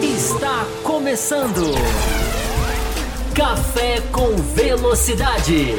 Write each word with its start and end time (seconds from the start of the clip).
Está 0.00 0.64
começando. 0.84 1.74
Café 3.34 4.00
com 4.12 4.36
Velocidade. 4.54 5.74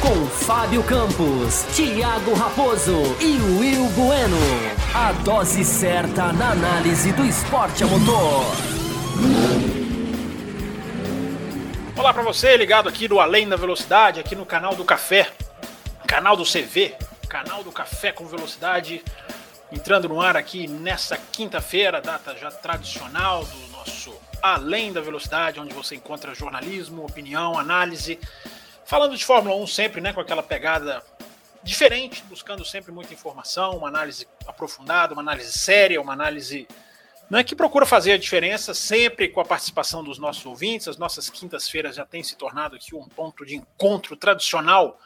Com 0.00 0.26
Fábio 0.26 0.84
Campos, 0.84 1.64
Thiago 1.74 2.32
Raposo 2.34 3.02
e 3.20 3.36
Will 3.58 3.88
Bueno. 3.88 4.38
A 4.94 5.10
dose 5.24 5.64
certa 5.64 6.32
na 6.32 6.52
análise 6.52 7.10
do 7.10 7.24
esporte 7.24 7.82
a 7.82 7.88
motor. 7.88 8.44
Olá 11.98 12.14
para 12.14 12.22
você, 12.22 12.56
ligado 12.56 12.88
aqui 12.88 13.08
no 13.08 13.18
Além 13.18 13.48
da 13.48 13.56
Velocidade, 13.56 14.20
aqui 14.20 14.36
no 14.36 14.46
canal 14.46 14.76
do 14.76 14.84
Café, 14.84 15.32
canal 16.06 16.36
do 16.36 16.44
CV, 16.44 16.94
canal 17.26 17.62
do 17.62 17.72
Café 17.72 18.12
com 18.12 18.26
Velocidade, 18.26 19.02
entrando 19.70 20.08
no 20.08 20.20
ar 20.20 20.36
aqui 20.36 20.66
nessa 20.66 21.16
quinta-feira, 21.16 22.00
data 22.00 22.36
já 22.36 22.50
tradicional 22.50 23.44
do 23.44 23.66
nosso 23.68 24.16
Além 24.42 24.92
da 24.92 25.00
Velocidade, 25.00 25.58
onde 25.58 25.74
você 25.74 25.96
encontra 25.96 26.34
jornalismo, 26.34 27.04
opinião, 27.04 27.58
análise, 27.58 28.18
falando 28.84 29.16
de 29.16 29.24
Fórmula 29.24 29.56
1 29.56 29.66
sempre, 29.66 30.00
né, 30.00 30.12
com 30.12 30.20
aquela 30.20 30.42
pegada 30.42 31.02
diferente, 31.62 32.22
buscando 32.28 32.64
sempre 32.64 32.92
muita 32.92 33.12
informação, 33.12 33.76
uma 33.78 33.88
análise 33.88 34.28
aprofundada, 34.46 35.12
uma 35.12 35.22
análise 35.22 35.52
séria, 35.52 36.00
uma 36.00 36.12
análise 36.12 36.68
né, 37.28 37.42
que 37.42 37.56
procura 37.56 37.84
fazer 37.84 38.12
a 38.12 38.18
diferença 38.18 38.72
sempre 38.72 39.28
com 39.28 39.40
a 39.40 39.44
participação 39.44 40.04
dos 40.04 40.18
nossos 40.18 40.46
ouvintes. 40.46 40.86
As 40.86 40.96
nossas 40.96 41.28
quintas-feiras 41.28 41.96
já 41.96 42.04
têm 42.04 42.22
se 42.22 42.36
tornado 42.36 42.76
aqui 42.76 42.94
um 42.94 43.08
ponto 43.08 43.44
de 43.44 43.56
encontro 43.56 44.16
tradicional 44.16 45.00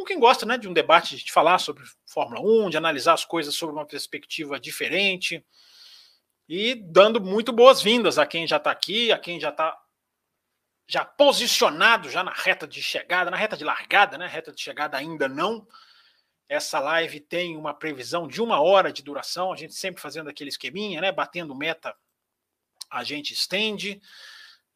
com 0.00 0.04
quem 0.04 0.18
gosta 0.18 0.46
né, 0.46 0.56
de 0.56 0.66
um 0.66 0.72
debate, 0.72 1.14
de 1.22 1.30
falar 1.30 1.58
sobre 1.58 1.84
Fórmula 2.06 2.40
1, 2.40 2.70
de 2.70 2.78
analisar 2.78 3.12
as 3.12 3.22
coisas 3.22 3.54
sob 3.54 3.70
uma 3.70 3.84
perspectiva 3.84 4.58
diferente 4.58 5.44
e 6.48 6.74
dando 6.74 7.20
muito 7.20 7.52
boas-vindas 7.52 8.18
a 8.18 8.24
quem 8.24 8.46
já 8.46 8.56
está 8.56 8.70
aqui, 8.70 9.12
a 9.12 9.18
quem 9.18 9.38
já 9.38 9.50
está 9.50 9.78
já 10.88 11.04
posicionado 11.04 12.08
já 12.08 12.24
na 12.24 12.32
reta 12.32 12.66
de 12.66 12.82
chegada, 12.82 13.30
na 13.30 13.36
reta 13.36 13.58
de 13.58 13.62
largada, 13.62 14.16
né? 14.16 14.26
Reta 14.26 14.50
de 14.50 14.60
chegada 14.60 14.96
ainda 14.96 15.28
não. 15.28 15.68
Essa 16.48 16.80
live 16.80 17.20
tem 17.20 17.54
uma 17.56 17.74
previsão 17.74 18.26
de 18.26 18.40
uma 18.40 18.60
hora 18.60 18.90
de 18.92 19.02
duração, 19.02 19.52
a 19.52 19.56
gente 19.56 19.74
sempre 19.74 20.00
fazendo 20.00 20.30
aquele 20.30 20.48
esqueminha, 20.48 21.00
né? 21.02 21.12
Batendo 21.12 21.54
meta, 21.54 21.94
a 22.90 23.04
gente 23.04 23.34
estende. 23.34 24.00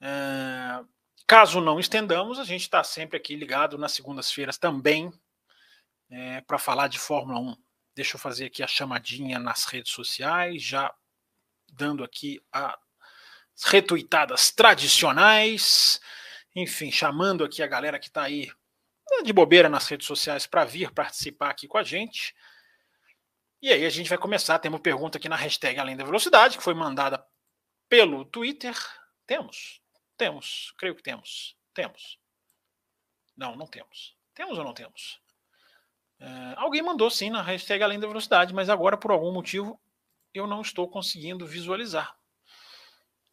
É... 0.01 0.85
Caso 1.27 1.61
não 1.61 1.81
estendamos, 1.81 2.39
a 2.39 2.45
gente 2.45 2.63
está 2.63 2.85
sempre 2.85 3.17
aqui 3.17 3.35
ligado 3.35 3.79
nas 3.79 3.93
segundas-feiras 3.93 4.59
também 4.59 5.11
é, 6.11 6.43
para 6.43 6.59
falar 6.59 6.89
de 6.89 6.99
Fórmula 6.99 7.41
1. 7.41 7.57
Deixa 7.95 8.17
eu 8.17 8.21
fazer 8.21 8.47
aqui 8.47 8.63
a 8.63 8.67
chamadinha 8.67 9.39
nas 9.39 9.65
redes 9.65 9.93
sociais, 9.93 10.63
já 10.63 10.95
dando 11.73 12.05
aqui 12.05 12.43
as 12.53 12.77
retuitadas 13.65 14.51
tradicionais, 14.51 16.01
enfim, 16.55 16.91
chamando 16.91 17.43
aqui 17.43 17.63
a 17.63 17.67
galera 17.67 17.99
que 17.99 18.09
está 18.09 18.25
aí 18.25 18.51
de 19.25 19.33
bobeira 19.33 19.69
nas 19.69 19.87
redes 19.87 20.07
sociais 20.07 20.47
para 20.47 20.65
vir 20.65 20.91
participar 20.93 21.51
aqui 21.51 21.67
com 21.67 21.79
a 21.79 21.83
gente. 21.83 22.35
E 23.63 23.73
aí 23.73 23.87
a 23.87 23.91
gente 23.91 24.09
vai 24.09 24.19
começar. 24.19 24.59
Temos 24.59 24.81
pergunta 24.81 25.17
aqui 25.17 25.29
na 25.29 25.37
hashtag 25.37 25.79
Além 25.79 25.97
da 25.97 26.05
Velocidade, 26.05 26.59
que 26.59 26.65
foi 26.65 26.75
mandada 26.75 27.25
pelo 27.89 28.25
Twitter. 28.25 28.77
Temos? 29.27 29.84
Temos. 30.17 30.73
Creio 30.79 30.95
que 30.95 31.03
temos. 31.03 31.57
Temos. 31.73 32.19
Não, 33.37 33.57
não 33.57 33.67
temos. 33.67 34.17
Temos 34.35 34.59
ou 34.59 34.65
não 34.65 34.75
temos? 34.75 35.21
É, 36.21 36.55
alguém 36.57 36.83
mandou 36.83 37.11
sim 37.11 37.31
na 37.31 37.43
hashtag 37.43 37.83
Além 37.83 37.99
da 37.99 38.07
Velocidade, 38.07 38.55
mas 38.55 38.71
agora, 38.71 38.97
por 38.97 39.11
algum 39.11 39.33
motivo, 39.33 39.81
eu 40.33 40.47
não 40.47 40.61
estou 40.61 40.89
conseguindo 40.89 41.47
visualizar. 41.47 42.17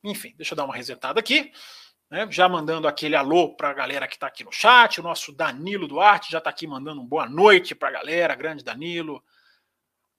Enfim, 0.03 0.33
deixa 0.35 0.53
eu 0.53 0.57
dar 0.57 0.65
uma 0.65 0.75
resetada 0.75 1.19
aqui. 1.19 1.51
Né? 2.09 2.27
Já 2.29 2.49
mandando 2.49 2.87
aquele 2.87 3.15
alô 3.15 3.55
para 3.55 3.69
a 3.69 3.73
galera 3.73 4.07
que 4.07 4.15
está 4.15 4.27
aqui 4.27 4.43
no 4.43 4.51
chat. 4.51 4.99
O 4.99 5.03
nosso 5.03 5.31
Danilo 5.31 5.87
Duarte 5.87 6.31
já 6.31 6.39
está 6.39 6.49
aqui 6.49 6.67
mandando 6.67 7.01
um 7.01 7.05
boa 7.05 7.27
noite 7.29 7.73
para 7.73 7.89
a 7.89 7.91
galera, 7.91 8.35
grande 8.35 8.63
Danilo. 8.63 9.23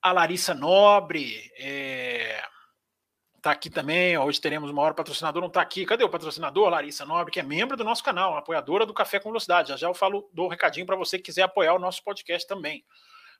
A 0.01 0.13
Larissa 0.13 0.55
Nobre 0.55 1.53
é... 1.59 2.43
Tá 3.43 3.51
aqui 3.51 3.69
também. 3.69 4.17
Hoje 4.17 4.41
teremos 4.41 4.71
o 4.71 4.75
maior 4.75 4.95
patrocinador, 4.95 5.41
não 5.41 5.49
está 5.49 5.61
aqui. 5.61 5.85
Cadê 5.85 6.05
o 6.05 6.09
patrocinador? 6.09 6.69
Larissa 6.69 7.05
Nobre, 7.05 7.33
que 7.33 7.41
é 7.41 7.43
membro 7.43 7.77
do 7.77 7.83
nosso 7.83 8.03
canal, 8.05 8.37
apoiadora 8.37 8.87
do 8.87 8.95
Café 8.95 9.19
com 9.19 9.31
Velocidade. 9.31 9.71
Já 9.71 9.77
já 9.77 9.89
eu 9.89 9.95
falo, 9.95 10.31
dou 10.33 10.47
um 10.47 10.49
recadinho 10.49 10.87
para 10.87 10.95
você 10.95 11.19
que 11.19 11.25
quiser 11.25 11.43
apoiar 11.43 11.75
o 11.75 11.79
nosso 11.81 12.05
podcast 12.05 12.47
também. 12.47 12.85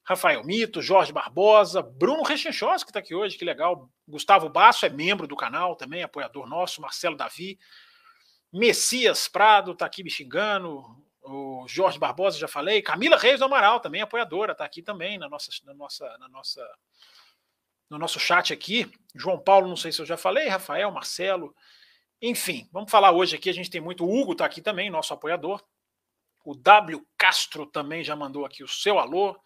Rafael 0.05 0.43
Mito, 0.43 0.83
Jorge 0.83 1.13
Barbosa, 1.13 1.81
Bruno 1.81 2.25
Rechenchos, 2.25 2.83
que 2.83 2.91
está 2.91 2.99
aqui 2.99 3.15
hoje, 3.15 3.39
que 3.39 3.45
legal. 3.45 3.89
Gustavo 4.09 4.49
Basso 4.49 4.85
é 4.85 4.89
membro 4.89 5.29
do 5.29 5.37
canal 5.37 5.77
também, 5.77 6.03
apoiador 6.03 6.49
nosso, 6.49 6.81
Marcelo 6.83 7.17
Davi. 7.17 7.57
Messias 8.53 9.29
Prado 9.29 9.71
está 9.71 9.87
aqui 9.87 10.03
me 10.03 10.11
xingando. 10.11 10.83
O 11.23 11.65
Jorge 11.69 12.01
Barbosa, 12.01 12.37
já 12.37 12.49
falei. 12.49 12.83
Camila 12.83 13.17
Reis 13.17 13.39
do 13.39 13.45
Amaral, 13.45 13.79
também 13.79 14.03
apoiadora, 14.03 14.51
está 14.51 14.65
aqui 14.65 14.83
também 14.83 15.17
na 15.17 15.29
nossa, 15.29 15.53
na 15.65 15.73
nossa, 15.73 16.19
na 16.19 16.29
nossa, 16.29 16.69
no 17.93 17.99
nosso 17.99 18.19
chat 18.19 18.53
aqui. 18.53 18.91
João 19.15 19.39
Paulo, 19.39 19.69
não 19.69 19.77
sei 19.77 19.93
se 19.93 20.01
eu 20.01 20.07
já 20.07 20.17
falei. 20.17 20.49
Rafael, 20.49 20.91
Marcelo. 20.91 21.55
Enfim, 22.21 22.69
vamos 22.73 22.91
falar 22.91 23.13
hoje 23.13 23.37
aqui. 23.37 23.51
A 23.51 23.55
gente 23.55 23.71
tem 23.71 23.81
muito. 23.81 24.05
O 24.05 24.21
Hugo 24.21 24.33
está 24.33 24.47
aqui 24.47 24.63
também, 24.63 24.91
nosso 24.91 25.13
apoiador. 25.13 25.63
O 26.45 26.55
W 26.55 27.07
Castro 27.17 27.67
também 27.67 28.03
já 28.03 28.17
mandou 28.17 28.47
aqui 28.47 28.65
o 28.65 28.69
seu 28.69 28.99
alô. 28.99 29.39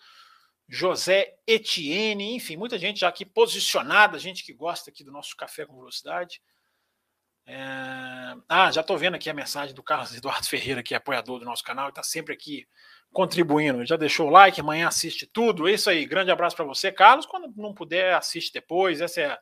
José 0.69 1.37
Etienne, 1.47 2.35
enfim, 2.35 2.57
muita 2.57 2.77
gente 2.77 3.01
já 3.01 3.09
aqui 3.09 3.25
posicionada, 3.25 4.19
gente 4.19 4.43
que 4.43 4.53
gosta 4.53 4.91
aqui 4.91 5.05
do 5.05 5.13
nosso 5.13 5.37
Café 5.37 5.65
com 5.65 5.77
Velocidade. 5.77 6.43
É... 7.47 8.37
Ah, 8.49 8.73
já 8.73 8.81
estou 8.81 8.99
vendo 8.99 9.15
aqui 9.15 9.31
a 9.31 9.35
mensagem 9.35 9.75
do 9.75 9.83
Carlos 9.83 10.15
Eduardo 10.17 10.47
Ferreira, 10.49 10.83
que 10.83 10.95
é 10.95 10.97
apoiador 10.97 11.39
do 11.39 11.45
nosso 11.45 11.63
canal 11.63 11.89
está 11.89 12.03
sempre 12.03 12.35
aqui 12.35 12.67
contribuindo. 13.17 13.87
Já 13.87 13.97
deixou 13.97 14.29
o 14.29 14.31
like, 14.31 14.61
amanhã 14.61 14.89
assiste 14.89 15.27
tudo. 15.27 15.67
É 15.67 15.73
isso 15.73 15.89
aí, 15.89 16.05
grande 16.05 16.31
abraço 16.31 16.55
para 16.55 16.67
você, 16.67 16.93
Carlos. 16.93 17.25
Quando 17.25 17.51
não 17.57 17.73
puder, 17.73 18.15
assiste 18.15 18.53
depois. 18.53 19.01
Essa 19.01 19.21
é, 19.23 19.39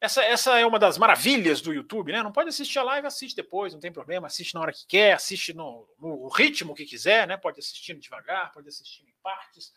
essa, 0.00 0.22
essa 0.22 0.58
é 0.58 0.64
uma 0.64 0.78
das 0.78 0.98
maravilhas 0.98 1.60
do 1.60 1.72
YouTube, 1.72 2.12
né? 2.12 2.22
Não 2.22 2.30
pode 2.30 2.48
assistir 2.48 2.78
a 2.78 2.84
live, 2.84 3.06
assiste 3.06 3.34
depois, 3.34 3.72
não 3.72 3.80
tem 3.80 3.90
problema. 3.90 4.28
Assiste 4.28 4.54
na 4.54 4.60
hora 4.60 4.72
que 4.72 4.86
quer, 4.86 5.14
assiste 5.14 5.52
no, 5.52 5.88
no 5.98 6.28
ritmo 6.28 6.74
que 6.74 6.84
quiser, 6.84 7.26
né? 7.26 7.36
Pode 7.36 7.58
assistir 7.58 7.94
devagar, 7.98 8.52
pode 8.52 8.68
assistir 8.68 9.02
em 9.02 9.14
partes 9.20 9.72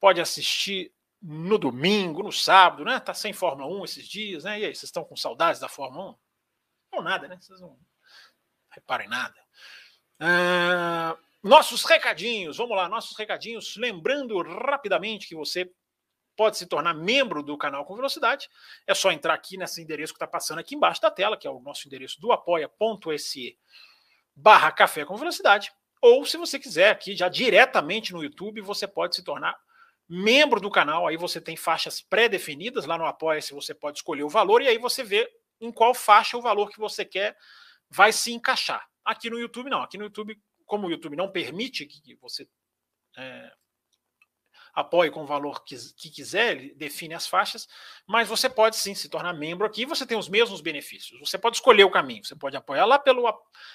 pode 0.00 0.20
assistir 0.20 0.92
no 1.22 1.56
domingo, 1.56 2.22
no 2.22 2.30
sábado, 2.30 2.84
né? 2.84 3.00
Tá 3.00 3.14
sem 3.14 3.32
Fórmula 3.32 3.74
1 3.80 3.84
esses 3.86 4.06
dias, 4.06 4.44
né? 4.44 4.60
E 4.60 4.64
aí, 4.66 4.74
vocês 4.74 4.84
estão 4.84 5.02
com 5.02 5.16
saudades 5.16 5.58
da 5.58 5.66
Fórmula 5.66 6.10
1? 6.10 6.16
Não, 6.92 7.02
nada, 7.02 7.26
né? 7.26 7.38
Vocês 7.40 7.58
não 7.58 7.78
reparem 8.70 9.08
nada. 9.08 9.34
Ah, 10.20 11.16
nossos 11.44 11.84
recadinhos, 11.84 12.56
vamos 12.56 12.74
lá, 12.74 12.88
nossos 12.88 13.16
recadinhos. 13.18 13.76
Lembrando 13.76 14.40
rapidamente 14.42 15.28
que 15.28 15.34
você 15.36 15.70
pode 16.34 16.56
se 16.56 16.66
tornar 16.66 16.94
membro 16.94 17.42
do 17.42 17.56
canal 17.58 17.84
com 17.84 17.94
velocidade. 17.94 18.48
É 18.86 18.94
só 18.94 19.12
entrar 19.12 19.34
aqui 19.34 19.58
nesse 19.58 19.82
endereço 19.82 20.14
que 20.14 20.16
está 20.16 20.26
passando 20.26 20.58
aqui 20.58 20.74
embaixo 20.74 21.02
da 21.02 21.10
tela, 21.10 21.36
que 21.36 21.46
é 21.46 21.50
o 21.50 21.60
nosso 21.60 21.86
endereço 21.86 22.18
do 22.18 22.32
apoia.se 22.32 23.58
barra 24.34 24.72
café 24.72 25.04
com 25.04 25.16
velocidade. 25.16 25.70
Ou 26.00 26.24
se 26.24 26.38
você 26.38 26.58
quiser 26.58 26.90
aqui 26.90 27.14
já 27.14 27.28
diretamente 27.28 28.12
no 28.12 28.22
YouTube, 28.22 28.62
você 28.62 28.88
pode 28.88 29.14
se 29.14 29.22
tornar 29.22 29.54
membro 30.08 30.60
do 30.60 30.70
canal, 30.70 31.06
aí 31.06 31.16
você 31.16 31.40
tem 31.40 31.56
faixas 31.56 32.00
pré-definidas, 32.00 32.84
lá 32.84 32.98
no 32.98 33.06
Apoia-se 33.06 33.54
você 33.54 33.74
pode 33.74 33.98
escolher 33.98 34.22
o 34.22 34.28
valor 34.28 34.60
e 34.60 34.68
aí 34.68 34.78
você 34.78 35.02
vê 35.02 35.30
em 35.60 35.72
qual 35.72 35.94
faixa 35.94 36.36
o 36.36 36.42
valor 36.42 36.70
que 36.70 36.78
você 36.78 37.04
quer 37.04 37.36
vai 37.88 38.12
se 38.12 38.32
encaixar. 38.32 38.86
Aqui 39.04 39.30
no 39.30 39.38
YouTube 39.38 39.70
não, 39.70 39.82
aqui 39.82 39.96
no 39.96 40.04
YouTube, 40.04 40.38
como 40.64 40.86
o 40.86 40.90
YouTube 40.90 41.16
não 41.16 41.30
permite 41.30 41.86
que 41.86 42.14
você 42.16 42.48
é, 43.16 43.52
apoie 44.74 45.10
com 45.10 45.22
o 45.22 45.26
valor 45.26 45.64
que, 45.64 45.76
que, 45.96 46.10
quiser, 46.10 46.56
ele 46.56 46.74
define 46.74 47.14
as 47.14 47.26
faixas, 47.26 47.68
mas 48.06 48.28
você 48.28 48.50
pode 48.50 48.76
sim 48.76 48.94
se 48.94 49.08
tornar 49.08 49.32
membro 49.32 49.66
aqui 49.66 49.86
você 49.86 50.04
tem 50.04 50.18
os 50.18 50.28
mesmos 50.28 50.60
benefícios. 50.60 51.18
Você 51.20 51.38
pode 51.38 51.56
escolher 51.56 51.84
o 51.84 51.90
caminho, 51.90 52.24
você 52.24 52.34
pode 52.34 52.56
apoiar 52.56 52.84
lá 52.84 52.98
pelo, 52.98 53.22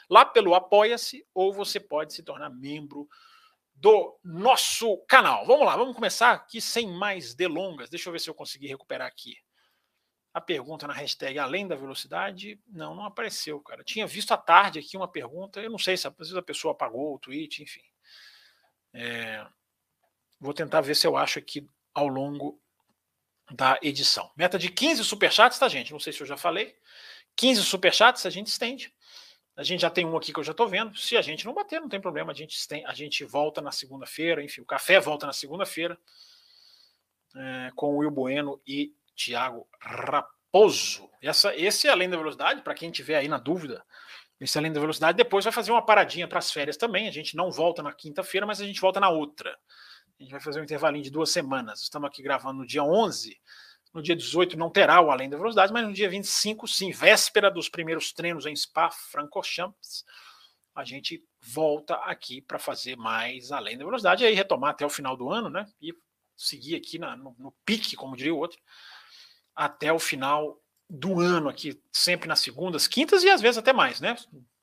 lá 0.10 0.26
pelo 0.26 0.54
Apoia-se 0.54 1.26
ou 1.34 1.54
você 1.54 1.80
pode 1.80 2.14
se 2.14 2.22
tornar 2.22 2.50
membro 2.50 3.08
do 3.74 4.20
nosso 4.24 4.98
canal. 5.08 5.46
Vamos 5.46 5.66
lá, 5.66 5.78
vamos 5.78 5.96
começar 5.96 6.32
aqui 6.32 6.60
sem 6.60 6.88
mais 6.92 7.34
delongas. 7.34 7.90
Deixa 7.90 8.10
eu 8.10 8.14
ver 8.14 8.20
se 8.20 8.30
eu 8.30 8.36
consegui 8.36 8.68
recuperar 8.68 9.08
aqui. 9.08 9.38
A 10.34 10.40
pergunta 10.40 10.88
na 10.88 10.94
hashtag 10.94 11.40
Além 11.40 11.68
da 11.68 11.76
Velocidade, 11.76 12.60
não, 12.68 12.96
não 12.96 13.06
apareceu, 13.06 13.60
cara. 13.62 13.84
Tinha 13.84 14.06
visto 14.06 14.32
à 14.32 14.38
tarde 14.38 14.80
aqui 14.80 14.96
uma 14.96 15.08
pergunta, 15.08 15.60
eu 15.60 15.70
não 15.70 15.80
sei 15.80 15.98
se 15.98 16.08
a 16.08 16.42
pessoa 16.42 16.72
apagou 16.72 17.16
o 17.16 17.20
tweet, 17.20 17.64
enfim. 17.64 17.82
É, 18.94 19.46
vou 20.40 20.54
tentar 20.54 20.82
ver 20.82 20.96
se 20.96 21.08
eu 21.08 21.18
acho 21.18 21.40
aqui 21.40 21.68
ao 21.94 22.08
longo 22.08 22.62
da 23.52 23.80
edição. 23.82 24.32
Meta 24.36 24.60
de 24.60 24.70
15 24.70 25.04
superchats, 25.04 25.58
tá, 25.58 25.68
gente? 25.68 25.92
Não 25.92 26.00
sei 26.00 26.14
se 26.14 26.22
eu 26.22 26.28
já 26.28 26.38
falei. 26.38 26.76
15 27.36 27.64
superchats, 27.64 28.26
a 28.26 28.30
gente 28.30 28.48
estende. 28.48 28.94
A 29.56 29.64
gente 29.64 29.82
já 29.82 29.90
tem 29.90 30.06
um 30.06 30.16
aqui 30.16 30.32
que 30.32 30.40
eu 30.40 30.44
já 30.44 30.52
estou 30.52 30.68
vendo. 30.68 30.96
Se 30.98 31.18
a 31.18 31.22
gente 31.22 31.46
não 31.46 31.54
bater, 31.54 31.82
não 31.82 31.90
tem 31.90 32.00
problema. 32.00 32.32
A 32.32 32.36
gente, 32.36 32.66
tem, 32.68 32.86
a 32.86 32.94
gente 32.94 33.26
volta 33.26 33.62
na 33.62 33.72
segunda-feira. 33.72 34.44
Enfim, 34.44 34.62
o 34.62 34.66
café 34.66 35.00
volta 35.00 35.26
na 35.26 35.34
segunda-feira. 35.34 35.98
é, 37.36 37.72
com 37.76 37.96
o 37.96 37.98
Will 37.98 38.12
Bueno 38.12 38.62
e 38.66 38.94
Thiago 39.20 39.68
Raposo. 39.82 41.10
Essa, 41.22 41.54
esse 41.56 41.88
é 41.88 41.92
além 41.92 42.10
da 42.10 42.18
velocidade, 42.18 42.62
para 42.62 42.74
quem 42.74 42.90
tiver 42.90 43.18
aí 43.18 43.28
na 43.28 43.38
dúvida, 43.38 43.84
esse 44.40 44.58
além 44.58 44.72
da 44.72 44.80
velocidade, 44.80 45.18
depois 45.18 45.44
vai 45.44 45.52
fazer 45.52 45.72
uma 45.72 45.86
paradinha 45.86 46.28
para 46.28 46.40
as 46.40 46.50
férias 46.50 46.78
também. 46.78 47.08
A 47.08 47.12
gente 47.12 47.36
não 47.36 47.52
volta 47.52 47.84
na 47.84 47.92
quinta-feira, 47.92 48.48
mas 48.48 48.62
a 48.62 48.66
gente 48.66 48.80
volta 48.80 49.00
na 49.00 49.10
outra. 49.10 49.58
A 50.18 50.24
gente 50.24 50.32
vai 50.32 50.40
fazer 50.40 50.62
um 50.62 50.64
intervalinho 50.64 51.04
de 51.04 51.12
duas 51.12 51.32
semanas. 51.32 51.82
Estamos 51.82 52.08
aqui 52.08 52.24
gravando 52.24 52.60
no 52.60 52.66
dia 52.66 52.84
11. 52.84 53.38
No 53.94 54.02
dia 54.02 54.16
18 54.16 54.58
não 54.58 54.70
terá 54.70 55.02
o 55.02 55.12
Além 55.12 55.30
da 55.30 55.36
Velocidade, 55.36 55.74
mas 55.74 55.86
no 55.86 55.92
dia 55.92 56.10
25, 56.10 56.68
sim, 56.68 56.92
véspera 56.92 57.50
dos 57.50 57.68
primeiros 57.68 58.14
treinos 58.14 58.46
em 58.46 58.56
Spa 58.56 58.92
Francorchamps, 58.92 60.06
a 60.76 60.86
gente 60.86 61.24
volta 61.42 61.96
aqui 61.96 62.40
para 62.40 62.60
fazer 62.60 62.96
mais 62.96 63.52
Além 63.52 63.78
da 63.78 63.84
Velocidade 63.84 64.24
e 64.24 64.28
aí 64.28 64.36
retomar 64.36 64.72
até 64.72 64.86
o 64.86 64.90
final 64.90 65.18
do 65.18 65.30
ano, 65.30 65.50
né? 65.50 65.66
E 65.82 65.92
seguir 66.38 66.76
aqui 66.76 67.00
na, 67.00 67.18
no, 67.18 67.36
no 67.38 67.52
pique, 67.66 67.96
como 67.96 68.16
diria 68.16 68.34
o 68.34 68.38
outro, 68.38 68.60
até 69.60 69.92
o 69.92 70.00
final 70.00 70.58
do 70.90 71.20
ano 71.20 71.50
aqui, 71.50 71.78
sempre 71.92 72.30
nas 72.30 72.40
segundas, 72.40 72.88
quintas 72.88 73.24
e 73.24 73.30
às 73.30 73.42
vezes 73.42 73.58
até 73.58 73.74
mais, 73.74 74.00
né? 74.00 74.16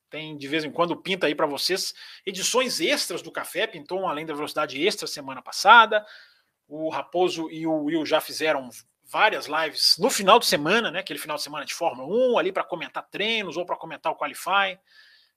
Tem 0.08 0.34
de 0.38 0.48
vez 0.48 0.64
em 0.64 0.70
quando 0.70 0.96
pinta 0.96 1.26
aí 1.26 1.34
para 1.34 1.44
vocês 1.44 1.92
edições 2.24 2.80
extras 2.80 3.20
do 3.20 3.30
café, 3.30 3.66
pintou 3.66 4.00
um 4.00 4.08
Além 4.08 4.24
da 4.24 4.32
Velocidade 4.32 4.82
extra 4.82 5.06
semana 5.06 5.42
passada. 5.42 6.02
O 6.66 6.88
Raposo 6.88 7.50
e 7.50 7.66
o 7.66 7.84
Will 7.84 8.06
já 8.06 8.22
fizeram 8.22 8.70
várias 9.04 9.46
lives 9.46 9.96
no 9.98 10.08
final 10.08 10.38
de 10.38 10.46
semana, 10.46 10.90
né? 10.90 11.00
Aquele 11.00 11.18
final 11.18 11.36
de 11.36 11.42
semana 11.42 11.66
de 11.66 11.74
Fórmula 11.74 12.08
1 12.32 12.38
ali 12.38 12.50
para 12.50 12.64
comentar 12.64 13.06
treinos 13.10 13.58
ou 13.58 13.66
para 13.66 13.76
comentar 13.76 14.10
o 14.10 14.16
Qualify. 14.16 14.78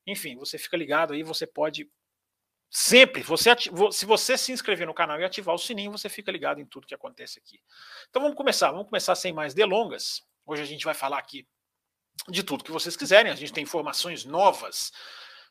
Enfim, 0.08 0.38
você 0.38 0.58
fica 0.58 0.78
ligado 0.78 1.14
aí, 1.14 1.22
você 1.22 1.46
pode 1.46 1.86
sempre, 2.70 3.22
você 3.22 3.50
se 3.92 4.06
você 4.06 4.38
se 4.38 4.52
inscrever 4.52 4.88
no 4.88 4.94
canal 4.94 5.20
e 5.20 5.24
ativar 5.24 5.56
o 5.56 5.60
sininho, 5.60 5.92
você 5.92 6.10
fica 6.10 6.32
ligado 6.32 6.60
em 6.60 6.66
tudo 6.66 6.88
que 6.88 6.94
acontece 6.94 7.40
aqui. 7.40 7.60
Então 8.10 8.22
vamos 8.22 8.38
começar, 8.38 8.72
vamos 8.72 8.88
começar 8.88 9.16
sem 9.16 9.34
mais 9.34 9.54
delongas. 9.54 10.24
Hoje 10.46 10.62
a 10.62 10.66
gente 10.66 10.86
vai 10.86 10.94
falar 10.94 11.18
aqui 11.18 11.48
de 12.28 12.44
tudo 12.44 12.64
que 12.64 12.72
vocês 12.72 12.96
quiserem. 12.96 13.32
A 13.32 13.36
gente 13.36 13.54
tem 13.54 13.64
informações 13.64 14.26
novas 14.26 14.92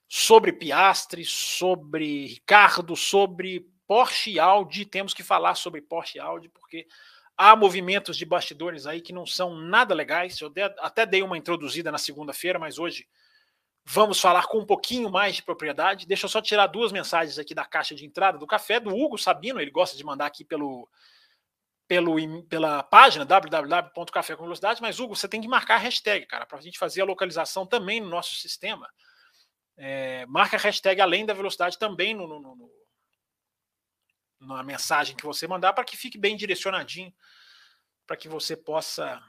sobre 0.08 0.52
Piastre, 0.52 1.24
sobre 1.24 2.26
Ricardo, 2.26 2.96
sobre 2.96 3.68
Porsche 3.86 4.32
e 4.32 4.38
Audi. 4.38 4.84
Temos 4.84 5.14
que 5.14 5.22
falar 5.22 5.54
sobre 5.54 5.80
Porsche 5.80 6.18
e 6.18 6.20
Audi 6.20 6.48
porque 6.48 6.86
Há 7.40 7.54
movimentos 7.54 8.16
de 8.16 8.26
bastidores 8.26 8.84
aí 8.84 9.00
que 9.00 9.12
não 9.12 9.24
são 9.24 9.54
nada 9.54 9.94
legais. 9.94 10.40
Eu 10.40 10.52
até 10.80 11.06
dei 11.06 11.22
uma 11.22 11.38
introduzida 11.38 11.92
na 11.92 11.96
segunda-feira, 11.96 12.58
mas 12.58 12.80
hoje 12.80 13.06
vamos 13.90 14.20
falar 14.20 14.46
com 14.46 14.58
um 14.58 14.66
pouquinho 14.66 15.10
mais 15.10 15.36
de 15.36 15.42
propriedade. 15.42 16.06
Deixa 16.06 16.26
eu 16.26 16.28
só 16.28 16.42
tirar 16.42 16.66
duas 16.66 16.92
mensagens 16.92 17.38
aqui 17.38 17.54
da 17.54 17.64
caixa 17.64 17.94
de 17.94 18.04
entrada 18.04 18.36
do 18.36 18.46
café 18.46 18.78
do 18.78 18.94
Hugo 18.94 19.16
Sabino. 19.16 19.58
Ele 19.58 19.70
gosta 19.70 19.96
de 19.96 20.04
mandar 20.04 20.26
aqui 20.26 20.44
pelo, 20.44 20.86
pelo 21.86 22.16
pela 22.44 22.82
página 22.82 23.24
www.café 23.24 24.36
com 24.36 24.42
velocidade. 24.42 24.82
Mas 24.82 25.00
Hugo, 25.00 25.16
você 25.16 25.26
tem 25.26 25.40
que 25.40 25.48
marcar 25.48 25.76
a 25.76 25.78
hashtag, 25.78 26.26
cara, 26.26 26.44
para 26.44 26.58
a 26.58 26.60
gente 26.60 26.78
fazer 26.78 27.00
a 27.00 27.06
localização 27.06 27.66
também 27.66 27.98
no 27.98 28.10
nosso 28.10 28.34
sistema. 28.34 28.86
É, 29.74 30.26
marca 30.26 30.58
a 30.58 30.60
hashtag 30.60 31.00
além 31.00 31.24
da 31.24 31.32
velocidade 31.32 31.78
também 31.78 32.12
no, 32.12 32.26
no, 32.26 32.40
no 32.40 32.70
na 34.40 34.62
mensagem 34.62 35.16
que 35.16 35.24
você 35.24 35.48
mandar 35.48 35.72
para 35.72 35.84
que 35.84 35.96
fique 35.96 36.18
bem 36.18 36.36
direcionadinho, 36.36 37.12
para 38.06 38.16
que 38.16 38.28
você 38.28 38.56
possa 38.56 39.20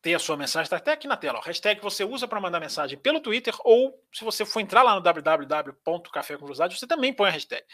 ter 0.00 0.14
a 0.14 0.18
sua 0.18 0.36
mensagem, 0.36 0.64
está 0.64 0.76
até 0.76 0.92
aqui 0.92 1.08
na 1.08 1.16
tela, 1.16 1.38
ó, 1.38 1.42
hashtag 1.42 1.80
você 1.80 2.04
usa 2.04 2.28
para 2.28 2.40
mandar 2.40 2.60
mensagem 2.60 2.98
pelo 2.98 3.20
Twitter, 3.20 3.54
ou 3.64 3.92
se 4.12 4.24
você 4.24 4.44
for 4.44 4.60
entrar 4.60 4.82
lá 4.82 4.94
no 4.94 5.00
www.café 5.00 6.36
com 6.36 6.46
você 6.46 6.86
também 6.86 7.12
põe 7.12 7.28
a 7.28 7.32
hashtag, 7.32 7.64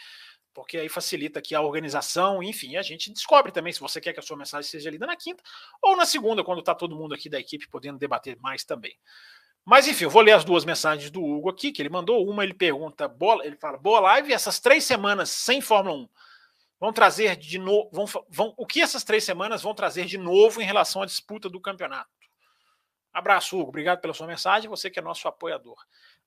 porque 0.53 0.77
aí 0.77 0.89
facilita 0.89 1.39
aqui 1.39 1.53
a 1.53 1.61
organização, 1.61 2.41
enfim, 2.41 2.77
a 2.77 2.81
gente 2.81 3.11
descobre 3.11 3.51
também 3.51 3.73
se 3.73 3.79
você 3.79 4.01
quer 4.01 4.13
que 4.13 4.19
a 4.19 4.23
sua 4.23 4.37
mensagem 4.37 4.69
seja 4.69 4.89
lida 4.89 5.05
na 5.05 5.15
quinta 5.15 5.43
ou 5.81 5.95
na 5.95 6.05
segunda, 6.05 6.43
quando 6.43 6.59
está 6.59 6.73
todo 6.73 6.95
mundo 6.95 7.13
aqui 7.13 7.29
da 7.29 7.39
equipe 7.39 7.67
podendo 7.67 7.99
debater 7.99 8.37
mais 8.39 8.63
também. 8.63 8.97
Mas 9.65 9.87
enfim, 9.87 10.03
eu 10.03 10.09
vou 10.11 10.21
ler 10.21 10.33
as 10.33 10.45
duas 10.45 10.63
mensagens 10.63 11.09
do 11.09 11.23
Hugo 11.23 11.49
aqui, 11.49 11.71
que 11.71 11.81
ele 11.81 11.89
mandou. 11.89 12.23
Uma 12.29 12.43
ele 12.43 12.53
pergunta, 12.53 13.07
boa, 13.07 13.43
ele 13.43 13.57
fala, 13.57 13.79
boa 13.79 13.99
live, 13.99 14.31
essas 14.31 14.59
três 14.59 14.83
semanas 14.83 15.31
sem 15.31 15.59
Fórmula 15.59 15.97
1 15.97 16.09
vão 16.79 16.93
trazer 16.93 17.35
de 17.35 17.57
novo. 17.57 17.89
Vão, 17.91 18.05
vão, 18.29 18.53
o 18.57 18.65
que 18.65 18.79
essas 18.79 19.03
três 19.03 19.23
semanas 19.23 19.63
vão 19.63 19.73
trazer 19.73 20.05
de 20.05 20.19
novo 20.19 20.61
em 20.61 20.65
relação 20.65 21.01
à 21.01 21.05
disputa 21.05 21.49
do 21.49 21.59
campeonato? 21.59 22.09
Abraço, 23.15 23.57
Hugo. 23.57 23.69
Obrigado 23.69 24.01
pela 24.01 24.13
sua 24.13 24.27
mensagem. 24.27 24.69
Você 24.69 24.89
que 24.89 24.99
é 24.99 25.01
nosso 25.01 25.25
apoiador. 25.25 25.77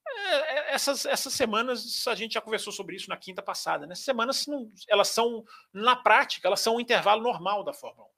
É, 0.08 0.34
é 0.34 0.74
essas, 0.74 1.04
essas 1.04 1.34
semanas, 1.34 2.08
a 2.08 2.14
gente 2.14 2.32
já 2.32 2.40
conversou 2.40 2.72
sobre 2.72 2.96
isso 2.96 3.10
na 3.10 3.16
quinta 3.16 3.42
passada. 3.42 3.86
Né? 3.86 3.94
Semanas, 3.94 4.46
não, 4.46 4.72
elas 4.88 5.08
são, 5.08 5.44
na 5.70 5.94
prática, 5.94 6.48
elas 6.48 6.60
são 6.60 6.76
um 6.76 6.80
intervalo 6.80 7.22
normal 7.22 7.62
da 7.62 7.74
Fórmula 7.74 8.08
1. 8.08 8.10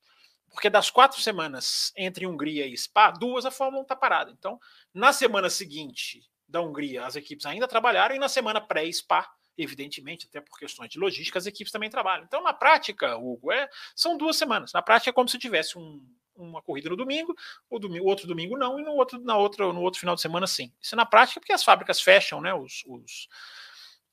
Porque 0.52 0.70
das 0.70 0.88
quatro 0.88 1.20
semanas 1.20 1.92
entre 1.96 2.28
Hungria 2.28 2.64
e 2.64 2.76
Spa, 2.76 3.10
duas 3.10 3.44
a 3.44 3.50
Fórmula 3.50 3.80
1 3.80 3.82
está 3.82 3.96
parada. 3.96 4.30
Então, 4.30 4.56
na 4.94 5.12
semana 5.12 5.50
seguinte 5.50 6.22
da 6.48 6.60
Hungria, 6.60 7.04
as 7.04 7.16
equipes 7.16 7.46
ainda 7.46 7.66
trabalharam, 7.66 8.14
e 8.14 8.20
na 8.20 8.28
semana 8.28 8.60
pré-Spa, 8.60 9.28
evidentemente, 9.58 10.28
até 10.28 10.40
por 10.40 10.56
questões 10.56 10.90
de 10.90 10.98
logística, 10.98 11.40
as 11.40 11.46
equipes 11.46 11.72
também 11.72 11.90
trabalham. 11.90 12.24
Então, 12.24 12.40
na 12.40 12.52
prática, 12.52 13.16
Hugo, 13.16 13.50
é, 13.50 13.68
são 13.96 14.16
duas 14.16 14.36
semanas. 14.36 14.72
Na 14.72 14.80
prática, 14.80 15.10
é 15.10 15.12
como 15.12 15.28
se 15.28 15.38
tivesse 15.38 15.76
um, 15.76 16.00
uma 16.42 16.62
corrida 16.62 16.88
no 16.88 16.96
domingo, 16.96 17.34
o 17.68 17.78
domingo, 17.78 18.06
outro 18.06 18.26
domingo 18.26 18.56
não, 18.56 18.78
e 18.78 18.82
no 18.82 18.92
outro, 18.92 19.20
na 19.20 19.36
outra, 19.36 19.72
no 19.72 19.80
outro 19.80 20.00
final 20.00 20.14
de 20.14 20.20
semana 20.20 20.46
sim. 20.46 20.72
Isso 20.80 20.94
é 20.94 20.96
na 20.96 21.06
prática 21.06 21.40
porque 21.40 21.52
as 21.52 21.64
fábricas 21.64 22.00
fecham, 22.00 22.40
né? 22.40 22.54
Os, 22.54 22.82
os, 22.86 23.28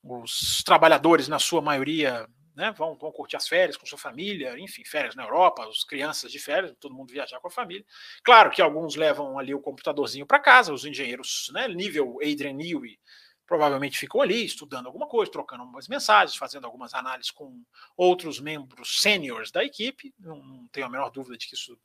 os 0.04 0.64
trabalhadores, 0.64 1.28
na 1.28 1.40
sua 1.40 1.62
maioria, 1.62 2.28
né, 2.58 2.74
vão, 2.76 2.98
vão 2.98 3.12
curtir 3.12 3.36
as 3.36 3.48
férias 3.48 3.78
com 3.78 3.86
sua 3.86 4.00
família, 4.00 4.60
enfim, 4.60 4.84
férias 4.84 5.16
na 5.16 5.24
Europa, 5.24 5.64
as 5.68 5.84
crianças 5.84 6.32
de 6.32 6.40
férias, 6.40 6.76
todo 6.80 6.96
mundo 6.96 7.12
viajar 7.12 7.40
com 7.40 7.48
a 7.48 7.52
família. 7.52 7.86
Claro 8.24 8.50
que 8.50 8.62
alguns 8.62 8.96
levam 8.96 9.38
ali 9.38 9.54
o 9.54 9.62
computadorzinho 9.62 10.26
para 10.26 10.40
casa, 10.40 10.74
os 10.74 10.84
engenheiros, 10.84 11.52
né, 11.54 11.68
nível 11.68 12.18
Adrian 12.20 12.54
Newey, 12.54 13.00
provavelmente 13.46 13.98
ficam 13.98 14.22
ali 14.22 14.44
estudando 14.44 14.88
alguma 14.88 15.08
coisa, 15.08 15.32
trocando 15.32 15.62
algumas 15.62 15.88
mensagens, 15.88 16.36
fazendo 16.36 16.66
algumas 16.66 16.94
análises 16.94 17.32
com 17.32 17.64
outros 17.96 18.42
membros 18.42 19.02
sêniores 19.02 19.52
da 19.52 19.64
equipe. 19.64 20.14
Não, 20.20 20.44
não, 20.44 20.68
tenho 20.68 20.86
a 20.86 20.90
menor 20.90 21.10
dúvida 21.12 21.38
de 21.38 21.48
que 21.48 21.56
isso 21.56 21.80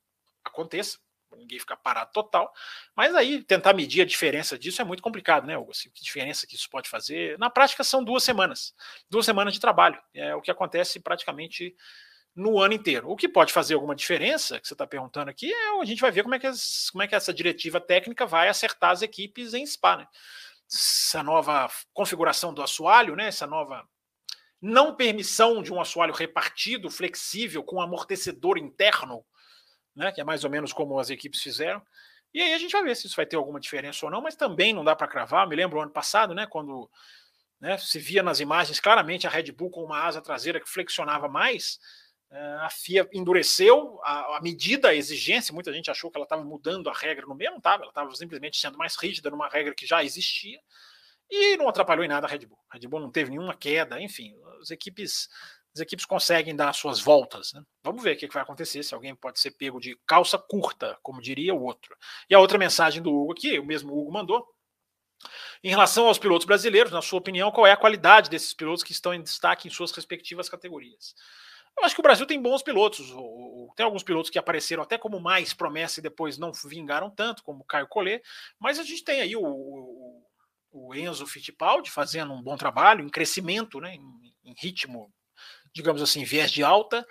aconteça, 0.44 0.98
ninguém 1.36 1.58
fica 1.58 1.76
parado 1.76 2.10
total. 2.12 2.52
Mas 2.94 3.14
aí 3.14 3.42
tentar 3.42 3.72
medir 3.72 4.02
a 4.02 4.06
diferença 4.06 4.58
disso 4.58 4.80
é 4.80 4.84
muito 4.84 5.02
complicado, 5.02 5.46
né, 5.46 5.56
Hugo? 5.56 5.70
Assim, 5.70 5.90
que 5.90 6.02
diferença 6.02 6.46
que 6.46 6.54
isso 6.54 6.68
pode 6.68 6.88
fazer? 6.88 7.38
Na 7.38 7.50
prática, 7.50 7.82
são 7.82 8.04
duas 8.04 8.22
semanas 8.22 8.74
duas 9.08 9.24
semanas 9.24 9.54
de 9.54 9.60
trabalho. 9.60 10.00
É 10.14 10.34
o 10.34 10.42
que 10.42 10.50
acontece 10.50 11.00
praticamente 11.00 11.74
no 12.34 12.58
ano 12.58 12.74
inteiro. 12.74 13.10
O 13.10 13.16
que 13.16 13.28
pode 13.28 13.52
fazer 13.52 13.74
alguma 13.74 13.94
diferença, 13.94 14.58
que 14.58 14.66
você 14.66 14.74
está 14.74 14.86
perguntando 14.86 15.30
aqui, 15.30 15.52
é 15.52 15.80
a 15.80 15.84
gente 15.84 16.00
vai 16.00 16.10
ver 16.10 16.22
como 16.22 16.34
é, 16.34 16.38
que 16.38 16.46
as, 16.46 16.90
como 16.90 17.02
é 17.02 17.08
que 17.08 17.14
essa 17.14 17.32
diretiva 17.32 17.80
técnica 17.80 18.26
vai 18.26 18.48
acertar 18.48 18.90
as 18.90 19.02
equipes 19.02 19.54
em 19.54 19.66
SPA, 19.66 19.98
né? 19.98 20.06
essa 20.72 21.22
nova 21.22 21.70
configuração 21.92 22.54
do 22.54 22.62
assoalho, 22.62 23.14
né? 23.14 23.26
essa 23.26 23.46
nova 23.46 23.86
não 24.60 24.94
permissão 24.94 25.62
de 25.62 25.72
um 25.72 25.80
assoalho 25.80 26.14
repartido, 26.14 26.88
flexível, 26.88 27.62
com 27.62 27.82
amortecedor 27.82 28.56
interno, 28.56 29.24
né? 29.94 30.12
que 30.12 30.20
é 30.20 30.24
mais 30.24 30.44
ou 30.44 30.50
menos 30.50 30.72
como 30.72 30.98
as 30.98 31.10
equipes 31.10 31.42
fizeram. 31.42 31.82
E 32.32 32.40
aí 32.40 32.54
a 32.54 32.58
gente 32.58 32.72
vai 32.72 32.82
ver 32.82 32.96
se 32.96 33.06
isso 33.06 33.16
vai 33.16 33.26
ter 33.26 33.36
alguma 33.36 33.60
diferença 33.60 34.06
ou 34.06 34.10
não, 34.10 34.22
mas 34.22 34.34
também 34.34 34.72
não 34.72 34.84
dá 34.84 34.96
para 34.96 35.06
cravar. 35.06 35.46
Me 35.46 35.56
lembro 35.56 35.80
ano 35.80 35.90
passado, 35.90 36.34
né, 36.34 36.46
quando 36.46 36.90
né, 37.60 37.76
se 37.76 37.98
via 37.98 38.22
nas 38.22 38.40
imagens 38.40 38.80
claramente 38.80 39.26
a 39.26 39.30
Red 39.30 39.52
Bull 39.52 39.70
com 39.70 39.84
uma 39.84 40.02
asa 40.02 40.20
traseira 40.20 40.58
que 40.58 40.68
flexionava 40.68 41.28
mais, 41.28 41.78
a 42.60 42.70
FIA 42.70 43.06
endureceu 43.12 44.00
a, 44.02 44.38
a, 44.38 44.40
medida, 44.40 44.88
a 44.88 44.94
exigência. 44.94 45.52
Muita 45.52 45.72
gente 45.72 45.90
achou 45.90 46.10
que 46.10 46.16
ela 46.16 46.24
estava 46.24 46.42
mudando 46.42 46.88
a 46.88 46.92
regra 46.94 47.26
no 47.26 47.34
meio, 47.34 47.50
não 47.50 47.58
estava. 47.58 47.82
Ela 47.82 47.90
estava 47.90 48.14
simplesmente 48.14 48.58
sendo 48.58 48.78
mais 48.78 48.96
rígida 48.96 49.30
numa 49.30 49.48
regra 49.48 49.74
que 49.74 49.86
já 49.86 50.02
existia 50.02 50.58
e 51.30 51.56
não 51.58 51.68
atrapalhou 51.68 52.04
em 52.04 52.08
nada 52.08 52.26
a 52.26 52.30
Red 52.30 52.46
Bull. 52.46 52.58
A 52.70 52.74
Red 52.74 52.86
Bull 52.86 53.00
não 53.00 53.10
teve 53.10 53.30
nenhuma 53.30 53.54
queda, 53.54 54.00
enfim, 54.00 54.34
as 54.60 54.70
equipes, 54.70 55.28
as 55.74 55.80
equipes 55.80 56.04
conseguem 56.04 56.54
dar 56.54 56.72
suas 56.72 57.00
voltas. 57.00 57.52
Né? 57.52 57.62
Vamos 57.82 58.02
ver 58.02 58.14
o 58.14 58.18
que 58.18 58.26
vai 58.28 58.42
acontecer, 58.42 58.82
se 58.82 58.94
alguém 58.94 59.14
pode 59.14 59.40
ser 59.40 59.52
pego 59.52 59.80
de 59.80 59.98
calça 60.06 60.38
curta, 60.38 60.98
como 61.02 61.20
diria 61.20 61.54
o 61.54 61.62
outro. 61.62 61.96
E 62.28 62.34
a 62.34 62.38
outra 62.38 62.58
mensagem 62.58 63.02
do 63.02 63.10
Hugo 63.12 63.32
aqui, 63.32 63.58
o 63.58 63.64
mesmo 63.64 63.98
Hugo 63.98 64.12
mandou. 64.12 64.46
Em 65.62 65.70
relação 65.70 66.06
aos 66.06 66.18
pilotos 66.18 66.46
brasileiros, 66.46 66.92
na 66.92 67.00
sua 67.00 67.20
opinião, 67.20 67.50
qual 67.50 67.66
é 67.66 67.72
a 67.72 67.76
qualidade 67.76 68.28
desses 68.28 68.52
pilotos 68.52 68.82
que 68.82 68.92
estão 68.92 69.14
em 69.14 69.22
destaque 69.22 69.68
em 69.68 69.70
suas 69.70 69.92
respectivas 69.92 70.48
categorias? 70.48 71.14
Eu 71.78 71.84
acho 71.84 71.94
que 71.94 72.00
o 72.00 72.02
Brasil 72.02 72.26
tem 72.26 72.40
bons 72.40 72.62
pilotos. 72.62 73.08
Tem 73.76 73.84
alguns 73.84 74.02
pilotos 74.02 74.30
que 74.30 74.38
apareceram 74.38 74.82
até 74.82 74.98
como 74.98 75.20
mais 75.20 75.54
promessa 75.54 76.00
e 76.00 76.02
depois 76.02 76.36
não 76.36 76.52
vingaram 76.52 77.08
tanto, 77.08 77.42
como 77.42 77.60
o 77.60 77.64
Caio 77.64 77.88
Collet. 77.88 78.22
Mas 78.58 78.78
a 78.78 78.82
gente 78.82 79.04
tem 79.04 79.20
aí 79.20 79.34
o, 79.34 80.22
o, 80.70 80.94
Enzo 80.94 81.26
Fittipaldi 81.26 81.90
fazendo 81.90 82.32
um 82.32 82.42
bom 82.42 82.56
trabalho, 82.56 83.04
em 83.04 83.08
crescimento, 83.08 83.80
né, 83.80 83.94
em, 83.94 84.34
em 84.44 84.54
ritmo, 84.58 85.10
digamos 85.74 86.02
assim, 86.02 86.24
viés 86.24 86.50
de 86.50 86.62
alta. 86.62 87.06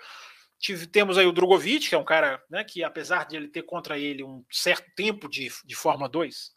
Tive, 0.58 0.86
temos 0.86 1.18
aí 1.18 1.26
o 1.26 1.32
Drogovic, 1.32 1.88
que 1.88 1.94
é 1.94 1.98
um 1.98 2.04
cara 2.04 2.42
né, 2.48 2.62
que, 2.62 2.84
apesar 2.84 3.26
de 3.26 3.36
ele 3.36 3.48
ter 3.48 3.62
contra 3.62 3.98
ele 3.98 4.22
um 4.22 4.44
certo 4.50 4.90
tempo 4.94 5.28
de, 5.28 5.50
de 5.64 5.74
Fórmula 5.74 6.08
2, 6.08 6.54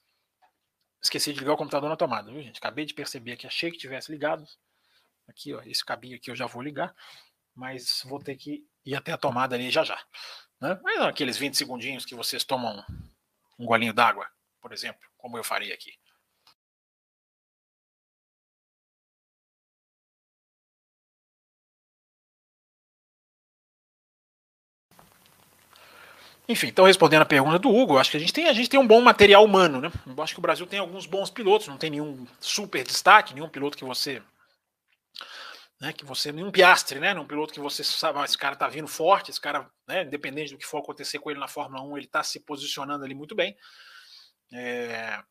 esqueci 1.02 1.34
de 1.34 1.40
ligar 1.40 1.54
o 1.54 1.58
computador 1.58 1.90
na 1.90 1.96
tomada, 1.96 2.32
viu, 2.32 2.42
gente? 2.42 2.58
Acabei 2.58 2.86
de 2.86 2.94
perceber 2.94 3.36
que 3.36 3.48
achei 3.48 3.72
que 3.72 3.78
tivesse 3.78 4.12
ligado. 4.12 4.46
Aqui, 5.28 5.54
ó, 5.54 5.62
esse 5.64 5.84
cabinho 5.84 6.18
aqui 6.18 6.30
eu 6.30 6.36
já 6.36 6.46
vou 6.46 6.62
ligar 6.62 6.94
mas 7.56 8.04
vou 8.06 8.20
ter 8.20 8.36
que 8.36 8.68
ia 8.86 9.02
ter 9.02 9.14
a 9.14 9.18
tomada 9.18 9.56
ali 9.56 9.72
já 9.72 9.84
já. 9.84 9.98
Né? 10.60 10.78
Mas 10.84 11.00
não 11.00 11.08
aqueles 11.08 11.38
20 11.38 11.56
segundinhos 11.56 12.06
que 12.06 12.14
vocês 12.14 12.44
tomam 12.44 12.84
um 13.58 13.66
golinho 13.66 13.94
d'água, 13.94 14.30
por 14.62 14.74
exemplo, 14.74 15.02
como 15.18 15.38
eu 15.38 15.44
faria 15.44 15.74
aqui. 15.74 15.94
Enfim, 26.48 26.68
então 26.68 26.86
respondendo 26.86 27.24
a 27.24 27.26
pergunta 27.26 27.58
do 27.58 27.70
Hugo, 27.70 27.98
acho 27.98 28.12
que 28.12 28.18
a 28.18 28.20
gente 28.20 28.34
tem, 28.34 28.48
a 28.48 28.54
gente 28.54 28.70
tem 28.70 28.80
um 28.80 28.86
bom 28.86 29.02
material 29.02 29.44
humano, 29.44 29.82
né? 29.82 29.92
Eu 30.06 30.24
acho 30.24 30.34
que 30.34 30.40
o 30.40 30.42
Brasil 30.42 30.68
tem 30.68 30.80
alguns 30.80 31.06
bons 31.06 31.30
pilotos, 31.30 31.68
não 31.68 31.78
tem 31.78 31.90
nenhum 31.90 32.28
super 32.40 32.84
destaque, 32.84 33.34
nenhum 33.34 33.50
piloto 33.50 33.78
que 33.78 33.84
você. 33.84 34.22
Né, 35.82 35.92
que 35.92 36.06
você. 36.06 36.32
Nenhum 36.32 36.52
piastre, 36.52 37.00
né? 37.00 37.14
Um 37.16 37.26
piloto 37.26 37.54
que 37.54 37.60
você 37.60 37.84
sabe, 37.84 38.20
ah, 38.20 38.26
esse 38.26 38.38
cara 38.38 38.56
tá 38.56 38.68
vindo 38.68 38.88
forte, 38.88 39.32
esse 39.32 39.42
cara, 39.42 39.70
né, 39.88 40.04
independente 40.04 40.52
do 40.52 40.58
que 40.58 40.66
for 40.66 40.78
acontecer 40.78 41.20
com 41.20 41.32
ele 41.32 41.40
na 41.40 41.48
Fórmula 41.48 41.84
1, 41.84 41.98
ele 41.98 42.08
tá 42.08 42.24
se 42.24 42.40
posicionando 42.40 43.04
ali 43.04 43.16
muito 43.16 43.36
bem. 43.36 43.58
É, 44.54 45.22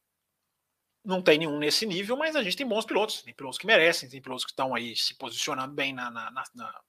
não 1.05 1.23
tem 1.23 1.39
nenhum 1.39 1.59
nesse 1.59 1.87
nível, 1.87 2.17
mas 2.17 2.35
a 2.35 2.43
gente 2.43 2.57
tem 2.57 2.67
bons 2.67 2.87
pilotos, 2.87 3.23
tem 3.23 3.35
pilotos 3.35 3.59
que 3.59 3.67
merecem, 3.67 4.09
tem 4.09 4.23
pilotos 4.23 4.45
que 4.45 4.53
estão 4.53 4.75
aí 4.75 4.97
se 4.97 5.15
posicionando 5.15 5.75
bem 5.75 5.93
na, 5.93 6.11
na, 6.11 6.31
na, 6.31 6.45
na 6.55 6.81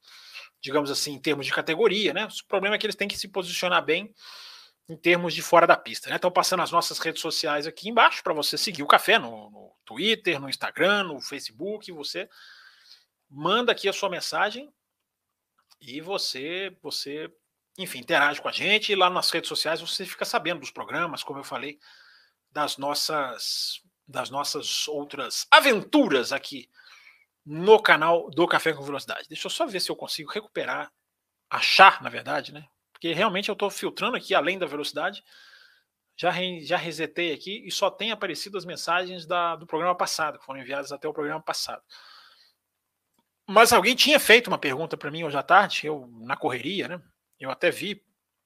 digamos 0.62 0.90
assim, 0.90 1.14
em 1.14 1.20
termos 1.20 1.46
de 1.46 1.54
categoria, 1.54 2.14
né? 2.14 2.26
O 2.26 2.48
problema 2.48 2.76
é 2.76 2.80
que 2.80 2.86
eles 2.86 2.96
têm 2.96 3.08
que 3.08 3.18
se 3.18 3.28
posicionar 3.28 3.84
bem 3.84 4.14
em 4.88 4.96
termos 4.96 5.34
de 5.34 5.42
fora 5.42 5.66
da 5.66 5.76
pista, 5.76 6.10
né? 6.10 6.16
Então, 6.16 6.32
passando 6.32 6.62
as 6.62 6.72
nossas 6.72 7.00
redes 7.00 7.22
sociais 7.22 7.66
aqui 7.66 7.90
embaixo 7.90 8.24
para 8.24 8.34
você 8.34 8.58
seguir 8.58 8.84
o 8.84 8.88
café 8.88 9.18
no, 9.18 9.50
no, 9.50 9.76
Twitter, 9.86 10.40
no 10.40 10.50
Instagram, 10.50 11.04
no 11.04 11.22
Facebook, 11.22 11.92
você 11.92 12.28
manda 13.30 13.72
aqui 13.72 13.88
a 13.88 13.94
sua 13.94 14.10
mensagem 14.10 14.72
e 15.80 16.02
você, 16.02 16.76
você, 16.82 17.32
enfim, 17.78 18.00
interage 18.00 18.42
com 18.42 18.50
a 18.50 18.52
gente 18.52 18.92
e 18.92 18.96
lá 18.96 19.10
nas 19.10 19.30
redes 19.30 19.48
sociais 19.48 19.82
você 19.82 20.06
fica 20.06 20.26
sabendo 20.26 20.62
dos 20.62 20.72
programas, 20.72 21.24
como 21.24 21.40
eu 21.40 21.44
falei, 21.44 21.80
das 22.52 22.78
nossas 22.78 23.82
das 24.08 24.30
nossas 24.30 24.88
outras 24.88 25.48
aventuras 25.50 26.32
aqui 26.32 26.70
no 27.46 27.80
canal 27.80 28.30
do 28.32 28.48
Café 28.48 28.74
com 28.74 28.84
Velocidade. 28.84 29.28
Deixa 29.30 29.46
eu 29.46 29.52
só 29.52 29.66
ver 29.66 29.80
se 29.80 29.92
eu 29.92 29.96
consigo 29.96 30.32
recuperar, 30.32 30.92
achar, 31.50 32.02
na 32.02 32.10
verdade, 32.10 32.52
né? 32.52 32.66
Porque 32.92 33.14
realmente 33.14 33.50
eu 33.50 33.54
estou 33.54 33.70
filtrando 33.70 34.18
aqui 34.18 34.34
além 34.34 34.58
da 34.58 34.66
velocidade. 34.66 35.24
Já, 36.18 36.32
re, 36.32 36.64
já 36.64 36.78
resetei 36.78 37.34
aqui 37.34 37.62
e 37.68 37.72
só 37.72 37.92
tem 37.92 38.12
aparecido 38.12 38.58
as 38.58 38.66
mensagens 38.66 39.26
da, 39.26 39.56
do 39.56 39.68
programa 39.68 39.94
passado, 39.94 40.40
que 40.40 40.46
foram 40.46 40.62
enviadas 40.62 40.92
até 40.92 41.08
o 41.08 41.14
programa 41.14 41.42
passado. 41.42 41.84
Mas 43.48 43.72
alguém 43.72 43.96
tinha 43.96 44.20
feito 44.20 44.48
uma 44.48 44.58
pergunta 44.58 44.98
para 44.98 45.12
mim 45.12 45.24
hoje 45.24 45.38
à 45.38 45.44
tarde, 45.44 45.86
eu 45.86 46.08
na 46.22 46.36
correria, 46.36 46.88
né? 46.88 47.02
Eu 47.40 47.52
até 47.52 47.70
vi, 47.70 48.02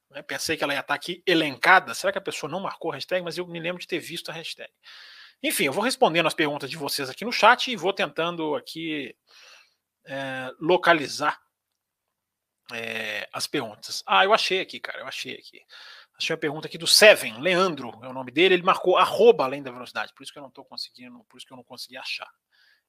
né, 0.09 0.21
pensei 0.21 0.57
que 0.57 0.63
ela 0.63 0.73
ia 0.73 0.79
estar 0.79 0.93
aqui 0.93 1.23
elencada. 1.25 1.93
Será 1.93 2.11
que 2.11 2.17
a 2.17 2.21
pessoa 2.21 2.51
não 2.51 2.59
marcou 2.59 2.91
a 2.91 2.95
hashtag? 2.95 3.23
Mas 3.23 3.37
eu 3.37 3.47
me 3.47 3.59
lembro 3.59 3.79
de 3.79 3.87
ter 3.87 3.99
visto 3.99 4.29
a 4.29 4.33
hashtag. 4.33 4.71
Enfim, 5.41 5.65
eu 5.65 5.73
vou 5.73 5.83
respondendo 5.83 6.27
as 6.27 6.33
perguntas 6.33 6.69
de 6.69 6.77
vocês 6.77 7.09
aqui 7.09 7.23
no 7.23 7.31
chat 7.31 7.71
e 7.71 7.75
vou 7.75 7.93
tentando 7.93 8.55
aqui 8.55 9.15
é, 10.05 10.51
localizar 10.59 11.39
é, 12.73 13.27
as 13.31 13.47
perguntas. 13.47 14.03
Ah, 14.05 14.25
eu 14.25 14.33
achei 14.33 14.59
aqui, 14.59 14.79
cara, 14.79 14.99
eu 14.99 15.07
achei 15.07 15.35
aqui. 15.35 15.61
Achei 16.19 16.33
uma 16.33 16.39
pergunta 16.39 16.67
aqui 16.67 16.77
do 16.77 16.85
Seven, 16.85 17.39
Leandro 17.39 17.97
é 18.03 18.07
o 18.09 18.13
nome 18.13 18.29
dele, 18.29 18.55
ele 18.55 18.63
marcou 18.63 18.97
arroba 18.97 19.45
além 19.45 19.63
da 19.63 19.71
velocidade, 19.71 20.13
por 20.13 20.21
isso 20.21 20.33
que 20.33 20.37
eu 20.37 20.41
não 20.41 20.49
estou 20.49 20.65
conseguindo, 20.65 21.23
por 21.29 21.37
isso 21.37 21.47
que 21.47 21.53
eu 21.53 21.57
não 21.57 21.63
consegui 21.63 21.95
achar. 21.95 22.29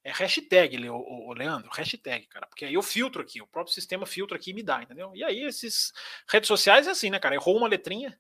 É 0.03 0.11
hashtag, 0.11 0.89
o, 0.89 0.97
o, 0.97 1.33
Leandro, 1.33 1.71
hashtag, 1.71 2.27
cara, 2.27 2.49
porque 2.49 2.65
aí 2.65 2.75
eu 2.75 2.83
filtro 2.83 3.23
aqui, 3.23 3.41
o 3.41 3.47
próprio 3.47 3.73
sistema 3.73 4.05
filtra 4.05 4.37
aqui 4.37 4.51
e 4.51 4.55
me 4.55 4.65
dá, 4.65 4.83
entendeu? 4.83 5.13
E 5.15 5.23
aí 5.23 5.45
esses 5.45 5.93
redes 6.29 6.49
sociais 6.49 6.89
é 6.89 6.91
assim, 6.91 7.09
né, 7.09 7.21
cara? 7.21 7.37
Errou 7.37 7.57
uma 7.57 7.69
letrinha, 7.69 8.19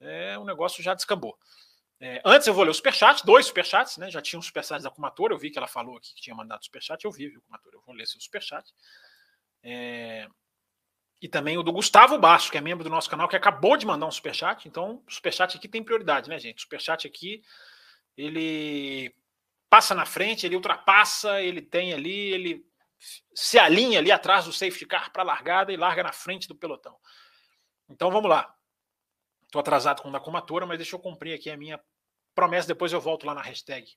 é, 0.00 0.36
o 0.36 0.44
negócio 0.44 0.82
já 0.82 0.92
descambou. 0.92 1.38
É, 2.00 2.20
antes 2.24 2.46
eu 2.46 2.54
vou 2.54 2.64
ler 2.64 2.70
o 2.70 2.74
superchat, 2.74 3.24
dois 3.24 3.46
superchats, 3.46 3.96
né? 3.96 4.10
Já 4.10 4.20
tinha 4.20 4.38
um 4.38 4.42
superchat 4.42 4.82
da 4.82 4.90
Kumatora, 4.90 5.32
eu 5.32 5.38
vi 5.38 5.50
que 5.50 5.58
ela 5.58 5.68
falou 5.68 5.96
aqui 5.96 6.14
que 6.14 6.20
tinha 6.20 6.34
mandado 6.34 6.64
superchat, 6.64 7.04
eu 7.04 7.10
vi, 7.10 7.28
viu, 7.28 7.40
Kumatora? 7.42 7.76
Eu 7.76 7.82
vou 7.82 7.94
ler 7.94 8.06
seu 8.06 8.20
superchat. 8.20 8.72
É, 9.62 10.28
e 11.24 11.28
também 11.28 11.56
o 11.56 11.62
do 11.62 11.72
Gustavo 11.72 12.18
Basso, 12.18 12.50
que 12.50 12.58
é 12.58 12.60
membro 12.60 12.84
do 12.84 12.90
nosso 12.90 13.08
canal, 13.08 13.26
que 13.26 13.36
acabou 13.36 13.78
de 13.78 13.86
mandar 13.86 14.06
um 14.06 14.10
superchat. 14.10 14.68
Então, 14.68 15.02
superchat 15.08 15.56
aqui 15.56 15.66
tem 15.66 15.82
prioridade, 15.82 16.28
né, 16.28 16.38
gente? 16.38 16.58
O 16.58 16.60
superchat 16.60 17.06
aqui, 17.06 17.42
ele 18.14 19.14
passa 19.70 19.94
na 19.94 20.04
frente, 20.04 20.44
ele 20.44 20.56
ultrapassa, 20.56 21.40
ele 21.40 21.62
tem 21.62 21.94
ali, 21.94 22.32
ele 22.32 22.66
se 23.34 23.58
alinha 23.58 24.00
ali 24.00 24.12
atrás 24.12 24.44
do 24.44 24.52
safety 24.52 24.84
car 24.84 25.10
para 25.10 25.22
a 25.22 25.24
largada 25.24 25.72
e 25.72 25.76
larga 25.78 26.02
na 26.02 26.12
frente 26.12 26.46
do 26.46 26.54
pelotão. 26.54 26.96
Então, 27.88 28.10
vamos 28.10 28.28
lá. 28.28 28.54
Estou 29.54 29.60
atrasado 29.60 30.02
com 30.02 30.08
o 30.08 30.10
da 30.10 30.18
Kumatora, 30.18 30.66
mas 30.66 30.78
deixa 30.78 30.96
eu 30.96 30.98
cumprir 30.98 31.32
aqui 31.32 31.48
a 31.48 31.56
minha 31.56 31.80
Promessa, 32.34 32.66
depois 32.66 32.92
eu 32.92 33.00
volto 33.00 33.24
lá 33.24 33.32
na 33.32 33.40
hashtag. 33.40 33.88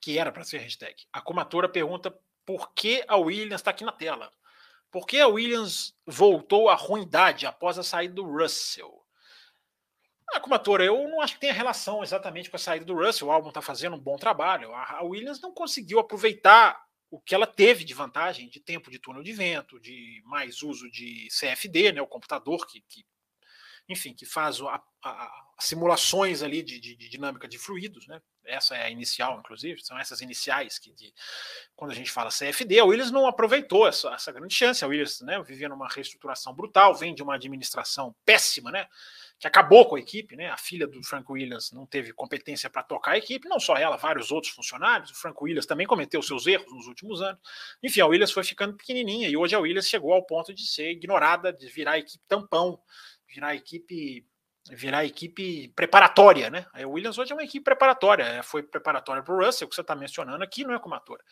Que 0.00 0.16
era 0.16 0.30
para 0.30 0.44
ser 0.44 0.58
hashtag. 0.58 0.94
A 1.12 1.20
comatora 1.20 1.68
pergunta 1.68 2.16
por 2.44 2.72
que 2.72 3.04
a 3.08 3.16
Williams 3.16 3.60
está 3.60 3.72
aqui 3.72 3.84
na 3.84 3.90
tela. 3.90 4.30
Por 4.92 5.08
que 5.08 5.18
a 5.18 5.26
Williams 5.26 5.92
voltou 6.06 6.68
à 6.68 6.76
ruindade 6.76 7.46
após 7.46 7.80
a 7.80 7.82
saída 7.82 8.14
do 8.14 8.22
Russell? 8.24 9.04
A 10.32 10.38
comatora, 10.38 10.84
eu 10.84 11.08
não 11.08 11.20
acho 11.20 11.34
que 11.34 11.40
tenha 11.40 11.52
relação 11.52 12.04
exatamente 12.04 12.48
com 12.48 12.54
a 12.54 12.60
saída 12.60 12.84
do 12.84 12.94
Russell. 12.94 13.26
O 13.26 13.32
álbum 13.32 13.48
está 13.48 13.60
fazendo 13.60 13.96
um 13.96 14.00
bom 14.00 14.14
trabalho. 14.14 14.72
A 14.72 15.02
Williams 15.02 15.40
não 15.40 15.52
conseguiu 15.52 15.98
aproveitar 15.98 16.80
o 17.10 17.20
que 17.20 17.34
ela 17.34 17.44
teve 17.44 17.82
de 17.82 17.92
vantagem 17.92 18.48
de 18.48 18.60
tempo 18.60 18.88
de 18.88 19.00
túnel 19.00 19.24
de 19.24 19.32
vento, 19.32 19.80
de 19.80 20.22
mais 20.26 20.62
uso 20.62 20.88
de 20.92 21.26
CFD, 21.28 21.90
né, 21.90 22.00
o 22.00 22.06
computador 22.06 22.64
que, 22.68 22.80
que 22.82 23.04
enfim, 23.88 24.12
que 24.12 24.26
faz 24.26 24.60
a, 24.60 24.82
a, 25.04 25.46
simulações 25.58 26.42
ali 26.42 26.62
de, 26.62 26.78
de, 26.80 26.96
de, 26.96 27.08
dinâmica 27.08 27.46
de 27.46 27.58
fluidos, 27.58 28.06
né? 28.06 28.20
Essa 28.44 28.76
é 28.76 28.84
a 28.84 28.90
inicial, 28.90 29.38
inclusive, 29.40 29.84
são 29.84 29.98
essas 29.98 30.20
iniciais 30.20 30.78
que 30.78 30.92
de, 30.92 31.12
quando 31.74 31.90
a 31.90 31.94
gente 31.94 32.10
fala 32.10 32.30
CFD, 32.30 32.78
a 32.78 32.84
Williams 32.84 33.10
não 33.10 33.26
aproveitou 33.26 33.88
essa, 33.88 34.12
essa 34.14 34.30
grande 34.30 34.54
chance. 34.54 34.84
A 34.84 34.88
Williams 34.88 35.20
né, 35.20 35.42
vivia 35.42 35.68
numa 35.68 35.88
reestruturação 35.88 36.54
brutal, 36.54 36.94
vem 36.94 37.14
de 37.14 37.22
uma 37.22 37.34
administração 37.34 38.14
péssima, 38.24 38.70
né? 38.70 38.86
Que 39.38 39.48
acabou 39.48 39.86
com 39.86 39.96
a 39.96 39.98
equipe, 39.98 40.36
né? 40.36 40.48
A 40.48 40.56
filha 40.56 40.86
do 40.86 41.02
Frank 41.02 41.30
Williams 41.30 41.72
não 41.72 41.84
teve 41.86 42.12
competência 42.12 42.70
para 42.70 42.82
tocar 42.82 43.12
a 43.12 43.18
equipe, 43.18 43.48
não 43.48 43.58
só 43.58 43.76
ela, 43.76 43.96
vários 43.96 44.30
outros 44.30 44.52
funcionários. 44.52 45.10
O 45.10 45.14
Frank 45.14 45.36
Williams 45.42 45.66
também 45.66 45.86
cometeu 45.86 46.22
seus 46.22 46.46
erros 46.46 46.72
nos 46.72 46.86
últimos 46.86 47.20
anos. 47.20 47.40
Enfim, 47.82 48.00
a 48.00 48.06
Williams 48.06 48.30
foi 48.30 48.44
ficando 48.44 48.76
pequenininha 48.76 49.28
e 49.28 49.36
hoje 49.36 49.54
a 49.54 49.58
Williams 49.58 49.88
chegou 49.88 50.12
ao 50.12 50.22
ponto 50.22 50.54
de 50.54 50.66
ser 50.66 50.92
ignorada, 50.92 51.52
de 51.52 51.66
virar 51.68 51.92
a 51.92 51.98
equipe 51.98 52.22
tampão 52.28 52.78
virar 53.36 53.54
equipe 53.54 54.26
virar 54.68 55.04
equipe 55.04 55.68
preparatória, 55.76 56.50
né? 56.50 56.66
A 56.72 56.84
Williams 56.84 57.18
hoje 57.18 57.30
é 57.30 57.34
uma 57.34 57.44
equipe 57.44 57.62
preparatória, 57.62 58.24
é, 58.24 58.42
foi 58.42 58.64
preparatória 58.64 59.22
para 59.22 59.32
o 59.32 59.44
Russell, 59.44 59.68
que 59.68 59.74
você 59.74 59.80
está 59.80 59.94
mencionando 59.94 60.42
aqui, 60.42 60.64
não 60.64 60.74
é 60.74 60.78
como 60.80 60.94
ator. 60.96 61.22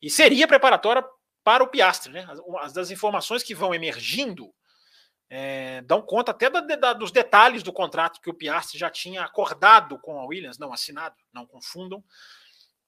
E 0.00 0.08
seria 0.08 0.46
preparatória 0.46 1.04
para 1.42 1.64
o 1.64 1.66
Piastri, 1.66 2.12
né? 2.12 2.24
As, 2.60 2.72
das 2.72 2.90
informações 2.92 3.42
que 3.42 3.52
vão 3.52 3.74
emergindo 3.74 4.54
é, 5.28 5.82
dão 5.82 6.00
conta 6.00 6.30
até 6.30 6.48
da, 6.48 6.60
da, 6.60 6.92
dos 6.92 7.10
detalhes 7.10 7.64
do 7.64 7.72
contrato 7.72 8.20
que 8.20 8.30
o 8.30 8.34
Piastri 8.34 8.78
já 8.78 8.90
tinha 8.90 9.24
acordado 9.24 9.98
com 9.98 10.20
a 10.20 10.26
Williams, 10.26 10.58
não 10.58 10.72
assinado, 10.72 11.16
não 11.32 11.46
confundam. 11.46 12.04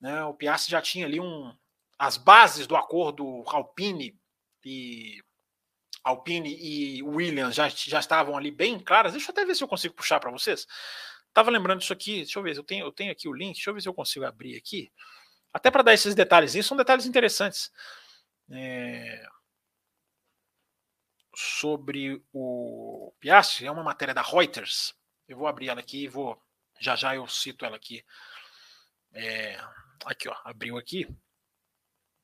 Né? 0.00 0.22
O 0.24 0.34
Piastri 0.34 0.70
já 0.70 0.80
tinha 0.80 1.04
ali 1.04 1.18
um, 1.18 1.52
as 1.98 2.16
bases 2.16 2.68
do 2.68 2.76
acordo 2.76 3.42
Alpine 3.48 4.16
e 4.64 5.20
Alpine 6.02 6.56
e 6.58 7.02
Williams 7.02 7.54
já, 7.54 7.68
já 7.68 8.00
estavam 8.00 8.36
ali 8.36 8.50
bem 8.50 8.78
claras. 8.78 9.12
Deixa 9.12 9.30
eu 9.30 9.32
até 9.32 9.44
ver 9.44 9.54
se 9.54 9.62
eu 9.62 9.68
consigo 9.68 9.94
puxar 9.94 10.18
para 10.18 10.30
vocês. 10.30 10.66
Tava 11.32 11.50
lembrando 11.50 11.80
disso 11.80 11.92
aqui. 11.92 12.18
Deixa 12.22 12.38
eu 12.38 12.42
ver, 12.42 12.56
eu 12.56 12.64
tenho, 12.64 12.86
eu 12.86 12.92
tenho 12.92 13.12
aqui 13.12 13.28
o 13.28 13.32
link. 13.32 13.54
Deixa 13.54 13.70
eu 13.70 13.74
ver 13.74 13.80
se 13.82 13.88
eu 13.88 13.94
consigo 13.94 14.24
abrir 14.24 14.56
aqui. 14.56 14.90
Até 15.52 15.70
para 15.70 15.82
dar 15.82 15.94
esses 15.94 16.14
detalhes. 16.14 16.52
São 16.64 16.76
detalhes 16.76 17.06
interessantes. 17.06 17.70
É... 18.50 19.26
Sobre 21.34 22.22
o 22.32 23.12
Piastri, 23.20 23.66
é 23.66 23.70
uma 23.70 23.84
matéria 23.84 24.14
da 24.14 24.22
Reuters. 24.22 24.94
Eu 25.28 25.38
vou 25.38 25.46
abrir 25.46 25.68
ela 25.68 25.80
aqui 25.80 26.04
e 26.04 26.08
vou. 26.08 26.40
Já 26.80 26.96
já 26.96 27.14
eu 27.14 27.26
cito 27.28 27.64
ela 27.64 27.76
aqui. 27.76 28.04
É... 29.12 29.56
Aqui, 30.06 30.28
ó. 30.28 30.36
Abriu 30.44 30.78
aqui. 30.78 31.06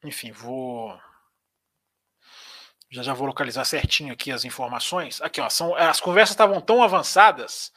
Enfim, 0.02 0.33
vou 0.33 1.00
já 2.90 3.02
já 3.02 3.12
vou 3.12 3.26
localizar 3.26 3.64
certinho 3.64 4.12
aqui 4.12 4.31
as 4.31 4.45
informações. 4.45 5.21
Aqui, 5.21 5.40
ó, 5.40 5.49
são, 5.49 5.75
as 5.75 6.00
conversas 6.00 6.35
estavam 6.35 6.61
tão 6.61 6.83
avançadas 6.83 7.73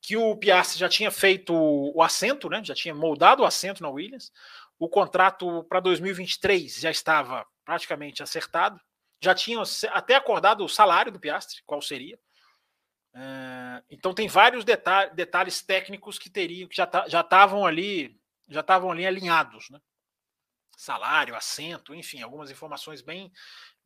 que 0.00 0.16
o 0.16 0.36
Piastri 0.36 0.78
já 0.78 0.88
tinha 0.88 1.10
feito 1.10 1.52
o 1.54 2.02
assento, 2.02 2.48
né? 2.48 2.62
Já 2.64 2.74
tinha 2.74 2.94
moldado 2.94 3.42
o 3.42 3.46
assento 3.46 3.82
na 3.82 3.88
Williams. 3.88 4.32
O 4.78 4.88
contrato 4.88 5.64
para 5.64 5.80
2023 5.80 6.80
já 6.80 6.90
estava 6.90 7.46
praticamente 7.64 8.22
acertado. 8.22 8.80
Já 9.20 9.34
tinham 9.34 9.62
até 9.90 10.14
acordado 10.14 10.64
o 10.64 10.68
salário 10.68 11.10
do 11.10 11.20
Piastri, 11.20 11.62
qual 11.66 11.82
seria. 11.82 12.18
Uh, 13.14 13.82
então 13.90 14.12
tem 14.12 14.28
vários 14.28 14.62
detalhes, 14.64 15.14
detalhes 15.14 15.62
técnicos 15.62 16.18
que 16.18 16.28
teriam, 16.28 16.68
que 16.68 16.76
já 16.76 17.20
estavam 17.20 17.64
ali, 17.64 18.14
já 18.46 18.60
estavam 18.60 18.90
ali 18.90 19.06
alinhados, 19.06 19.70
né? 19.70 19.80
Salário, 20.76 21.34
assento, 21.34 21.94
enfim, 21.94 22.20
algumas 22.20 22.50
informações 22.50 23.00
bem 23.00 23.32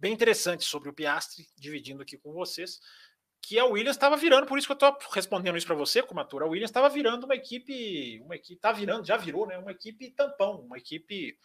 bem 0.01 0.13
interessantes 0.13 0.67
sobre 0.67 0.89
o 0.89 0.93
Piastri, 0.93 1.47
dividindo 1.57 2.03
aqui 2.03 2.17
com 2.17 2.33
vocês, 2.33 2.81
que 3.43 3.59
a 3.59 3.65
Williams 3.65 3.97
estava 3.97 4.17
virando, 4.17 4.47
por 4.47 4.59
isso 4.59 4.67
que 4.67 4.73
eu 4.73 4.89
estou 4.89 4.97
respondendo 5.13 5.57
isso 5.57 5.67
para 5.67 5.77
você, 5.77 6.03
como 6.03 6.21
ator, 6.21 6.43
a 6.43 6.47
Williams 6.47 6.71
estava 6.71 6.89
virando 6.89 7.25
uma 7.25 7.35
equipe, 7.35 8.21
uma 8.23 8.35
equipe, 8.35 8.61
tá 8.61 8.73
virando, 8.73 9.07
já 9.07 9.17
virou, 9.17 9.47
né, 9.47 9.59
uma 9.59 9.71
equipe 9.71 10.11
tampão, 10.11 10.61
uma 10.61 10.79
equipe 10.79 11.39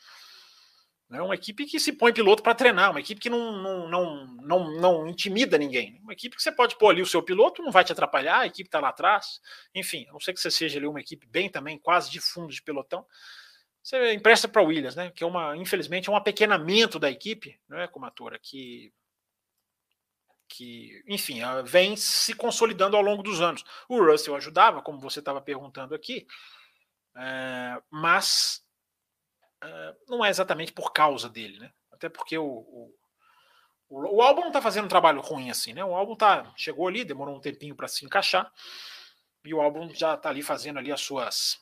é 1.11 1.21
uma 1.21 1.35
equipe 1.35 1.65
que 1.65 1.79
se 1.79 1.93
põe 1.93 2.11
piloto 2.11 2.41
para 2.41 2.55
treinar, 2.55 2.89
uma 2.89 2.99
equipe 2.99 3.21
que 3.21 3.29
não, 3.29 3.61
não, 3.61 3.87
não, 3.87 4.27
não, 4.41 4.81
não 4.81 5.07
intimida 5.07 5.55
ninguém. 5.55 5.99
Uma 6.01 6.13
equipe 6.13 6.35
que 6.35 6.41
você 6.41 6.51
pode 6.51 6.75
pôr 6.79 6.89
ali 6.89 7.01
o 7.01 7.05
seu 7.05 7.21
piloto, 7.21 7.61
não 7.61 7.71
vai 7.71 7.83
te 7.83 7.91
atrapalhar, 7.91 8.39
a 8.39 8.47
equipe 8.47 8.67
está 8.67 8.79
lá 8.79 8.89
atrás. 8.89 9.39
Enfim, 9.73 10.07
a 10.09 10.13
não 10.13 10.19
ser 10.19 10.33
que 10.33 10.39
você 10.39 10.49
seja 10.49 10.79
ali 10.79 10.87
uma 10.87 10.99
equipe 10.99 11.27
bem 11.27 11.47
também, 11.47 11.77
quase 11.77 12.09
de 12.09 12.19
fundo 12.19 12.51
de 12.51 12.61
pelotão. 12.61 13.05
Você 13.85 14.13
empresta 14.13 14.47
para 14.47 14.63
a 14.63 14.65
Williams, 14.65 14.95
né? 14.95 15.11
Que 15.11 15.23
é 15.23 15.27
uma, 15.27 15.55
infelizmente, 15.55 16.09
é 16.09 16.11
um 16.11 16.15
apequenamento 16.15 16.97
da 16.97 17.07
equipe, 17.07 17.59
não 17.69 17.77
é, 17.77 17.87
Comatora, 17.87 18.39
que 18.39 18.91
que, 20.47 21.03
enfim, 21.07 21.41
vem 21.65 21.95
se 21.95 22.33
consolidando 22.33 22.95
ao 22.95 23.03
longo 23.03 23.21
dos 23.21 23.41
anos. 23.41 23.63
O 23.89 23.99
Russell 23.99 24.35
ajudava, 24.35 24.81
como 24.81 24.99
você 24.99 25.19
estava 25.19 25.41
perguntando 25.41 25.93
aqui, 25.93 26.25
é, 27.15 27.79
mas 27.91 28.63
é, 29.63 29.95
não 30.07 30.25
é 30.25 30.29
exatamente 30.29 30.71
por 30.71 30.91
causa 30.91 31.29
dele, 31.29 31.59
né? 31.59 31.71
Até 31.91 32.09
porque 32.09 32.37
o, 32.37 32.45
o, 32.45 32.95
o, 33.89 34.15
o 34.17 34.21
álbum 34.21 34.41
não 34.41 34.47
está 34.47 34.61
fazendo 34.61 34.85
um 34.85 34.89
trabalho 34.89 35.21
ruim 35.21 35.51
assim, 35.51 35.73
né? 35.73 35.85
O 35.85 35.95
álbum 35.95 36.15
tá, 36.15 36.51
chegou 36.55 36.87
ali, 36.87 37.03
demorou 37.03 37.35
um 37.35 37.41
tempinho 37.41 37.75
para 37.75 37.87
se 37.87 38.03
encaixar, 38.03 38.51
e 39.43 39.53
o 39.53 39.61
álbum 39.61 39.93
já 39.93 40.15
está 40.15 40.29
ali 40.29 40.41
fazendo 40.41 40.79
ali 40.79 40.91
as 40.91 41.01
suas 41.01 41.59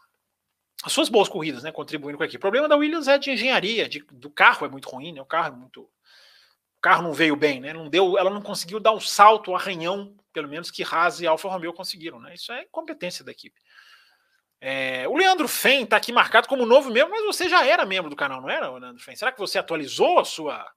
as 0.84 0.92
suas 0.92 1.08
boas 1.08 1.30
corridas, 1.30 1.64
né? 1.64 1.72
Contribuindo 1.72 2.18
com 2.18 2.24
a 2.24 2.26
equipe. 2.26 2.38
O 2.38 2.42
problema 2.42 2.68
da 2.68 2.76
Williams 2.76 3.08
é 3.08 3.18
de 3.18 3.32
engenharia, 3.32 3.88
de, 3.88 4.06
do 4.12 4.30
carro 4.30 4.66
é 4.66 4.70
muito 4.70 4.90
ruim, 4.90 5.14
né? 5.14 5.22
O 5.22 5.26
carro 5.26 5.48
é 5.48 5.58
muito 5.58 5.90
carro 6.82 7.02
não 7.02 7.14
veio 7.14 7.38
bem, 7.38 7.62
né? 7.62 7.72
Não 7.72 7.88
deu, 7.88 8.18
ela 8.18 8.30
não 8.30 8.42
conseguiu 8.42 8.78
dar 8.78 8.92
o 8.92 9.00
salto, 9.00 9.52
o 9.52 9.56
arranhão, 9.56 10.14
pelo 10.34 10.50
menos 10.50 10.70
que 10.70 10.84
Haas 10.84 11.22
e 11.22 11.26
Alfa 11.26 11.48
Romeo 11.48 11.72
conseguiram, 11.72 12.20
né? 12.20 12.34
Isso 12.34 12.52
é 12.52 12.64
incompetência 12.64 13.24
da 13.24 13.32
equipe. 13.32 13.58
É, 14.60 15.08
o 15.08 15.16
Leandro 15.16 15.48
Fen 15.48 15.84
está 15.84 15.96
aqui 15.96 16.12
marcado 16.12 16.48
como 16.48 16.66
novo 16.66 16.92
membro, 16.92 17.12
mas 17.12 17.24
você 17.24 17.48
já 17.48 17.66
era 17.66 17.86
membro 17.86 18.10
do 18.10 18.16
canal, 18.18 18.42
não 18.42 18.50
era, 18.50 18.70
Leandro 18.70 19.02
Fen? 19.02 19.16
Será 19.16 19.32
que 19.32 19.40
você 19.40 19.58
atualizou 19.58 20.20
a 20.20 20.26
sua 20.26 20.70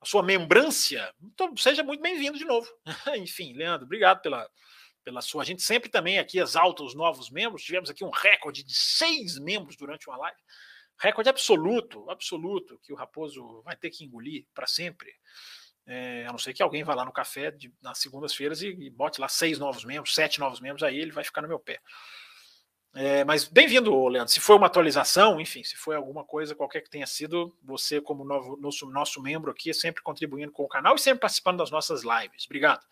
a 0.00 0.04
sua 0.04 0.24
membrância? 0.24 1.12
Então, 1.22 1.56
seja 1.56 1.84
muito 1.84 2.00
bem-vindo 2.00 2.36
de 2.36 2.44
novo. 2.44 2.68
Enfim, 3.16 3.52
Leandro, 3.54 3.86
obrigado 3.86 4.20
pela, 4.20 4.48
pela 5.08 5.22
sua. 5.22 5.42
A 5.42 5.46
gente 5.46 5.62
sempre 5.62 5.88
também 5.88 6.18
aqui 6.18 6.38
exalta 6.38 6.82
os 6.82 6.94
novos 6.94 7.30
membros. 7.30 7.62
Tivemos 7.62 7.88
aqui 7.88 8.04
um 8.04 8.10
recorde 8.10 8.62
de 8.62 8.74
seis 8.74 9.38
membros 9.38 9.74
durante 9.74 10.06
uma 10.06 10.18
live. 10.18 10.38
Recorde 10.98 11.30
absoluto, 11.30 12.10
absoluto, 12.10 12.78
que 12.82 12.92
o 12.92 12.96
Raposo 12.96 13.62
vai 13.62 13.74
ter 13.74 13.88
que 13.88 14.04
engolir 14.04 14.44
para 14.52 14.66
sempre. 14.66 15.10
É, 15.86 16.26
a 16.26 16.30
não 16.30 16.38
ser 16.38 16.52
que 16.52 16.62
alguém 16.62 16.84
vá 16.84 16.94
lá 16.94 17.06
no 17.06 17.12
café 17.12 17.50
de, 17.50 17.72
nas 17.80 17.98
segundas-feiras 17.98 18.60
e, 18.60 18.68
e, 18.68 18.90
bote 18.90 19.18
lá 19.18 19.28
seis 19.28 19.58
novos 19.58 19.82
membros, 19.82 20.14
sete 20.14 20.38
novos 20.38 20.60
membros, 20.60 20.82
aí 20.82 20.98
ele 20.98 21.12
vai 21.12 21.24
ficar 21.24 21.40
no 21.40 21.48
meu 21.48 21.58
pé. 21.58 21.80
É, 22.94 23.24
mas 23.24 23.44
bem-vindo, 23.44 24.08
Leandro. 24.08 24.30
Se 24.30 24.40
foi 24.40 24.56
uma 24.56 24.66
atualização, 24.66 25.40
enfim, 25.40 25.64
se 25.64 25.76
foi 25.76 25.96
alguma 25.96 26.24
coisa, 26.24 26.54
qualquer 26.54 26.82
que 26.82 26.90
tenha 26.90 27.06
sido, 27.06 27.56
você, 27.62 27.98
como 27.98 28.24
novo, 28.24 28.58
nosso, 28.60 28.90
nosso 28.90 29.22
membro 29.22 29.50
aqui, 29.50 29.72
sempre 29.72 30.02
contribuindo 30.02 30.52
com 30.52 30.64
o 30.64 30.68
canal 30.68 30.96
e 30.96 30.98
sempre 30.98 31.20
participando 31.20 31.58
das 31.58 31.70
nossas 31.70 32.02
lives. 32.02 32.44
Obrigado. 32.44 32.84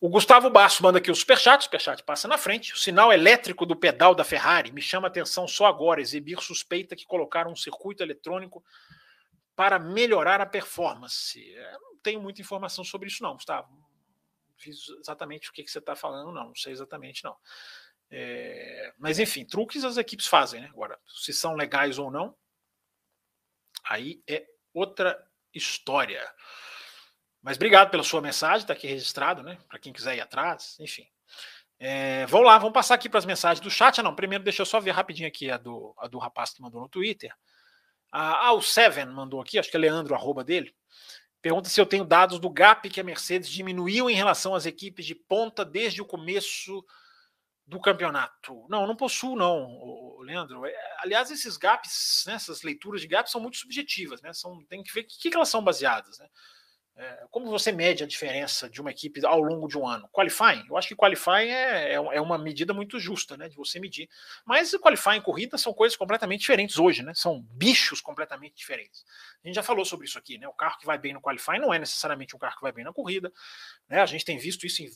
O 0.00 0.08
Gustavo 0.08 0.50
Basso 0.50 0.82
manda 0.82 0.98
aqui 0.98 1.10
o 1.10 1.14
superchat, 1.14 1.60
o 1.60 1.64
superchat 1.64 2.02
passa 2.02 2.28
na 2.28 2.36
frente. 2.36 2.74
O 2.74 2.76
sinal 2.76 3.12
elétrico 3.12 3.64
do 3.64 3.74
pedal 3.74 4.14
da 4.14 4.24
Ferrari 4.24 4.70
me 4.70 4.82
chama 4.82 5.08
atenção 5.08 5.48
só 5.48 5.66
agora. 5.66 6.00
Exibir 6.00 6.40
suspeita 6.40 6.94
que 6.94 7.06
colocaram 7.06 7.52
um 7.52 7.56
circuito 7.56 8.02
eletrônico 8.02 8.62
para 9.56 9.78
melhorar 9.78 10.40
a 10.40 10.46
performance. 10.46 11.40
Eu 11.40 11.80
não 11.80 11.96
tenho 12.02 12.20
muita 12.20 12.40
informação 12.40 12.84
sobre 12.84 13.08
isso, 13.08 13.22
não, 13.22 13.34
Gustavo. 13.34 13.72
Não 13.72 13.84
fiz 14.56 14.88
exatamente 15.00 15.48
o 15.48 15.52
que, 15.52 15.62
que 15.62 15.70
você 15.70 15.78
está 15.78 15.94
falando, 15.94 16.32
não. 16.32 16.48
Não 16.48 16.54
sei 16.54 16.72
exatamente, 16.72 17.24
não. 17.24 17.36
É... 18.10 18.92
Mas, 18.98 19.18
enfim, 19.18 19.44
truques 19.44 19.84
as 19.84 19.96
equipes 19.96 20.26
fazem, 20.26 20.60
né? 20.60 20.68
Agora, 20.72 20.98
se 21.06 21.32
são 21.32 21.54
legais 21.54 21.98
ou 21.98 22.10
não, 22.10 22.36
aí 23.84 24.22
é 24.28 24.46
outra 24.72 25.24
história. 25.52 26.22
Mas 27.44 27.58
obrigado 27.58 27.90
pela 27.90 28.02
sua 28.02 28.22
mensagem, 28.22 28.60
está 28.60 28.72
aqui 28.72 28.86
registrado, 28.86 29.42
né? 29.42 29.58
Para 29.68 29.78
quem 29.78 29.92
quiser 29.92 30.16
ir 30.16 30.20
atrás, 30.22 30.78
enfim. 30.80 31.06
É, 31.78 32.24
vamos 32.24 32.46
lá, 32.46 32.56
vamos 32.56 32.72
passar 32.72 32.94
aqui 32.94 33.06
para 33.06 33.18
as 33.18 33.26
mensagens 33.26 33.60
do 33.60 33.70
chat. 33.70 34.00
Ah, 34.00 34.02
não, 34.02 34.14
primeiro 34.14 34.42
deixa 34.42 34.62
eu 34.62 34.66
só 34.66 34.80
ver 34.80 34.92
rapidinho 34.92 35.28
aqui 35.28 35.50
a 35.50 35.58
do, 35.58 35.94
a 35.98 36.08
do 36.08 36.16
rapaz 36.16 36.54
que 36.54 36.62
mandou 36.62 36.80
no 36.80 36.88
Twitter. 36.88 37.30
Ah, 38.10 38.50
o 38.54 38.62
Seven 38.62 39.06
mandou 39.06 39.42
aqui, 39.42 39.58
acho 39.58 39.70
que 39.70 39.76
é 39.76 39.80
Leandro, 39.80 40.14
arroba 40.14 40.42
dele. 40.42 40.74
Pergunta 41.42 41.68
se 41.68 41.78
eu 41.78 41.84
tenho 41.84 42.06
dados 42.06 42.38
do 42.38 42.48
gap 42.48 42.88
que 42.88 42.98
a 42.98 43.04
Mercedes 43.04 43.50
diminuiu 43.50 44.08
em 44.08 44.14
relação 44.14 44.54
às 44.54 44.64
equipes 44.64 45.04
de 45.04 45.14
ponta 45.14 45.66
desde 45.66 46.00
o 46.00 46.06
começo 46.06 46.82
do 47.66 47.78
campeonato. 47.78 48.64
Não, 48.70 48.86
não 48.86 48.96
possuo, 48.96 49.36
não, 49.36 50.18
Leandro. 50.20 50.64
É, 50.64 50.74
aliás, 51.00 51.30
esses 51.30 51.58
gaps, 51.58 52.24
né, 52.26 52.34
essas 52.34 52.62
leituras 52.62 53.02
de 53.02 53.06
gaps 53.06 53.30
são 53.30 53.40
muito 53.42 53.58
subjetivas, 53.58 54.22
né? 54.22 54.32
São, 54.32 54.64
tem 54.64 54.82
que 54.82 54.94
ver 54.94 55.02
o 55.02 55.06
que, 55.06 55.28
que 55.28 55.36
elas 55.36 55.50
são 55.50 55.62
baseadas. 55.62 56.18
Né? 56.18 56.26
É, 56.96 57.26
como 57.28 57.50
você 57.50 57.72
mede 57.72 58.04
a 58.04 58.06
diferença 58.06 58.70
de 58.70 58.80
uma 58.80 58.90
equipe 58.90 59.24
ao 59.26 59.40
longo 59.40 59.66
de 59.66 59.76
um 59.76 59.86
ano? 59.86 60.08
Qualifying? 60.12 60.64
Eu 60.68 60.76
acho 60.76 60.86
que 60.86 60.94
qualifying 60.94 61.48
é, 61.48 61.92
é, 61.92 61.94
é 61.94 62.20
uma 62.20 62.38
medida 62.38 62.72
muito 62.72 63.00
justa 63.00 63.36
né, 63.36 63.48
de 63.48 63.56
você 63.56 63.80
medir. 63.80 64.08
Mas 64.44 64.72
qualifying 64.76 65.16
e 65.16 65.20
corrida 65.20 65.58
são 65.58 65.74
coisas 65.74 65.96
completamente 65.96 66.40
diferentes 66.40 66.78
hoje, 66.78 67.02
né? 67.02 67.12
São 67.14 67.42
bichos 67.50 68.00
completamente 68.00 68.54
diferentes. 68.54 69.04
A 69.42 69.48
gente 69.48 69.56
já 69.56 69.62
falou 69.62 69.84
sobre 69.84 70.06
isso 70.06 70.18
aqui, 70.18 70.38
né? 70.38 70.46
O 70.46 70.52
carro 70.52 70.78
que 70.78 70.86
vai 70.86 70.96
bem 70.96 71.12
no 71.12 71.20
qualifying 71.20 71.58
não 71.58 71.74
é 71.74 71.80
necessariamente 71.80 72.36
um 72.36 72.38
carro 72.38 72.56
que 72.56 72.62
vai 72.62 72.72
bem 72.72 72.84
na 72.84 72.92
corrida. 72.92 73.32
Né? 73.88 74.00
A 74.00 74.06
gente 74.06 74.24
tem 74.24 74.38
visto 74.38 74.64
isso 74.64 74.82
em 74.82 74.88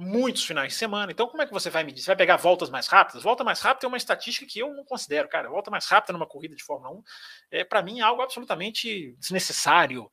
muitos 0.00 0.44
finais 0.44 0.72
de 0.72 0.78
semana. 0.78 1.12
Então, 1.12 1.28
como 1.28 1.42
é 1.42 1.46
que 1.46 1.52
você 1.52 1.68
vai 1.68 1.84
medir? 1.84 2.00
Você 2.00 2.06
vai 2.06 2.16
pegar 2.16 2.36
voltas 2.36 2.70
mais 2.70 2.86
rápidas? 2.86 3.22
Volta 3.22 3.44
mais 3.44 3.60
rápida 3.60 3.86
é 3.86 3.88
uma 3.88 3.98
estatística 3.98 4.46
que 4.46 4.58
eu 4.58 4.72
não 4.72 4.82
considero, 4.82 5.28
cara. 5.28 5.50
Volta 5.50 5.70
mais 5.70 5.86
rápida 5.86 6.14
numa 6.14 6.26
corrida 6.26 6.56
de 6.56 6.64
Fórmula 6.64 6.90
1 6.96 7.02
é, 7.50 7.64
para 7.64 7.82
mim, 7.82 8.00
algo 8.00 8.22
absolutamente 8.22 9.14
desnecessário 9.18 10.10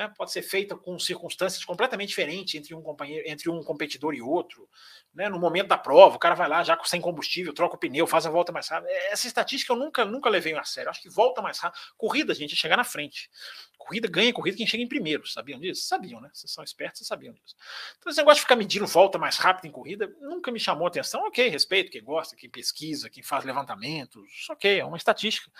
né, 0.00 0.12
pode 0.16 0.32
ser 0.32 0.40
feita 0.40 0.74
com 0.74 0.98
circunstâncias 0.98 1.62
completamente 1.62 2.08
diferentes 2.08 2.54
entre 2.54 2.74
um 2.74 2.80
companheiro, 2.80 3.28
entre 3.28 3.50
um 3.50 3.62
competidor 3.62 4.14
e 4.14 4.22
outro. 4.22 4.66
Né, 5.12 5.28
no 5.28 5.38
momento 5.38 5.68
da 5.68 5.76
prova, 5.76 6.16
o 6.16 6.18
cara 6.18 6.34
vai 6.34 6.48
lá 6.48 6.62
já 6.62 6.78
sem 6.84 7.00
combustível, 7.00 7.52
troca 7.52 7.76
o 7.76 7.78
pneu, 7.78 8.06
faz 8.06 8.24
a 8.24 8.30
volta 8.30 8.50
mais 8.50 8.68
rápida. 8.68 8.90
É, 8.90 9.12
essa 9.12 9.26
estatística 9.26 9.72
eu 9.72 9.76
nunca, 9.76 10.04
nunca 10.04 10.30
levei 10.30 10.54
a 10.56 10.64
sério. 10.64 10.88
Acho 10.88 11.02
que 11.02 11.10
volta 11.10 11.42
mais 11.42 11.58
rápido. 11.58 11.80
Corrida, 11.98 12.34
gente, 12.34 12.54
é 12.54 12.56
chegar 12.56 12.76
na 12.76 12.84
frente. 12.84 13.28
Corrida 13.76 14.08
ganha 14.08 14.32
corrida 14.32 14.56
quem 14.56 14.66
chega 14.66 14.82
em 14.82 14.88
primeiro. 14.88 15.26
Sabiam 15.26 15.60
disso? 15.60 15.82
Sabiam, 15.86 16.20
né? 16.20 16.30
Vocês 16.32 16.50
são 16.50 16.64
espertos, 16.64 16.98
vocês 16.98 17.08
sabiam 17.08 17.34
disso. 17.34 17.54
Então, 17.98 18.10
esse 18.10 18.18
negócio 18.18 18.36
de 18.36 18.42
ficar 18.42 18.56
medindo 18.56 18.86
volta 18.86 19.18
mais 19.18 19.36
rápida 19.36 19.68
em 19.68 19.70
corrida 19.70 20.10
nunca 20.20 20.50
me 20.50 20.60
chamou 20.60 20.86
atenção. 20.86 21.20
Ok, 21.26 21.46
respeito 21.48 21.90
quem 21.90 22.02
gosta, 22.02 22.36
quem 22.36 22.48
pesquisa, 22.48 23.10
quem 23.10 23.22
faz 23.22 23.44
levantamentos. 23.44 24.48
Ok, 24.50 24.78
é 24.78 24.84
uma 24.84 24.96
estatística. 24.96 25.50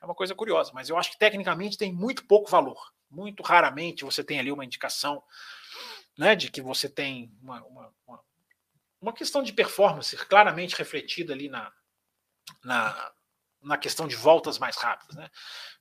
É 0.00 0.04
uma 0.06 0.14
coisa 0.14 0.34
curiosa, 0.34 0.70
mas 0.72 0.88
eu 0.88 0.96
acho 0.96 1.10
que 1.10 1.18
tecnicamente 1.18 1.76
tem 1.76 1.92
muito 1.92 2.24
pouco 2.26 2.50
valor. 2.50 2.78
Muito 3.10 3.42
raramente 3.42 4.04
você 4.04 4.22
tem 4.22 4.38
ali 4.38 4.52
uma 4.52 4.64
indicação 4.64 5.22
né, 6.16 6.36
de 6.36 6.50
que 6.50 6.60
você 6.60 6.88
tem 6.88 7.32
uma, 7.42 7.62
uma, 7.64 7.94
uma, 8.06 8.20
uma 9.00 9.12
questão 9.12 9.42
de 9.42 9.52
performance 9.52 10.16
claramente 10.16 10.76
refletida 10.76 11.32
ali 11.32 11.48
na, 11.48 11.72
na, 12.62 13.12
na 13.62 13.78
questão 13.78 14.06
de 14.06 14.16
voltas 14.16 14.58
mais 14.58 14.76
rápidas. 14.76 15.16
Né? 15.16 15.30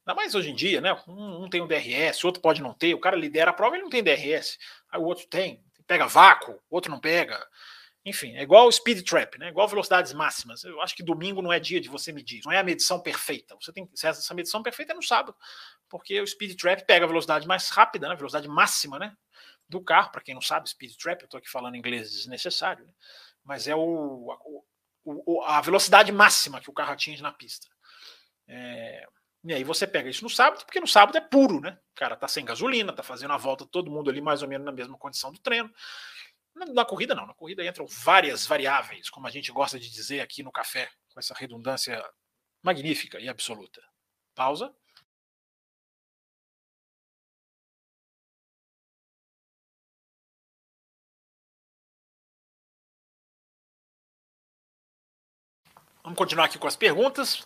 Ainda 0.05 0.15
mais 0.15 0.35
hoje 0.35 0.49
em 0.49 0.55
dia, 0.55 0.81
né? 0.81 0.93
Um, 1.07 1.43
um 1.43 1.49
tem 1.49 1.61
um 1.61 1.67
DRS, 1.67 2.23
outro 2.23 2.41
pode 2.41 2.61
não 2.61 2.73
ter, 2.73 2.93
o 2.93 2.99
cara 2.99 3.15
lidera 3.15 3.51
a 3.51 3.53
prova 3.53 3.77
e 3.77 3.81
não 3.81 3.89
tem 3.89 4.03
DRS, 4.03 4.57
aí 4.89 4.99
o 4.99 5.03
outro 5.03 5.27
tem, 5.27 5.63
pega 5.85 6.07
vácuo, 6.07 6.59
outro 6.69 6.91
não 6.91 6.99
pega. 6.99 7.45
Enfim, 8.05 8.35
é 8.37 8.41
igual 8.41 8.71
speed 8.71 9.05
trap, 9.07 9.37
né? 9.37 9.49
Igual 9.49 9.67
velocidades 9.67 10.13
máximas. 10.13 10.63
Eu 10.63 10.81
acho 10.81 10.95
que 10.95 11.03
domingo 11.03 11.41
não 11.41 11.51
é 11.51 11.59
dia 11.59 11.81
de 11.81 11.89
você 11.89 12.11
medir, 12.11 12.41
não 12.45 12.51
é 12.51 12.57
a 12.57 12.63
medição 12.63 12.99
perfeita. 12.99 13.55
Você 13.55 13.73
tem 13.73 13.89
essa 14.01 14.33
medição 14.33 14.63
perfeita 14.63 14.93
é 14.93 14.95
no 14.95 15.03
sábado, 15.03 15.35
porque 15.89 16.19
o 16.21 16.25
speed 16.27 16.57
trap 16.59 16.85
pega 16.85 17.05
a 17.05 17.07
velocidade 17.07 17.47
mais 17.47 17.69
rápida, 17.69 18.07
né? 18.07 18.15
Velocidade 18.15 18.47
máxima, 18.47 18.97
né? 18.97 19.15
Do 19.67 19.81
carro. 19.81 20.11
Para 20.11 20.21
quem 20.21 20.33
não 20.33 20.41
sabe, 20.41 20.69
speed 20.69 20.95
trap, 20.95 21.21
eu 21.21 21.25
estou 21.25 21.37
aqui 21.37 21.49
falando 21.49 21.75
inglês 21.75 22.11
desnecessário, 22.11 22.85
né? 22.85 22.93
mas 23.43 23.67
é 23.67 23.75
o, 23.75 24.63
o, 25.03 25.43
a 25.43 25.59
velocidade 25.61 26.11
máxima 26.11 26.61
que 26.61 26.69
o 26.69 26.73
carro 26.73 26.93
atinge 26.93 27.21
na 27.21 27.31
pista. 27.31 27.67
É, 28.47 29.07
e 29.43 29.53
aí 29.53 29.63
você 29.63 29.87
pega 29.87 30.09
isso 30.09 30.23
no 30.23 30.29
sábado, 30.29 30.65
porque 30.65 30.79
no 30.79 30.87
sábado 30.87 31.17
é 31.17 31.21
puro, 31.21 31.61
né? 31.61 31.77
O 31.91 31.95
cara 31.95 32.15
tá 32.15 32.27
sem 32.27 32.43
gasolina, 32.43 32.93
tá 32.93 33.03
fazendo 33.03 33.31
a 33.33 33.37
volta 33.37 33.65
todo 33.65 33.91
mundo 33.91 34.09
ali 34.09 34.21
mais 34.21 34.41
ou 34.41 34.47
menos 34.47 34.65
na 34.65 34.71
mesma 34.71 34.97
condição 34.97 35.31
do 35.31 35.39
treino. 35.39 35.71
Na 36.55 36.85
corrida, 36.85 37.15
não. 37.15 37.25
Na 37.25 37.33
corrida 37.33 37.65
entram 37.65 37.85
várias 37.87 38.45
variáveis, 38.45 39.09
como 39.09 39.27
a 39.27 39.31
gente 39.31 39.51
gosta 39.51 39.79
de 39.79 39.89
dizer 39.89 40.21
aqui 40.21 40.43
no 40.43 40.51
café, 40.51 40.89
com 41.13 41.19
essa 41.19 41.33
redundância 41.33 42.03
magnífica 42.61 43.19
e 43.19 43.29
absoluta. 43.29 43.81
Pausa. 44.35 44.73
Vamos 56.03 56.17
continuar 56.17 56.45
aqui 56.45 56.57
com 56.57 56.67
as 56.67 56.75
perguntas. 56.75 57.45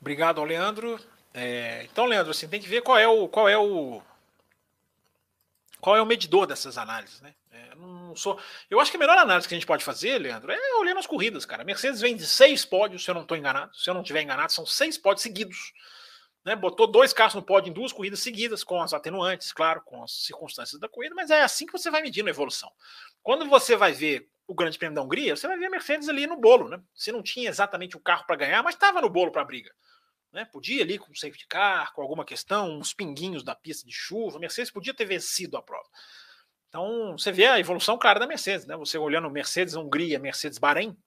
Obrigado 0.00 0.38
ao 0.38 0.44
Leandro. 0.44 1.00
É, 1.32 1.82
então, 1.84 2.04
Leandro, 2.04 2.30
assim, 2.30 2.46
tem 2.46 2.60
que 2.60 2.68
ver 2.68 2.82
qual 2.82 2.98
é 2.98 3.08
o, 3.08 3.28
qual 3.28 3.48
é 3.48 3.56
o, 3.56 4.02
qual 5.84 5.96
é 5.96 6.00
o 6.00 6.06
medidor 6.06 6.46
dessas 6.46 6.78
análises, 6.78 7.20
né? 7.20 7.34
É, 7.52 7.74
não 7.74 8.16
sou. 8.16 8.40
Eu 8.70 8.80
acho 8.80 8.90
que 8.90 8.96
a 8.96 9.00
melhor 9.00 9.18
análise 9.18 9.46
que 9.46 9.54
a 9.54 9.58
gente 9.58 9.66
pode 9.66 9.84
fazer, 9.84 10.18
Leandro, 10.18 10.50
é 10.50 10.58
olhando 10.78 10.98
as 10.98 11.06
corridas, 11.06 11.44
cara. 11.44 11.60
A 11.60 11.64
Mercedes 11.64 12.00
vem 12.00 12.16
de 12.16 12.26
seis 12.26 12.64
pódios, 12.64 13.04
se 13.04 13.10
eu 13.10 13.14
não 13.14 13.20
estou 13.20 13.36
enganado. 13.36 13.76
Se 13.76 13.90
eu 13.90 13.92
não 13.92 14.00
estiver 14.00 14.22
enganado, 14.22 14.50
são 14.50 14.64
seis 14.64 14.96
pódios 14.96 15.20
seguidos. 15.22 15.74
Né? 16.42 16.56
Botou 16.56 16.86
dois 16.86 17.12
carros 17.12 17.34
no 17.34 17.42
pódio 17.42 17.68
em 17.68 17.74
duas 17.74 17.92
corridas 17.92 18.20
seguidas, 18.20 18.64
com 18.64 18.80
as 18.80 18.94
atenuantes, 18.94 19.52
claro, 19.52 19.82
com 19.82 20.02
as 20.02 20.24
circunstâncias 20.24 20.80
da 20.80 20.88
corrida, 20.88 21.14
mas 21.14 21.28
é 21.28 21.42
assim 21.42 21.66
que 21.66 21.72
você 21.72 21.90
vai 21.90 22.00
medindo 22.00 22.30
a 22.30 22.32
evolução. 22.32 22.72
Quando 23.22 23.44
você 23.44 23.76
vai 23.76 23.92
ver 23.92 24.26
o 24.46 24.54
Grande 24.54 24.78
Prêmio 24.78 24.94
da 24.94 25.02
Hungria, 25.02 25.36
você 25.36 25.46
vai 25.46 25.58
ver 25.58 25.66
a 25.66 25.70
Mercedes 25.70 26.08
ali 26.08 26.26
no 26.26 26.38
bolo, 26.38 26.66
né? 26.66 26.80
Você 26.94 27.12
não 27.12 27.22
tinha 27.22 27.50
exatamente 27.50 27.94
o 27.94 28.00
carro 28.00 28.24
para 28.26 28.36
ganhar, 28.36 28.62
mas 28.62 28.74
estava 28.74 29.02
no 29.02 29.10
bolo 29.10 29.30
para 29.30 29.42
a 29.42 29.44
briga. 29.44 29.70
Né? 30.34 30.44
Podia 30.44 30.82
ali 30.82 30.98
com 30.98 31.14
safety 31.14 31.46
car, 31.46 31.92
com 31.92 32.02
alguma 32.02 32.24
questão, 32.24 32.76
uns 32.76 32.92
pinguinhos 32.92 33.44
da 33.44 33.54
pista 33.54 33.86
de 33.86 33.94
chuva. 33.94 34.36
A 34.36 34.40
Mercedes 34.40 34.68
podia 34.68 34.92
ter 34.92 35.04
vencido 35.04 35.56
a 35.56 35.62
prova. 35.62 35.88
Então, 36.68 37.16
você 37.16 37.30
vê 37.30 37.46
a 37.46 37.60
evolução 37.60 37.96
clara 37.96 38.18
da 38.18 38.26
Mercedes, 38.26 38.66
né? 38.66 38.76
Você 38.76 38.98
olhando 38.98 39.30
Mercedes 39.30 39.76
Hungria, 39.76 40.18
Mercedes 40.18 40.58
Bahrein, 40.58 40.98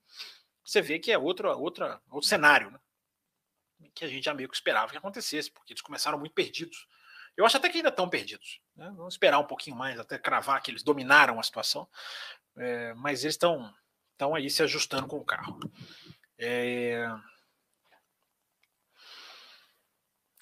você 0.64 0.82
vê 0.82 0.98
que 0.98 1.12
é 1.12 1.18
outra, 1.18 1.54
outra, 1.58 2.02
outro 2.10 2.28
cenário, 2.28 2.72
né? 2.72 2.80
Que 3.94 4.06
a 4.06 4.08
gente 4.08 4.24
já 4.24 4.34
meio 4.34 4.48
que 4.48 4.56
esperava 4.56 4.94
que 4.94 4.98
acontecesse, 4.98 5.52
porque 5.52 5.74
eles 5.74 5.82
começaram 5.82 6.18
muito 6.18 6.34
perdidos. 6.34 6.88
Eu 7.36 7.46
acho 7.46 7.58
até 7.58 7.68
que 7.68 7.78
ainda 7.78 7.90
estão 7.90 8.10
perdidos. 8.10 8.62
Né? 8.78 8.86
Vamos 8.96 9.16
esperar 9.16 9.40
um 9.40 9.46
pouquinho 9.46 9.76
mais, 9.76 10.00
até 10.00 10.18
cravar 10.18 10.62
que 10.64 10.72
eles 10.72 10.84
dominaram 10.84 11.38
a 11.38 11.44
situação. 11.44 11.86
É, 12.56 12.94
mas 12.94 13.26
eles 13.26 13.36
estão 13.36 13.74
aí 14.34 14.50
se 14.50 14.64
ajustando 14.64 15.06
com 15.06 15.18
o 15.18 15.26
carro. 15.26 15.60
É... 16.38 17.06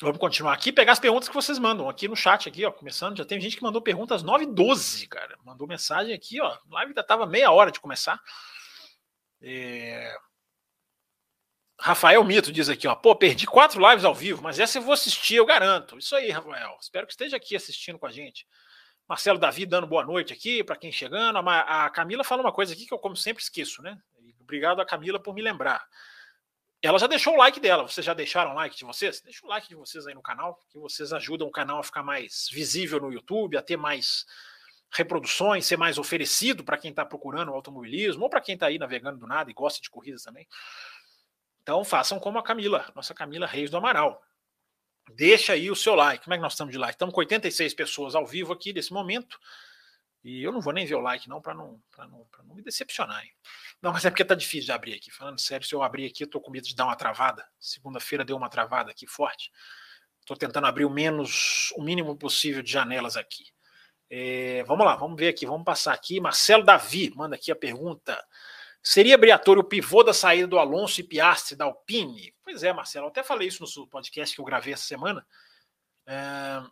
Vamos 0.01 0.17
continuar 0.17 0.53
aqui 0.53 0.73
pegar 0.73 0.91
as 0.91 0.99
perguntas 0.99 1.29
que 1.29 1.35
vocês 1.35 1.57
mandam 1.57 1.87
aqui 1.87 2.07
no 2.07 2.17
chat, 2.17 2.49
aqui, 2.49 2.65
ó. 2.65 2.71
Começando, 2.71 3.17
já 3.17 3.23
tem 3.23 3.39
gente 3.39 3.55
que 3.55 3.63
mandou 3.63 3.81
perguntas 3.81 4.23
9 4.23 4.43
e 4.43 4.47
12, 4.47 5.07
cara. 5.07 5.37
Mandou 5.45 5.65
mensagem 5.65 6.13
aqui, 6.13 6.41
ó. 6.41 6.47
A 6.47 6.59
live 6.69 6.89
ainda 6.89 7.03
tava 7.03 7.25
meia 7.25 7.49
hora 7.51 7.71
de 7.71 7.79
começar. 7.79 8.19
É... 9.41 10.13
Rafael 11.79 12.23
Mito 12.25 12.51
diz 12.51 12.67
aqui, 12.67 12.87
ó. 12.87 12.95
Pô, 12.95 13.15
perdi 13.15 13.47
quatro 13.47 13.79
lives 13.89 14.03
ao 14.03 14.13
vivo, 14.13 14.41
mas 14.41 14.59
essa 14.59 14.77
eu 14.77 14.81
vou 14.81 14.93
assistir, 14.93 15.35
eu 15.35 15.45
garanto. 15.45 15.97
Isso 15.97 16.13
aí, 16.13 16.29
Rafael. 16.29 16.77
Espero 16.81 17.07
que 17.07 17.13
esteja 17.13 17.37
aqui 17.37 17.55
assistindo 17.55 17.97
com 17.97 18.05
a 18.05 18.11
gente. 18.11 18.45
Marcelo 19.07 19.39
Davi 19.39 19.65
dando 19.65 19.87
boa 19.87 20.03
noite 20.03 20.33
aqui 20.33 20.61
para 20.61 20.75
quem 20.75 20.91
chegando. 20.91 21.37
A 21.37 21.89
Camila 21.89 22.23
fala 22.23 22.41
uma 22.41 22.51
coisa 22.51 22.73
aqui 22.73 22.85
que 22.85 22.93
eu, 22.93 22.99
como 22.99 23.15
sempre, 23.15 23.41
esqueço, 23.41 23.81
né? 23.81 23.97
Obrigado 24.41 24.81
a 24.81 24.85
Camila 24.85 25.19
por 25.19 25.33
me 25.33 25.41
lembrar. 25.41 25.87
Ela 26.85 26.99
já 26.99 27.07
deixou 27.07 27.33
o 27.33 27.37
like 27.37 27.59
dela. 27.59 27.81
Vocês 27.81 28.05
já 28.05 28.13
deixaram 28.13 28.51
o 28.51 28.53
like 28.53 28.77
de 28.77 28.85
vocês? 28.85 29.19
Deixa 29.19 29.43
o 29.43 29.49
like 29.49 29.67
de 29.67 29.73
vocês 29.73 30.05
aí 30.05 30.13
no 30.13 30.21
canal, 30.21 30.59
que 30.69 30.77
vocês 30.77 31.11
ajudam 31.11 31.47
o 31.47 31.51
canal 31.51 31.79
a 31.79 31.83
ficar 31.83 32.03
mais 32.03 32.47
visível 32.51 32.99
no 32.99 33.11
YouTube, 33.11 33.57
a 33.57 33.61
ter 33.61 33.75
mais 33.75 34.23
reproduções, 34.91 35.65
ser 35.65 35.77
mais 35.77 35.97
oferecido 35.97 36.63
para 36.63 36.77
quem 36.77 36.91
está 36.91 37.03
procurando 37.03 37.51
automobilismo 37.51 38.23
ou 38.23 38.29
para 38.29 38.39
quem 38.39 38.53
está 38.53 38.67
aí 38.67 38.77
navegando 38.77 39.17
do 39.17 39.25
nada 39.25 39.49
e 39.49 39.53
gosta 39.53 39.81
de 39.81 39.89
corridas 39.89 40.21
também. 40.21 40.47
Então 41.63 41.83
façam 41.83 42.19
como 42.19 42.37
a 42.37 42.43
Camila, 42.43 42.91
nossa 42.95 43.15
Camila 43.15 43.47
Reis 43.47 43.71
do 43.71 43.77
Amaral. 43.77 44.21
Deixa 45.15 45.53
aí 45.53 45.71
o 45.71 45.75
seu 45.75 45.95
like. 45.95 46.23
Como 46.23 46.35
é 46.35 46.37
que 46.37 46.43
nós 46.43 46.53
estamos 46.53 46.71
de 46.71 46.77
like? 46.77 46.93
Estamos 46.93 47.15
com 47.15 47.19
86 47.19 47.73
pessoas 47.73 48.13
ao 48.13 48.27
vivo 48.27 48.53
aqui 48.53 48.71
nesse 48.71 48.93
momento. 48.93 49.39
E 50.25 50.41
eu 50.41 50.51
não 50.51 50.59
vou 50.59 50.73
nem 50.73 50.87
ver 50.87 50.95
o 50.95 51.01
like, 51.01 51.29
não, 51.29 51.39
para 51.39 51.53
não, 51.53 51.79
não, 51.99 52.27
não 52.45 52.55
me 52.55 52.63
decepcionar. 52.63 53.23
Hein? 53.23 53.31
Não, 53.79 53.93
mas 53.93 54.03
é 54.05 54.09
porque 54.09 54.25
tá 54.25 54.33
difícil 54.33 54.65
de 54.65 54.71
abrir 54.71 54.95
aqui. 54.95 55.11
Falando 55.11 55.39
sério, 55.39 55.67
se 55.67 55.75
eu 55.75 55.83
abrir 55.83 56.07
aqui, 56.07 56.23
eu 56.23 56.27
tô 56.27 56.41
com 56.41 56.49
medo 56.49 56.67
de 56.67 56.75
dar 56.75 56.85
uma 56.85 56.95
travada. 56.95 57.47
Segunda-feira 57.59 58.25
deu 58.25 58.35
uma 58.35 58.49
travada 58.49 58.89
aqui 58.89 59.05
forte. 59.05 59.51
Estou 60.19 60.35
tentando 60.35 60.65
abrir 60.65 60.83
o 60.83 60.89
menos, 60.89 61.71
o 61.77 61.83
mínimo 61.83 62.17
possível 62.17 62.63
de 62.63 62.71
janelas 62.71 63.15
aqui. 63.15 63.45
É, 64.09 64.63
vamos 64.63 64.83
lá, 64.83 64.95
vamos 64.95 65.15
ver 65.15 65.27
aqui, 65.27 65.45
vamos 65.45 65.63
passar 65.63 65.93
aqui. 65.93 66.19
Marcelo 66.19 66.63
Davi 66.63 67.13
manda 67.15 67.35
aqui 67.35 67.51
a 67.51 67.55
pergunta. 67.55 68.19
Seria 68.81 69.19
Briatore 69.19 69.59
o 69.59 69.63
pivô 69.63 70.01
da 70.01 70.13
saída 70.13 70.47
do 70.47 70.57
Alonso 70.57 71.01
e 71.01 71.03
Piastri 71.03 71.55
da 71.55 71.65
Alpine? 71.65 72.33
Pois 72.43 72.63
é, 72.63 72.73
Marcelo, 72.73 73.05
eu 73.05 73.09
até 73.09 73.21
falei 73.21 73.47
isso 73.47 73.63
no 73.63 73.87
podcast 73.87 74.33
que 74.33 74.41
eu 74.41 74.45
gravei 74.45 74.73
essa 74.73 74.85
semana. 74.85 75.23
É, 76.07 76.63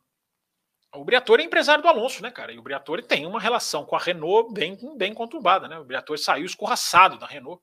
o 0.94 1.04
Briatore 1.04 1.42
é 1.42 1.46
empresário 1.46 1.82
do 1.82 1.88
Alonso, 1.88 2.22
né, 2.22 2.30
cara? 2.30 2.52
E 2.52 2.60
o 2.60 2.62
Briatore 2.62 3.02
tem 3.02 3.26
uma 3.26 3.40
relação 3.40 3.86
com 3.86 3.96
a 3.96 4.00
Renault 4.00 4.54
bem, 4.54 4.78
bem 4.96 5.14
conturbada, 5.14 5.68
né? 5.68 5.80
O 5.80 5.86
Briatore 5.86 6.20
saiu 6.20 6.46
escorraçado 6.46 7.18
da 7.18 7.26
Renault, 7.26 7.62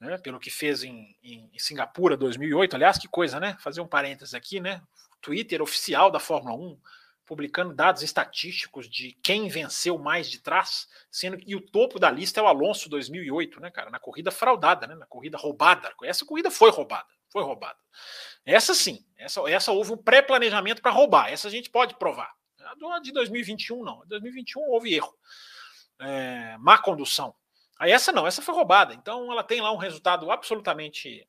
né? 0.00 0.18
Pelo 0.18 0.38
que 0.38 0.50
fez 0.50 0.84
em, 0.84 1.16
em, 1.22 1.50
em 1.52 1.58
Singapura 1.58 2.16
2008. 2.16 2.76
Aliás, 2.76 2.98
que 2.98 3.08
coisa, 3.08 3.40
né? 3.40 3.56
Fazer 3.60 3.80
um 3.80 3.88
parênteses 3.88 4.34
aqui, 4.34 4.60
né? 4.60 4.80
Twitter 5.20 5.60
oficial 5.62 6.10
da 6.10 6.18
Fórmula 6.18 6.56
1 6.56 6.78
publicando 7.24 7.72
dados 7.72 8.02
estatísticos 8.02 8.88
de 8.88 9.16
quem 9.22 9.48
venceu 9.48 9.96
mais 9.96 10.30
de 10.30 10.38
trás, 10.40 10.88
sendo 11.10 11.38
que 11.38 11.56
o 11.56 11.60
topo 11.60 11.98
da 11.98 12.10
lista 12.10 12.40
é 12.40 12.42
o 12.42 12.46
Alonso 12.46 12.88
2008, 12.90 13.60
né, 13.60 13.70
cara? 13.70 13.90
Na 13.90 13.98
corrida 13.98 14.30
fraudada, 14.30 14.86
né? 14.86 14.94
Na 14.94 15.06
corrida 15.06 15.38
roubada. 15.38 15.92
Essa 16.02 16.26
corrida 16.26 16.50
foi 16.50 16.70
roubada, 16.70 17.06
foi 17.32 17.42
roubada. 17.42 17.78
Essa 18.44 18.74
sim, 18.74 19.04
essa, 19.16 19.40
essa 19.48 19.72
houve 19.72 19.92
um 19.92 19.96
pré-planejamento 19.96 20.82
para 20.82 20.90
roubar. 20.90 21.32
Essa 21.32 21.48
a 21.48 21.50
gente 21.50 21.70
pode 21.70 21.96
provar. 21.96 22.32
A 22.60 23.00
de 23.00 23.12
2021 23.12 23.82
não. 23.82 24.00
De 24.02 24.08
2021 24.08 24.62
houve 24.62 24.94
erro. 24.94 25.12
É, 26.00 26.56
má 26.58 26.78
condução. 26.78 27.34
Aí 27.78 27.90
essa 27.90 28.12
não, 28.12 28.26
essa 28.26 28.42
foi 28.42 28.54
roubada. 28.54 28.94
Então 28.94 29.30
ela 29.32 29.42
tem 29.42 29.60
lá 29.60 29.72
um 29.72 29.76
resultado 29.76 30.30
absolutamente 30.30 31.26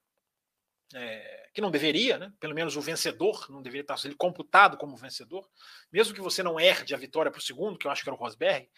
é, 0.94 1.50
que 1.54 1.62
não 1.62 1.72
deveria, 1.72 2.18
né? 2.18 2.32
Pelo 2.40 2.54
menos 2.54 2.76
o 2.76 2.82
vencedor 2.82 3.48
não 3.50 3.62
deveria 3.62 3.82
estar 3.82 3.98
sendo 3.98 4.16
computado 4.16 4.78
como 4.78 4.98
vencedor, 4.98 5.48
mesmo 5.92 6.14
que 6.14 6.22
você 6.22 6.44
não 6.44 6.60
herde 6.60 6.94
a 6.94 6.98
vitória 6.98 7.32
para 7.32 7.40
o 7.40 7.44
segundo, 7.44 7.78
que 7.78 7.88
eu 7.88 7.92
acho 7.92 8.04
que 8.04 8.10
era 8.10 8.16
o 8.16 8.20
Rosberg. 8.20 8.70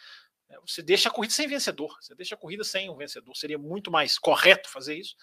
É, 0.49 0.59
você 0.59 0.81
deixa 0.81 1.09
a 1.09 1.11
corrida 1.11 1.33
sem 1.33 1.47
vencedor, 1.47 1.97
você 1.99 2.15
deixa 2.15 2.35
a 2.35 2.37
corrida 2.37 2.63
sem 2.63 2.89
um 2.89 2.95
vencedor. 2.95 3.35
Seria 3.35 3.57
muito 3.57 3.91
mais 3.91 4.17
correto 4.17 4.69
fazer 4.69 4.95
isso. 4.95 5.15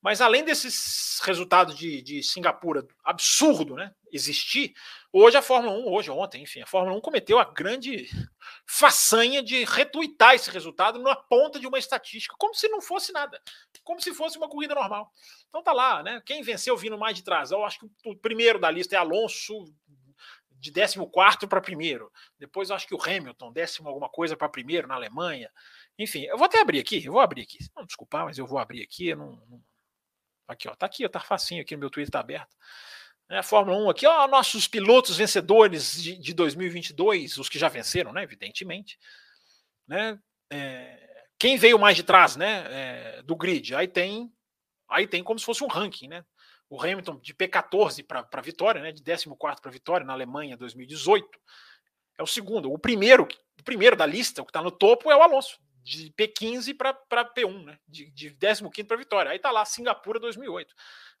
Mas 0.00 0.20
além 0.20 0.44
desses 0.44 1.20
resultados 1.24 1.76
de, 1.76 2.00
de 2.02 2.22
Singapura 2.22 2.86
absurdo, 3.04 3.74
né, 3.74 3.92
existir, 4.12 4.72
hoje 5.12 5.36
a 5.36 5.42
Fórmula 5.42 5.76
1, 5.76 5.92
hoje, 5.92 6.10
ontem, 6.10 6.42
enfim, 6.42 6.60
a 6.62 6.66
Fórmula 6.66 6.96
1 6.96 7.00
cometeu 7.00 7.38
a 7.38 7.44
grande 7.44 8.08
façanha 8.64 9.42
de 9.42 9.64
retuitar 9.64 10.34
esse 10.34 10.50
resultado 10.50 11.00
na 11.00 11.16
ponta 11.16 11.58
de 11.58 11.66
uma 11.66 11.78
estatística, 11.78 12.36
como 12.38 12.54
se 12.54 12.68
não 12.68 12.80
fosse 12.80 13.12
nada, 13.12 13.40
como 13.82 14.00
se 14.00 14.14
fosse 14.14 14.38
uma 14.38 14.48
corrida 14.48 14.74
normal. 14.74 15.10
Então 15.48 15.62
tá 15.62 15.72
lá, 15.72 16.02
né? 16.02 16.22
Quem 16.24 16.42
venceu 16.42 16.76
vindo 16.76 16.96
mais 16.96 17.16
de 17.16 17.24
trás? 17.24 17.50
Eu 17.50 17.64
acho 17.64 17.80
que 17.80 17.86
o 18.06 18.16
primeiro 18.16 18.60
da 18.60 18.70
lista 18.70 18.94
é 18.94 18.98
Alonso, 18.98 19.64
de 20.60 20.72
14 20.72 21.46
para 21.48 21.60
primeiro. 21.60 22.10
Depois 22.38 22.70
eu 22.70 22.76
acho 22.76 22.86
que 22.86 22.94
o 22.94 23.02
Hamilton, 23.02 23.52
décimo 23.52 23.88
alguma 23.88 24.08
coisa 24.08 24.36
para 24.36 24.48
primeiro 24.48 24.88
na 24.88 24.94
Alemanha. 24.94 25.50
Enfim, 25.98 26.24
eu 26.24 26.36
vou 26.36 26.46
até 26.46 26.60
abrir 26.60 26.80
aqui, 26.80 27.04
eu 27.04 27.12
vou 27.12 27.20
abrir 27.20 27.42
aqui. 27.42 27.58
Não, 27.76 27.84
desculpar, 27.84 28.24
mas 28.24 28.38
eu 28.38 28.46
vou 28.46 28.58
abrir 28.58 28.82
aqui. 28.82 29.08
Eu 29.08 29.16
não, 29.16 29.32
não 29.48 29.62
Aqui, 30.48 30.66
ó, 30.66 30.74
tá 30.74 30.86
aqui, 30.86 31.04
ó, 31.04 31.08
tá 31.08 31.20
facinho 31.20 31.60
aqui 31.60 31.74
no 31.74 31.80
meu 31.80 31.90
Twitter, 31.90 32.10
tá 32.10 32.20
aberto. 32.20 32.56
É, 33.28 33.42
Fórmula 33.42 33.76
1 33.76 33.90
aqui, 33.90 34.06
ó, 34.06 34.26
nossos 34.26 34.66
pilotos 34.66 35.18
vencedores 35.18 36.02
de, 36.02 36.16
de 36.16 36.32
2022, 36.32 37.36
os 37.36 37.48
que 37.48 37.58
já 37.58 37.68
venceram, 37.68 38.10
né, 38.10 38.22
evidentemente. 38.22 38.98
Né, 39.86 40.18
é, 40.50 41.26
quem 41.38 41.58
veio 41.58 41.78
mais 41.78 41.94
de 41.94 42.02
trás, 42.02 42.36
né, 42.36 42.64
é, 42.70 43.22
do 43.22 43.36
grid? 43.36 43.74
Aí 43.74 43.86
tem, 43.86 44.32
aí 44.88 45.06
tem 45.06 45.22
como 45.22 45.38
se 45.38 45.44
fosse 45.44 45.62
um 45.62 45.68
ranking, 45.68 46.08
né? 46.08 46.24
O 46.70 46.82
Hamilton 46.82 47.18
de 47.20 47.34
P14 47.34 48.04
para 48.04 48.42
vitória, 48.42 48.82
né, 48.82 48.92
de 48.92 49.02
14 49.02 49.28
para 49.60 49.70
vitória 49.70 50.06
na 50.06 50.12
Alemanha 50.12 50.56
2018. 50.56 51.28
É 52.18 52.22
o 52.22 52.26
segundo. 52.26 52.70
O 52.72 52.78
primeiro, 52.78 53.26
o 53.58 53.62
primeiro 53.62 53.96
da 53.96 54.04
lista, 54.04 54.42
o 54.42 54.44
que 54.44 54.50
está 54.50 54.60
no 54.60 54.70
topo, 54.70 55.10
é 55.10 55.16
o 55.16 55.22
Alonso, 55.22 55.58
de 55.82 56.12
P15 56.12 56.76
para 56.76 57.24
P1, 57.24 57.64
né? 57.64 57.78
De, 57.86 58.10
de 58.10 58.30
15 58.30 58.84
para 58.84 58.96
Vitória. 58.96 59.30
Aí 59.30 59.38
tá 59.38 59.50
lá 59.50 59.64
Singapura 59.64 60.20
2008. 60.20 60.74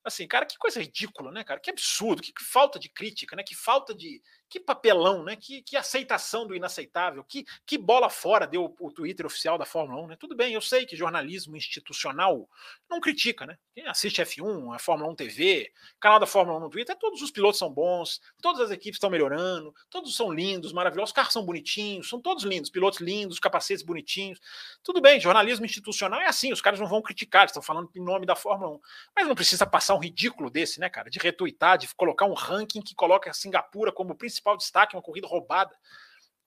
Assim, 0.04 0.26
cara, 0.26 0.46
que 0.46 0.56
coisa 0.56 0.80
ridícula, 0.80 1.30
né, 1.30 1.42
cara? 1.44 1.60
Que 1.60 1.70
absurdo, 1.70 2.22
que, 2.22 2.32
que 2.32 2.44
falta 2.44 2.78
de 2.78 2.88
crítica, 2.88 3.36
né? 3.36 3.42
Que 3.42 3.54
falta 3.54 3.94
de. 3.94 4.22
Que 4.48 4.58
papelão, 4.58 5.22
né? 5.22 5.36
Que, 5.36 5.62
que 5.62 5.76
aceitação 5.76 6.46
do 6.46 6.54
inaceitável. 6.54 7.22
Que, 7.24 7.44
que 7.66 7.76
bola 7.76 8.08
fora 8.08 8.46
deu 8.46 8.74
o 8.80 8.90
Twitter 8.90 9.26
oficial 9.26 9.58
da 9.58 9.64
Fórmula 9.64 10.02
1, 10.04 10.06
né? 10.08 10.16
Tudo 10.16 10.34
bem, 10.34 10.54
eu 10.54 10.60
sei 10.60 10.86
que 10.86 10.96
jornalismo 10.96 11.56
institucional 11.56 12.48
não 12.88 13.00
critica, 13.00 13.46
né? 13.46 13.58
Quem 13.74 13.86
assiste 13.86 14.22
F1, 14.22 14.74
a 14.74 14.78
Fórmula 14.78 15.10
1 15.12 15.14
TV, 15.14 15.72
canal 16.00 16.18
da 16.18 16.26
Fórmula 16.26 16.58
1 16.58 16.60
no 16.62 16.70
Twitter, 16.70 16.96
todos 16.96 17.22
os 17.22 17.30
pilotos 17.30 17.58
são 17.58 17.70
bons, 17.70 18.20
todas 18.42 18.60
as 18.60 18.70
equipes 18.70 18.96
estão 18.96 19.10
melhorando, 19.10 19.74
todos 19.90 20.16
são 20.16 20.32
lindos, 20.32 20.72
maravilhosos, 20.72 21.10
os 21.10 21.14
carros 21.14 21.32
são 21.32 21.44
bonitinhos, 21.44 22.08
são 22.08 22.20
todos 22.20 22.44
lindos, 22.44 22.70
pilotos 22.70 23.00
lindos, 23.00 23.38
capacetes 23.38 23.84
bonitinhos. 23.84 24.40
Tudo 24.82 25.00
bem, 25.00 25.20
jornalismo 25.20 25.64
institucional 25.64 26.20
é 26.20 26.26
assim, 26.26 26.52
os 26.52 26.60
caras 26.60 26.80
não 26.80 26.86
vão 26.86 27.02
criticar, 27.02 27.46
estão 27.46 27.62
falando 27.62 27.90
em 27.94 28.00
nome 28.00 28.26
da 28.26 28.34
Fórmula 28.34 28.72
1. 28.76 28.80
Mas 29.14 29.28
não 29.28 29.34
precisa 29.34 29.66
passar 29.66 29.94
um 29.94 30.00
ridículo 30.00 30.50
desse, 30.50 30.80
né, 30.80 30.88
cara? 30.88 31.10
De 31.10 31.18
retuitar, 31.18 31.78
de 31.78 31.92
colocar 31.94 32.26
um 32.26 32.34
ranking 32.34 32.80
que 32.80 32.94
coloca 32.94 33.30
a 33.30 33.34
Singapura 33.34 33.92
como 33.92 34.14
principal 34.14 34.37
destaque, 34.56 34.96
uma 34.96 35.02
corrida 35.02 35.26
roubada. 35.26 35.74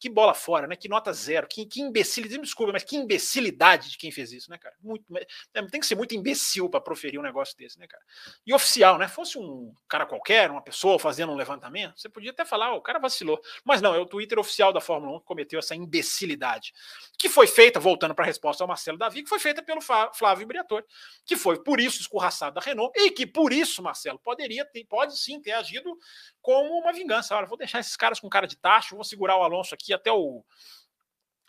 Que 0.02 0.10
bola 0.10 0.34
fora, 0.34 0.66
né? 0.66 0.76
Que 0.76 0.90
nota 0.90 1.14
zero, 1.14 1.48
que, 1.48 1.64
que 1.64 1.80
imbecilidade, 1.80 2.42
desculpa, 2.42 2.74
mas 2.74 2.84
que 2.84 2.96
imbecilidade 2.96 3.92
de 3.92 4.00
quem 4.00 4.10
fez 4.10 4.32
isso, 4.32 4.50
né, 4.50 4.58
cara? 4.58 4.76
Muito, 4.82 5.06
é, 5.16 5.28
tem 5.68 5.80
que 5.80 5.86
ser 5.86 5.94
muito 5.94 6.16
imbecil 6.16 6.68
para 6.68 6.82
proferir 6.82 7.20
um 7.20 7.24
negócio 7.24 7.56
desse, 7.56 7.78
né, 7.78 7.86
cara? 7.86 8.04
E 8.44 8.52
oficial, 8.52 8.98
né? 8.98 9.08
Fosse 9.08 9.38
um 9.38 9.72
cara 9.88 10.08
qualquer, 10.08 10.50
uma 10.50 10.64
pessoa 10.64 10.98
fazendo 10.98 11.32
um 11.32 11.36
levantamento, 11.36 12.00
você 12.00 12.10
podia 12.10 12.32
até 12.32 12.44
falar, 12.44 12.74
oh, 12.74 12.78
o 12.78 12.82
cara 12.82 12.98
vacilou. 12.98 13.40
Mas 13.64 13.80
não, 13.80 13.94
é 13.94 14.00
o 14.00 14.06
Twitter 14.08 14.40
oficial 14.40 14.74
da 14.74 14.82
Fórmula 14.82 15.18
1 15.18 15.20
que 15.20 15.26
cometeu 15.28 15.60
essa 15.60 15.76
imbecilidade. 15.76 16.74
Que 17.20 17.30
foi 17.30 17.46
feita, 17.46 17.80
voltando 17.80 18.16
para 18.16 18.26
a 18.26 18.28
resposta 18.28 18.64
ao 18.64 18.68
Marcelo 18.68 18.98
Davi, 18.98 19.22
que 19.22 19.30
foi 19.30 19.38
feita 19.38 19.62
pelo 19.62 19.82
Flávio 19.82 20.48
Briatore, 20.48 20.84
que 21.24 21.36
foi 21.36 21.62
por 21.62 21.80
isso 21.80 22.02
escorraçado 22.02 22.56
da 22.56 22.62
Renault, 22.62 22.92
e 23.00 23.12
que 23.12 23.28
por 23.28 23.54
isso, 23.54 23.84
Marcelo, 23.84 24.18
poderia 24.18 24.66
ter, 24.66 24.84
pode 24.86 25.16
sim 25.20 25.40
ter 25.40 25.52
agido 25.52 25.96
como 26.42 26.74
uma 26.80 26.92
vingança. 26.92 27.36
Olha, 27.36 27.46
vou 27.46 27.58
deixar 27.58 27.80
esses 27.80 27.96
caras 27.96 28.20
com 28.20 28.28
cara 28.28 28.48
de 28.48 28.58
tacho, 28.58 28.96
vou 28.96 29.04
segurar 29.04 29.38
o 29.38 29.44
Alonso 29.44 29.76
aqui 29.76 29.91
até 29.94 30.12
o 30.12 30.44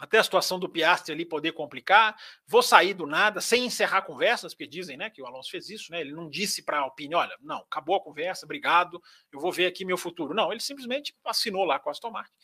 até 0.02 0.18
a 0.18 0.24
situação 0.24 0.58
do 0.58 0.68
Piastri 0.68 1.12
ali 1.12 1.24
poder 1.24 1.52
complicar, 1.52 2.16
vou 2.44 2.60
sair 2.60 2.92
do 2.92 3.06
nada, 3.06 3.40
sem 3.40 3.64
encerrar 3.64 4.02
conversas, 4.02 4.52
porque 4.52 4.66
dizem 4.66 4.96
né, 4.96 5.08
que 5.08 5.22
o 5.22 5.26
Alonso 5.26 5.48
fez 5.48 5.70
isso, 5.70 5.92
né? 5.92 6.00
Ele 6.00 6.12
não 6.12 6.28
disse 6.28 6.60
para 6.64 6.78
a 6.78 6.80
Alpine, 6.80 7.14
olha, 7.14 7.36
não, 7.40 7.58
acabou 7.58 7.94
a 7.94 8.02
conversa, 8.02 8.44
obrigado, 8.44 9.00
eu 9.30 9.38
vou 9.38 9.52
ver 9.52 9.66
aqui 9.66 9.84
meu 9.84 9.96
futuro. 9.96 10.34
Não, 10.34 10.50
ele 10.50 10.60
simplesmente 10.60 11.14
assinou 11.24 11.64
lá 11.64 11.78
com 11.78 11.88
a 11.88 11.92
Aston 11.92 12.10
Martin. 12.10 12.34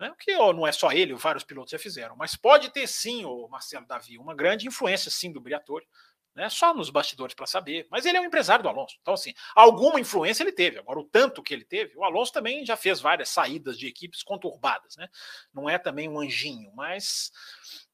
Né? 0.00 0.12
Que 0.18 0.32
não 0.34 0.66
é 0.66 0.72
só 0.72 0.90
ele, 0.90 1.14
vários 1.14 1.44
pilotos 1.44 1.70
já 1.70 1.78
fizeram, 1.78 2.16
mas 2.16 2.34
pode 2.34 2.70
ter 2.70 2.88
sim, 2.88 3.24
o 3.24 3.46
Marcelo 3.46 3.86
Davi, 3.86 4.18
uma 4.18 4.34
grande 4.34 4.66
influência 4.66 5.12
sim 5.12 5.30
do 5.30 5.40
Briatore 5.40 5.86
né? 6.34 6.48
Só 6.48 6.74
nos 6.74 6.90
bastidores 6.90 7.34
para 7.34 7.46
saber. 7.46 7.86
Mas 7.90 8.06
ele 8.06 8.18
é 8.18 8.20
um 8.20 8.24
empresário 8.24 8.62
do 8.62 8.68
Alonso. 8.68 8.96
Então, 9.00 9.14
assim, 9.14 9.34
alguma 9.54 10.00
influência 10.00 10.42
ele 10.42 10.52
teve. 10.52 10.78
Agora, 10.78 11.00
o 11.00 11.04
tanto 11.04 11.42
que 11.42 11.52
ele 11.52 11.64
teve, 11.64 11.96
o 11.96 12.04
Alonso 12.04 12.32
também 12.32 12.64
já 12.64 12.76
fez 12.76 13.00
várias 13.00 13.28
saídas 13.28 13.78
de 13.78 13.86
equipes 13.86 14.22
conturbadas, 14.22 14.96
né? 14.96 15.08
Não 15.52 15.68
é 15.68 15.78
também 15.78 16.08
um 16.08 16.20
anjinho, 16.20 16.72
mas 16.74 17.32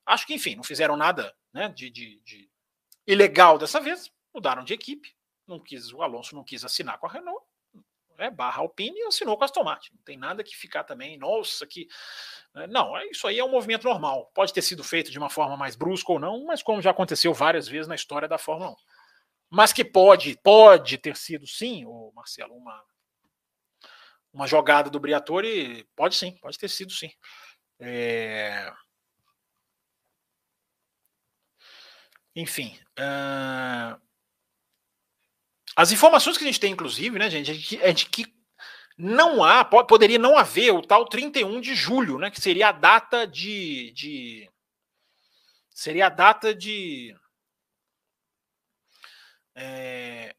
acho 0.05 0.27
que, 0.27 0.35
enfim, 0.35 0.57
não 0.57 0.65
fizeram 0.65 0.97
nada 0.97 1.35
né, 1.53 1.69
de, 1.69 1.91
de, 1.91 2.21
de 2.25 2.51
ilegal 3.07 3.59
dessa 3.59 3.81
vez. 3.81 4.11
Mudaram 4.35 4.65
de 4.65 4.75
equipe. 4.75 5.15
Não 5.47 5.61
quis, 5.61 5.93
o 5.93 6.03
Alonso 6.03 6.35
não 6.35 6.43
quis 6.43 6.65
assinar 6.65 6.99
com 6.99 7.07
a 7.07 7.11
Renault 7.11 7.46
né, 8.19 8.31
barra 8.31 8.61
Alpine 8.61 8.99
e 8.99 9.05
assinou 9.05 9.37
com 9.37 9.45
a 9.45 9.47
Aston 9.47 9.65
Martin. 9.65 9.93
Não 9.95 10.03
tem 10.03 10.17
nada 10.17 10.43
que 10.43 10.57
ficar 10.57 10.85
também, 10.85 11.19
nossa, 11.19 11.67
que. 11.67 11.89
Né, 12.55 12.67
não, 12.67 12.97
é, 12.97 13.07
isso 13.07 13.27
aí 13.27 13.39
é 13.39 13.45
um 13.45 13.51
movimento 13.51 13.85
normal. 13.85 14.31
Pode 14.35 14.53
ter 14.53 14.63
sido 14.63 14.83
feito 14.85 15.11
de 15.11 15.19
uma 15.19 15.31
forma 15.31 15.57
mais 15.57 15.77
brusca 15.77 16.13
ou 16.13 16.19
não, 16.19 16.45
mas 16.45 16.63
como 16.63 16.83
já 16.83 16.91
aconteceu 16.91 17.33
várias 17.35 17.69
vezes 17.69 17.89
na 17.89 17.95
história 17.95 18.29
da 18.29 18.39
Fórmula 18.39 18.73
1. 18.73 18.77
Mas 19.51 19.73
que 19.73 19.85
pode, 19.85 20.39
pode 20.43 20.99
ter 20.99 21.17
sido 21.17 21.47
sim, 21.47 21.85
o 21.85 22.13
Marcelo, 22.15 22.55
uma, 22.55 22.85
uma 24.33 24.47
jogada 24.47 24.91
do 24.91 25.01
Briatore, 25.01 25.89
pode 25.95 26.17
sim, 26.17 26.37
pode 26.41 26.59
ter 26.59 26.69
sido 26.69 26.93
sim. 26.93 27.11
É... 27.81 28.73
Enfim. 32.35 32.79
Uh... 32.99 34.06
As 35.77 35.93
informações 35.93 36.39
que 36.39 36.45
a 36.45 36.47
gente 36.47 36.59
tem, 36.59 36.73
inclusive, 36.73 37.19
né, 37.19 37.29
gente, 37.29 37.79
é 37.83 37.93
de 37.93 38.07
que 38.07 38.25
não 38.97 39.45
há, 39.45 39.63
poderia 39.63 40.19
não 40.19 40.39
haver 40.39 40.73
o 40.73 40.81
tal 40.81 41.05
31 41.05 41.61
de 41.61 41.75
julho, 41.75 42.19
né, 42.19 42.31
que 42.31 42.41
seria 42.41 42.71
a 42.71 42.73
data 42.73 43.27
de, 43.27 43.93
de 43.93 44.51
seria 45.69 46.07
a 46.07 46.09
data 46.09 46.55
de 46.55 47.15
é, 49.55 50.35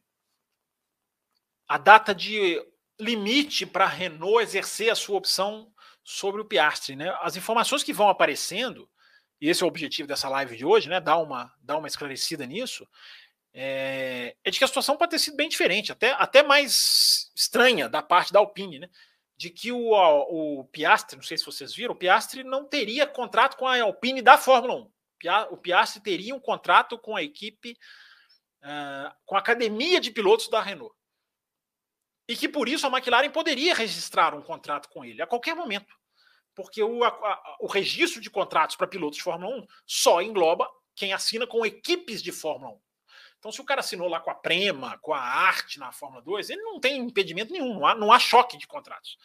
a 1.67 1.77
data 1.77 2.15
de 2.15 2.59
limite 2.99 3.65
para 3.65 3.85
a 3.85 3.89
Renault 3.89 4.41
exercer 4.41 4.89
a 4.89 4.95
sua 4.95 5.17
opção 5.17 5.71
sobre 6.03 6.41
o 6.41 6.45
Piastri, 6.45 6.95
né? 6.95 7.15
As 7.21 7.35
informações 7.35 7.83
que 7.83 7.93
vão 7.93 8.09
aparecendo, 8.09 8.89
e 9.41 9.49
esse 9.49 9.61
é 9.61 9.65
o 9.65 9.69
objetivo 9.69 10.07
dessa 10.07 10.29
live 10.29 10.55
de 10.55 10.65
hoje, 10.65 10.87
né? 10.87 10.99
Dar 10.99 11.17
uma, 11.17 11.53
dar 11.61 11.77
uma 11.77 11.87
esclarecida 11.87 12.45
nisso, 12.45 12.87
é, 13.59 14.35
é, 14.43 14.51
de 14.51 14.59
que 14.59 14.63
a 14.63 14.67
situação 14.67 14.95
pode 14.95 15.09
ter 15.09 15.17
sido 15.17 15.35
bem 15.35 15.49
diferente, 15.49 15.91
até, 15.91 16.11
até 16.11 16.43
mais 16.43 17.31
estranha 17.35 17.89
da 17.89 18.03
parte 18.03 18.31
da 18.31 18.37
Alpine, 18.37 18.77
né? 18.77 18.89
De 19.35 19.49
que 19.49 19.71
o, 19.71 19.89
o 19.89 20.65
Piastri, 20.65 21.15
não 21.15 21.23
sei 21.23 21.39
se 21.39 21.45
vocês 21.45 21.73
viram, 21.73 21.95
o 21.95 21.97
Piastri 21.97 22.43
não 22.43 22.65
teria 22.65 23.07
contrato 23.07 23.57
com 23.57 23.65
a 23.65 23.81
Alpine 23.81 24.21
da 24.21 24.37
Fórmula 24.37 24.75
1. 24.75 24.91
O 25.49 25.57
Piastri 25.57 26.03
teria 26.03 26.35
um 26.35 26.39
contrato 26.39 26.99
com 26.99 27.15
a 27.15 27.23
equipe, 27.23 27.75
uh, 28.61 29.11
com 29.25 29.35
a 29.35 29.39
academia 29.39 29.99
de 29.99 30.11
pilotos 30.11 30.49
da 30.49 30.61
Renault. 30.61 30.95
E 32.27 32.35
que 32.35 32.47
por 32.47 32.69
isso 32.69 32.85
a 32.85 32.91
McLaren 32.91 33.31
poderia 33.31 33.73
registrar 33.73 34.35
um 34.35 34.41
contrato 34.43 34.87
com 34.89 35.03
ele 35.03 35.19
a 35.19 35.27
qualquer 35.27 35.55
momento. 35.55 35.95
Porque 36.53 36.83
o, 36.83 37.03
a, 37.03 37.57
o 37.59 37.65
registro 37.65 38.21
de 38.21 38.29
contratos 38.29 38.75
para 38.75 38.85
pilotos 38.85 39.17
de 39.17 39.23
Fórmula 39.23 39.55
1 39.55 39.67
só 39.83 40.21
engloba 40.21 40.69
quem 40.95 41.11
assina 41.11 41.47
com 41.47 41.65
equipes 41.65 42.21
de 42.21 42.31
Fórmula 42.31 42.73
1. 42.73 42.86
Então, 43.47 43.53
se 43.53 43.61
o 43.61 43.63
cara 43.63 43.79
assinou 43.79 44.09
lá 44.09 44.19
com 44.19 44.29
a 44.29 44.35
Prema, 44.35 44.97
com 44.97 45.13
a 45.13 45.21
Arte 45.21 45.79
na 45.79 45.89
Fórmula 45.93 46.21
2, 46.21 46.49
ele 46.49 46.61
não 46.63 46.81
tem 46.81 46.99
impedimento 46.99 47.53
nenhum, 47.53 47.75
não 47.75 47.87
há, 47.87 47.95
não 47.95 48.11
há 48.11 48.19
choque 48.19 48.57
de 48.57 48.67
contratos. 48.67 49.17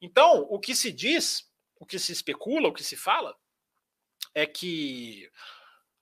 Então, 0.00 0.46
o 0.48 0.60
que 0.60 0.76
se 0.76 0.92
diz, 0.92 1.50
o 1.80 1.84
que 1.84 1.98
se 1.98 2.12
especula, 2.12 2.68
o 2.68 2.72
que 2.72 2.84
se 2.84 2.96
fala, 2.96 3.36
é 4.32 4.46
que 4.46 5.28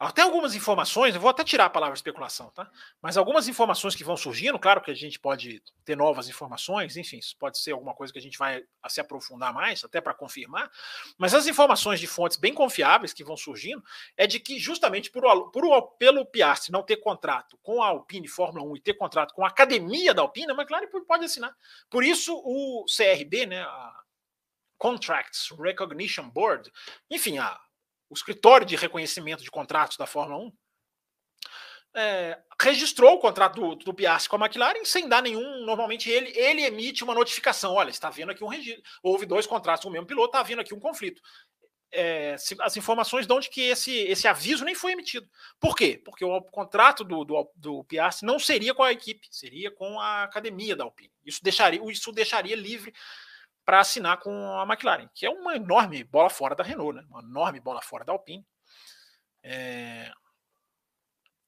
até 0.08 0.22
algumas 0.22 0.54
informações, 0.54 1.14
eu 1.14 1.20
vou 1.20 1.30
até 1.30 1.44
tirar 1.44 1.66
a 1.66 1.70
palavra 1.70 1.94
especulação, 1.94 2.50
tá? 2.50 2.68
Mas 3.00 3.16
algumas 3.16 3.46
informações 3.46 3.94
que 3.94 4.02
vão 4.02 4.16
surgindo, 4.16 4.58
claro 4.58 4.80
que 4.80 4.90
a 4.90 4.94
gente 4.94 5.18
pode 5.18 5.62
ter 5.84 5.96
novas 5.96 6.28
informações, 6.28 6.96
enfim, 6.96 7.18
isso 7.18 7.36
pode 7.38 7.58
ser 7.58 7.70
alguma 7.70 7.94
coisa 7.94 8.12
que 8.12 8.18
a 8.18 8.22
gente 8.22 8.36
vai 8.36 8.64
se 8.88 9.00
aprofundar 9.00 9.54
mais, 9.54 9.84
até 9.84 10.00
para 10.00 10.12
confirmar. 10.12 10.68
Mas 11.16 11.34
as 11.34 11.46
informações 11.46 12.00
de 12.00 12.08
fontes 12.08 12.36
bem 12.36 12.52
confiáveis 12.52 13.12
que 13.12 13.22
vão 13.22 13.36
surgindo 13.36 13.82
é 14.16 14.26
de 14.26 14.40
que, 14.40 14.58
justamente 14.58 15.08
por, 15.08 15.50
por 15.52 15.82
pelo 15.98 16.26
Piastri 16.26 16.72
não 16.72 16.82
ter 16.82 16.96
contrato 16.96 17.56
com 17.62 17.80
a 17.80 17.88
Alpine 17.88 18.26
Fórmula 18.26 18.64
1 18.72 18.76
e 18.76 18.80
ter 18.80 18.94
contrato 18.94 19.32
com 19.32 19.44
a 19.44 19.48
academia 19.48 20.12
da 20.12 20.22
Alpine, 20.22 20.50
a 20.50 20.54
McLaren 20.54 20.88
pode 21.06 21.24
assinar. 21.24 21.56
Por 21.88 22.02
isso, 22.02 22.34
o 22.44 22.84
CRB, 22.86 23.46
né, 23.46 23.62
a 23.62 24.02
Contracts 24.78 25.48
Recognition 25.56 26.28
Board, 26.28 26.72
enfim, 27.08 27.38
a 27.38 27.60
o 28.12 28.14
escritório 28.14 28.66
de 28.66 28.76
reconhecimento 28.76 29.42
de 29.42 29.50
contratos 29.50 29.96
da 29.96 30.06
Fórmula 30.06 30.44
1, 30.44 30.52
é, 31.94 32.38
registrou 32.60 33.14
o 33.14 33.18
contrato 33.18 33.58
do, 33.58 33.74
do 33.74 33.94
Piastri 33.94 34.28
com 34.28 34.36
a 34.36 34.46
McLaren 34.46 34.84
sem 34.84 35.08
dar 35.08 35.22
nenhum. 35.22 35.64
Normalmente 35.64 36.10
ele, 36.10 36.30
ele 36.38 36.62
emite 36.62 37.02
uma 37.02 37.14
notificação: 37.14 37.72
olha, 37.72 37.88
está 37.88 38.10
vendo 38.10 38.30
aqui 38.30 38.44
um 38.44 38.48
registro. 38.48 38.82
Houve 39.02 39.24
dois 39.24 39.46
contratos 39.46 39.82
com 39.82 39.88
o 39.88 39.92
mesmo 39.92 40.06
piloto, 40.06 40.28
está 40.28 40.42
vendo 40.42 40.60
aqui 40.60 40.74
um 40.74 40.80
conflito. 40.80 41.22
É, 41.94 42.36
as 42.60 42.76
informações 42.76 43.26
dão 43.26 43.38
de 43.40 43.50
que 43.50 43.62
esse, 43.62 43.94
esse 43.94 44.26
aviso 44.28 44.64
nem 44.64 44.74
foi 44.74 44.92
emitido. 44.92 45.28
Por 45.60 45.74
quê? 45.74 46.00
Porque 46.02 46.24
o 46.24 46.40
contrato 46.42 47.04
do, 47.04 47.24
do, 47.24 47.50
do 47.54 47.84
Piastri 47.84 48.26
não 48.26 48.38
seria 48.38 48.74
com 48.74 48.82
a 48.82 48.92
equipe, 48.92 49.26
seria 49.30 49.70
com 49.70 50.00
a 50.00 50.22
academia 50.22 50.76
da 50.76 50.84
Alpine. 50.84 51.12
Isso 51.24 51.42
deixaria, 51.42 51.80
isso 51.90 52.12
deixaria 52.12 52.56
livre 52.56 52.92
para 53.64 53.80
assinar 53.80 54.18
com 54.18 54.30
a 54.58 54.64
McLaren, 54.64 55.08
que 55.14 55.24
é 55.24 55.30
uma 55.30 55.54
enorme 55.54 56.02
bola 56.04 56.28
fora 56.28 56.54
da 56.54 56.64
Renault, 56.64 56.96
né? 56.96 57.04
uma 57.08 57.20
enorme 57.20 57.60
bola 57.60 57.80
fora 57.80 58.04
da 58.04 58.12
Alpine. 58.12 58.46
É... 59.42 60.10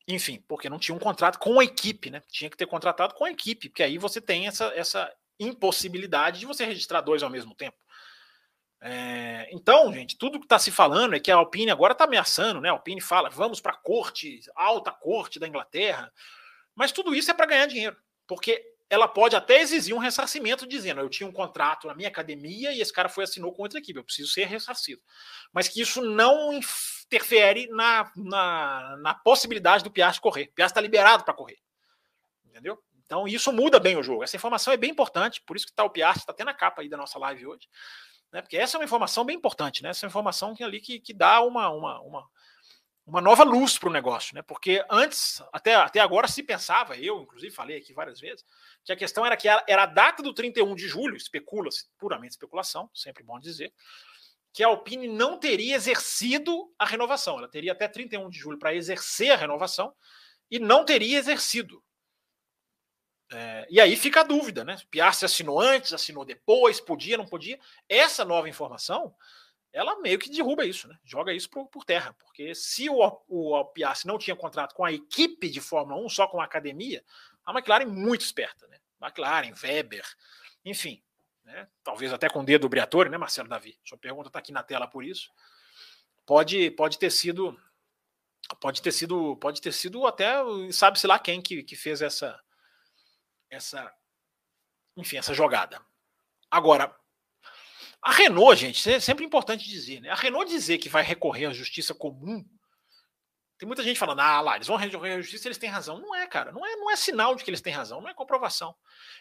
Enfim, 0.07 0.43
porque 0.47 0.69
não 0.69 0.79
tinha 0.79 0.95
um 0.95 1.01
contrato 1.01 1.39
com 1.39 1.59
a 1.59 1.65
equipe, 1.65 2.11
né? 2.11 2.21
Tinha 2.29 2.51
que 2.51 2.57
ter 2.57 2.67
contratado 2.67 3.15
com 3.15 3.25
a 3.25 3.31
equipe, 3.31 3.69
porque 3.69 3.83
aí 3.83 3.97
você 3.97 4.21
tem 4.21 4.47
essa, 4.47 4.67
essa 4.75 5.11
impossibilidade 5.41 6.41
de 6.41 6.47
você 6.47 6.65
registrar 6.65 7.01
dois 7.01 7.23
ao 7.23 7.31
mesmo 7.31 7.55
tempo. 7.55 7.79
É... 8.81 9.49
Então, 9.51 9.93
gente, 9.93 10.19
tudo 10.19 10.39
que 10.39 10.45
está 10.45 10.59
se 10.59 10.71
falando 10.71 11.15
é 11.15 11.21
que 11.21 11.31
a 11.31 11.37
Alpine 11.37 11.71
agora 11.71 11.93
está 11.93 12.05
ameaçando, 12.05 12.61
né? 12.61 12.69
A 12.69 12.73
Alpine 12.73 13.01
fala, 13.01 13.31
vamos 13.31 13.61
para 13.61 13.73
a 13.73 13.79
corte, 13.79 14.41
alta 14.55 14.93
corte 14.93 15.41
da 15.41 15.49
Inglaterra. 15.49 16.13
Mas 16.75 16.93
tudo 16.93 17.15
isso 17.15 17.31
é 17.31 17.35
para 17.35 17.47
ganhar 17.47 17.67
dinheiro, 17.67 17.97
porque 18.27 18.74
ela 18.95 19.09
pode 19.09 19.37
até 19.37 19.61
exigir 19.61 19.95
um 19.95 19.99
ressarcimento, 19.99 20.67
dizendo: 20.67 21.01
eu 21.01 21.09
tinha 21.09 21.29
um 21.29 21.33
contrato 21.33 21.87
na 21.87 21.95
minha 21.95 22.09
academia 22.09 22.73
e 22.73 22.81
esse 22.81 22.93
cara 22.93 23.09
foi 23.09 23.25
assinou 23.25 23.53
com 23.53 23.63
outra 23.63 23.79
equipe, 23.79 23.99
eu 23.99 24.05
preciso 24.05 24.31
ser 24.31 24.47
ressarcido. 24.47 25.03
Mas 25.53 25.69
que 25.69 25.81
isso 25.81 26.01
não 26.01 26.55
interfere 26.55 27.69
na, 27.69 28.11
na, 28.17 28.97
na 28.99 29.15
possibilidade 29.15 29.85
do 29.85 29.91
Piastri 29.91 30.23
correr. 30.23 30.45
O 30.45 30.55
Piastri 30.55 30.73
está 30.73 30.81
liberado 30.81 31.25
para 31.25 31.35
correr. 31.35 31.59
Entendeu? 32.47 32.83
Então 33.05 33.29
isso 33.29 33.53
muda 33.53 33.79
bem 33.79 33.97
o 33.97 34.03
jogo. 34.03 34.25
Essa 34.25 34.37
informação 34.37 34.73
é 34.73 34.77
bem 34.77 34.91
importante, 34.91 35.43
por 35.47 35.57
isso 35.57 35.67
que 35.67 35.75
tá, 35.75 35.85
o 35.85 35.91
Piastri 35.91 36.23
está 36.23 36.33
até 36.33 36.45
na 36.45 36.55
capa 36.55 36.83
aí 36.83 36.89
da 36.89 36.97
nossa 36.97 37.19
live 37.19 37.47
hoje. 37.47 37.69
Né? 38.33 38.41
Porque 38.41 38.57
essa 38.57 38.77
é 38.77 38.79
uma 38.79 38.85
informação 38.85 39.25
bem 39.25 39.37
importante, 39.37 39.83
né? 39.83 39.91
Essa 39.91 40.07
é 40.07 40.09
informação 40.09 40.55
que 40.55 40.65
ali 40.65 40.81
que, 40.81 40.99
que 40.99 41.13
dá 41.13 41.41
uma, 41.43 41.69
uma, 41.69 42.01
uma 42.01 42.29
uma 43.07 43.21
nova 43.21 43.45
luz 43.45 43.79
para 43.79 43.89
o 43.89 43.93
negócio, 43.93 44.35
né? 44.35 44.43
Porque 44.43 44.85
antes, 44.91 45.43
até, 45.53 45.75
até 45.75 46.01
agora, 46.01 46.27
se 46.27 46.43
pensava, 46.43 46.97
eu 46.97 47.23
inclusive 47.23 47.55
falei 47.55 47.77
aqui 47.77 47.93
várias 47.93 48.19
vezes, 48.19 48.45
que 48.85 48.93
a 48.93 48.97
questão 48.97 49.25
era 49.25 49.37
que 49.37 49.49
era 49.49 49.83
a 49.85 49.87
data 49.87 50.23
do 50.23 50.35
31 50.35 50.75
de 50.75 50.87
julho, 50.87 51.17
especula-se, 51.17 51.87
puramente 51.99 52.33
especulação, 52.33 52.91
sempre 52.93 53.23
bom 53.23 53.39
dizer, 53.41 53.73
que 54.53 54.63
a 54.63 54.69
Alpine 54.69 55.09
não 55.09 55.39
teria 55.39 55.75
exercido 55.75 56.73
a 56.79 56.85
renovação. 56.85 57.39
Ela 57.39 57.49
teria 57.49 57.73
até 57.73 57.89
31 57.89 58.29
de 58.29 58.39
julho 58.39 58.59
para 58.59 58.75
exercer 58.75 59.33
a 59.33 59.37
renovação 59.37 59.95
e 60.51 60.59
não 60.59 60.85
teria 60.85 61.19
exercido. 61.19 61.83
É, 63.33 63.67
e 63.69 63.81
aí 63.81 63.97
fica 63.97 64.21
a 64.21 64.25
dúvida, 64.25 64.65
né? 64.65 64.77
Piastri 64.91 65.25
assinou 65.25 65.59
antes, 65.59 65.93
assinou 65.93 66.25
depois, 66.25 66.81
podia, 66.81 67.17
não 67.17 67.27
podia. 67.27 67.59
Essa 67.89 68.25
nova 68.25 68.49
informação 68.49 69.15
ela 69.75 70.01
meio 70.01 70.21
que 70.21 70.31
derruba 70.31 70.65
isso, 70.65 70.87
né? 70.87 70.97
Joga 71.05 71.33
isso 71.33 71.51
por, 71.51 71.67
por 71.67 71.85
terra. 71.85 72.15
Porque 72.21 72.55
se 72.55 72.89
o, 72.89 73.01
o 73.27 73.65
Piastri 73.65 74.07
não 74.07 74.19
tinha 74.19 74.37
contrato 74.37 74.73
com 74.73 74.85
a 74.85 74.93
equipe 74.93 75.51
de 75.51 75.61
Fórmula 75.61 76.01
1, 76.01 76.09
só 76.11 76.29
com 76.29 76.41
a 76.41 76.45
academia, 76.45 77.05
a 77.45 77.53
McLaren 77.53 77.87
muito 77.87 78.23
esperta, 78.23 78.67
né? 78.69 78.79
McLaren, 79.01 79.53
Weber, 79.63 80.05
enfim, 80.65 81.03
né? 81.45 81.69
talvez 81.83 82.13
até 82.13 82.29
com 82.29 82.41
o 82.41 82.45
dedo 82.45 82.65
obrigatório, 82.65 83.11
né, 83.11 83.19
Marcelo 83.19 83.49
Davi? 83.49 83.79
Sua 83.85 83.99
pergunta 83.99 84.29
está 84.29 84.39
aqui 84.39 84.53
na 84.53 84.63
tela 84.63 84.87
por 84.87 85.05
isso. 85.05 85.31
Pode, 86.25 86.71
pode 86.71 86.99
ter 86.99 87.11
sido, 87.11 87.59
pode 88.61 88.81
ter 88.81 88.93
sido, 88.93 89.37
pode 89.37 89.61
ter 89.61 89.73
sido 89.73 90.07
até, 90.07 90.37
sabe-se 90.73 91.07
lá 91.07 91.19
quem 91.19 91.43
que, 91.43 91.63
que 91.63 91.77
fez 91.77 92.01
essa, 92.01 92.43
essa, 93.51 93.93
enfim, 94.97 95.19
essa 95.19 95.35
jogada. 95.35 95.85
Agora, 96.51 96.95
a 98.01 98.13
Renault, 98.13 98.61
gente, 98.61 98.91
é 98.91 99.01
sempre 99.01 99.25
importante 99.25 99.69
dizer, 99.69 100.01
né? 100.01 100.11
A 100.11 100.15
Renault 100.15 100.49
dizer 100.49 100.79
que 100.79 100.89
vai 100.89 101.03
recorrer 101.03 101.47
à 101.47 101.53
justiça 101.53 101.95
comum. 101.95 102.45
Tem 103.57 103.67
muita 103.67 103.83
gente 103.83 103.99
falando, 103.99 104.21
ah, 104.21 104.41
lá, 104.41 104.57
eles 104.57 104.67
vão 104.67 104.77
recorrer 104.77 105.13
à 105.13 105.21
justiça, 105.21 105.47
eles 105.47 105.59
têm 105.59 105.71
razão. 105.71 106.01
Não 106.01 106.15
é, 106.15 106.27
cara, 106.27 106.51
não 106.51 106.67
é, 106.67 106.77
não 106.77 106.91
é 106.91 106.97
sinal 106.97 107.35
de 107.35 107.45
que 107.45 107.51
eles 107.51 107.61
têm 107.61 107.73
razão, 107.73 108.01
não 108.01 108.09
é 108.09 108.15
comprovação. 108.15 108.75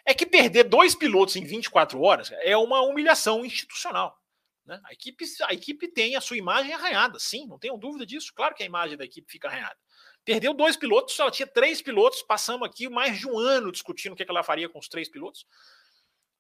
É 0.06 0.14
que 0.14 0.26
perder 0.26 0.64
dois 0.64 0.96
pilotos 0.96 1.36
em 1.36 1.44
24 1.44 2.02
horas 2.02 2.32
é 2.42 2.58
uma 2.58 2.82
humilhação 2.82 3.46
institucional. 3.46 4.20
Né? 4.66 4.80
A, 4.86 4.94
equipe, 4.94 5.26
a 5.44 5.54
equipe 5.54 5.88
tem 5.88 6.16
a 6.16 6.22
sua 6.22 6.38
imagem 6.38 6.74
arranhada, 6.74 7.20
sim, 7.20 7.46
não 7.48 7.60
tenho 7.60 7.78
dúvida 7.78 8.06
disso. 8.06 8.34
Claro 8.36 8.56
que 8.56 8.64
a 8.64 8.66
imagem 8.66 8.98
da 8.98 9.06
equipe 9.06 9.32
fica 9.32 9.48
arranhada. 9.48 9.78
Perdeu 10.26 10.54
dois 10.54 10.76
pilotos, 10.76 11.20
ela 11.20 11.30
tinha 11.30 11.46
três 11.46 11.82
pilotos, 11.82 12.24
passamos 12.24 12.68
aqui 12.68 12.90
mais 12.90 13.20
de 13.20 13.28
um 13.28 13.38
ano 13.38 13.72
discutindo 13.72 14.14
o 14.14 14.16
que 14.16 14.26
ela 14.28 14.42
faria 14.42 14.70
com 14.70 14.80
os 14.80 14.88
três 14.88 15.10
pilotos. 15.10 15.46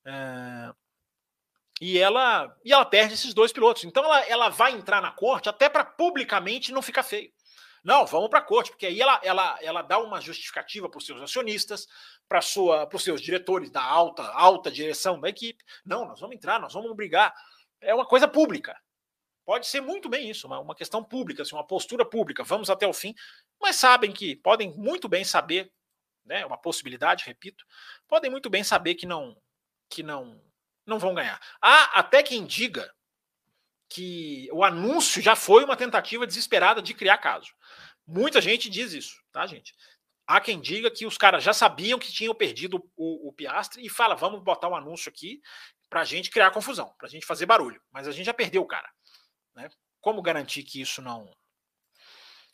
É, 0.06 0.74
e 1.82 2.00
ela, 2.00 2.56
e 2.64 2.72
ela 2.72 2.86
perde 2.86 3.14
esses 3.14 3.34
dois 3.34 3.52
pilotos. 3.52 3.84
Então 3.84 4.04
ela, 4.06 4.22
ela 4.22 4.50
vai 4.50 4.72
entrar 4.72 5.02
na 5.02 5.12
corte 5.12 5.50
até 5.50 5.68
para 5.68 5.84
publicamente 5.84 6.72
não 6.72 6.82
ficar 6.82 7.04
feio. 7.04 7.32
Não, 7.84 8.06
vamos 8.06 8.30
para 8.30 8.39
a 8.39 8.43
corte, 8.43 8.72
porque 8.72 8.86
aí 8.86 9.02
ela, 9.02 9.19
ela, 9.24 9.58
ela 9.62 9.82
dá 9.82 10.00
uma 10.00 10.22
justificativa 10.22 10.89
para 10.89 10.98
os 10.98 11.06
seus 11.06 11.22
acionistas, 11.22 11.86
para 12.30 12.39
os 12.39 13.04
seus 13.04 13.22
diretores 13.22 13.69
da 13.69 13.84
alta, 13.84 14.24
alta 14.24 14.72
direção 14.72 15.19
da 15.19 15.28
equipe. 15.28 15.63
Não, 15.86 16.06
nós 16.06 16.22
vamos 16.22 16.36
entrar, 16.36 16.60
nós 16.60 16.74
vamos 16.74 16.96
brigar. 16.96 17.34
É 17.82 17.93
uma 17.93 18.06
coisa 18.06 18.28
pública. 18.28 18.80
Pode 19.46 19.67
ser 19.67 19.82
muito 19.82 20.08
bem 20.08 20.30
isso, 20.30 20.48
uma, 20.48 20.60
uma 20.60 20.76
questão 20.76 21.04
pública, 21.04 21.43
assim, 21.43 21.54
uma 21.54 21.67
postura 21.67 22.06
pública. 22.06 22.43
Vamos 22.46 22.69
até 22.69 22.88
o 22.88 22.93
fim, 22.93 23.13
mas 23.62 23.76
sabem 23.76 24.13
que 24.13 24.38
podem 24.38 24.74
muito 24.78 25.10
bem 25.10 25.26
saber, 25.26 25.69
né, 26.26 26.46
uma 26.46 26.58
possibilidade, 26.58 27.26
repito, 27.26 27.65
podem 28.08 28.32
muito 28.32 28.50
bem 28.50 28.63
saber 28.63 28.96
que 28.96 29.06
não 29.06 29.36
que 29.89 30.02
não 30.02 30.41
não 30.86 30.98
vão 30.98 31.13
ganhar. 31.13 31.39
Há 31.62 32.00
até 32.00 32.24
quem 32.24 32.46
diga 32.46 32.89
que 33.94 34.50
o 34.52 34.64
anúncio 34.64 35.22
já 35.22 35.36
foi 35.36 35.64
uma 35.64 35.78
tentativa 35.78 36.26
desesperada 36.26 36.82
de 36.82 36.96
criar 36.96 37.20
caso. 37.20 37.54
Muita 38.08 38.42
gente 38.42 38.68
diz 38.68 38.92
isso, 38.92 39.22
tá, 39.32 39.46
gente? 39.46 39.76
Há 40.26 40.42
quem 40.42 40.60
diga 40.60 40.90
que 40.90 41.06
os 41.06 41.16
caras 41.16 41.44
já 41.44 41.54
sabiam 41.54 42.00
que 42.00 42.12
tinham 42.12 42.34
perdido 42.34 42.84
o, 42.96 43.30
o 43.30 43.34
Piastre 43.34 43.86
e 43.86 43.90
fala: 43.90 44.16
vamos 44.16 44.42
botar 44.42 44.68
um 44.68 44.76
anúncio 44.76 45.10
aqui 45.10 45.42
para 45.90 46.02
a 46.02 46.06
gente 46.06 46.32
criar 46.32 46.50
confusão, 46.50 46.92
para 46.98 47.08
a 47.08 47.10
gente 47.10 47.26
fazer 47.26 47.46
barulho. 47.46 47.80
Mas 47.92 48.08
a 48.08 48.12
gente 48.12 48.26
já 48.26 48.34
perdeu 48.34 48.64
o 48.64 48.68
cara. 48.68 48.90
Né? 49.54 49.70
Como 50.02 50.22
garantir 50.24 50.64
que 50.64 50.82
isso 50.82 51.02
não. 51.02 51.30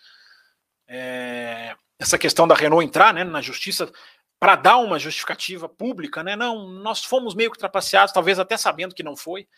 É, 0.87 1.75
essa 1.99 2.19
questão 2.19 2.47
da 2.47 2.55
Renault 2.55 2.85
entrar 2.85 3.15
né, 3.15 3.25
na 3.25 3.41
justiça 3.41 3.91
para 4.39 4.57
dar 4.57 4.77
uma 4.77 4.99
justificativa 4.99 5.67
pública, 5.69 6.23
né? 6.23 6.37
Não, 6.37 6.69
nós 6.69 7.03
fomos 7.03 7.35
meio 7.35 7.51
que 7.51 7.59
trapaceados, 7.59 8.13
talvez 8.13 8.39
até 8.39 8.57
sabendo 8.59 8.95
que 8.95 9.03
não 9.03 9.17
foi. 9.17 9.49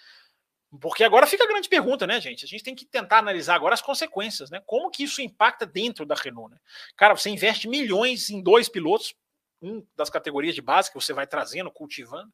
Porque 0.80 1.04
agora 1.04 1.26
fica 1.26 1.44
a 1.44 1.46
grande 1.46 1.68
pergunta, 1.68 2.06
né, 2.06 2.20
gente? 2.20 2.44
A 2.44 2.48
gente 2.48 2.62
tem 2.62 2.74
que 2.74 2.84
tentar 2.84 3.18
analisar 3.18 3.54
agora 3.54 3.74
as 3.74 3.82
consequências, 3.82 4.50
né? 4.50 4.62
Como 4.66 4.90
que 4.90 5.04
isso 5.04 5.22
impacta 5.22 5.64
dentro 5.64 6.04
da 6.04 6.14
Renault, 6.14 6.52
né? 6.52 6.58
Cara, 6.96 7.16
você 7.16 7.30
investe 7.30 7.68
milhões 7.68 8.30
em 8.30 8.42
dois 8.42 8.68
pilotos, 8.68 9.14
um 9.60 9.84
das 9.96 10.10
categorias 10.10 10.54
de 10.54 10.62
base 10.62 10.90
que 10.90 11.00
você 11.00 11.12
vai 11.12 11.26
trazendo, 11.26 11.70
cultivando, 11.70 12.32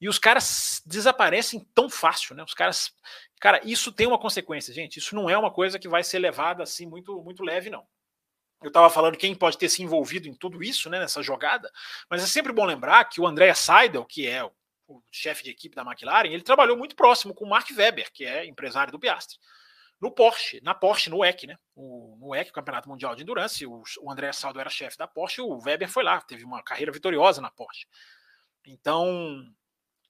e 0.00 0.08
os 0.08 0.18
caras 0.18 0.82
desaparecem 0.86 1.60
tão 1.74 1.90
fácil, 1.90 2.34
né? 2.34 2.42
Os 2.42 2.54
caras, 2.54 2.92
cara, 3.40 3.60
isso 3.64 3.92
tem 3.92 4.06
uma 4.06 4.18
consequência, 4.18 4.72
gente. 4.72 4.98
Isso 4.98 5.14
não 5.14 5.28
é 5.28 5.36
uma 5.36 5.50
coisa 5.50 5.78
que 5.78 5.88
vai 5.88 6.02
ser 6.02 6.18
levada 6.18 6.62
assim 6.62 6.86
muito 6.86 7.22
muito 7.22 7.42
leve, 7.42 7.68
não 7.68 7.86
eu 8.62 8.68
estava 8.68 8.90
falando 8.90 9.16
quem 9.16 9.34
pode 9.34 9.56
ter 9.56 9.68
se 9.68 9.82
envolvido 9.82 10.28
em 10.28 10.34
tudo 10.34 10.62
isso, 10.62 10.90
né, 10.90 10.98
nessa 10.98 11.22
jogada, 11.22 11.70
mas 12.10 12.22
é 12.22 12.26
sempre 12.26 12.52
bom 12.52 12.64
lembrar 12.64 13.04
que 13.04 13.20
o 13.20 13.26
André 13.26 13.52
Seidel, 13.54 14.04
que 14.04 14.26
é 14.26 14.44
o, 14.44 14.52
o 14.90 15.02
chefe 15.10 15.44
de 15.44 15.50
equipe 15.50 15.76
da 15.76 15.82
McLaren, 15.82 16.28
ele 16.28 16.42
trabalhou 16.42 16.76
muito 16.76 16.96
próximo 16.96 17.32
com 17.32 17.44
o 17.44 17.48
Mark 17.48 17.68
Webber, 17.70 18.10
que 18.12 18.24
é 18.24 18.44
empresário 18.44 18.92
do 18.92 18.98
Piastri, 18.98 19.38
no 20.00 20.10
Porsche, 20.10 20.60
na 20.62 20.74
Porsche, 20.74 21.10
no 21.10 21.18
WEC, 21.18 21.46
né, 21.46 21.56
o, 21.76 22.16
no 22.18 22.28
WEC, 22.28 22.50
o 22.50 22.52
Campeonato 22.54 22.88
Mundial 22.88 23.14
de 23.14 23.22
Endurance, 23.22 23.66
o, 23.66 23.82
o 24.00 24.10
André 24.10 24.32
Seidel 24.32 24.60
era 24.60 24.70
chefe 24.70 24.96
da 24.96 25.06
Porsche, 25.06 25.40
o 25.40 25.62
Webber 25.64 25.88
foi 25.88 26.02
lá, 26.02 26.20
teve 26.22 26.44
uma 26.44 26.62
carreira 26.62 26.90
vitoriosa 26.90 27.40
na 27.40 27.50
Porsche. 27.50 27.86
Então, 28.66 29.44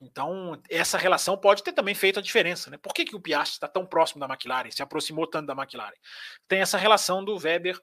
então, 0.00 0.60
essa 0.70 0.96
relação 0.96 1.36
pode 1.36 1.62
ter 1.62 1.72
também 1.72 1.94
feito 1.94 2.18
a 2.18 2.22
diferença. 2.22 2.70
Né? 2.70 2.78
Por 2.78 2.94
que, 2.94 3.04
que 3.04 3.14
o 3.14 3.20
Piastri 3.20 3.56
está 3.56 3.68
tão 3.68 3.84
próximo 3.84 4.18
da 4.18 4.26
McLaren, 4.26 4.70
se 4.70 4.82
aproximou 4.82 5.26
tanto 5.26 5.46
da 5.46 5.52
McLaren? 5.52 5.96
Tem 6.48 6.60
essa 6.60 6.78
relação 6.78 7.22
do 7.22 7.36
Weber 7.36 7.78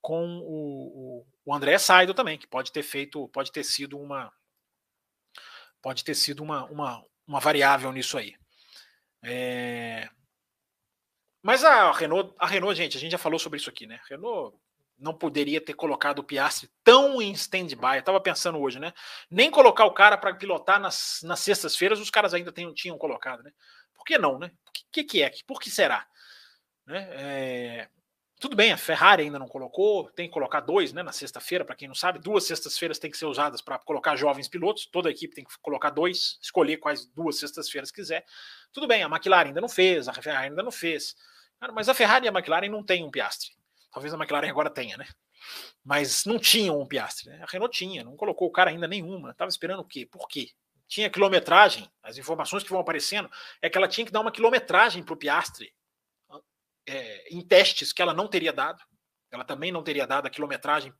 com 0.00 0.38
o, 0.38 1.22
o, 1.24 1.26
o 1.44 1.54
André 1.54 1.78
Saido 1.78 2.14
também, 2.14 2.38
que 2.38 2.46
pode 2.46 2.70
ter 2.70 2.84
feito, 2.84 3.28
pode 3.30 3.50
ter 3.50 3.64
sido 3.64 3.98
uma 3.98 4.32
pode 5.82 6.04
ter 6.04 6.14
sido 6.14 6.42
uma, 6.42 6.64
uma, 6.66 7.04
uma 7.26 7.40
variável 7.40 7.92
nisso 7.92 8.18
aí. 8.18 8.34
É... 9.22 10.08
Mas 11.42 11.64
a 11.64 11.92
Renault, 11.92 12.34
a 12.38 12.46
Renault, 12.46 12.76
gente, 12.76 12.96
a 12.96 13.00
gente 13.00 13.12
já 13.12 13.18
falou 13.18 13.38
sobre 13.38 13.58
isso 13.58 13.70
aqui, 13.70 13.86
né? 13.86 14.00
Renault 14.08 14.56
não 14.98 15.12
poderia 15.12 15.60
ter 15.60 15.74
colocado 15.74 16.20
o 16.20 16.24
Piastri 16.24 16.70
tão 16.82 17.20
em 17.20 17.32
stand-by. 17.32 17.96
Eu 17.96 18.00
estava 18.00 18.20
pensando 18.20 18.58
hoje, 18.58 18.78
né? 18.78 18.92
Nem 19.30 19.50
colocar 19.50 19.84
o 19.84 19.92
cara 19.92 20.16
para 20.16 20.34
pilotar 20.34 20.80
nas, 20.80 21.20
nas 21.22 21.40
sextas-feiras, 21.40 22.00
os 22.00 22.10
caras 22.10 22.32
ainda 22.32 22.50
tem, 22.50 22.72
tinham 22.72 22.96
colocado, 22.96 23.42
né? 23.42 23.52
Por 23.94 24.04
que 24.04 24.18
não, 24.18 24.38
né? 24.38 24.50
O 24.66 24.70
que, 24.90 25.04
que, 25.04 25.22
é? 25.22 25.30
Por 25.46 25.60
que 25.60 25.70
será? 25.70 26.06
Né? 26.86 27.08
É... 27.12 27.88
Tudo 28.38 28.54
bem, 28.54 28.70
a 28.70 28.76
Ferrari 28.76 29.22
ainda 29.22 29.38
não 29.38 29.48
colocou, 29.48 30.10
tem 30.10 30.28
que 30.28 30.34
colocar 30.34 30.60
dois 30.60 30.92
né, 30.92 31.02
na 31.02 31.10
sexta-feira, 31.10 31.64
para 31.64 31.74
quem 31.74 31.88
não 31.88 31.94
sabe, 31.94 32.18
duas 32.18 32.44
sextas-feiras 32.44 32.98
tem 32.98 33.10
que 33.10 33.16
ser 33.16 33.24
usadas 33.24 33.62
para 33.62 33.78
colocar 33.78 34.14
jovens 34.14 34.46
pilotos, 34.46 34.84
toda 34.84 35.08
a 35.08 35.12
equipe 35.12 35.34
tem 35.34 35.44
que 35.44 35.58
colocar 35.62 35.88
dois, 35.88 36.38
escolher 36.42 36.76
quais 36.76 37.06
duas 37.06 37.38
sextas-feiras 37.38 37.90
quiser. 37.90 38.26
Tudo 38.74 38.86
bem, 38.86 39.02
a 39.02 39.06
McLaren 39.06 39.48
ainda 39.48 39.60
não 39.60 39.70
fez, 39.70 40.06
a 40.06 40.12
Ferrari 40.12 40.48
ainda 40.48 40.62
não 40.62 40.70
fez, 40.70 41.16
mas 41.72 41.88
a 41.88 41.94
Ferrari 41.94 42.26
e 42.26 42.28
a 42.28 42.32
McLaren 42.32 42.68
não 42.68 42.82
têm 42.82 43.04
um 43.04 43.10
Piastre. 43.10 43.56
Talvez 43.90 44.12
a 44.12 44.18
McLaren 44.18 44.50
agora 44.50 44.68
tenha, 44.68 44.98
né? 44.98 45.06
Mas 45.82 46.26
não 46.26 46.38
tinham 46.38 46.78
um 46.78 46.86
Piastre, 46.86 47.30
né? 47.30 47.40
A 47.42 47.50
Renault 47.50 47.74
tinha, 47.74 48.04
não 48.04 48.16
colocou 48.16 48.48
o 48.48 48.52
cara 48.52 48.68
ainda 48.68 48.86
nenhuma. 48.86 49.30
Estava 49.30 49.48
esperando 49.48 49.80
o 49.80 49.84
quê? 49.84 50.04
Por 50.04 50.28
quê? 50.28 50.50
Tinha 50.86 51.08
quilometragem, 51.08 51.90
as 52.02 52.18
informações 52.18 52.62
que 52.62 52.68
vão 52.68 52.80
aparecendo 52.80 53.30
é 53.62 53.70
que 53.70 53.78
ela 53.78 53.88
tinha 53.88 54.04
que 54.04 54.12
dar 54.12 54.20
uma 54.20 54.30
quilometragem 54.30 55.02
para 55.02 55.14
o 55.14 55.16
Piastre 55.16 55.72
é, 56.86 57.34
em 57.34 57.40
testes 57.40 57.92
que 57.92 58.00
ela 58.00 58.14
não 58.14 58.28
teria 58.28 58.52
dado. 58.52 58.82
Ela 59.30 59.44
também 59.44 59.72
não 59.72 59.82
teria 59.82 60.06
dado 60.06 60.26
a 60.26 60.30
quilometragem 60.30 60.92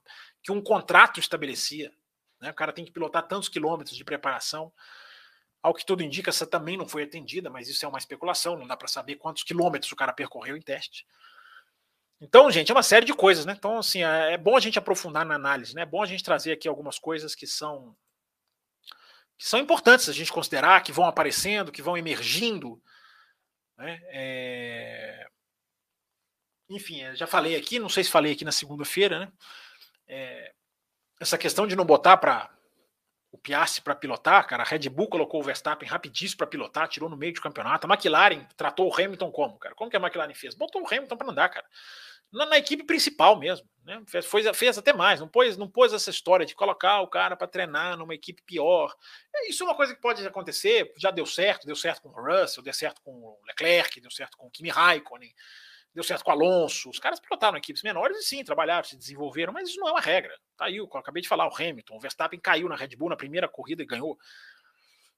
que 0.43 0.53
um 0.53 0.63
contrato 0.63 1.21
estabelecia. 1.21 1.93
Né? 2.41 2.51
O 2.51 2.55
cara 2.55 2.73
tem 2.73 2.85
que 2.85 2.93
pilotar 2.93 3.27
tantos 3.27 3.49
quilômetros 3.49 3.97
de 3.97 4.05
preparação. 4.05 4.73
Ao 5.63 5.75
que 5.75 5.85
tudo 5.85 6.03
indica, 6.03 6.31
essa 6.31 6.47
também 6.47 6.77
não 6.77 6.89
foi 6.89 7.03
atendida, 7.03 7.51
mas 7.51 7.69
isso 7.69 7.85
é 7.85 7.89
uma 7.89 7.99
especulação, 7.99 8.57
não 8.57 8.67
dá 8.67 8.77
para 8.77 8.89
saber 8.89 9.17
quantos 9.17 9.43
quilômetros 9.43 9.91
o 9.91 9.97
cara 9.97 10.13
percorreu 10.13 10.57
em 10.57 10.63
teste. 10.63 11.07
Então, 12.21 12.51
gente, 12.51 12.71
é 12.71 12.75
uma 12.75 12.83
série 12.83 13.05
de 13.05 13.13
coisas, 13.13 13.45
né? 13.45 13.55
Então, 13.57 13.79
assim, 13.79 14.03
é, 14.03 14.35
é 14.35 14.39
bom 14.39 14.57
a 14.57 14.61
gente 14.61 14.79
aprofundar 14.79 15.25
na 15.25 15.35
análise, 15.35 15.75
né? 15.75 15.83
É 15.83 15.87
bom 15.87 16.03
a 16.03 16.07
gente 16.07 16.25
trazer 16.25 16.53
aqui 16.53 16.67
algumas 16.67 16.99
coisas 16.99 17.35
que 17.35 17.47
são 17.47 17.97
que 19.37 19.47
são 19.47 19.61
importantes 19.61 20.09
a 20.09 20.13
gente 20.13 20.33
considerar, 20.33 20.83
que 20.83 20.93
vão 20.93 21.05
aparecendo, 21.05 21.71
que 21.71 21.83
vão 21.83 21.97
emergindo. 21.97 22.81
Né? 23.77 24.01
É... 24.07 25.29
Enfim, 26.69 27.03
já 27.15 27.27
falei 27.27 27.57
aqui, 27.57 27.79
não 27.79 27.89
sei 27.89 28.03
se 28.05 28.11
falei 28.11 28.33
aqui 28.33 28.45
na 28.45 28.53
segunda-feira, 28.53 29.21
né? 29.21 29.33
É... 30.09 30.53
Essa 31.21 31.39
questão 31.39 31.67
de 31.67 31.77
não 31.77 31.85
botar 31.85 32.17
para 32.17 32.51
o 33.33 33.39
Piastri 33.39 33.83
para 33.83 33.95
pilotar, 33.95 34.47
cara, 34.47 34.63
a 34.63 34.67
Red 34.67 34.89
Bull 34.89 35.09
colocou 35.09 35.41
o 35.41 35.43
Verstappen 35.43 35.89
rapidíssimo 35.89 36.39
para 36.39 36.47
pilotar, 36.47 36.89
tirou 36.89 37.09
no 37.09 37.17
meio 37.17 37.33
do 37.33 37.41
campeonato. 37.41 37.87
A 37.87 37.95
McLaren 37.95 38.47
tratou 38.57 38.89
o 38.89 38.95
Hamilton 38.95 39.31
como, 39.31 39.59
cara? 39.59 39.75
Como 39.75 39.91
que 39.91 39.97
a 39.97 40.01
McLaren 40.01 40.35
fez? 40.35 40.55
Botou 40.55 40.83
o 40.83 40.87
Hamilton 40.87 41.17
para 41.17 41.31
andar, 41.31 41.49
cara. 41.49 41.67
Na, 42.33 42.45
na, 42.45 42.59
equipe 42.59 42.85
principal 42.85 43.39
mesmo, 43.39 43.67
né? 43.85 44.03
Fez, 44.09 44.27
fez, 44.27 44.57
fez, 44.57 44.79
até 44.79 44.93
mais, 44.93 45.21
não 45.21 45.29
pôs, 45.29 45.57
não 45.57 45.71
pôs 45.71 45.93
essa 45.93 46.11
história 46.11 46.45
de 46.45 46.55
colocar 46.55 47.01
o 47.01 47.09
cara 47.09 47.37
para 47.37 47.47
treinar 47.47 47.97
numa 47.97 48.15
equipe 48.15 48.43
pior. 48.45 48.93
É, 49.35 49.49
isso 49.49 49.63
é 49.63 49.67
uma 49.67 49.77
coisa 49.77 49.95
que 49.95 50.01
pode 50.01 50.27
acontecer, 50.27 50.93
já 50.99 51.11
deu 51.11 51.25
certo, 51.25 51.67
deu 51.67 51.77
certo 51.77 52.03
com 52.03 52.09
o 52.09 52.13
Russell, 52.13 52.65
deu 52.65 52.75
certo 52.75 53.01
com 53.03 53.13
o 53.13 53.39
Leclerc, 53.47 54.01
deu 54.01 54.11
certo 54.11 54.37
com 54.37 54.49
o 54.49 54.51
Kimi 54.51 54.71
Raikkonen 54.71 55.33
deu 55.97 56.05
certo 56.05 56.23
com 56.23 56.31
o 56.31 56.35
Alonso. 56.35 56.91
Os 56.91 56.99
caras 56.99 57.19
pilotaram 57.19 57.57
equipes 57.57 57.83
menores 57.83 58.19
e 58.19 58.23
sim, 58.23 58.45
trabalharam, 58.45 58.85
se 58.85 58.99
desenvolveram, 58.99 59.51
mas 59.51 59.71
isso 59.71 59.81
não 59.81 59.89
é 59.89 59.93
uma 59.93 60.01
regra. 60.01 60.39
Tá 60.55 60.67
aí, 60.67 60.77
eu 60.77 60.85
acabei 60.93 61.23
de 61.23 61.29
falar, 61.29 61.49
o 61.49 61.55
Hamilton, 61.55 61.97
o 61.97 62.01
Verstappen 62.01 62.39
caiu 62.39 62.69
na 62.69 62.77
Red 62.77 62.89
Bull 62.97 63.09
na 63.09 63.17
primeira 63.17 63.49
corrida 63.49 63.83
e 63.83 63.87
ganhou. 63.87 64.19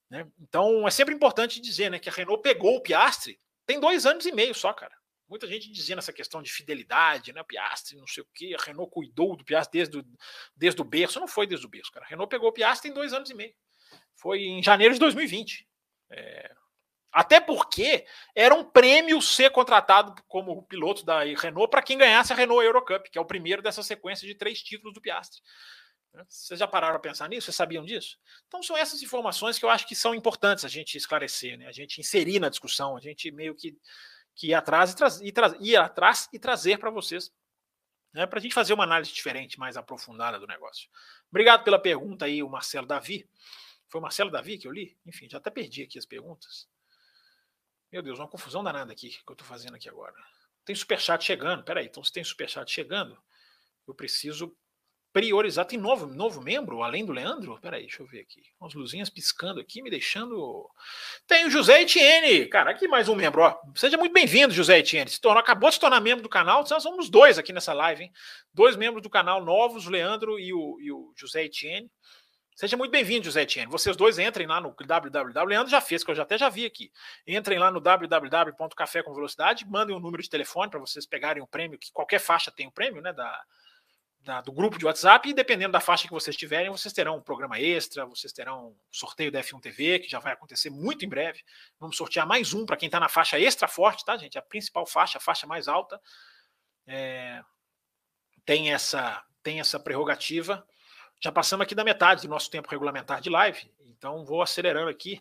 Né? 0.09 0.25
Então 0.41 0.87
é 0.87 0.91
sempre 0.93 1.13
importante 1.13 1.61
dizer 1.61 1.91
né, 1.91 1.99
que 1.99 2.09
a 2.09 2.13
Renault 2.13 2.43
pegou 2.43 2.77
o 2.77 2.81
Piastre 2.81 3.41
tem 3.67 3.81
dois 3.81 4.07
anos 4.07 4.25
e 4.25 4.33
meio 4.33 4.55
só, 4.55 4.73
cara. 4.73 4.97
Muita 5.29 5.49
gente 5.49 5.71
dizendo 5.71 5.99
essa 5.99 6.13
questão 6.13 6.41
de 6.41 6.51
fidelidade, 6.51 7.35
né? 7.35 7.43
Piastre, 7.43 7.99
não 7.99 8.07
sei 8.07 8.23
o 8.23 8.29
quê, 8.33 8.57
a 8.59 8.65
Renault 8.65 8.91
cuidou 8.91 9.37
do 9.37 9.45
Piastre 9.45 9.81
desde, 9.81 9.99
o, 9.99 10.05
desde 10.57 10.81
o 10.81 10.85
berço. 10.85 11.21
Não 11.21 11.29
foi 11.29 11.47
desde 11.47 11.67
o 11.67 11.69
berço, 11.69 11.91
cara. 11.91 12.07
A 12.07 12.09
Renault 12.09 12.31
pegou 12.31 12.49
o 12.49 12.53
Piastre 12.53 12.89
em 12.89 12.95
dois 12.95 13.13
anos 13.13 13.29
e 13.29 13.35
meio. 13.35 13.55
Foi 14.15 14.41
em 14.41 14.63
janeiro 14.63 14.95
de 14.95 15.01
2020. 15.01 15.69
É, 16.11 16.55
até 17.13 17.41
porque 17.41 18.07
era 18.35 18.55
um 18.55 18.63
prêmio 18.63 19.21
ser 19.23 19.51
contratado 19.51 20.15
como 20.29 20.63
piloto 20.65 21.05
da 21.05 21.21
Renault 21.23 21.71
para 21.71 21.83
quem 21.83 21.97
ganhasse 21.97 22.33
a 22.33 22.37
Renault 22.37 22.65
Eurocup, 22.65 23.11
que 23.11 23.19
é 23.19 23.21
o 23.21 23.25
primeiro 23.25 23.63
dessa 23.63 23.83
sequência 23.83 24.27
de 24.27 24.35
três 24.35 24.63
títulos 24.63 24.95
do 24.95 25.01
Piastri. 25.01 25.41
Né? 26.13 26.25
Vocês 26.29 26.61
já 26.61 26.67
pararam 26.67 26.97
a 26.97 27.01
pensar 27.01 27.29
nisso? 27.29 27.47
Vocês 27.47 27.57
sabiam 27.57 27.85
disso? 27.85 28.19
Então 28.47 28.63
são 28.63 28.77
essas 28.77 29.03
informações 29.03 29.59
que 29.59 29.65
eu 29.65 29.71
acho 29.71 29.87
que 29.87 29.95
são 29.95 30.15
importantes 30.15 30.65
a 30.65 30.69
gente 30.69 30.97
esclarecer, 30.97 31.59
né? 31.59 31.67
a 31.67 31.73
gente 31.73 32.01
inserir 32.01 32.41
na 32.41 32.49
discussão, 32.49 32.97
a 32.97 33.01
gente 33.01 33.31
meio 33.31 33.55
que, 33.55 33.77
que 34.35 34.49
ir 34.49 34.55
atrás 34.55 34.95
e, 35.21 35.27
e 35.27 35.33
tra 35.33 35.57
ir 35.61 35.77
atrás 35.77 36.29
e 36.33 36.39
trazer 36.39 36.79
para 36.79 36.91
vocês, 36.91 37.33
né? 38.13 38.27
para 38.27 38.39
a 38.39 38.43
gente 38.43 38.55
fazer 38.55 38.75
uma 38.75 38.85
análise 38.85 39.13
diferente, 39.13 39.59
mais 39.59 39.77
aprofundada 39.77 40.39
do 40.39 40.47
negócio. 40.47 40.89
Obrigado 41.31 41.65
pela 41.65 41.79
pergunta 41.79 42.27
aí, 42.27 42.43
o 42.43 42.49
Marcelo 42.49 42.87
Davi. 42.87 43.29
Foi 43.89 43.99
o 43.99 44.03
Marcelo 44.03 44.31
Davi 44.31 44.59
que 44.59 44.69
eu 44.69 44.73
li? 44.73 44.99
Enfim, 45.07 45.29
já 45.29 45.39
até 45.39 45.51
perdi 45.51 45.83
aqui 45.83 45.99
as 45.99 46.05
perguntas. 46.05 46.69
Meu 47.91 48.03
Deus, 48.03 48.19
uma 48.19 48.29
confusão 48.29 48.63
danada 48.63 48.93
aqui 48.93 49.09
que 49.09 49.23
eu 49.27 49.33
estou 49.33 49.47
fazendo 49.47 49.75
aqui 49.75 49.89
agora. 49.89 50.15
Tem 50.65 50.75
superchat 50.75 51.25
chegando. 51.25 51.65
Peraí, 51.65 51.87
então 51.87 52.05
se 52.05 52.13
tem 52.13 52.23
superchat 52.23 52.71
chegando, 52.71 53.19
eu 53.87 53.95
preciso 53.95 54.55
priorizar. 55.11 55.65
Tem 55.65 55.79
novo, 55.79 56.07
novo 56.07 56.43
membro, 56.43 56.83
além 56.83 57.05
do 57.05 57.13
Leandro? 57.13 57.59
Peraí, 57.61 57.83
deixa 57.83 58.03
eu 58.03 58.07
ver 58.07 58.21
aqui. 58.21 58.43
Umas 58.61 58.75
luzinhas 58.75 59.09
piscando 59.09 59.59
aqui, 59.59 59.83
me 59.83 59.89
deixando. 59.89 60.69
Tem 61.27 61.47
o 61.47 61.51
José 61.51 61.81
Etienne. 61.81 62.47
Cara, 62.47 62.71
aqui 62.71 62.87
mais 62.87 63.09
um 63.09 63.15
membro. 63.15 63.41
Ó. 63.41 63.59
Seja 63.75 63.97
muito 63.97 64.13
bem-vindo, 64.13 64.53
José 64.53 64.79
Etienne. 64.79 65.11
Se 65.11 65.19
tornou, 65.19 65.41
acabou 65.41 65.71
de 65.71 65.77
se 65.77 65.81
tornar 65.81 66.01
membro 66.01 66.23
do 66.23 66.29
canal. 66.29 66.65
Nós 66.69 66.83
somos 66.83 67.09
dois 67.09 67.39
aqui 67.39 67.55
nessa 67.55 67.73
live, 67.73 68.05
hein? 68.05 68.13
Dois 68.53 68.77
membros 68.77 69.03
do 69.03 69.09
canal 69.09 69.43
novos, 69.43 69.87
o 69.87 69.91
Leandro 69.91 70.39
e 70.39 70.53
o, 70.53 70.79
e 70.81 70.93
o 70.93 71.13
José 71.17 71.45
Etienne. 71.45 71.91
Seja 72.59 72.77
muito 72.77 72.91
bem-vindo, 72.91 73.25
José 73.25 73.43
Etienne. 73.43 73.71
Vocês 73.71 73.97
dois 73.97 74.19
entrem 74.19 74.45
lá 74.45 74.61
no 74.61 74.75
www. 74.75 75.45
Leandro 75.45 75.71
já 75.71 75.81
fez, 75.81 76.03
que 76.03 76.11
eu 76.11 76.15
já 76.17 76.25
até 76.25 76.37
já 76.37 76.49
vi 76.49 76.67
aqui. 76.67 76.91
Entrem 77.25 77.57
lá 77.57 77.71
no 77.71 77.81
www.café 77.81 79.01
com 79.01 79.15
velocidade, 79.15 79.65
mandem 79.65 79.95
um 79.95 80.01
número 80.01 80.21
de 80.21 80.29
telefone 80.29 80.69
para 80.69 80.81
vocês 80.81 81.07
pegarem 81.07 81.41
o 81.41 81.47
prêmio, 81.47 81.79
que 81.79 81.93
qualquer 81.93 82.19
faixa 82.19 82.51
tem 82.51 82.67
o 82.67 82.71
um 82.71 82.73
prêmio, 82.73 83.01
né? 83.01 83.13
Da, 83.13 83.45
da, 84.23 84.41
do 84.41 84.51
grupo 84.51 84.77
de 84.77 84.85
WhatsApp, 84.85 85.29
e 85.29 85.33
dependendo 85.33 85.71
da 85.71 85.79
faixa 85.79 86.09
que 86.09 86.13
vocês 86.13 86.35
tiverem, 86.35 86.69
vocês 86.69 86.93
terão 86.93 87.19
um 87.19 87.23
programa 87.23 87.61
extra, 87.61 88.05
vocês 88.05 88.33
terão 88.33 88.71
um 88.71 88.77
sorteio 88.91 89.31
da 89.31 89.41
F1 89.41 89.61
TV, 89.61 90.01
que 90.01 90.11
já 90.11 90.19
vai 90.19 90.33
acontecer 90.33 90.69
muito 90.69 91.05
em 91.05 91.09
breve. 91.09 91.45
Vamos 91.79 91.97
sortear 91.97 92.27
mais 92.27 92.55
um 92.55 92.67
para 92.67 92.77
quem 92.77 92.89
está 92.89 92.99
na 92.99 93.09
faixa 93.09 93.39
extra 93.39 93.69
forte, 93.69 94.05
tá, 94.05 94.17
gente? 94.17 94.37
A 94.37 94.43
principal 94.43 94.85
faixa, 94.85 95.19
a 95.19 95.21
faixa 95.21 95.47
mais 95.47 95.69
alta. 95.69 96.01
É, 96.89 97.41
tem 98.45 98.73
essa 98.73 99.25
tem 99.45 99.61
essa 99.61 99.79
prerrogativa. 99.79 100.67
Já 101.21 101.33
passamos 101.33 101.65
aqui 101.65 101.75
da 101.75 101.83
metade 101.83 102.23
do 102.23 102.29
nosso 102.29 102.49
tempo 102.49 102.71
regulamentar 102.71 103.21
de 103.21 103.29
live, 103.29 103.69
então 103.81 104.25
vou 104.25 104.41
acelerando 104.41 104.89
aqui, 104.89 105.21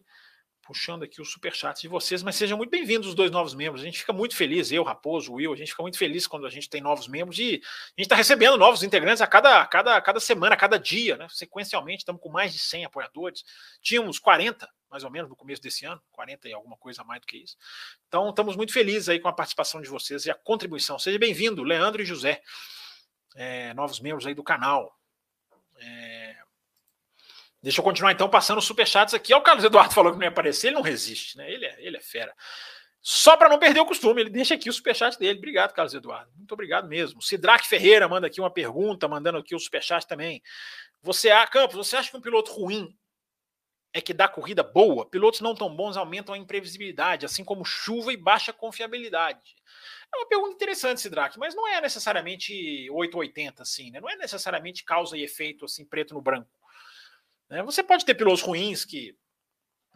puxando 0.62 1.02
aqui 1.02 1.20
os 1.20 1.32
superchats 1.32 1.82
de 1.82 1.88
vocês, 1.88 2.22
mas 2.22 2.36
sejam 2.36 2.56
muito 2.56 2.70
bem-vindos 2.70 3.08
os 3.08 3.16
dois 3.16 3.32
novos 3.32 3.56
membros. 3.56 3.82
A 3.82 3.86
gente 3.86 3.98
fica 3.98 4.14
muito 4.14 4.36
feliz, 4.36 4.72
eu, 4.72 4.84
Raposo, 4.84 5.34
Will, 5.34 5.52
a 5.52 5.56
gente 5.56 5.72
fica 5.72 5.82
muito 5.82 5.98
feliz 5.98 6.28
quando 6.28 6.46
a 6.46 6.52
gente 6.52 6.70
tem 6.70 6.82
novos 6.82 7.08
membros 7.08 7.40
e 7.40 7.44
a 7.44 7.48
gente 7.50 8.02
está 8.02 8.16
recebendo 8.16 8.58
novos 8.58 8.84
integrantes 8.84 9.22
a 9.22 9.28
cada, 9.28 9.60
a 9.60 9.66
cada, 9.66 9.96
a 9.96 10.02
cada 10.02 10.20
semana, 10.20 10.54
a 10.54 10.58
cada 10.58 10.78
dia, 10.78 11.18
né? 11.18 11.26
Sequencialmente, 11.32 12.00
estamos 12.00 12.22
com 12.22 12.30
mais 12.30 12.54
de 12.54 12.60
100 12.60 12.86
apoiadores. 12.86 13.44
Tínhamos 13.82 14.20
40, 14.20 14.70
mais 14.92 15.04
ou 15.04 15.10
menos, 15.10 15.28
no 15.28 15.36
começo 15.36 15.64
desse 15.64 15.84
ano, 15.84 16.00
40 16.12 16.48
e 16.48 16.54
alguma 16.54 16.78
coisa 16.78 17.04
mais 17.04 17.22
do 17.22 17.26
que 17.26 17.38
isso. 17.38 17.56
Então, 18.08 18.30
estamos 18.30 18.56
muito 18.56 18.72
felizes 18.72 19.10
aí 19.10 19.20
com 19.20 19.30
a 19.30 19.34
participação 19.34 19.82
de 19.82 19.90
vocês 19.90 20.26
e 20.26 20.30
a 20.30 20.36
contribuição. 20.36 21.00
Seja 21.00 21.18
bem-vindo, 21.18 21.64
Leandro 21.64 22.04
e 22.04 22.06
José, 22.06 22.44
é, 23.36 23.74
novos 23.74 24.00
membros 24.00 24.28
aí 24.28 24.36
do 24.36 24.44
canal. 24.44 24.97
É... 25.80 26.36
Deixa 27.62 27.80
eu 27.80 27.84
continuar 27.84 28.12
então 28.12 28.30
passando 28.30 28.62
superchats 28.62 29.14
aqui. 29.14 29.34
O 29.34 29.42
Carlos 29.42 29.66
Eduardo 29.66 29.94
falou 29.94 30.12
que 30.12 30.18
não 30.18 30.24
ia 30.24 30.30
aparecer, 30.30 30.68
ele 30.68 30.76
não 30.76 30.82
resiste, 30.82 31.38
né? 31.38 31.52
Ele 31.52 31.66
é, 31.66 31.76
ele 31.80 31.98
é 31.98 32.02
fera. 32.02 32.34
Só 33.02 33.38
para 33.38 33.50
não 33.50 33.58
perder 33.58 33.80
o 33.80 33.86
costume, 33.86 34.22
ele 34.22 34.30
deixa 34.30 34.56
aqui 34.56 34.70
o 34.70 34.74
superchat 34.74 35.18
dele. 35.18 35.38
Obrigado, 35.38 35.74
Carlos 35.74 35.94
Eduardo. 35.94 36.30
Muito 36.36 36.52
obrigado 36.52 36.88
mesmo. 36.88 37.22
Sidraque 37.22 37.68
Ferreira 37.68 38.08
manda 38.08 38.28
aqui 38.28 38.42
uma 38.42 38.52
pergunta, 38.52 39.08
mandando 39.08 39.38
aqui 39.38 39.56
o 39.56 39.60
superchat 39.60 40.06
também. 40.06 40.42
Você, 41.02 41.30
Campos, 41.50 41.76
você 41.76 41.96
acha 41.96 42.12
que 42.12 42.18
um 42.18 42.22
piloto 42.22 42.52
ruim 42.52 42.94
é 43.94 44.02
que 44.02 44.14
dá 44.14 44.28
corrida 44.28 44.62
boa? 44.62 45.10
Pilotos 45.10 45.42
não 45.42 45.56
tão 45.56 45.74
bons 45.74 45.96
aumentam 45.96 46.36
a 46.36 46.38
imprevisibilidade, 46.38 47.26
assim 47.26 47.44
como 47.44 47.64
chuva 47.64 48.12
e 48.12 48.18
baixa 48.18 48.52
confiabilidade. 48.52 49.56
É 50.14 50.18
uma 50.18 50.28
pergunta 50.28 50.54
interessante, 50.54 51.02
Sidraque, 51.02 51.38
mas 51.38 51.54
não 51.54 51.68
é 51.68 51.82
necessariamente 51.82 52.90
880, 52.92 53.64
assim, 53.64 53.92
né? 53.92 54.00
Não 54.00 54.10
é 54.10 54.16
necessariamente 54.16 54.84
causa 54.84 55.18
e 55.18 55.24
efeito 55.24 55.66
assim, 55.66 55.86
preto 55.86 56.14
no 56.14 56.22
branco. 56.22 56.50
Né? 57.50 57.62
Você 57.64 57.84
pode 57.84 58.06
ter 58.06 58.16
pilotos 58.16 58.42
ruins 58.42 58.86
que, 58.86 59.18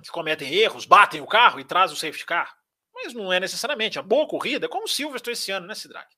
que 0.03 0.12
cometem 0.12 0.53
erros, 0.53 0.86
batem 0.86 1.22
o 1.22 1.28
carro 1.28 1.59
e 1.59 1.66
trazem 1.66 1.95
o 1.95 1.99
safety 1.99 2.26
car, 2.26 2.57
mas 2.93 3.14
não 3.14 3.32
é 3.32 3.39
necessariamente. 3.39 3.99
A 3.99 4.03
boa 4.03 4.28
corrida, 4.28 4.68
como 4.68 4.86
o 4.86 4.89
Silverstone 4.89 5.34
esse 5.34 5.51
ano, 5.51 5.68
né, 5.68 5.76
Sidraque? 5.76 6.16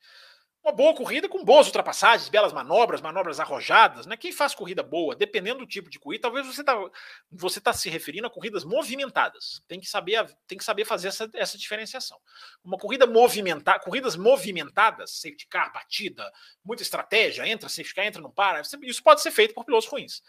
Uma 0.63 0.71
boa 0.71 0.95
corrida 0.95 1.27
com 1.27 1.43
boas 1.43 1.67
ultrapassagens, 1.67 2.29
belas 2.29 2.53
manobras, 2.53 3.01
manobras 3.01 3.37
arrojadas, 3.37 4.05
né? 4.05 4.15
Quem 4.15 4.31
faz 4.31 4.55
corrida 4.55 4.81
boa, 4.81 5.13
dependendo 5.13 5.59
do 5.59 5.67
tipo 5.67 5.89
de 5.89 5.99
corrida, 5.99 6.21
talvez 6.21 6.47
você 6.47 6.61
está 6.61 6.89
você 7.29 7.59
tá 7.59 7.73
se 7.73 7.89
referindo 7.89 8.27
a 8.27 8.29
corridas 8.29 8.63
movimentadas. 8.63 9.61
Tem 9.67 9.77
que 9.77 9.87
saber, 9.87 10.25
tem 10.47 10.57
que 10.57 10.63
saber 10.63 10.85
fazer 10.85 11.09
essa, 11.09 11.29
essa 11.33 11.57
diferenciação. 11.57 12.17
Uma 12.63 12.77
corrida 12.77 13.05
movimentada, 13.05 13.79
corridas 13.79 14.15
movimentadas, 14.15 15.11
safety 15.19 15.47
car, 15.47 15.73
batida, 15.73 16.31
muita 16.63 16.81
estratégia, 16.81 17.45
entra, 17.45 17.67
safety 17.67 17.93
car, 17.93 18.05
entra, 18.05 18.21
não 18.21 18.31
para, 18.31 18.61
isso 18.61 19.03
pode 19.03 19.21
ser 19.21 19.31
feito 19.31 19.53
por 19.53 19.65
pilotos 19.65 19.89
ruins. 19.89 20.21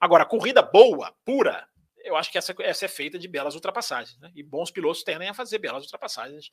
Agora, 0.00 0.26
corrida 0.26 0.62
boa, 0.62 1.14
pura, 1.24 1.66
eu 2.06 2.16
acho 2.16 2.30
que 2.30 2.38
essa, 2.38 2.54
essa 2.60 2.84
é 2.84 2.88
feita 2.88 3.18
de 3.18 3.28
belas 3.28 3.54
ultrapassagens, 3.54 4.18
né? 4.18 4.30
E 4.34 4.42
bons 4.42 4.70
pilotos 4.70 5.02
tendem 5.02 5.28
a 5.28 5.34
fazer 5.34 5.58
belas 5.58 5.82
ultrapassagens 5.84 6.50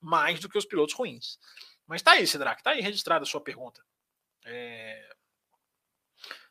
mais 0.00 0.40
do 0.40 0.48
que 0.48 0.58
os 0.58 0.64
pilotos 0.64 0.94
ruins. 0.94 1.38
Mas 1.86 2.02
tá 2.02 2.12
aí, 2.12 2.26
Sidraque, 2.26 2.62
tá 2.62 2.70
aí 2.70 2.80
registrada 2.80 3.22
a 3.22 3.26
sua 3.26 3.40
pergunta. 3.40 3.82
É... 4.44 5.08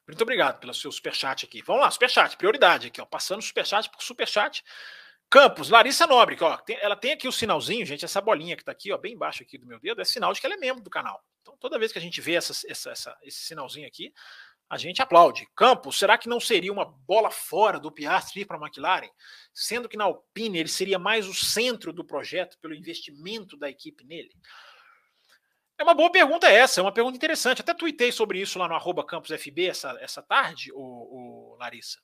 Muito 0.08 0.22
obrigado 0.22 0.60
pelo 0.60 0.74
seu 0.74 0.92
superchat 0.92 1.46
aqui. 1.46 1.62
Vamos 1.64 1.82
lá, 1.82 1.92
superchat, 1.92 2.38
prioridade 2.38 2.88
aqui, 2.88 3.02
ó. 3.02 3.06
Passando 3.06 3.42
superchat 3.42 3.90
por 3.90 4.02
superchat. 4.02 4.64
Campos, 5.30 5.70
Larissa 5.70 6.06
Nobre, 6.06 6.38
ó, 6.40 6.56
tem, 6.58 6.78
ela 6.80 6.96
tem 6.96 7.14
aqui 7.14 7.28
o 7.28 7.32
sinalzinho, 7.32 7.86
gente, 7.86 8.06
essa 8.06 8.22
bolinha 8.22 8.56
que 8.56 8.64
tá 8.64 8.72
aqui, 8.72 8.92
ó, 8.92 8.98
bem 8.98 9.14
embaixo 9.14 9.42
aqui 9.42 9.58
do 9.58 9.66
meu 9.66 9.80
dedo, 9.80 10.00
é 10.00 10.06
sinal 10.06 10.32
de 10.32 10.40
que 10.40 10.46
ela 10.46 10.54
é 10.54 10.58
membro 10.58 10.84
do 10.84 10.90
canal. 10.90 11.24
Então, 11.42 11.58
toda 11.58 11.80
vez 11.80 11.92
que 11.92 11.98
a 11.98 12.02
gente 12.02 12.22
vê 12.22 12.36
essa, 12.36 12.54
essa, 12.70 12.92
essa, 12.92 13.18
esse 13.24 13.40
sinalzinho 13.40 13.88
aqui, 13.88 14.14
a 14.70 14.78
gente 14.78 15.02
aplaude. 15.02 15.48
Campos, 15.56 15.98
será 15.98 16.18
que 16.18 16.30
não 16.30 16.40
seria 16.40 16.74
uma 16.74 16.86
bola 16.86 17.30
fora 17.30 17.80
do 17.80 17.92
Piastri 17.92 18.42
ir 18.42 18.46
para 18.46 18.58
a 18.58 18.62
McLaren? 18.62 19.10
Sendo 19.54 19.88
que 19.88 19.98
na 19.98 20.06
Alpine 20.06 20.60
ele 20.60 20.70
seria 20.70 20.98
mais 20.98 21.28
o 21.28 21.34
centro 21.34 21.94
do 21.94 22.04
projeto 22.04 22.58
pelo 22.60 22.74
investimento 22.74 23.56
da 23.56 23.70
equipe 23.70 24.04
nele? 24.04 24.32
É 25.78 25.84
uma 25.84 25.94
boa 25.94 26.12
pergunta 26.12 26.48
essa, 26.48 26.80
é 26.80 26.84
uma 26.84 26.92
pergunta 26.92 27.18
interessante. 27.18 27.62
Até 27.62 27.74
tuitei 27.74 28.12
sobre 28.12 28.40
isso 28.40 28.58
lá 28.58 28.68
no 28.68 28.76
arroba 28.76 29.06
campusfb 29.06 29.68
essa, 29.68 29.98
essa 30.00 30.22
tarde, 30.22 30.72
o, 30.74 30.80
o 30.80 31.58
Larissa. 31.60 32.00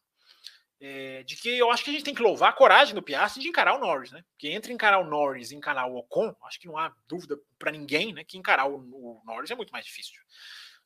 É, 0.83 1.21
de 1.23 1.35
que 1.35 1.47
eu 1.47 1.69
acho 1.69 1.83
que 1.83 1.91
a 1.91 1.93
gente 1.93 2.03
tem 2.03 2.13
que 2.13 2.23
louvar 2.23 2.49
a 2.49 2.53
coragem 2.53 2.95
do 2.95 3.03
Piastri 3.03 3.43
de 3.43 3.47
encarar 3.47 3.75
o 3.75 3.79
Norris, 3.79 4.11
né? 4.11 4.23
Porque 4.31 4.49
entre 4.49 4.73
encarar 4.73 4.97
o 4.97 5.05
Norris 5.05 5.51
e 5.51 5.55
encarar 5.55 5.85
o 5.85 5.95
Ocon, 5.95 6.35
acho 6.43 6.59
que 6.59 6.67
não 6.67 6.75
há 6.75 6.91
dúvida 7.07 7.37
para 7.59 7.71
ninguém, 7.71 8.11
né? 8.13 8.23
Que 8.23 8.37
encarar 8.37 8.65
o, 8.65 8.77
o, 8.77 9.21
Norris 9.23 9.51
é 9.51 9.55
muito 9.55 9.71
mais 9.71 9.85
difícil. 9.85 10.19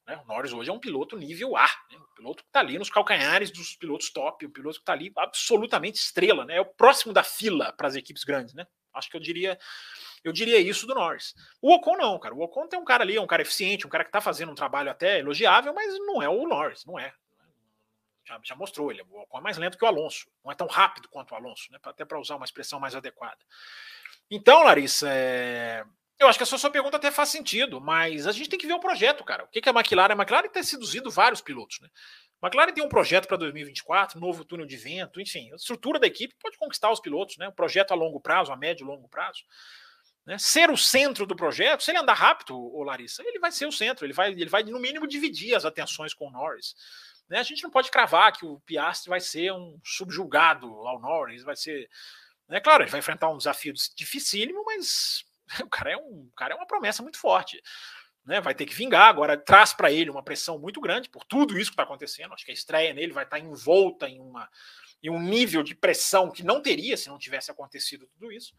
Né? 0.08 0.18
O 0.18 0.28
Norris 0.28 0.54
hoje 0.54 0.70
é 0.70 0.74
um 0.74 0.80
piloto 0.80 1.18
nível 1.18 1.58
A, 1.58 1.66
né? 1.92 1.98
um 1.98 2.16
piloto 2.16 2.44
que 2.44 2.50
está 2.50 2.60
ali 2.60 2.78
nos 2.78 2.90
calcanhares 2.90 3.52
dos 3.52 3.76
pilotos 3.76 4.10
top, 4.12 4.46
um 4.46 4.52
piloto 4.52 4.78
que 4.78 4.84
está 4.84 4.94
ali 4.94 5.12
absolutamente 5.18 5.98
estrela, 5.98 6.46
né? 6.46 6.58
É 6.58 6.62
o 6.62 6.66
próximo 6.66 7.12
da 7.12 7.24
fila 7.24 7.74
para 7.74 7.88
as 7.88 7.96
equipes 7.96 8.24
grandes, 8.24 8.54
né? 8.54 8.68
Acho 8.94 9.10
que 9.10 9.18
eu 9.18 9.22
diria 9.22 9.58
eu 10.24 10.32
diria 10.32 10.60
isso 10.60 10.88
do 10.88 10.96
Norris. 10.96 11.36
O 11.62 11.72
Ocon 11.76 11.98
não, 11.98 12.18
cara. 12.18 12.34
O 12.34 12.42
Ocon 12.42 12.68
tem 12.68 12.80
um 12.80 12.84
cara 12.84 13.04
ali, 13.04 13.16
é 13.16 13.22
um 13.22 13.28
cara 13.28 13.44
eficiente, 13.44 13.86
um 13.86 13.90
cara 13.90 14.04
que 14.04 14.12
tá 14.12 14.20
fazendo 14.20 14.52
um 14.52 14.56
trabalho 14.56 14.90
até 14.90 15.20
elogiável, 15.20 15.72
mas 15.72 15.94
não 16.00 16.22
é 16.22 16.28
o 16.28 16.48
Norris, 16.48 16.84
não 16.84 16.98
é. 16.98 17.14
Já, 18.26 18.40
já 18.44 18.56
mostrou, 18.56 18.92
ele, 18.92 19.04
o 19.04 19.22
Ocon 19.22 19.38
é 19.38 19.42
mais 19.42 19.58
lento 19.58 19.78
que 19.78 19.86
o 19.86 19.88
Alonso, 19.88 20.28
não 20.44 20.52
é 20.52 20.56
tão 20.56 20.66
rápido 20.66 21.08
quanto 21.10 21.32
o 21.32 21.36
Alonso, 21.36 21.72
né? 21.72 21.78
até 21.84 22.04
para 22.04 22.20
usar 22.20 22.38
uma 22.38 22.46
expressão 22.46 22.80
mais 22.80 22.96
adequada. 22.96 23.38
Então, 24.30 24.64
Larissa, 24.64 25.08
é... 25.08 25.86
eu 26.20 26.28
acho 26.28 26.40
que 26.40 26.44
a 26.44 26.46
sua, 26.46 26.70
pergunta 26.70 26.98
até 26.98 27.12
faz 27.12 27.30
sentido, 27.30 27.82
mas 27.82 28.26
a 28.26 28.32
gente 28.32 28.50
tem 28.50 28.58
que 28.58 28.68
ver 28.68 28.74
o 28.74 28.80
projeto, 28.80 29.24
cara. 29.24 29.44
O 29.44 29.48
que, 29.48 29.60
que 29.60 29.68
é 29.68 29.72
a 29.72 29.76
McLaren? 29.76 30.14
A 30.14 30.18
McLaren 30.18 30.48
tem 30.48 30.64
seduzido 30.64 31.12
vários 31.12 31.42
pilotos, 31.42 31.80
né? 31.82 31.90
A 32.42 32.48
McLaren 32.48 32.74
tem 32.74 32.84
um 32.84 32.90
projeto 32.90 33.28
para 33.28 33.38
2024, 33.38 34.20
novo 34.20 34.46
túnel 34.46 34.66
de 34.66 34.78
vento, 34.78 35.20
enfim, 35.20 35.52
a 35.52 35.56
estrutura 35.56 36.00
da 36.00 36.08
equipe 36.08 36.36
pode 36.40 36.58
conquistar 36.58 36.92
os 36.92 37.00
pilotos, 37.00 37.38
né? 37.38 37.50
Um 37.50 37.52
projeto 37.54 37.92
a 37.92 37.96
longo 37.96 38.20
prazo, 38.20 38.52
a 38.52 38.56
médio 38.56 38.86
e 38.86 38.88
longo 38.88 39.10
prazo. 39.10 39.44
Né? 40.26 40.38
Ser 40.38 40.72
o 40.72 40.78
centro 40.78 41.26
do 41.26 41.36
projeto, 41.36 41.84
se 41.84 41.92
ele 41.92 42.00
andar 42.00 42.14
rápido, 42.14 42.58
o 42.58 42.84
Larissa, 42.84 43.22
ele 43.24 43.40
vai 43.40 43.52
ser 43.52 43.68
o 43.68 43.72
centro, 43.72 44.06
ele 44.06 44.14
vai, 44.14 44.32
ele 44.32 44.50
vai 44.50 44.64
no 44.64 44.80
mínimo 44.80 45.08
dividir 45.08 45.54
as 45.54 45.66
atenções 45.66 46.14
com 46.14 46.28
o 46.28 46.32
Norris. 46.32 46.76
Né? 47.30 47.40
A 47.40 47.44
gente 47.44 47.64
não 47.64 47.70
pode 47.70 47.92
cravar 47.92 48.32
que 48.32 48.46
o 48.46 48.60
Piastri 48.62 49.10
vai 49.10 49.20
ser 49.20 49.52
um 49.52 49.80
subjugado 49.84 50.68
ao 50.68 51.00
Norris, 51.00 51.44
vai 51.44 51.56
ser. 51.56 51.90
Né? 52.48 52.60
Claro, 52.60 52.84
ele 52.84 52.92
vai 52.92 53.00
enfrentar 53.00 53.30
um 53.30 53.38
desafio 53.38 53.74
dificílimo, 53.96 54.64
mas 54.66 55.24
o 55.64 55.70
cara 55.70 55.92
é, 55.92 55.98
um, 55.98 56.30
cara 56.36 56.54
é 56.54 56.58
uma 56.58 56.68
promessa 56.68 57.02
muito 57.02 57.18
forte. 57.18 57.62
Né, 58.26 58.42
vai 58.42 58.56
ter 58.56 58.66
que 58.66 58.74
vingar. 58.74 59.08
Agora 59.08 59.38
traz 59.38 59.72
para 59.72 59.92
ele 59.92 60.10
uma 60.10 60.24
pressão 60.24 60.58
muito 60.58 60.82
grande 60.82 61.10
por 61.10 61.24
tudo 61.24 61.60
isso 61.60 61.70
que 61.70 61.74
está 61.74 61.84
acontecendo. 61.84 62.34
Acho 62.34 62.44
que 62.44 62.52
a 62.52 62.56
estreia 62.56 62.94
nele 62.94 63.14
vai 63.14 63.24
estar 63.24 63.38
tá 63.38 63.44
envolta 63.44 64.10
em, 64.10 64.20
uma, 64.20 64.50
em 65.04 65.12
um 65.12 65.22
nível 65.22 65.62
de 65.62 65.76
pressão 65.76 66.32
que 66.32 66.42
não 66.42 66.60
teria 66.60 66.98
se 66.98 67.08
não 67.08 67.20
tivesse 67.20 67.52
acontecido 67.52 68.08
tudo 68.08 68.32
isso. 68.32 68.56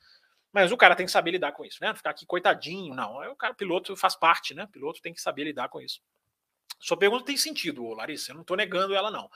Mas 0.53 0.71
o 0.71 0.77
cara 0.77 0.95
tem 0.95 1.05
que 1.05 1.13
saber 1.13 1.33
lidar 1.33 1.53
com 1.53 1.65
isso, 1.65 1.79
né? 1.81 1.93
Ficar 1.95 2.11
aqui 2.11 2.25
coitadinho, 2.25 2.95
não. 2.95 3.23
É 3.23 3.29
o 3.29 3.35
cara, 3.35 3.53
o 3.53 3.57
piloto 3.57 3.97
faz 3.97 4.15
parte, 4.15 4.55
né? 4.55 4.65
O 4.65 4.69
piloto 4.69 5.03
tem 5.03 5.13
que 5.13 5.21
saber 5.21 5.45
lidar 5.45 5.69
com 5.69 5.81
isso. 5.81 6.01
Sua 6.79 6.97
pergunta 6.97 7.25
tem 7.25 7.37
sentido, 7.37 7.93
Larissa. 7.93 8.31
Eu 8.31 8.37
não 8.37 8.43
estou 8.43 8.57
negando 8.57 8.95
ela, 8.95 9.11
não. 9.11 9.29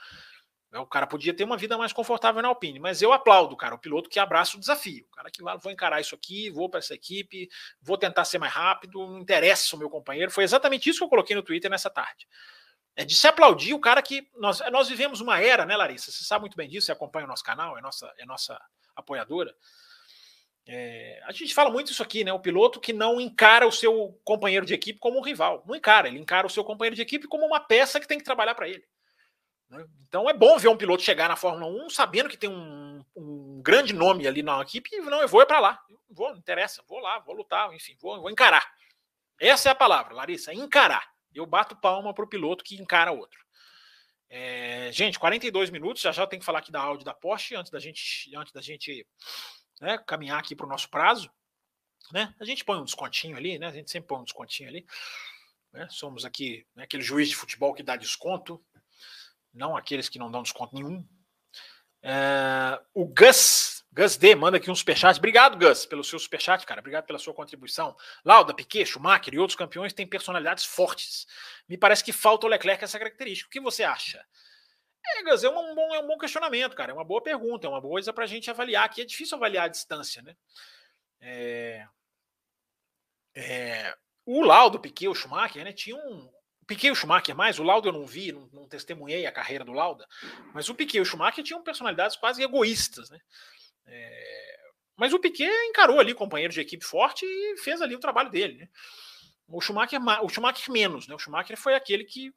É, 0.71 0.79
o 0.79 0.85
cara 0.85 1.05
podia 1.05 1.33
ter 1.33 1.43
uma 1.43 1.57
vida 1.57 1.77
mais 1.77 1.91
confortável 1.91 2.41
na 2.41 2.47
Alpine, 2.47 2.79
mas 2.79 3.01
eu 3.01 3.11
aplaudo, 3.11 3.57
cara, 3.57 3.75
o 3.75 3.79
piloto 3.79 4.09
que 4.09 4.19
abraça 4.19 4.55
o 4.55 4.59
desafio. 4.59 5.05
O 5.11 5.15
cara 5.15 5.29
que 5.29 5.43
vai, 5.43 5.57
vou 5.57 5.71
encarar 5.71 5.99
isso 5.99 6.15
aqui, 6.15 6.49
vou 6.49 6.69
para 6.69 6.79
essa 6.79 6.93
equipe, 6.93 7.49
vou 7.81 7.97
tentar 7.97 8.23
ser 8.23 8.37
mais 8.37 8.53
rápido, 8.53 9.05
não 9.05 9.19
interessa 9.19 9.75
o 9.75 9.79
meu 9.79 9.89
companheiro. 9.89 10.31
Foi 10.31 10.43
exatamente 10.43 10.89
isso 10.89 10.99
que 10.99 11.05
eu 11.05 11.09
coloquei 11.09 11.35
no 11.35 11.43
Twitter 11.43 11.69
nessa 11.69 11.89
tarde. 11.89 12.25
É 12.95 13.03
de 13.03 13.15
se 13.15 13.27
aplaudir 13.27 13.73
o 13.73 13.79
cara 13.79 14.01
que. 14.01 14.27
Nós, 14.35 14.61
nós 14.71 14.87
vivemos 14.87 15.21
uma 15.21 15.39
era, 15.41 15.65
né, 15.65 15.75
Larissa? 15.75 16.11
Você 16.11 16.23
sabe 16.23 16.41
muito 16.41 16.57
bem 16.57 16.69
disso, 16.69 16.85
você 16.85 16.91
acompanha 16.91 17.25
o 17.25 17.29
nosso 17.29 17.43
canal, 17.43 17.77
é 17.77 17.81
nossa, 17.81 18.13
é 18.17 18.25
nossa 18.25 18.59
apoiadora. 18.95 19.53
É, 20.67 21.21
a 21.25 21.31
gente 21.31 21.53
fala 21.53 21.71
muito 21.71 21.91
isso 21.91 22.03
aqui, 22.03 22.23
né? 22.23 22.31
O 22.31 22.39
piloto 22.39 22.79
que 22.79 22.93
não 22.93 23.19
encara 23.19 23.67
o 23.67 23.71
seu 23.71 24.19
companheiro 24.23 24.65
de 24.65 24.73
equipe 24.73 24.99
como 24.99 25.17
um 25.19 25.23
rival. 25.23 25.63
Não 25.65 25.75
encara, 25.75 26.07
ele 26.07 26.19
encara 26.19 26.47
o 26.47 26.49
seu 26.49 26.63
companheiro 26.63 26.95
de 26.95 27.01
equipe 27.01 27.27
como 27.27 27.45
uma 27.45 27.59
peça 27.59 27.99
que 27.99 28.07
tem 28.07 28.17
que 28.17 28.23
trabalhar 28.23 28.55
para 28.55 28.69
ele. 28.69 28.83
Né? 29.71 29.87
Então 30.07 30.29
é 30.29 30.33
bom 30.33 30.57
ver 30.57 30.67
um 30.67 30.77
piloto 30.77 31.01
chegar 31.01 31.29
na 31.29 31.37
Fórmula 31.37 31.65
1 31.85 31.89
sabendo 31.89 32.29
que 32.29 32.37
tem 32.37 32.49
um, 32.49 33.03
um 33.15 33.61
grande 33.63 33.93
nome 33.93 34.27
ali 34.27 34.43
na 34.43 34.61
equipe 34.61 34.97
não, 34.97 35.21
eu 35.21 35.27
vou 35.27 35.41
é 35.41 35.45
para 35.45 35.59
lá. 35.59 35.81
Vou, 36.09 36.29
não 36.29 36.37
interessa, 36.37 36.83
vou 36.87 36.99
lá, 36.99 37.19
vou 37.19 37.33
lutar, 37.33 37.73
enfim, 37.73 37.95
vou, 38.01 38.19
vou 38.19 38.29
encarar. 38.29 38.69
Essa 39.39 39.69
é 39.69 39.71
a 39.71 39.75
palavra, 39.75 40.13
Larissa, 40.13 40.53
encarar. 40.53 41.09
Eu 41.33 41.45
bato 41.45 41.75
palma 41.75 42.13
para 42.13 42.25
o 42.25 42.27
piloto 42.27 42.65
que 42.65 42.75
encara 42.75 43.13
outro. 43.13 43.39
É, 44.29 44.91
gente, 44.91 45.17
42 45.17 45.69
minutos, 45.69 46.01
já 46.01 46.11
já 46.11 46.27
tem 46.27 46.37
que 46.37 46.45
falar 46.45 46.59
aqui 46.59 46.71
da 46.71 46.81
áudio 46.81 47.05
da 47.05 47.13
Porsche 47.13 47.55
antes 47.55 47.71
da 47.71 47.79
gente, 47.79 48.29
antes 48.35 48.51
da 48.51 48.61
gente 48.61 49.07
né, 49.79 49.97
caminhar 50.05 50.39
aqui 50.39 50.53
para 50.53 50.65
o 50.65 50.69
nosso 50.69 50.89
prazo, 50.89 51.31
né? 52.11 52.35
A 52.39 52.45
gente 52.45 52.65
põe 52.65 52.77
um 52.77 52.83
descontinho 52.83 53.37
ali, 53.37 53.57
né? 53.57 53.67
A 53.67 53.71
gente 53.71 53.89
sempre 53.89 54.07
põe 54.09 54.19
um 54.19 54.23
descontinho 54.23 54.69
ali. 54.69 54.85
Né? 55.71 55.87
Somos 55.89 56.25
aqui 56.25 56.65
né, 56.75 56.83
aquele 56.83 57.03
juiz 57.03 57.29
de 57.29 57.35
futebol 57.35 57.73
que 57.73 57.83
dá 57.83 57.95
desconto, 57.95 58.61
não 59.53 59.75
aqueles 59.75 60.09
que 60.09 60.19
não 60.19 60.31
dão 60.31 60.43
desconto 60.43 60.75
nenhum. 60.75 61.05
É, 62.03 62.81
o 62.93 63.05
Gus, 63.05 63.85
Gus 63.93 64.17
D, 64.17 64.35
manda 64.35 64.57
aqui 64.57 64.71
um 64.71 64.75
superchat. 64.75 65.17
Obrigado, 65.17 65.57
Gus, 65.57 65.85
pelo 65.85 66.03
seu 66.03 66.17
superchat, 66.17 66.65
cara. 66.65 66.79
Obrigado 66.79 67.05
pela 67.05 67.19
sua 67.19 67.33
contribuição. 67.33 67.95
Lauda, 68.23 68.53
Piquet, 68.53 68.85
Schumacher 68.85 69.33
e 69.33 69.39
outros 69.39 69.55
campeões 69.55 69.93
têm 69.93 70.07
personalidades 70.07 70.65
fortes. 70.65 71.27
Me 71.67 71.77
parece 71.77 72.03
que 72.03 72.11
falta 72.11 72.47
o 72.47 72.49
Leclerc 72.49 72.83
essa 72.83 72.97
característica. 72.97 73.47
O 73.47 73.51
que 73.51 73.59
você 73.59 73.83
acha? 73.83 74.25
É, 75.05 75.23
Gus, 75.23 75.43
é 75.43 75.49
um, 75.49 75.75
bom, 75.75 75.95
é 75.95 75.99
um 75.99 76.07
bom 76.07 76.17
questionamento, 76.17 76.75
cara. 76.75 76.91
É 76.91 76.93
uma 76.93 77.03
boa 77.03 77.21
pergunta, 77.21 77.67
é 77.67 77.69
uma 77.69 77.81
boa 77.81 77.93
coisa 77.93 78.13
para 78.13 78.23
a 78.23 78.27
gente 78.27 78.49
avaliar. 78.49 78.85
Aqui 78.85 79.01
é 79.01 79.05
difícil 79.05 79.37
avaliar 79.37 79.65
a 79.65 79.69
distância, 79.69 80.21
né? 80.21 80.35
É, 81.19 81.87
é, 83.35 83.95
o 84.25 84.41
Laudo, 84.41 84.77
o 84.77 84.81
Piquet, 84.81 85.07
o 85.07 85.15
Schumacher, 85.15 85.63
né? 85.63 85.73
Tinha 85.73 85.95
um. 85.95 86.31
Piquet 86.67 86.87
e 86.87 86.91
o 86.91 86.95
Schumacher 86.95 87.35
mais, 87.35 87.59
o 87.59 87.63
Laudo 87.63 87.89
eu 87.89 87.93
não 87.93 88.05
vi, 88.05 88.31
não, 88.31 88.47
não 88.53 88.67
testemunhei 88.67 89.25
a 89.25 89.31
carreira 89.31 89.65
do 89.65 89.73
Lauda, 89.73 90.07
mas 90.53 90.69
o 90.69 90.75
Piquet 90.75 90.97
e 90.97 91.01
o 91.01 91.05
Schumacher 91.05 91.43
tinham 91.43 91.63
personalidades 91.63 92.15
quase 92.15 92.41
egoístas, 92.43 93.09
né? 93.09 93.19
É, 93.85 94.57
mas 94.95 95.13
o 95.13 95.19
Piquet 95.19 95.51
encarou 95.69 95.99
ali 95.99 96.13
companheiro 96.13 96.53
de 96.53 96.61
equipe 96.61 96.85
forte 96.85 97.25
e 97.25 97.57
fez 97.57 97.81
ali 97.81 97.95
o 97.95 97.99
trabalho 97.99 98.29
dele, 98.29 98.57
né? 98.57 98.69
O 99.47 99.59
Schumacher, 99.59 99.99
o 100.23 100.29
Schumacher 100.29 100.71
menos, 100.71 101.07
né? 101.07 101.15
O 101.15 101.19
Schumacher 101.19 101.57
foi 101.57 101.75
aquele 101.75 102.05
que 102.05 102.33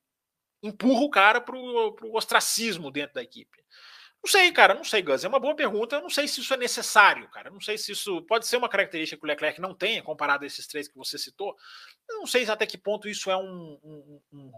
empurra 0.62 1.02
o 1.02 1.10
cara 1.10 1.40
para 1.40 1.56
o 1.56 2.16
ostracismo 2.16 2.90
dentro 2.90 3.14
da 3.14 3.22
equipe? 3.22 3.62
Não 4.24 4.30
sei, 4.30 4.50
cara, 4.52 4.72
não 4.72 4.84
sei, 4.84 5.02
Gus. 5.02 5.22
É 5.22 5.28
uma 5.28 5.38
boa 5.38 5.54
pergunta. 5.54 5.96
Eu 5.96 6.00
não 6.00 6.08
sei 6.08 6.26
se 6.26 6.40
isso 6.40 6.54
é 6.54 6.56
necessário, 6.56 7.28
cara. 7.28 7.50
não 7.50 7.60
sei 7.60 7.76
se 7.76 7.92
isso 7.92 8.22
pode 8.22 8.46
ser 8.46 8.56
uma 8.56 8.70
característica 8.70 9.20
que 9.20 9.26
o 9.26 9.28
Leclerc 9.28 9.60
não 9.60 9.74
tenha, 9.74 10.02
comparado 10.02 10.44
a 10.44 10.46
esses 10.46 10.66
três 10.66 10.88
que 10.88 10.96
você 10.96 11.18
citou. 11.18 11.54
Eu 12.08 12.20
não 12.20 12.26
sei 12.26 12.48
até 12.48 12.64
que 12.64 12.78
ponto 12.78 13.06
isso 13.06 13.30
é 13.30 13.36
um, 13.36 13.78
um, 13.84 14.22
um, 14.32 14.52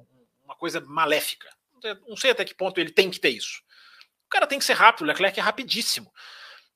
uma 0.45 0.55
coisa 0.55 0.81
maléfica. 0.81 1.49
Não 2.07 2.17
sei 2.17 2.31
até 2.31 2.45
que 2.45 2.55
ponto 2.55 2.81
ele 2.81 2.93
tem 2.93 3.11
que 3.11 3.19
ter 3.19 3.31
isso. 3.31 3.61
O 4.27 4.29
cara 4.29 4.47
tem 4.47 4.61
que 4.61 4.65
ser 4.65 4.75
rápido, 4.75 5.03
o 5.03 5.07
Leclerc 5.07 5.41
é 5.41 5.43
rapidíssimo. 5.43 6.13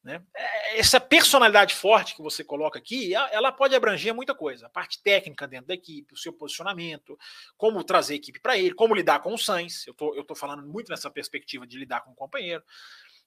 Né? 0.03 0.23
É, 0.35 0.79
essa 0.79 0.99
personalidade 0.99 1.75
forte 1.75 2.15
que 2.15 2.23
você 2.23 2.43
coloca 2.43 2.79
aqui, 2.79 3.15
ela 3.15 3.53
pode 3.53 3.75
abranger 3.75 4.15
muita 4.15 4.35
coisa. 4.35 4.67
A 4.67 4.71
parte 4.71 5.03
técnica 5.03 5.47
dentro 5.47 5.67
da 5.67 5.75
equipe, 5.75 6.15
o 6.15 6.17
seu 6.17 6.33
posicionamento, 6.33 7.19
como 7.57 7.85
trazer 7.85 8.15
a 8.15 8.17
equipe 8.17 8.41
para 8.41 8.59
ele, 8.59 8.75
como 8.75 8.95
lidar 8.95 9.21
com 9.21 9.35
o 9.35 9.39
Sainz. 9.39 9.87
Eu 9.87 9.95
tô, 9.95 10.25
tô 10.25 10.35
falando 10.35 10.67
muito 10.67 10.89
nessa 10.89 11.11
perspectiva 11.11 11.67
de 11.67 11.79
lidar 11.79 12.01
com 12.01 12.13
o 12.13 12.15
companheiro. 12.15 12.65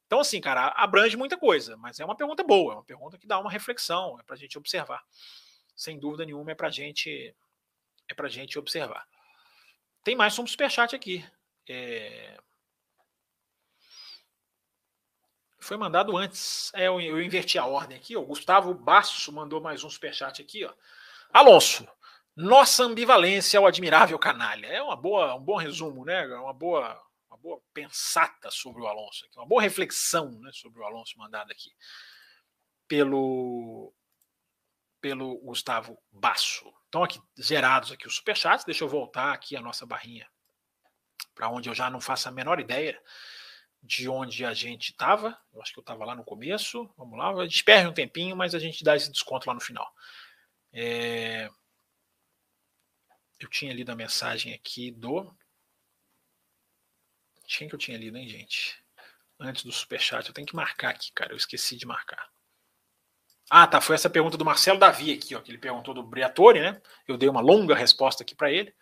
Então, 0.07 0.19
assim, 0.19 0.41
cara, 0.41 0.67
abrange 0.75 1.15
muita 1.15 1.37
coisa, 1.37 1.77
mas 1.77 1.99
é 1.99 2.05
uma 2.05 2.15
pergunta 2.15 2.43
boa, 2.43 2.73
é 2.73 2.75
uma 2.75 2.83
pergunta 2.83 3.17
que 3.17 3.27
dá 3.27 3.39
uma 3.39 3.51
reflexão, 3.51 4.19
é 4.19 4.23
para 4.23 4.35
a 4.35 4.37
gente 4.37 4.57
observar. 4.57 5.03
Sem 5.75 5.99
dúvida 5.99 6.25
nenhuma, 6.25 6.51
é 6.51 6.55
para 6.55 6.69
gente, 6.69 7.35
é 8.07 8.13
para 8.13 8.27
gente 8.29 8.59
observar. 8.59 9.07
Tem 10.03 10.15
mais 10.15 10.37
um 10.37 10.45
superchat 10.45 10.95
aqui. 10.95 11.25
É... 11.67 12.37
Foi 15.63 15.77
mandado 15.77 16.15
antes. 16.17 16.71
É, 16.75 16.87
eu, 16.87 16.99
eu, 16.99 17.21
inverti 17.21 17.57
a 17.57 17.65
ordem 17.65 17.97
aqui. 17.97 18.17
O 18.17 18.25
Gustavo 18.25 18.73
Basso 18.73 19.31
mandou 19.31 19.61
mais 19.61 19.81
um 19.83 19.89
superchat 19.89 20.41
aqui. 20.41 20.65
Ó. 20.65 20.73
Alonso, 21.31 21.87
nossa 22.35 22.83
ambivalência 22.83 23.57
ao 23.57 23.65
admirável 23.65 24.19
canalha. 24.19 24.67
É 24.67 24.83
uma 24.83 24.95
boa, 24.97 25.35
um 25.35 25.39
bom 25.43 25.55
resumo, 25.55 26.03
né? 26.03 26.25
Uma 26.35 26.53
boa, 26.53 27.01
uma 27.29 27.37
boa 27.37 27.61
pensata 27.73 28.51
sobre 28.51 28.81
o 28.81 28.87
Alonso. 28.87 29.25
Aqui, 29.25 29.39
uma 29.39 29.45
boa 29.45 29.61
reflexão 29.61 30.31
né, 30.41 30.51
sobre 30.51 30.81
o 30.81 30.83
Alonso 30.83 31.17
mandado 31.17 31.49
aqui 31.51 31.71
pelo 32.85 33.93
pelo 34.99 35.37
Gustavo 35.39 35.97
Basso. 36.11 36.73
Então 36.89 37.03
aqui 37.03 37.21
zerados 37.41 37.91
aqui 37.91 38.05
os 38.05 38.15
superchats. 38.15 38.65
Deixa 38.65 38.83
eu 38.83 38.89
voltar 38.89 39.31
aqui 39.31 39.55
a 39.55 39.61
nossa 39.61 39.85
barrinha 39.85 40.27
para 41.33 41.49
onde 41.49 41.69
eu 41.69 41.73
já 41.73 41.89
não 41.89 42.01
faço 42.01 42.27
a 42.27 42.31
menor 42.31 42.59
ideia 42.59 43.01
de 43.83 44.07
onde 44.07 44.45
a 44.45 44.53
gente 44.53 44.91
estava. 44.91 45.37
Eu 45.53 45.61
acho 45.61 45.73
que 45.73 45.79
eu 45.79 45.83
estava 45.83 46.05
lá 46.05 46.15
no 46.15 46.23
começo. 46.23 46.89
Vamos 46.97 47.19
lá, 47.19 47.33
perde 47.65 47.89
um 47.89 47.93
tempinho, 47.93 48.35
mas 48.35 48.55
a 48.55 48.59
gente 48.59 48.83
dá 48.83 48.95
esse 48.95 49.11
desconto 49.11 49.47
lá 49.47 49.53
no 49.53 49.59
final. 49.59 49.93
É... 50.71 51.49
Eu 53.39 53.49
tinha 53.49 53.73
lido 53.73 53.91
a 53.91 53.95
mensagem 53.95 54.53
aqui 54.53 54.89
do. 54.89 55.35
Quem 57.45 57.67
que 57.67 57.75
eu 57.75 57.79
tinha 57.79 57.97
lido, 57.97 58.17
hein, 58.17 58.27
gente? 58.27 58.81
Antes 59.37 59.65
do 59.65 59.71
superchat, 59.71 60.27
eu 60.27 60.33
tenho 60.33 60.47
que 60.47 60.55
marcar 60.55 60.91
aqui, 60.91 61.11
cara. 61.11 61.33
Eu 61.33 61.37
esqueci 61.37 61.75
de 61.75 61.85
marcar. 61.85 62.31
Ah, 63.49 63.67
tá. 63.67 63.81
Foi 63.81 63.95
essa 63.95 64.09
pergunta 64.09 64.37
do 64.37 64.45
Marcelo 64.45 64.79
Davi 64.79 65.11
aqui, 65.11 65.35
ó, 65.35 65.41
que 65.41 65.51
ele 65.51 65.57
perguntou 65.57 65.93
do 65.93 66.01
Briatore, 66.01 66.61
né? 66.61 66.81
Eu 67.05 67.17
dei 67.17 67.27
uma 67.27 67.41
longa 67.41 67.75
resposta 67.75 68.23
aqui 68.23 68.33
para 68.33 68.49
ele. 68.49 68.73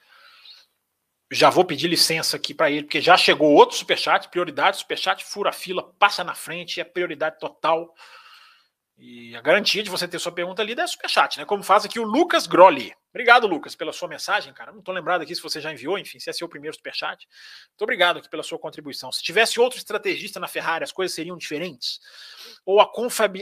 Já 1.31 1.49
vou 1.49 1.63
pedir 1.63 1.87
licença 1.87 2.35
aqui 2.35 2.53
para 2.53 2.69
ele, 2.69 2.83
porque 2.83 2.99
já 2.99 3.15
chegou 3.15 3.53
outro 3.53 3.77
superchat, 3.77 4.27
prioridade, 4.27 4.77
superchat, 4.77 5.23
fura 5.23 5.53
fila, 5.53 5.93
passa 5.97 6.25
na 6.25 6.35
frente, 6.35 6.81
é 6.81 6.83
prioridade 6.83 7.39
total. 7.39 7.93
E 8.97 9.35
a 9.35 9.41
garantia 9.41 9.81
de 9.81 9.89
você 9.89 10.07
ter 10.07 10.19
sua 10.19 10.31
pergunta 10.31 10.61
lida 10.61 10.83
é 10.83 10.87
superchat, 10.87 11.39
né? 11.39 11.45
Como 11.45 11.63
faz 11.63 11.85
aqui 11.85 11.99
o 11.99 12.03
Lucas 12.03 12.45
Grolli. 12.45 12.93
Obrigado, 13.09 13.47
Lucas, 13.47 13.75
pela 13.75 13.91
sua 13.91 14.07
mensagem, 14.07 14.53
cara. 14.53 14.71
Não 14.71 14.79
estou 14.79 14.93
lembrado 14.93 15.21
aqui 15.21 15.33
se 15.33 15.41
você 15.41 15.59
já 15.59 15.71
enviou, 15.71 15.97
enfim, 15.97 16.19
se 16.19 16.29
é 16.29 16.33
seu 16.33 16.47
primeiro 16.47 16.75
superchat. 16.75 17.27
Muito 17.69 17.81
obrigado 17.81 18.17
aqui 18.17 18.29
pela 18.29 18.43
sua 18.43 18.59
contribuição. 18.59 19.11
Se 19.11 19.23
tivesse 19.23 19.59
outro 19.59 19.79
estrategista 19.79 20.39
na 20.39 20.47
Ferrari, 20.47 20.83
as 20.83 20.91
coisas 20.91 21.15
seriam 21.15 21.35
diferentes? 21.35 21.99
Ou 22.65 22.79
a, 22.79 22.91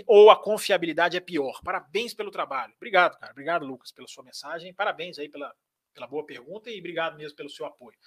ou 0.07 0.31
a 0.31 0.41
confiabilidade 0.41 1.17
é 1.17 1.19
pior? 1.19 1.59
Parabéns 1.61 2.13
pelo 2.13 2.31
trabalho. 2.31 2.73
Obrigado, 2.77 3.19
cara. 3.19 3.31
Obrigado, 3.31 3.65
Lucas, 3.65 3.91
pela 3.91 4.07
sua 4.07 4.23
mensagem. 4.23 4.73
Parabéns 4.73 5.19
aí 5.19 5.27
pela, 5.27 5.53
pela 5.99 6.07
boa 6.07 6.25
pergunta 6.25 6.71
e 6.71 6.79
obrigado 6.79 7.17
mesmo 7.17 7.35
pelo 7.35 7.49
seu 7.49 7.65
apoio. 7.65 7.97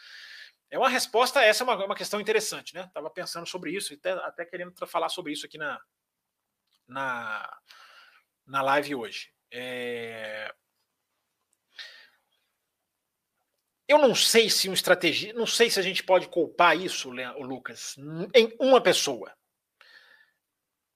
É 0.70 0.78
uma 0.78 0.88
resposta, 0.88 1.42
essa 1.42 1.62
é 1.62 1.64
uma, 1.64 1.84
uma 1.84 1.94
questão 1.94 2.18
interessante, 2.18 2.74
né? 2.74 2.84
Estava 2.84 3.10
pensando 3.10 3.46
sobre 3.46 3.70
isso 3.70 3.92
e 3.92 3.96
até, 3.96 4.12
até 4.12 4.44
querendo 4.46 4.74
falar 4.86 5.10
sobre 5.10 5.32
isso 5.32 5.44
aqui 5.44 5.58
na, 5.58 5.78
na, 6.88 7.58
na 8.46 8.62
live 8.62 8.94
hoje. 8.94 9.30
É... 9.52 10.52
Eu 13.86 13.98
não 13.98 14.14
sei 14.14 14.48
se 14.48 14.70
um 14.70 14.72
estratégia, 14.72 15.34
não 15.34 15.46
sei 15.46 15.68
se 15.68 15.78
a 15.78 15.82
gente 15.82 16.02
pode 16.02 16.26
culpar 16.28 16.74
isso, 16.74 17.10
Lucas, 17.10 17.94
em 18.34 18.56
uma 18.58 18.80
pessoa. 18.80 19.30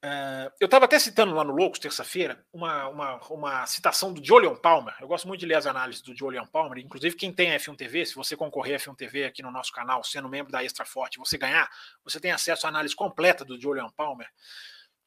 Uh, 0.06 0.52
eu 0.60 0.66
estava 0.66 0.84
até 0.84 0.98
citando 1.00 1.34
lá 1.34 1.42
no 1.42 1.52
Loucos, 1.52 1.80
terça-feira, 1.80 2.44
uma, 2.52 2.86
uma, 2.88 3.16
uma 3.28 3.66
citação 3.66 4.12
do 4.12 4.24
Julian 4.24 4.54
Palmer. 4.54 4.94
Eu 5.00 5.08
gosto 5.08 5.26
muito 5.26 5.40
de 5.40 5.46
ler 5.46 5.56
as 5.56 5.66
análises 5.66 6.00
do 6.00 6.16
Julian 6.16 6.46
Palmer. 6.46 6.78
Inclusive, 6.78 7.16
quem 7.16 7.32
tem 7.32 7.50
F1 7.50 7.76
TV, 7.76 8.06
se 8.06 8.14
você 8.14 8.36
concorrer 8.36 8.76
a 8.76 8.78
F1 8.78 8.94
TV 8.94 9.24
aqui 9.24 9.42
no 9.42 9.50
nosso 9.50 9.72
canal, 9.72 10.04
sendo 10.04 10.28
membro 10.28 10.52
da 10.52 10.62
Extra 10.62 10.84
Forte, 10.84 11.18
você 11.18 11.36
ganhar, 11.36 11.68
você 12.04 12.20
tem 12.20 12.30
acesso 12.30 12.66
à 12.66 12.68
análise 12.68 12.94
completa 12.94 13.44
do 13.44 13.60
Julian 13.60 13.88
Palmer 13.96 14.28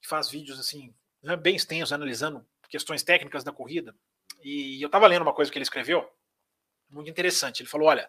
que 0.01 0.07
faz 0.07 0.29
vídeos 0.29 0.59
assim, 0.59 0.93
né, 1.21 1.35
bem 1.35 1.55
extensos, 1.55 1.93
analisando 1.93 2.45
questões 2.69 3.03
técnicas 3.03 3.43
da 3.43 3.51
corrida. 3.51 3.95
E 4.43 4.81
eu 4.81 4.87
estava 4.87 5.07
lendo 5.07 5.23
uma 5.23 5.33
coisa 5.33 5.51
que 5.51 5.57
ele 5.57 5.63
escreveu, 5.63 6.09
muito 6.89 7.09
interessante. 7.09 7.61
Ele 7.61 7.69
falou: 7.69 7.87
olha, 7.87 8.07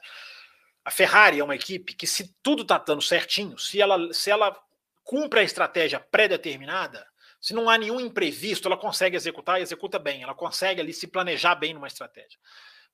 a 0.84 0.90
Ferrari 0.90 1.40
é 1.40 1.44
uma 1.44 1.56
equipe 1.56 1.94
que, 1.94 2.06
se 2.06 2.34
tudo 2.42 2.62
está 2.62 2.78
dando 2.78 3.02
certinho, 3.02 3.58
se 3.58 3.80
ela, 3.80 4.12
se 4.12 4.30
ela 4.30 4.56
cumpre 5.10 5.40
a 5.40 5.42
estratégia 5.42 5.98
pré-determinada, 5.98 7.04
se 7.40 7.52
não 7.52 7.68
há 7.68 7.76
nenhum 7.76 7.98
imprevisto, 7.98 8.68
ela 8.68 8.76
consegue 8.76 9.16
executar 9.16 9.58
e 9.58 9.62
executa 9.64 9.98
bem, 9.98 10.22
ela 10.22 10.36
consegue 10.36 10.80
ali 10.80 10.92
se 10.92 11.08
planejar 11.08 11.56
bem 11.56 11.74
numa 11.74 11.88
estratégia. 11.88 12.38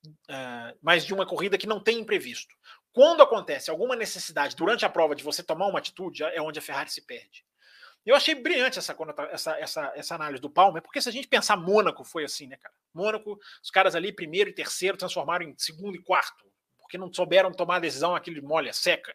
Uh, 0.07 0.73
mas 0.81 1.05
de 1.05 1.13
uma 1.13 1.27
corrida 1.27 1.59
que 1.59 1.67
não 1.67 1.79
tem 1.79 1.99
imprevisto. 1.99 2.55
Quando 2.91 3.23
acontece 3.23 3.71
alguma 3.71 3.95
necessidade 3.95 4.57
durante 4.57 4.87
a 4.87 4.89
prova 4.89 5.15
de 5.15 5.23
você 5.23 5.43
tomar 5.43 5.67
uma 5.67 5.79
atitude, 5.79 6.23
é 6.23 6.41
onde 6.41 6.59
a 6.59 6.63
Ferrari 6.63 6.91
se 6.91 7.03
perde. 7.03 7.45
Eu 8.07 8.17
achei 8.17 8.35
brilhante 8.35 8.79
essa, 8.79 8.97
essa, 9.31 9.59
essa, 9.59 9.93
essa 9.95 10.15
análise 10.15 10.41
do 10.41 10.49
Palmer, 10.49 10.81
porque 10.81 11.03
se 11.03 11.11
a 11.11 11.13
gente 11.13 11.29
pensar 11.29 11.59
Mônaco 11.59 12.03
foi 12.03 12.25
assim, 12.25 12.47
né, 12.47 12.57
cara? 12.57 12.75
Mônaco, 12.95 13.39
os 13.63 13.71
caras 13.71 13.95
ali, 13.95 14.11
primeiro 14.11 14.49
e 14.49 14.55
terceiro, 14.55 14.97
transformaram 14.97 15.45
em 15.45 15.55
segundo 15.59 15.97
e 15.97 16.03
quarto, 16.03 16.51
porque 16.79 16.97
não 16.97 17.13
souberam 17.13 17.53
tomar 17.53 17.77
a 17.77 17.81
decisão 17.81 18.17
aquele 18.17 18.41
molha, 18.41 18.73
seca. 18.73 19.15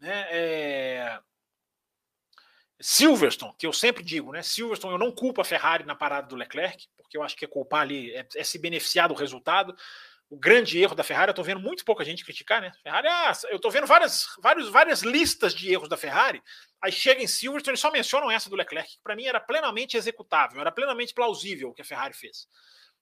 Né? 0.00 0.26
É... 0.30 1.20
Silverstone, 2.86 3.54
que 3.58 3.66
eu 3.66 3.72
sempre 3.72 4.02
digo, 4.02 4.30
né? 4.30 4.42
Silverstone, 4.42 4.92
eu 4.92 4.98
não 4.98 5.10
culpo 5.10 5.40
a 5.40 5.44
Ferrari 5.44 5.84
na 5.84 5.94
parada 5.94 6.28
do 6.28 6.36
Leclerc, 6.36 6.86
porque 6.98 7.16
eu 7.16 7.22
acho 7.22 7.34
que 7.34 7.46
é 7.46 7.48
culpar 7.48 7.80
ali, 7.80 8.14
é, 8.14 8.28
é 8.36 8.44
se 8.44 8.58
beneficiar 8.58 9.08
do 9.08 9.14
resultado 9.14 9.74
o 10.28 10.36
grande 10.36 10.78
erro 10.78 10.94
da 10.94 11.02
Ferrari, 11.02 11.30
eu 11.30 11.32
estou 11.32 11.44
vendo 11.44 11.60
muito 11.60 11.82
pouca 11.82 12.04
gente 12.04 12.24
criticar, 12.24 12.60
né? 12.60 12.72
Ferrari, 12.82 13.08
ah, 13.08 13.32
eu 13.48 13.56
estou 13.56 13.70
vendo 13.70 13.86
várias, 13.86 14.26
várias, 14.38 14.68
várias 14.68 15.00
listas 15.00 15.54
de 15.54 15.72
erros 15.72 15.88
da 15.88 15.96
Ferrari, 15.96 16.42
aí 16.82 16.92
chega 16.92 17.22
em 17.22 17.26
Silverstone 17.26 17.74
e 17.74 17.80
só 17.80 17.90
mencionam 17.90 18.30
essa 18.30 18.50
do 18.50 18.56
Leclerc, 18.56 18.96
que 18.96 19.02
para 19.02 19.16
mim 19.16 19.24
era 19.24 19.40
plenamente 19.40 19.96
executável, 19.96 20.60
era 20.60 20.70
plenamente 20.70 21.14
plausível 21.14 21.70
o 21.70 21.74
que 21.74 21.80
a 21.80 21.86
Ferrari 21.86 22.12
fez. 22.12 22.46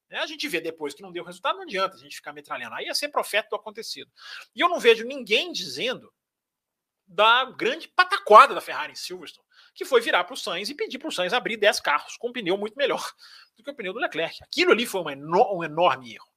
É, 0.09 0.19
a 0.19 0.25
gente 0.25 0.47
vê 0.47 0.61
depois 0.61 0.93
que 0.93 1.01
não 1.01 1.11
deu 1.11 1.25
resultado, 1.25 1.57
não 1.57 1.63
adianta 1.63 1.97
a 1.97 1.99
gente 1.99 2.15
ficar 2.15 2.31
metralhando. 2.31 2.75
Aí 2.75 2.85
ia 2.85 2.93
ser 2.93 3.09
profeta 3.09 3.49
do 3.49 3.55
acontecido. 3.57 4.09
E 4.55 4.61
eu 4.61 4.69
não 4.69 4.79
vejo 4.79 5.03
ninguém 5.03 5.51
dizendo 5.51 6.13
da 7.07 7.45
grande 7.45 7.87
pataquada 7.87 8.55
da 8.55 8.61
Ferrari 8.61 8.93
em 8.93 8.95
Silverstone, 8.95 9.47
que 9.73 9.85
foi 9.85 10.01
virar 10.01 10.23
para 10.23 10.33
o 10.33 10.37
Sainz 10.37 10.69
e 10.69 10.75
pedir 10.75 10.99
para 10.99 11.09
o 11.09 11.11
Sainz 11.11 11.33
abrir 11.33 11.57
10 11.57 11.79
carros 11.79 12.17
com 12.17 12.29
um 12.29 12.33
pneu 12.33 12.57
muito 12.57 12.75
melhor 12.75 13.03
do 13.57 13.63
que 13.63 13.71
o 13.71 13.75
pneu 13.75 13.93
do 13.93 13.99
Leclerc. 13.99 14.37
Aquilo 14.43 14.71
ali 14.71 14.85
foi 14.85 15.01
um 15.01 15.63
enorme 15.63 16.13
erro. 16.13 16.27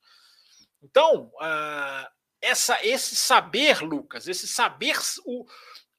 Então, 0.82 1.32
uh, 1.36 2.08
essa, 2.40 2.78
esse 2.86 3.16
saber, 3.16 3.82
Lucas, 3.82 4.28
esse 4.28 4.46
saber, 4.46 4.96
o, 5.24 5.46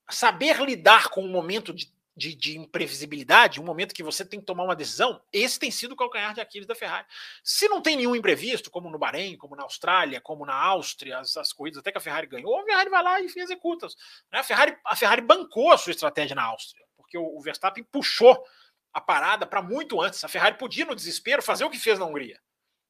saber 0.10 0.62
lidar 0.62 1.10
com 1.10 1.24
um 1.24 1.32
momento 1.32 1.74
de, 1.74 1.92
de, 2.18 2.34
de, 2.34 2.58
imprevisibilidade, 2.58 3.62
um 3.62 3.64
momento 3.64 3.94
que 3.94 4.02
você 4.02 4.26
tem 4.26 4.40
que 4.40 4.46
tomar 4.46 4.64
uma 4.64 4.76
decisão, 4.76 5.22
esse 5.32 5.60
tem 5.60 5.70
sido 5.70 5.92
o 5.92 5.96
calcanhar 5.96 6.34
de 6.34 6.42
Aquiles 6.42 6.68
da 6.68 6.74
Ferrari. 6.74 7.06
Se 7.44 7.70
não 7.70 7.80
tem 7.80 7.96
nenhum 7.96 8.16
imprevisto, 8.16 8.72
como 8.72 8.90
no 8.90 8.98
Bahrein, 8.98 9.38
como 9.38 9.56
na 9.56 9.64
Austrália, 9.64 10.20
como 10.20 10.46
na 10.46 10.56
Áustria, 10.56 11.20
as, 11.20 11.38
as 11.38 11.54
corridas 11.54 11.80
até 11.80 11.92
que 11.92 12.00
a 12.00 12.02
Ferrari 12.02 12.26
ganhou, 12.26 12.60
a 12.60 12.64
Ferrari 12.64 12.90
vai 12.90 13.04
lá 13.04 13.22
e 13.22 13.26
executa. 13.26 13.88
Né? 14.32 14.40
A, 14.40 14.44
Ferrari, 14.44 14.76
a 14.84 14.96
Ferrari 14.96 15.22
bancou 15.22 15.72
a 15.72 15.78
sua 15.78 15.92
estratégia 15.92 16.36
na 16.36 16.44
Áustria, 16.44 16.84
porque 16.98 17.18
o, 17.18 17.38
o 17.38 17.42
Verstappen 17.42 17.84
puxou 17.84 18.44
a 18.92 19.00
parada 19.00 19.46
para 19.46 19.62
muito 19.62 20.02
antes. 20.02 20.24
A 20.24 20.28
Ferrari 20.28 20.58
podia, 20.58 20.86
no 20.86 20.96
desespero, 20.96 21.44
fazer 21.44 21.66
o 21.66 21.70
que 21.70 21.78
fez 21.78 22.00
na 22.00 22.06
Hungria 22.06 22.42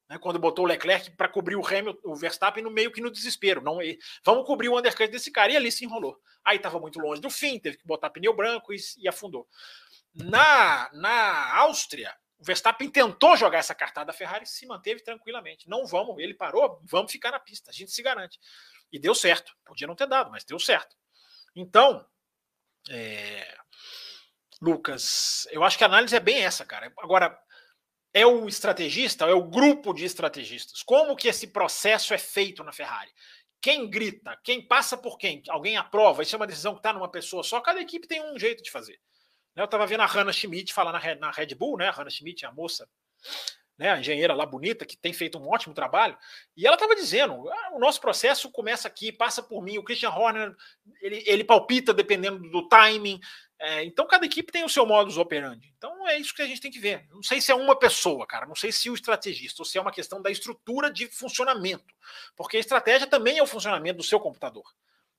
né, 0.09 0.17
quando 0.17 0.39
botou 0.39 0.65
o 0.65 0.67
Leclerc 0.67 1.11
para 1.11 1.27
cobrir 1.27 1.55
o 1.55 1.65
Hamilton, 1.65 1.99
o 2.03 2.15
Verstappen 2.15 2.63
no 2.63 2.71
meio 2.71 2.91
que 2.91 3.01
no 3.01 3.11
desespero. 3.11 3.61
Não, 3.61 3.79
vamos 4.23 4.45
cobrir 4.45 4.69
o 4.69 4.77
undercut 4.77 5.11
desse 5.11 5.31
cara 5.31 5.51
e 5.51 5.57
ali 5.57 5.71
se 5.71 5.85
enrolou. 5.85 6.19
Aí 6.43 6.57
estava 6.57 6.79
muito 6.79 6.99
longe 6.99 7.21
do 7.21 7.29
fim, 7.29 7.59
teve 7.59 7.77
que 7.77 7.85
botar 7.85 8.09
pneu 8.09 8.33
branco 8.33 8.73
e, 8.73 8.77
e, 8.99 9.07
afundou. 9.07 9.47
Na, 10.13 10.89
na 10.93 11.55
Áustria, 11.57 12.15
o 12.39 12.43
Verstappen 12.43 12.89
tentou 12.89 13.35
jogar 13.35 13.59
essa 13.59 13.75
cartada, 13.75 14.11
a 14.11 14.13
Ferrari 14.13 14.45
se 14.45 14.65
manteve 14.65 15.01
tranquilamente. 15.01 15.67
Não 15.67 15.85
vamos, 15.85 16.17
ele 16.19 16.33
parou, 16.33 16.81
vamos 16.83 17.11
ficar 17.11 17.31
na 17.31 17.39
pista, 17.39 17.69
a 17.69 17.73
gente 17.73 17.91
se 17.91 18.01
garante. 18.01 18.39
E 18.91 18.97
deu 18.97 19.13
certo. 19.13 19.53
Podia 19.65 19.87
não 19.87 19.95
ter 19.95 20.07
dado, 20.07 20.31
mas 20.31 20.45
deu 20.45 20.57
certo. 20.57 20.95
Então, 21.53 22.05
é, 22.89 23.57
Lucas, 24.61 25.47
eu 25.51 25.63
acho 25.63 25.77
que 25.77 25.83
a 25.83 25.87
análise 25.87 26.15
é 26.15 26.19
bem 26.19 26.43
essa, 26.43 26.65
cara. 26.65 26.91
Agora, 26.99 27.37
é 28.13 28.25
o 28.25 28.47
estrategista, 28.47 29.25
é 29.25 29.33
o 29.33 29.43
grupo 29.43 29.93
de 29.93 30.05
estrategistas. 30.05 30.81
Como 30.83 31.15
que 31.15 31.27
esse 31.27 31.47
processo 31.47 32.13
é 32.13 32.17
feito 32.17 32.63
na 32.63 32.71
Ferrari? 32.71 33.11
Quem 33.61 33.89
grita? 33.89 34.37
Quem 34.43 34.65
passa 34.65 34.97
por 34.97 35.17
quem? 35.17 35.41
Alguém 35.49 35.77
aprova? 35.77 36.23
Isso 36.23 36.35
é 36.35 36.37
uma 36.37 36.47
decisão 36.47 36.73
que 36.73 36.79
está 36.79 36.93
numa 36.93 37.09
pessoa 37.09 37.43
só. 37.43 37.59
Cada 37.59 37.81
equipe 37.81 38.07
tem 38.07 38.21
um 38.21 38.37
jeito 38.37 38.63
de 38.63 38.71
fazer. 38.71 38.99
Eu 39.55 39.65
estava 39.65 39.87
vendo 39.87 40.01
a 40.01 40.05
Hannah 40.05 40.31
Schmidt 40.31 40.71
falar 40.71 40.91
na 41.19 41.31
Red 41.31 41.55
Bull, 41.55 41.77
né? 41.77 41.87
A 41.87 41.91
Hannah 41.91 42.11
Schmidt, 42.11 42.45
a 42.45 42.51
moça, 42.51 42.87
né? 43.75 43.89
a 43.91 43.99
engenheira 43.99 44.35
lá 44.35 44.45
bonita, 44.45 44.85
que 44.85 44.95
tem 44.95 45.11
feito 45.11 45.39
um 45.39 45.49
ótimo 45.49 45.73
trabalho. 45.73 46.15
E 46.55 46.67
ela 46.67 46.75
estava 46.75 46.95
dizendo: 46.95 47.49
ah, 47.49 47.71
o 47.73 47.79
nosso 47.79 47.99
processo 47.99 48.51
começa 48.51 48.87
aqui, 48.87 49.11
passa 49.11 49.41
por 49.41 49.63
mim. 49.63 49.79
O 49.79 49.83
Christian 49.83 50.11
Horner, 50.11 50.55
ele, 51.01 51.23
ele 51.25 51.43
palpita 51.43 51.91
dependendo 51.91 52.39
do 52.51 52.67
timing. 52.67 53.19
É, 53.59 53.83
então, 53.83 54.05
cada 54.05 54.25
equipe 54.25 54.51
tem 54.51 54.63
o 54.63 54.69
seu 54.69 54.85
modus 54.85 55.17
operandi. 55.17 55.73
Então, 55.77 56.07
é 56.07 56.17
isso 56.17 56.33
que 56.33 56.41
a 56.41 56.45
gente 56.45 56.61
tem 56.61 56.69
que 56.69 56.79
ver. 56.79 57.07
Não 57.09 57.23
sei 57.23 57.41
se 57.41 57.51
é 57.51 57.55
uma 57.55 57.77
pessoa, 57.77 58.25
cara. 58.27 58.45
Não 58.45 58.55
sei 58.55 58.71
se 58.71 58.89
o 58.89 58.93
estrategista 58.93 59.61
ou 59.61 59.65
se 59.65 59.77
é 59.77 59.81
uma 59.81 59.91
questão 59.91 60.21
da 60.21 60.29
estrutura 60.29 60.91
de 60.91 61.07
funcionamento. 61.07 61.93
Porque 62.35 62.57
a 62.57 62.59
estratégia 62.59 63.07
também 63.07 63.39
é 63.39 63.43
o 63.43 63.47
funcionamento 63.47 63.97
do 63.97 64.03
seu 64.03 64.19
computador. 64.19 64.63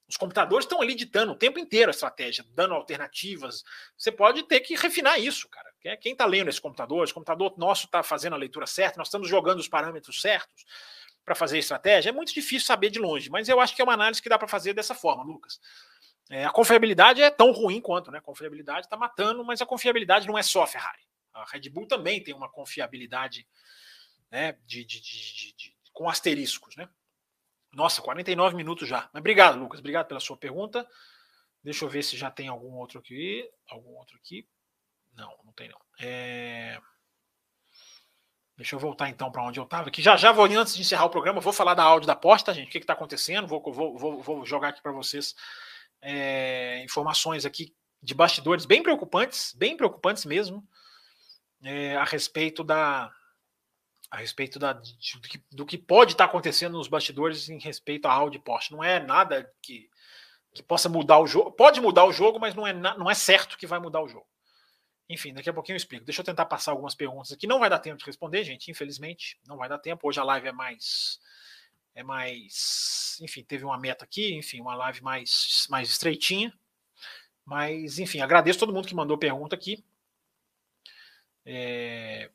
Os 0.09 0.17
computadores 0.17 0.65
estão 0.65 0.81
ali 0.81 0.95
ditando 0.95 1.33
o 1.33 1.37
tempo 1.37 1.59
inteiro 1.59 1.91
a 1.91 1.93
estratégia, 1.93 2.45
dando 2.55 2.75
alternativas. 2.75 3.63
Você 3.97 4.11
pode 4.11 4.45
ter 4.45 4.61
que 4.61 4.75
refinar 4.75 5.21
isso, 5.21 5.49
cara. 5.49 5.69
Quem 6.01 6.13
está 6.13 6.25
lendo 6.25 6.49
esse 6.49 6.61
computador, 6.61 7.05
esse 7.05 7.13
computador 7.13 7.55
nosso 7.59 7.87
está 7.87 8.03
fazendo 8.03 8.35
a 8.35 8.39
leitura 8.39 8.67
certa, 8.67 8.99
nós 8.99 9.09
estamos 9.09 9.29
jogando 9.29 9.59
os 9.59 9.69
parâmetros 9.69 10.21
certos 10.21 10.65
para 11.25 11.35
fazer 11.35 11.57
a 11.57 11.61
estratégia. 11.61 12.09
É 12.09 12.13
muito 12.13 12.33
difícil 12.33 12.67
saber 12.67 12.91
de 12.91 12.99
longe, 12.99 13.31
mas 13.31 13.49
eu 13.49 13.61
acho 13.61 13.77
que 13.77 13.83
é 13.83 13.85
uma 13.85 13.93
análise 13.93 14.21
que 14.21 14.29
dá 14.29 14.39
para 14.39 14.49
fazer 14.49 14.73
dessa 14.73 14.95
forma, 14.95 15.23
Lucas. 15.23 15.61
É, 16.31 16.45
a 16.45 16.51
confiabilidade 16.51 17.23
é 17.23 17.31
tão 17.31 17.53
ruim 17.53 17.81
quanto, 17.81 18.11
né? 18.11 18.19
A 18.19 18.23
confiabilidade 18.23 18.87
está 18.87 18.97
matando, 18.97 19.45
mas 19.45 19.63
a 19.63 19.67
confiabilidade 19.67 20.27
não 20.27 20.37
é 20.37 20.43
só 20.43 20.63
a 20.63 20.67
Ferrari. 20.67 21.03
A 21.33 21.45
Red 21.45 21.71
Bull 21.71 21.87
também 21.87 22.23
tem 22.23 22.35
uma 22.35 22.51
confiabilidade 22.51 23.47
né, 24.31 24.53
de, 24.67 24.85
de, 24.85 25.01
de, 25.01 25.53
de 25.55 25.75
com 25.93 26.09
asteriscos, 26.09 26.77
né? 26.77 26.89
Nossa, 27.73 28.03
49 28.03 28.57
minutos 28.57 28.89
já. 28.89 29.09
Mas 29.13 29.21
obrigado, 29.21 29.59
Lucas. 29.59 29.81
Obrigado 29.81 30.07
pela 30.07 30.21
sua 30.21 30.37
pergunta. 30.37 30.87
Deixa 31.63 31.85
eu 31.85 31.89
ver 31.89 32.03
se 32.03 32.17
já 32.17 32.31
tem 32.31 32.49
algum 32.49 32.75
outro 32.75 32.99
aqui. 32.99 33.49
Algum 33.69 33.97
outro 33.97 34.17
aqui. 34.17 34.47
Não, 35.15 35.35
não 35.45 35.53
tem 35.53 35.69
não. 35.69 35.79
É... 36.01 36.81
Deixa 38.57 38.75
eu 38.75 38.81
voltar 38.81 39.09
então 39.09 39.31
para 39.31 39.43
onde 39.43 39.61
eu 39.61 39.65
estava. 39.65 39.91
Que 39.91 40.03
já 40.03 40.17
já 40.17 40.33
vou, 40.33 40.47
antes 40.47 40.75
de 40.75 40.81
encerrar 40.81 41.05
o 41.05 41.11
programa, 41.11 41.41
vou 41.41 41.53
falar 41.53 41.75
da 41.75 41.83
áudio 41.83 42.07
da 42.07 42.15
aposta, 42.15 42.55
gente. 42.55 42.69
O 42.69 42.71
que 42.71 42.79
está 42.79 42.93
acontecendo? 42.93 43.47
Vou, 43.47 43.63
vou, 43.73 43.99
vou, 43.99 44.23
vou 44.23 44.47
jogar 44.47 44.69
aqui 44.69 44.83
para 44.83 44.93
vocês 44.93 45.35
é, 46.01 46.83
informações 46.85 47.45
aqui 47.45 47.75
de 48.03 48.15
bastidores 48.15 48.65
bem 48.65 48.83
preocupantes, 48.83 49.53
bem 49.55 49.77
preocupantes 49.77 50.25
mesmo, 50.25 50.67
é, 51.63 51.97
a 51.97 52.05
respeito 52.05 52.63
da 52.63 53.13
a 54.11 54.17
respeito 54.17 54.59
da, 54.59 54.73
de, 54.73 54.97
do, 55.21 55.29
que, 55.29 55.45
do, 55.53 55.67
que, 55.67 55.77
pode 55.77 56.13
estar 56.13 56.25
acontecendo 56.25 56.79
nos 56.79 56.89
bastidores 56.89 57.51
em 57.51 57.59
respeito 57.59 58.07
à 58.07 58.13
Audi 58.13 58.39
Porsche. 58.39 58.73
Não 58.73 58.83
é 58.83 58.99
nada 58.99 59.53
que, 59.61 59.91
que 60.55 60.63
possa 60.63 60.89
mudar 60.89 61.19
o 61.19 61.27
jogo. 61.27 61.53
Pode 61.53 61.79
mudar 61.79 62.07
o 62.07 62.13
jogo, 62.13 62.41
mas 62.41 62.55
não 62.55 62.67
é, 62.67 62.73
não 62.73 63.11
é 63.11 63.15
certo 63.15 63.59
que 63.59 63.67
vai 63.67 63.79
mudar 63.79 64.01
o 64.01 64.09
jogo. 64.09 64.27
Enfim, 65.11 65.35
daqui 65.35 65.51
a 65.51 65.53
pouquinho 65.53 65.75
eu 65.75 65.79
explico. 65.79 66.07
Deixa 66.07 66.23
eu 66.23 66.25
tentar 66.25 66.47
passar 66.47 66.71
algumas 66.71 66.95
perguntas 66.95 67.33
aqui. 67.33 67.47
Não 67.47 67.59
vai 67.59 67.69
dar 67.69 67.79
tempo 67.79 67.99
de 67.99 68.05
responder, 68.07 68.45
gente. 68.45 68.71
Infelizmente, 68.71 69.39
não 69.47 69.59
vai 69.59 69.69
dar 69.69 69.79
tempo. 69.79 70.09
Hoje 70.09 70.21
a 70.21 70.25
live 70.25 70.49
é 70.49 70.53
mais 70.53 71.21
é 71.99 72.03
mais, 72.05 73.19
enfim, 73.21 73.43
teve 73.43 73.65
uma 73.65 73.77
meta 73.77 74.05
aqui, 74.05 74.33
enfim, 74.33 74.61
uma 74.61 74.77
live 74.77 75.03
mais, 75.03 75.67
mais 75.69 75.91
estreitinha. 75.91 76.57
Mas, 77.45 77.99
enfim, 77.99 78.21
agradeço 78.21 78.61
todo 78.61 78.73
mundo 78.73 78.87
que 78.87 78.95
mandou 78.95 79.19
pergunta 79.19 79.57
aqui. 79.57 79.85
É... 81.45 82.31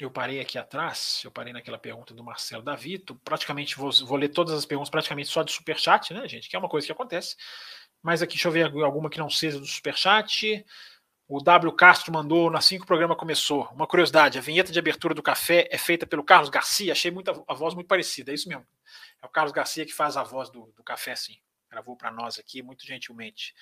Eu 0.00 0.10
parei 0.10 0.40
aqui 0.40 0.58
atrás, 0.58 1.20
eu 1.24 1.30
parei 1.30 1.52
naquela 1.52 1.78
pergunta 1.78 2.12
do 2.12 2.24
Marcelo 2.24 2.64
Davito. 2.64 3.14
Praticamente 3.24 3.76
vou, 3.76 3.92
vou 4.04 4.16
ler 4.18 4.30
todas 4.30 4.54
as 4.54 4.66
perguntas, 4.66 4.90
praticamente 4.90 5.28
só 5.28 5.44
de 5.44 5.52
superchat, 5.52 6.12
né, 6.12 6.26
gente? 6.26 6.48
Que 6.48 6.56
é 6.56 6.58
uma 6.58 6.68
coisa 6.68 6.84
que 6.84 6.92
acontece. 6.92 7.36
Mas 8.02 8.20
aqui, 8.20 8.34
deixa 8.34 8.48
eu 8.48 8.52
ver 8.52 8.64
alguma 8.64 9.08
que 9.08 9.18
não 9.18 9.30
seja 9.30 9.60
do 9.60 9.66
superchat. 9.66 10.64
O 11.32 11.40
W 11.40 11.72
Castro 11.74 12.12
mandou 12.12 12.52
assim 12.56 12.76
que 12.76 12.82
o 12.82 12.86
programa 12.86 13.14
começou. 13.14 13.68
Uma 13.72 13.86
curiosidade: 13.86 14.36
a 14.36 14.40
vinheta 14.40 14.72
de 14.72 14.78
abertura 14.80 15.14
do 15.14 15.22
café 15.22 15.68
é 15.70 15.78
feita 15.78 16.04
pelo 16.04 16.24
Carlos 16.24 16.50
Garcia. 16.50 16.90
Achei 16.90 17.08
muita, 17.08 17.30
a 17.46 17.54
voz 17.54 17.72
muito 17.72 17.86
parecida, 17.86 18.32
é 18.32 18.34
isso 18.34 18.48
mesmo. 18.48 18.66
É 19.22 19.26
o 19.26 19.28
Carlos 19.28 19.52
Garcia 19.52 19.86
que 19.86 19.94
faz 19.94 20.16
a 20.16 20.24
voz 20.24 20.50
do, 20.50 20.72
do 20.76 20.82
café, 20.82 21.14
sim. 21.14 21.36
Gravou 21.70 21.96
para 21.96 22.10
nós 22.10 22.36
aqui, 22.36 22.62
muito 22.62 22.84
gentilmente. 22.84 23.54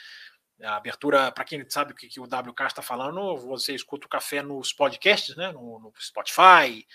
A 0.63 0.77
abertura, 0.77 1.31
para 1.31 1.45
quem 1.45 1.69
sabe 1.69 1.93
o 1.93 1.95
que, 1.95 2.09
que 2.09 2.19
o 2.19 2.27
W 2.27 2.55
Castro 2.55 2.81
está 2.81 2.83
falando, 2.83 3.37
você 3.37 3.75
escuta 3.75 4.07
o 4.07 4.09
café 4.09 4.41
nos 4.41 4.73
podcasts, 4.73 5.37
né? 5.37 5.53
no, 5.53 5.79
no 5.79 5.93
Spotify, 6.01 6.87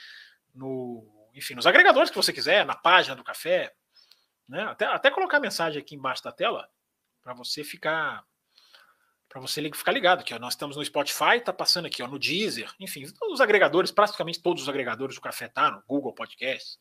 no, 0.55 1.30
enfim, 1.36 1.53
nos 1.53 1.67
agregadores 1.67 2.09
que 2.09 2.17
você 2.17 2.34
quiser, 2.34 2.65
na 2.65 2.76
página 2.76 3.15
do 3.15 3.24
café. 3.24 3.71
Né? 4.49 4.63
Até, 4.63 4.86
até 4.86 5.11
colocar 5.11 5.38
a 5.38 5.41
mensagem 5.41 5.80
aqui 5.80 5.93
embaixo 5.93 6.24
da 6.24 6.32
tela 6.32 6.67
para 7.21 7.36
você 7.36 7.63
ficar 7.63 8.26
para 9.34 9.41
você 9.41 9.67
ficar 9.71 9.91
ligado 9.91 10.19
aqui, 10.19 10.31
ó, 10.31 10.38
nós 10.38 10.53
estamos 10.53 10.77
no 10.77 10.86
Spotify, 10.86 11.41
tá 11.43 11.51
passando 11.51 11.88
aqui, 11.88 12.03
ó, 12.03 12.07
no 12.07 12.19
Deezer, 12.19 12.71
enfim, 12.79 13.03
os 13.31 13.41
agregadores, 13.41 13.89
praticamente 13.89 14.39
todos 14.39 14.61
os 14.61 14.69
agregadores 14.69 15.15
do 15.15 15.21
Café 15.21 15.47
tá 15.47 15.71
no 15.71 15.81
Google 15.88 16.13
Podcast. 16.13 16.77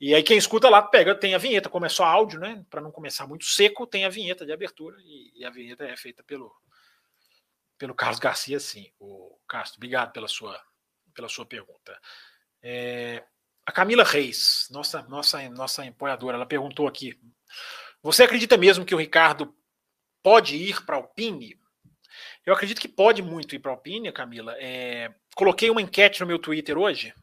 E 0.00 0.14
aí 0.14 0.22
quem 0.22 0.38
escuta 0.38 0.70
lá 0.70 0.80
pega, 0.80 1.12
tem 1.12 1.34
a 1.34 1.38
vinheta, 1.38 1.68
como 1.68 1.84
é 1.84 1.88
só 1.88 2.04
áudio, 2.04 2.38
né, 2.38 2.64
para 2.70 2.80
não 2.80 2.92
começar 2.92 3.26
muito 3.26 3.44
seco, 3.46 3.84
tem 3.84 4.04
a 4.04 4.08
vinheta 4.08 4.46
de 4.46 4.52
abertura 4.52 4.96
e, 5.00 5.32
e, 5.40 5.44
a 5.44 5.50
vinheta 5.50 5.82
é 5.84 5.96
feita 5.96 6.22
pelo 6.22 6.54
pelo 7.76 7.96
Carlos 7.96 8.20
Garcia, 8.20 8.60
sim. 8.60 8.88
O 9.00 9.36
Castro, 9.48 9.78
obrigado 9.78 10.12
pela 10.12 10.28
sua 10.28 10.62
pela 11.12 11.28
sua 11.28 11.44
pergunta. 11.44 12.00
É, 12.62 13.24
a 13.66 13.72
Camila 13.72 14.04
Reis, 14.04 14.68
nossa 14.70 15.02
nossa 15.08 15.50
nossa 15.50 15.82
apoiadora, 15.82 16.36
ela 16.36 16.46
perguntou 16.46 16.86
aqui: 16.86 17.18
Você 18.04 18.22
acredita 18.22 18.56
mesmo 18.56 18.84
que 18.84 18.94
o 18.94 18.98
Ricardo 18.98 19.52
pode 20.22 20.56
ir 20.56 20.86
para 20.86 20.96
o 20.96 21.00
Alpine? 21.00 21.60
Eu 22.44 22.54
acredito 22.54 22.80
que 22.80 22.88
pode 22.88 23.22
muito 23.22 23.54
ir 23.54 23.60
para 23.60 23.70
a 23.70 23.74
Alpine, 23.74 24.10
Camila. 24.12 24.56
É, 24.58 25.14
coloquei 25.34 25.70
uma 25.70 25.80
enquete 25.80 26.20
no 26.20 26.26
meu 26.26 26.38
Twitter 26.38 26.76
hoje. 26.76 27.14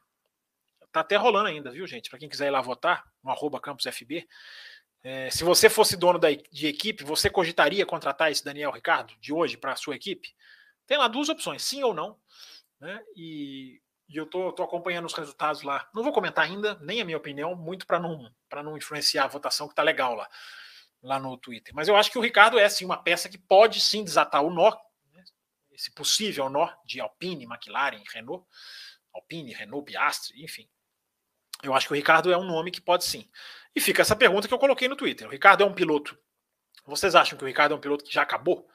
Tá 0.92 1.02
até 1.02 1.18
rolando 1.18 1.50
ainda, 1.50 1.70
viu, 1.70 1.86
gente? 1.86 2.10
Para 2.10 2.20
quem 2.20 2.30
quiser 2.30 2.48
ir 2.48 2.52
lá 2.52 2.62
votar, 2.62 3.06
no 3.24 3.30
arroba 3.30 3.60
campusfb. 3.60 4.28
É, 5.04 5.30
se 5.30 5.44
você 5.44 5.70
fosse 5.70 5.98
dono 5.98 6.18
da, 6.18 6.30
de 6.32 6.68
equipe, 6.68 7.04
você 7.04 7.30
cogitaria 7.30 7.86
contratar 7.86 8.32
esse 8.32 8.44
Daniel 8.44 8.72
Ricardo 8.72 9.14
de 9.20 9.34
hoje 9.34 9.58
para 9.58 9.74
a 9.74 9.76
sua 9.76 9.96
equipe? 9.96 10.34
Tem 10.88 10.98
lá 10.98 11.08
duas 11.08 11.30
opções, 11.30 11.64
sim 11.64 11.84
ou 11.84 11.94
não. 11.94 12.18
Né? 12.80 13.02
E, 13.16 13.82
e 14.08 14.18
eu 14.18 14.26
tô, 14.26 14.54
tô, 14.54 14.64
acompanhando 14.64 15.06
os 15.06 15.14
resultados 15.14 15.64
lá. 15.64 15.88
Não 15.94 16.02
vou 16.02 16.14
comentar 16.14 16.46
ainda, 16.46 16.80
nem 16.82 17.02
a 17.02 17.06
minha 17.06 17.18
opinião, 17.18 17.56
muito 17.56 17.86
para 17.86 18.00
não, 18.00 18.32
não 18.64 18.78
influenciar 18.78 19.26
a 19.26 19.28
votação 19.28 19.68
que 19.68 19.76
tá 19.76 19.84
legal 19.84 20.16
lá, 20.16 20.30
lá 21.04 21.20
no 21.20 21.38
Twitter. 21.38 21.74
Mas 21.76 21.88
eu 21.90 21.96
acho 21.96 22.10
que 22.10 22.18
o 22.18 22.22
Ricardo 22.22 22.58
é 22.58 22.68
sim 22.70 22.86
uma 22.86 22.98
peça 22.98 23.30
que 23.30 23.38
pode 23.38 23.82
sim 23.82 24.04
desatar 24.04 24.44
o 24.44 24.50
nó 24.50 24.76
esse 25.80 25.92
possível 25.92 26.50
nó 26.50 26.70
de 26.86 27.00
Alpine, 27.00 27.46
McLaren, 27.46 28.04
Renault, 28.14 28.46
Alpine, 29.14 29.54
Renault, 29.54 29.90
Piastri, 29.90 30.44
enfim. 30.44 30.70
Eu 31.64 31.74
acho 31.74 31.88
que 31.88 31.94
o 31.94 31.96
Ricardo 31.96 32.32
é 32.32 32.38
um 32.38 32.46
nome 32.46 32.70
que 32.70 32.82
pode 32.82 33.06
sim. 33.06 33.30
E 33.74 33.80
fica 33.80 34.02
essa 34.02 34.16
pergunta 34.16 34.48
que 34.48 34.54
eu 34.54 34.60
coloquei 34.60 34.90
no 34.90 34.96
Twitter. 34.96 35.28
O 35.28 35.32
Ricardo 35.32 35.64
é 35.64 35.66
um 35.66 35.74
piloto. 35.74 36.18
Vocês 36.86 37.16
acham 37.16 37.38
que 37.38 37.44
o 37.44 37.48
Ricardo 37.48 37.74
é 37.74 37.78
um 37.78 37.80
piloto 37.80 38.04
que 38.04 38.14
já 38.14 38.22
acabou? 38.22 38.68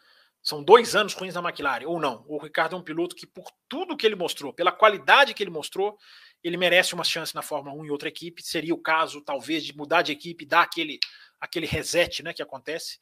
São 0.42 0.62
dois 0.62 0.94
anos 0.94 1.14
ruins 1.14 1.34
na 1.34 1.40
McLaren, 1.40 1.86
ou 1.86 2.00
não? 2.00 2.24
O 2.26 2.38
Ricardo 2.38 2.74
é 2.74 2.78
um 2.78 2.82
piloto 2.82 3.14
que, 3.14 3.26
por 3.26 3.50
tudo 3.68 3.96
que 3.96 4.06
ele 4.06 4.14
mostrou, 4.14 4.52
pela 4.52 4.72
qualidade 4.72 5.34
que 5.34 5.42
ele 5.42 5.50
mostrou, 5.50 5.98
ele 6.42 6.56
merece 6.56 6.94
uma 6.94 7.04
chance 7.04 7.34
na 7.34 7.42
Fórmula 7.42 7.74
1 7.76 7.86
em 7.86 7.90
outra 7.90 8.08
equipe. 8.08 8.42
Seria 8.42 8.74
o 8.74 8.82
caso, 8.82 9.22
talvez, 9.22 9.64
de 9.64 9.76
mudar 9.76 10.02
de 10.02 10.12
equipe, 10.12 10.44
dar 10.44 10.62
aquele, 10.62 10.98
aquele 11.40 11.66
reset 11.66 12.22
né, 12.22 12.32
que 12.32 12.42
acontece. 12.42 12.98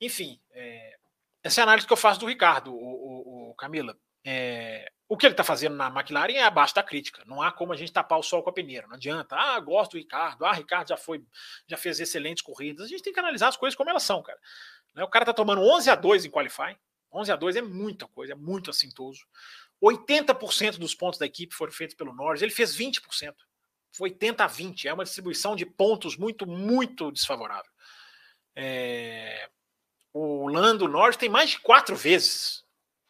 Enfim, 0.00 0.40
é, 0.52 0.96
essa 1.42 1.60
é 1.60 1.62
a 1.62 1.64
análise 1.64 1.86
que 1.86 1.92
eu 1.92 1.96
faço 1.96 2.20
do 2.20 2.26
Ricardo, 2.26 2.72
o, 2.72 2.76
o, 2.76 3.50
o 3.50 3.54
Camila. 3.54 3.96
É, 4.24 4.90
o 5.08 5.16
que 5.16 5.26
ele 5.26 5.34
está 5.34 5.44
fazendo 5.44 5.76
na 5.76 5.88
McLaren 5.88 6.32
é 6.32 6.42
abaixo 6.42 6.74
da 6.74 6.82
crítica. 6.82 7.22
Não 7.26 7.42
há 7.42 7.52
como 7.52 7.72
a 7.72 7.76
gente 7.76 7.92
tapar 7.92 8.18
o 8.18 8.22
sol 8.22 8.42
com 8.42 8.50
a 8.50 8.52
peneira. 8.52 8.86
Não 8.86 8.94
adianta. 8.94 9.36
Ah, 9.36 9.60
gosto 9.60 9.92
do 9.92 9.98
Ricardo. 9.98 10.44
Ah, 10.44 10.52
Ricardo 10.52 10.88
já 10.88 10.96
foi, 10.96 11.22
já 11.66 11.76
fez 11.76 12.00
excelentes 12.00 12.42
corridas. 12.42 12.86
A 12.86 12.88
gente 12.88 13.02
tem 13.02 13.12
que 13.12 13.20
analisar 13.20 13.48
as 13.48 13.56
coisas 13.56 13.76
como 13.76 13.90
elas 13.90 14.04
são, 14.04 14.22
cara. 14.22 14.38
Né, 14.94 15.04
o 15.04 15.08
cara 15.08 15.24
está 15.24 15.34
tomando 15.34 15.60
11 15.60 15.90
a 15.90 15.94
2 15.94 16.24
em 16.24 16.30
qualify. 16.30 16.76
11 17.12 17.32
a 17.32 17.36
2 17.36 17.56
é 17.56 17.62
muita 17.62 18.06
coisa, 18.08 18.32
é 18.32 18.36
muito 18.36 18.70
assintoso. 18.70 19.26
80% 19.82 20.78
dos 20.78 20.94
pontos 20.94 21.18
da 21.18 21.26
equipe 21.26 21.54
foram 21.54 21.72
feitos 21.72 21.94
pelo 21.94 22.14
Norris. 22.14 22.40
Ele 22.40 22.52
fez 22.52 22.74
20%. 22.74 23.34
Foi 23.92 24.10
80 24.10 24.44
a 24.44 24.46
20. 24.46 24.88
É 24.88 24.94
uma 24.94 25.04
distribuição 25.04 25.54
de 25.54 25.66
pontos 25.66 26.16
muito, 26.16 26.46
muito 26.46 27.12
desfavorável. 27.12 27.70
É, 28.56 29.50
o 30.12 30.48
Lando 30.48 30.88
Norris 30.88 31.16
tem 31.16 31.28
mais 31.28 31.50
de 31.50 31.60
quatro 31.60 31.96
vezes, 31.96 32.64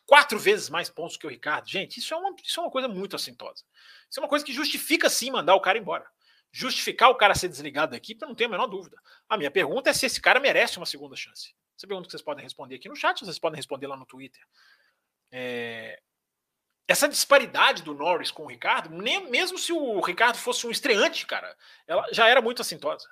quatro 0.07 0.38
vezes 0.38 0.70
mais 0.70 0.88
pontos 0.88 1.16
que 1.16 1.26
o 1.26 1.30
Ricardo. 1.30 1.68
Gente, 1.68 1.98
isso 1.98 2.14
é 2.14 2.16
uma, 2.16 2.34
isso 2.42 2.61
é 2.61 2.62
uma 2.62 2.70
coisa 2.70 2.88
muito 2.88 3.16
assintosa. 3.16 3.64
Isso 4.09 4.20
é 4.20 4.22
uma 4.22 4.28
coisa 4.28 4.44
que 4.44 4.53
justifica 4.53 5.09
sim 5.09 5.30
mandar 5.30 5.55
o 5.55 5.61
cara 5.61 5.78
embora. 5.78 6.07
Justificar 6.53 7.11
o 7.11 7.14
cara 7.14 7.34
ser 7.34 7.48
desligado 7.48 7.92
da 7.92 7.96
equipe, 7.96 8.22
eu 8.22 8.28
não 8.28 8.34
tenho 8.34 8.48
a 8.48 8.53
menor 8.53 8.66
dúvida. 8.66 8.96
A 9.28 9.38
minha 9.38 9.50
pergunta 9.50 9.90
é 9.90 9.92
se 9.92 10.07
esse 10.07 10.20
cara 10.20 10.38
merece 10.38 10.76
uma 10.76 10.86
segunda 10.86 11.16
chance. 11.16 11.55
Essa 11.76 11.86
pergunta 11.86 12.07
que 12.07 12.12
vocês 12.12 12.22
podem 12.22 12.44
responder 12.44 12.76
aqui 12.76 12.88
no 12.88 12.96
chat, 12.96 13.20
vocês 13.20 13.38
podem 13.38 13.57
responder 13.57 13.86
lá 13.86 13.96
no 13.96 14.07
Twitter. 14.07 14.42
É... 15.30 16.00
Essa 16.86 17.09
disparidade 17.09 17.82
do 17.82 17.94
Norris 17.94 18.30
com 18.30 18.44
o 18.44 18.48
Ricardo, 18.48 18.90
nem, 18.90 19.30
mesmo 19.30 19.57
se 19.57 19.72
o 19.72 20.00
Ricardo 20.00 20.36
fosse 20.36 20.66
um 20.66 20.70
estreante, 20.70 21.26
cara, 21.26 21.57
ela 21.86 22.07
já 22.12 22.28
era 22.28 22.42
muito 22.42 22.61
assintosa. 22.61 23.09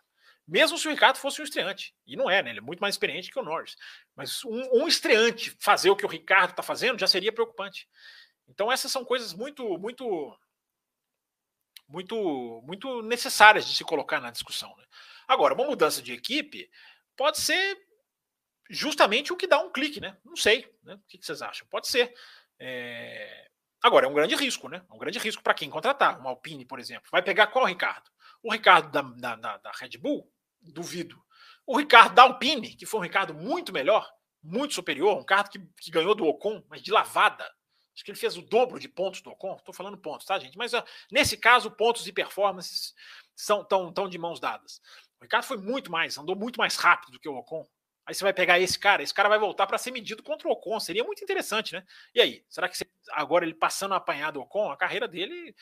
Mesmo 0.51 0.77
se 0.77 0.89
o 0.89 0.91
Ricardo 0.91 1.17
fosse 1.17 1.41
um 1.41 1.45
estreante. 1.45 1.95
E 2.05 2.17
não 2.17 2.29
é, 2.29 2.43
né? 2.43 2.51
Ele 2.51 2.59
é 2.59 2.63
muito 2.63 2.81
mais 2.81 2.97
experiente 2.97 3.31
que 3.31 3.39
o 3.39 3.43
Norris. 3.43 3.77
Mas 4.17 4.45
um, 4.45 4.83
um 4.83 4.89
estreante 4.89 5.57
fazer 5.61 5.91
o 5.91 5.97
que 5.97 6.05
o 6.05 6.09
Ricardo 6.09 6.51
está 6.51 6.63
fazendo 6.63 6.99
já 6.99 7.07
seria 7.07 7.33
preocupante. 7.33 7.89
Então 8.49 8.71
essas 8.71 8.91
são 8.91 9.05
coisas 9.05 9.33
muito, 9.33 9.79
muito, 9.79 10.37
muito, 11.89 12.63
muito 12.65 13.01
necessárias 13.03 13.65
de 13.65 13.77
se 13.77 13.85
colocar 13.85 14.21
na 14.21 14.33
discussão. 14.33 14.77
Né? 14.77 14.85
Agora, 15.29 15.55
uma 15.55 15.67
mudança 15.67 16.03
de 16.03 16.13
equipe 16.13 16.69
pode 17.17 17.39
ser 17.39 17.79
justamente 18.69 19.33
o 19.33 19.37
que 19.37 19.47
dá 19.47 19.61
um 19.61 19.71
clique, 19.71 20.01
né? 20.01 20.17
Não 20.25 20.35
sei, 20.35 20.69
né? 20.83 20.95
O 20.95 21.03
que 21.07 21.25
vocês 21.25 21.43
acham? 21.43 21.67
Pode 21.69 21.87
ser. 21.87 22.13
É... 22.59 23.49
Agora, 23.81 24.07
é 24.07 24.09
um 24.09 24.15
grande 24.15 24.35
risco, 24.35 24.69
né? 24.69 24.83
É 24.91 24.93
um 24.93 24.99
grande 24.99 25.21
risco 25.21 25.45
para 25.45 25.55
quem 25.55 25.71
contratar. 25.71 26.19
Uma 26.19 26.31
Alpine, 26.31 26.65
por 26.65 26.81
exemplo. 26.81 27.09
Vai 27.13 27.23
pegar 27.23 27.47
qual 27.47 27.65
Ricardo? 27.65 28.11
O 28.43 28.53
Ricardo 28.53 28.91
da, 28.91 29.37
da, 29.37 29.57
da, 29.59 29.71
Red 29.73 29.97
Bull? 29.99 30.29
Duvido. 30.63 31.21
O 31.67 31.79
Ricardo 31.79 32.15
da 32.15 32.23
Alpine, 32.23 32.75
que 32.75 32.87
foi 32.87 33.01
um 33.01 33.03
Ricardo 33.03 33.35
muito 33.35 33.73
melhor, 33.73 34.11
muito 34.43 34.75
superior, 34.75 35.19
um 35.19 35.25
carro 35.25 35.49
que, 35.51 35.59
que 35.81 35.91
ganhou 35.91 36.15
do 36.15 36.27
Ocon, 36.27 36.65
mas 36.69 36.83
de 36.83 36.91
lavada. 36.91 37.45
Acho 37.95 38.05
que 38.05 38.11
ele 38.11 38.19
fez 38.19 38.37
o 38.37 38.43
dobro 38.43 38.79
de 38.79 38.89
pontos 38.89 39.21
do 39.21 39.31
Ocon. 39.31 39.57
Estou 39.57 39.75
falando 39.75 39.99
pontos, 39.99 40.27
tá, 40.27 40.39
gente? 40.39 40.57
Mas 40.57 40.73
nesse 41.11 41.37
caso, 41.37 41.71
pontos 41.71 42.07
e 42.07 42.13
performances 42.13 42.95
são 43.37 43.65
tão, 43.65 43.93
tão 43.93 44.09
de 44.09 44.19
mãos 44.19 44.41
dadas. 44.41 44.81
O 45.21 45.25
Ricardo 45.25 45.45
foi 45.45 45.59
muito 45.59 45.91
mais, 45.93 46.17
andou 46.17 46.35
muito 46.35 46.57
mais 46.57 46.77
rápido 46.77 47.13
do 47.13 47.21
que 47.21 47.29
o 47.29 47.37
Ocon. 47.37 47.67
Aí 48.07 48.15
você 48.15 48.25
vai 48.25 48.33
pegar 48.33 48.59
esse 48.59 48.79
cara, 48.79 49.03
esse 49.03 49.15
cara 49.15 49.29
vai 49.29 49.39
voltar 49.39 49.67
para 49.67 49.79
ser 49.79 49.91
medido 49.91 50.23
contra 50.23 50.49
o 50.49 50.53
Ocon. 50.53 50.81
Seria 50.81 51.05
muito 51.05 51.23
interessante, 51.23 51.75
né? 51.75 51.85
E 52.15 52.21
aí, 52.21 52.45
será 52.49 52.69
que 52.69 52.77
você, 52.77 52.85
agora 53.13 53.45
ele 53.45 53.55
passando 53.55 53.95
a 53.95 53.99
apanhar 53.99 54.33
do 54.33 54.41
Ocon, 54.41 54.71
a 54.71 54.77
carreira 54.77 55.07
dele 55.07 55.55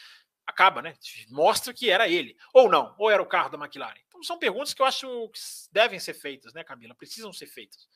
acaba, 0.46 0.80
né? 0.80 0.94
Mostra 1.28 1.74
que 1.74 1.90
era 1.90 2.08
ele. 2.08 2.36
Ou 2.54 2.70
não, 2.70 2.94
ou 2.98 3.10
era 3.10 3.22
o 3.22 3.26
carro 3.26 3.50
da 3.50 3.58
McLaren. 3.58 4.00
São 4.22 4.38
perguntas 4.38 4.74
que 4.74 4.82
eu 4.82 4.86
acho 4.86 5.28
que 5.28 5.40
devem 5.70 5.98
ser 5.98 6.14
feitas, 6.14 6.52
né, 6.52 6.64
Camila? 6.64 6.94
Precisam 6.94 7.32
ser 7.32 7.46
feitas. 7.46 7.88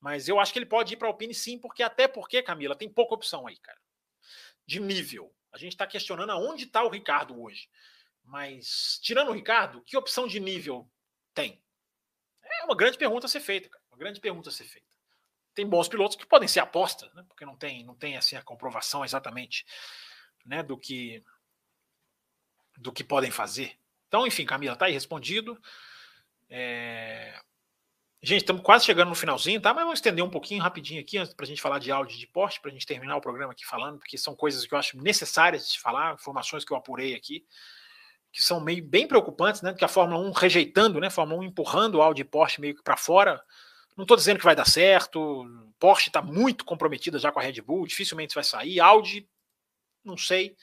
Mas 0.00 0.28
eu 0.28 0.38
acho 0.38 0.52
que 0.52 0.58
ele 0.58 0.66
pode 0.66 0.94
ir 0.94 0.96
para 0.96 1.08
a 1.08 1.10
Alpine 1.10 1.34
sim, 1.34 1.58
porque 1.58 1.82
até 1.82 2.06
porque, 2.06 2.42
Camila, 2.42 2.76
tem 2.76 2.88
pouca 2.88 3.14
opção 3.14 3.46
aí, 3.46 3.56
cara. 3.58 3.80
De 4.66 4.80
nível. 4.80 5.34
A 5.52 5.58
gente 5.58 5.72
está 5.72 5.86
questionando 5.86 6.30
aonde 6.30 6.64
está 6.64 6.82
o 6.82 6.90
Ricardo 6.90 7.40
hoje. 7.40 7.68
Mas, 8.22 8.98
tirando 9.02 9.28
o 9.28 9.34
Ricardo, 9.34 9.82
que 9.82 9.96
opção 9.96 10.26
de 10.26 10.40
nível 10.40 10.90
tem? 11.32 11.62
É 12.42 12.64
uma 12.64 12.76
grande 12.76 12.98
pergunta 12.98 13.26
a 13.26 13.28
ser 13.28 13.40
feita, 13.40 13.68
cara. 13.68 13.82
Uma 13.90 13.98
grande 13.98 14.20
pergunta 14.20 14.48
a 14.48 14.52
ser 14.52 14.64
feita. 14.64 14.94
Tem 15.54 15.66
bons 15.66 15.88
pilotos 15.88 16.16
que 16.16 16.26
podem 16.26 16.48
ser 16.48 16.60
apostas, 16.60 17.12
né? 17.14 17.24
Porque 17.28 17.44
não 17.44 17.56
tem, 17.56 17.84
não 17.84 17.94
tem 17.94 18.16
assim, 18.16 18.36
a 18.36 18.42
comprovação 18.42 19.04
exatamente 19.04 19.64
né, 20.44 20.62
do 20.62 20.76
que 20.76 21.24
do 22.76 22.92
que 22.92 23.04
podem 23.04 23.30
fazer. 23.30 23.78
Então, 24.08 24.26
enfim, 24.26 24.44
Camila, 24.44 24.76
tá 24.76 24.86
aí 24.86 24.92
respondido. 24.92 25.58
É... 26.48 27.38
Gente, 28.22 28.40
estamos 28.40 28.62
quase 28.62 28.86
chegando 28.86 29.10
no 29.10 29.14
finalzinho, 29.14 29.60
tá? 29.60 29.74
Mas 29.74 29.84
vamos 29.84 29.98
estender 29.98 30.24
um 30.24 30.30
pouquinho 30.30 30.62
rapidinho 30.62 30.98
aqui 30.98 31.18
para 31.34 31.44
a 31.44 31.46
gente 31.46 31.60
falar 31.60 31.78
de 31.78 31.92
áudio 31.92 32.18
de 32.18 32.26
porte, 32.26 32.58
para 32.58 32.70
a 32.70 32.72
gente 32.72 32.86
terminar 32.86 33.16
o 33.16 33.20
programa 33.20 33.52
aqui 33.52 33.66
falando, 33.66 33.98
porque 33.98 34.16
são 34.16 34.34
coisas 34.34 34.64
que 34.64 34.72
eu 34.72 34.78
acho 34.78 34.96
necessárias 34.96 35.70
de 35.70 35.78
falar, 35.78 36.14
informações 36.14 36.64
que 36.64 36.72
eu 36.72 36.76
apurei 36.76 37.14
aqui, 37.14 37.44
que 38.32 38.42
são 38.42 38.60
meio 38.60 38.82
bem 38.82 39.06
preocupantes, 39.06 39.60
né? 39.60 39.74
Que 39.74 39.84
a 39.84 39.88
Fórmula 39.88 40.26
1 40.26 40.32
rejeitando, 40.32 40.98
né? 41.00 41.08
A 41.08 41.10
Fórmula 41.10 41.40
1 41.42 41.44
empurrando 41.44 41.96
o 41.96 42.02
áudio 42.02 42.24
de 42.24 42.30
Porsche 42.30 42.62
meio 42.62 42.74
que 42.74 42.82
para 42.82 42.96
fora. 42.96 43.42
Não 43.94 44.04
estou 44.04 44.16
dizendo 44.16 44.38
que 44.38 44.44
vai 44.44 44.56
dar 44.56 44.66
certo. 44.66 45.44
Porsche 45.78 46.08
está 46.08 46.22
muito 46.22 46.64
comprometida 46.64 47.18
já 47.18 47.30
com 47.30 47.40
a 47.40 47.42
Red 47.42 47.60
Bull, 47.60 47.86
dificilmente 47.86 48.34
vai 48.34 48.42
sair. 48.42 48.80
Audi, 48.80 49.28
não 50.02 50.16
sei. 50.16 50.56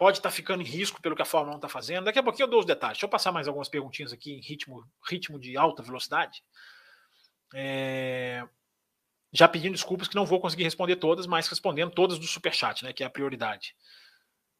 Pode 0.00 0.16
estar 0.16 0.30
tá 0.30 0.34
ficando 0.34 0.62
em 0.62 0.64
risco 0.64 0.98
pelo 1.02 1.14
que 1.14 1.20
a 1.20 1.26
Fórmula 1.26 1.52
1 1.52 1.56
está 1.56 1.68
fazendo. 1.68 2.04
Daqui 2.06 2.18
a 2.18 2.22
pouquinho 2.22 2.46
eu 2.46 2.50
dou 2.50 2.60
os 2.60 2.64
detalhes. 2.64 2.96
Deixa 2.96 3.04
eu 3.04 3.10
passar 3.10 3.32
mais 3.32 3.46
algumas 3.46 3.68
perguntinhas 3.68 4.14
aqui 4.14 4.32
em 4.32 4.40
ritmo, 4.40 4.82
ritmo 5.06 5.38
de 5.38 5.58
alta 5.58 5.82
velocidade. 5.82 6.42
É... 7.54 8.42
Já 9.30 9.46
pedindo 9.46 9.74
desculpas 9.74 10.08
que 10.08 10.14
não 10.14 10.24
vou 10.24 10.40
conseguir 10.40 10.62
responder 10.62 10.96
todas, 10.96 11.26
mas 11.26 11.46
respondendo 11.48 11.90
todas 11.90 12.18
do 12.18 12.26
Superchat, 12.26 12.82
né, 12.82 12.94
que 12.94 13.02
é 13.02 13.06
a 13.06 13.10
prioridade. 13.10 13.76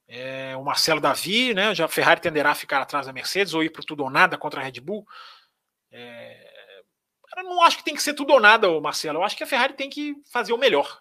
É, 0.06 0.54
o 0.58 0.62
Marcelo 0.62 1.00
Davi, 1.00 1.54
né, 1.54 1.74
já 1.74 1.88
Ferrari 1.88 2.20
tenderá 2.20 2.50
a 2.50 2.54
ficar 2.54 2.82
atrás 2.82 3.06
da 3.06 3.12
Mercedes 3.12 3.54
ou 3.54 3.64
ir 3.64 3.70
para 3.70 3.82
tudo 3.82 4.04
ou 4.04 4.10
nada 4.10 4.36
contra 4.36 4.60
a 4.60 4.62
Red 4.62 4.78
Bull. 4.82 5.08
É, 5.90 6.52
eu 7.38 7.44
não 7.44 7.62
acho 7.62 7.78
que 7.78 7.84
tem 7.84 7.94
que 7.94 8.02
ser 8.02 8.12
tudo 8.12 8.34
ou 8.34 8.40
nada, 8.40 8.78
Marcelo. 8.78 9.20
Eu 9.20 9.24
acho 9.24 9.38
que 9.38 9.44
a 9.44 9.46
Ferrari 9.46 9.72
tem 9.72 9.88
que 9.88 10.14
fazer 10.30 10.52
o 10.52 10.58
melhor. 10.58 11.00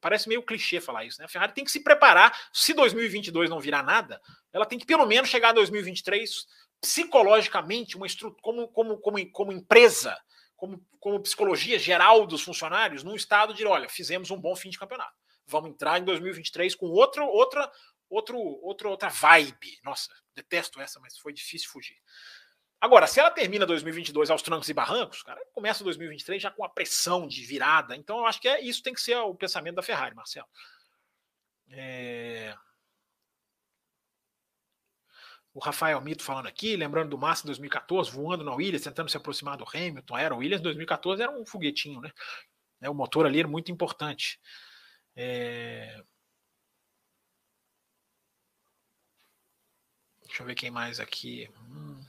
Parece 0.00 0.28
meio 0.28 0.42
clichê 0.42 0.80
falar 0.80 1.04
isso, 1.04 1.18
né? 1.18 1.24
A 1.24 1.28
Ferrari 1.28 1.52
tem 1.52 1.64
que 1.64 1.70
se 1.70 1.82
preparar. 1.82 2.36
Se 2.52 2.72
2022 2.72 3.50
não 3.50 3.60
virar 3.60 3.82
nada, 3.82 4.20
ela 4.52 4.66
tem 4.66 4.78
que 4.78 4.86
pelo 4.86 5.06
menos 5.06 5.28
chegar 5.28 5.50
a 5.50 5.52
2023 5.52 6.46
psicologicamente, 6.80 7.96
uma 7.96 8.06
estrutura, 8.06 8.40
como, 8.42 8.68
como, 8.68 8.98
como, 8.98 9.30
como 9.32 9.52
empresa, 9.52 10.16
como, 10.56 10.84
como 11.00 11.20
psicologia 11.20 11.78
geral 11.78 12.26
dos 12.26 12.42
funcionários, 12.42 13.02
num 13.02 13.14
estado 13.14 13.52
de, 13.52 13.66
olha, 13.66 13.88
fizemos 13.88 14.30
um 14.30 14.40
bom 14.40 14.54
fim 14.54 14.70
de 14.70 14.78
campeonato. 14.78 15.14
Vamos 15.46 15.70
entrar 15.70 15.98
em 15.98 16.04
2023 16.04 16.74
com 16.74 16.86
outra, 16.86 17.24
outra, 17.24 17.70
outro, 18.08 18.38
outra, 18.62 18.88
outra 18.88 19.08
vibe. 19.08 19.78
Nossa, 19.82 20.12
detesto 20.34 20.80
essa, 20.80 21.00
mas 21.00 21.18
foi 21.18 21.32
difícil 21.32 21.70
fugir. 21.70 21.96
Agora, 22.80 23.08
se 23.08 23.18
ela 23.18 23.30
termina 23.30 23.66
2022 23.66 24.30
aos 24.30 24.40
trancos 24.40 24.68
e 24.68 24.74
barrancos, 24.74 25.22
cara, 25.22 25.40
começa 25.52 25.82
2023 25.82 26.40
já 26.40 26.50
com 26.50 26.64
a 26.64 26.68
pressão 26.68 27.26
de 27.26 27.44
virada. 27.44 27.96
Então, 27.96 28.18
eu 28.18 28.26
acho 28.26 28.40
que 28.40 28.48
é, 28.48 28.60
isso 28.60 28.82
tem 28.82 28.94
que 28.94 29.00
ser 29.00 29.16
o 29.16 29.34
pensamento 29.34 29.74
da 29.76 29.82
Ferrari, 29.82 30.14
Marcelo. 30.14 30.46
É... 31.70 32.56
O 35.52 35.58
Rafael 35.60 36.00
Mito 36.00 36.22
falando 36.22 36.46
aqui, 36.46 36.76
lembrando 36.76 37.10
do 37.10 37.18
Massa 37.18 37.44
2014, 37.46 38.12
voando 38.12 38.44
na 38.44 38.54
Williams, 38.54 38.84
tentando 38.84 39.10
se 39.10 39.16
aproximar 39.16 39.56
do 39.56 39.64
Hamilton. 39.66 40.16
Era 40.16 40.34
o 40.34 40.38
Williams 40.38 40.62
2014, 40.62 41.20
era 41.20 41.32
um 41.32 41.44
foguetinho, 41.44 42.00
né? 42.00 42.12
É, 42.80 42.88
o 42.88 42.94
motor 42.94 43.26
ali 43.26 43.40
era 43.40 43.48
muito 43.48 43.72
importante. 43.72 44.38
É... 45.16 46.00
Deixa 50.22 50.42
eu 50.42 50.46
ver 50.46 50.54
quem 50.54 50.70
mais 50.70 51.00
aqui. 51.00 51.50
Hum. 51.68 52.00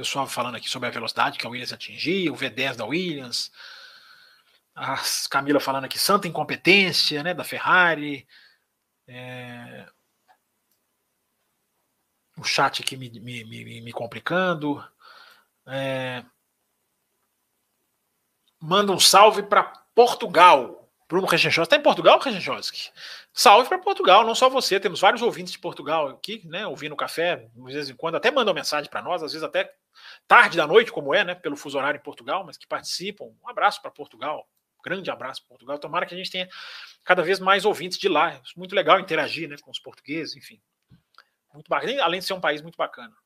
Pessoal 0.00 0.26
falando 0.26 0.54
aqui 0.54 0.66
sobre 0.66 0.88
a 0.88 0.92
velocidade 0.92 1.38
que 1.38 1.46
a 1.46 1.50
Williams 1.50 1.74
atingiu, 1.74 2.32
o 2.32 2.36
V10 2.36 2.74
da 2.76 2.86
Williams. 2.86 3.52
A 4.74 4.96
Camila 5.28 5.60
falando 5.60 5.84
aqui, 5.84 5.98
santa 5.98 6.26
incompetência 6.26 7.22
né, 7.22 7.34
da 7.34 7.44
Ferrari. 7.44 8.26
É 9.06 9.86
o 12.38 12.44
chat 12.44 12.80
aqui 12.82 12.96
me, 12.96 13.10
me, 13.20 13.44
me, 13.44 13.80
me 13.82 13.92
complicando. 13.92 14.82
É... 15.66 16.24
Manda 18.58 18.92
um 18.92 18.98
salve 18.98 19.42
para 19.42 19.64
Portugal. 19.94 20.79
Bruno 21.10 21.26
Rechenchowski. 21.26 21.74
Está 21.74 21.76
em 21.76 21.82
Portugal, 21.82 22.20
Rechenchowski? 22.20 22.92
Salve 23.32 23.68
para 23.68 23.80
Portugal, 23.80 24.24
não 24.24 24.32
só 24.32 24.48
você. 24.48 24.78
Temos 24.78 25.00
vários 25.00 25.22
ouvintes 25.22 25.52
de 25.52 25.58
Portugal 25.58 26.06
aqui, 26.06 26.40
né? 26.46 26.64
Ouvindo 26.68 26.92
o 26.92 26.96
café, 26.96 27.48
de 27.52 27.72
vez 27.72 27.90
em 27.90 27.96
quando, 27.96 28.14
até 28.14 28.30
mandam 28.30 28.54
mensagem 28.54 28.88
para 28.88 29.02
nós, 29.02 29.20
às 29.20 29.32
vezes 29.32 29.42
até 29.42 29.74
tarde 30.28 30.56
da 30.56 30.68
noite, 30.68 30.92
como 30.92 31.12
é, 31.12 31.24
né? 31.24 31.34
Pelo 31.34 31.56
fuso 31.56 31.76
horário 31.76 31.98
em 31.98 32.02
Portugal, 32.02 32.44
mas 32.44 32.56
que 32.56 32.64
participam. 32.64 33.24
Um 33.42 33.48
abraço 33.48 33.82
para 33.82 33.90
Portugal. 33.90 34.48
grande 34.84 35.10
abraço 35.10 35.40
para 35.42 35.48
Portugal. 35.48 35.78
Tomara 35.80 36.06
que 36.06 36.14
a 36.14 36.16
gente 36.16 36.30
tenha 36.30 36.48
cada 37.02 37.24
vez 37.24 37.40
mais 37.40 37.64
ouvintes 37.64 37.98
de 37.98 38.08
lá. 38.08 38.34
É 38.34 38.40
muito 38.56 38.72
legal 38.72 39.00
interagir 39.00 39.48
né, 39.48 39.56
com 39.60 39.72
os 39.72 39.80
portugueses, 39.80 40.36
enfim. 40.36 40.62
Muito 41.52 41.68
bacana, 41.68 42.04
além 42.04 42.20
de 42.20 42.26
ser 42.26 42.34
um 42.34 42.40
país 42.40 42.62
muito 42.62 42.76
bacana. 42.76 43.16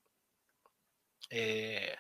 É... 1.31 1.99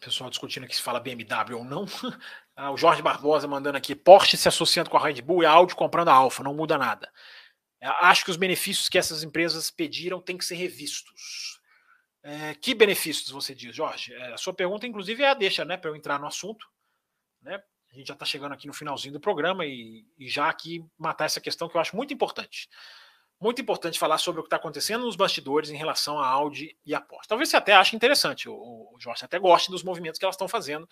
pessoal 0.00 0.30
discutindo 0.30 0.64
aqui 0.64 0.74
se 0.74 0.82
fala 0.82 1.00
BMW 1.00 1.56
ou 1.56 1.64
não. 1.64 1.86
Ah, 2.62 2.70
o 2.70 2.76
Jorge 2.76 3.00
Barbosa 3.00 3.48
mandando 3.48 3.78
aqui: 3.78 3.94
Porsche 3.94 4.36
se 4.36 4.46
associando 4.46 4.90
com 4.90 4.98
a 4.98 5.02
Red 5.02 5.22
Bull 5.22 5.42
e 5.42 5.46
a 5.46 5.50
Audi 5.50 5.74
comprando 5.74 6.08
a 6.08 6.12
Alfa, 6.12 6.42
não 6.42 6.52
muda 6.52 6.76
nada. 6.76 7.10
É, 7.80 7.88
acho 7.88 8.22
que 8.22 8.30
os 8.30 8.36
benefícios 8.36 8.90
que 8.90 8.98
essas 8.98 9.22
empresas 9.22 9.70
pediram 9.70 10.20
têm 10.20 10.36
que 10.36 10.44
ser 10.44 10.56
revistos. 10.56 11.58
É, 12.22 12.54
que 12.54 12.74
benefícios 12.74 13.30
você 13.30 13.54
diz, 13.54 13.74
Jorge? 13.74 14.12
É, 14.12 14.34
a 14.34 14.36
sua 14.36 14.52
pergunta, 14.52 14.86
inclusive, 14.86 15.22
é 15.22 15.30
a 15.30 15.34
deixa, 15.34 15.64
né, 15.64 15.78
para 15.78 15.88
eu 15.88 15.96
entrar 15.96 16.20
no 16.20 16.26
assunto, 16.26 16.66
né? 17.40 17.62
A 17.90 17.94
gente 17.96 18.08
já 18.08 18.14
está 18.14 18.26
chegando 18.26 18.52
aqui 18.52 18.66
no 18.66 18.74
finalzinho 18.74 19.14
do 19.14 19.20
programa 19.20 19.66
e, 19.66 20.04
e, 20.16 20.28
já 20.28 20.48
aqui 20.48 20.84
matar 20.96 21.24
essa 21.24 21.40
questão 21.40 21.68
que 21.68 21.76
eu 21.76 21.80
acho 21.80 21.96
muito 21.96 22.14
importante. 22.14 22.68
Muito 23.40 23.60
importante 23.62 23.98
falar 23.98 24.18
sobre 24.18 24.40
o 24.40 24.42
que 24.42 24.48
está 24.48 24.56
acontecendo 24.56 25.04
nos 25.04 25.16
bastidores 25.16 25.70
em 25.70 25.76
relação 25.76 26.18
à 26.18 26.26
Audi 26.26 26.76
e 26.84 26.94
a 26.94 27.00
Porsche. 27.00 27.28
Talvez 27.28 27.48
você 27.48 27.56
até 27.56 27.72
ache 27.72 27.96
interessante, 27.96 28.48
o, 28.48 28.54
o 28.54 28.96
Jorge 28.98 29.24
até 29.24 29.38
goste 29.38 29.70
dos 29.70 29.82
movimentos 29.82 30.18
que 30.18 30.24
elas 30.24 30.34
estão 30.34 30.48
fazendo. 30.48 30.88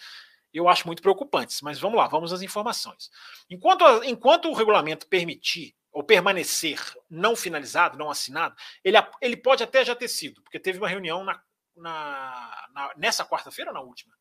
Eu 0.53 0.67
acho 0.67 0.87
muito 0.87 1.03
preocupantes, 1.03 1.61
mas 1.61 1.79
vamos 1.79 1.99
lá, 1.99 2.09
vamos 2.09 2.33
às 2.33 2.41
informações. 2.41 3.11
Enquanto, 3.51 3.85
enquanto 4.05 4.49
o 4.49 4.55
regulamento 4.55 5.07
permitir 5.07 5.77
ou 5.93 6.03
permanecer 6.03 6.81
não 7.11 7.37
finalizado, 7.37 7.99
não 7.99 8.11
assinado, 8.11 8.57
ele, 8.83 8.97
ele 9.21 9.37
pode 9.37 9.63
até 9.63 9.85
já 9.85 9.95
ter 9.95 10.09
sido, 10.09 10.43
porque 10.43 10.59
teve 10.59 10.79
uma 10.79 10.89
reunião 10.89 11.23
na, 11.25 11.43
na, 11.77 12.69
na 12.73 12.95
nessa 12.97 13.27
quarta-feira 13.27 13.71
ou 13.71 13.75
na 13.75 13.83
última? 13.83 14.15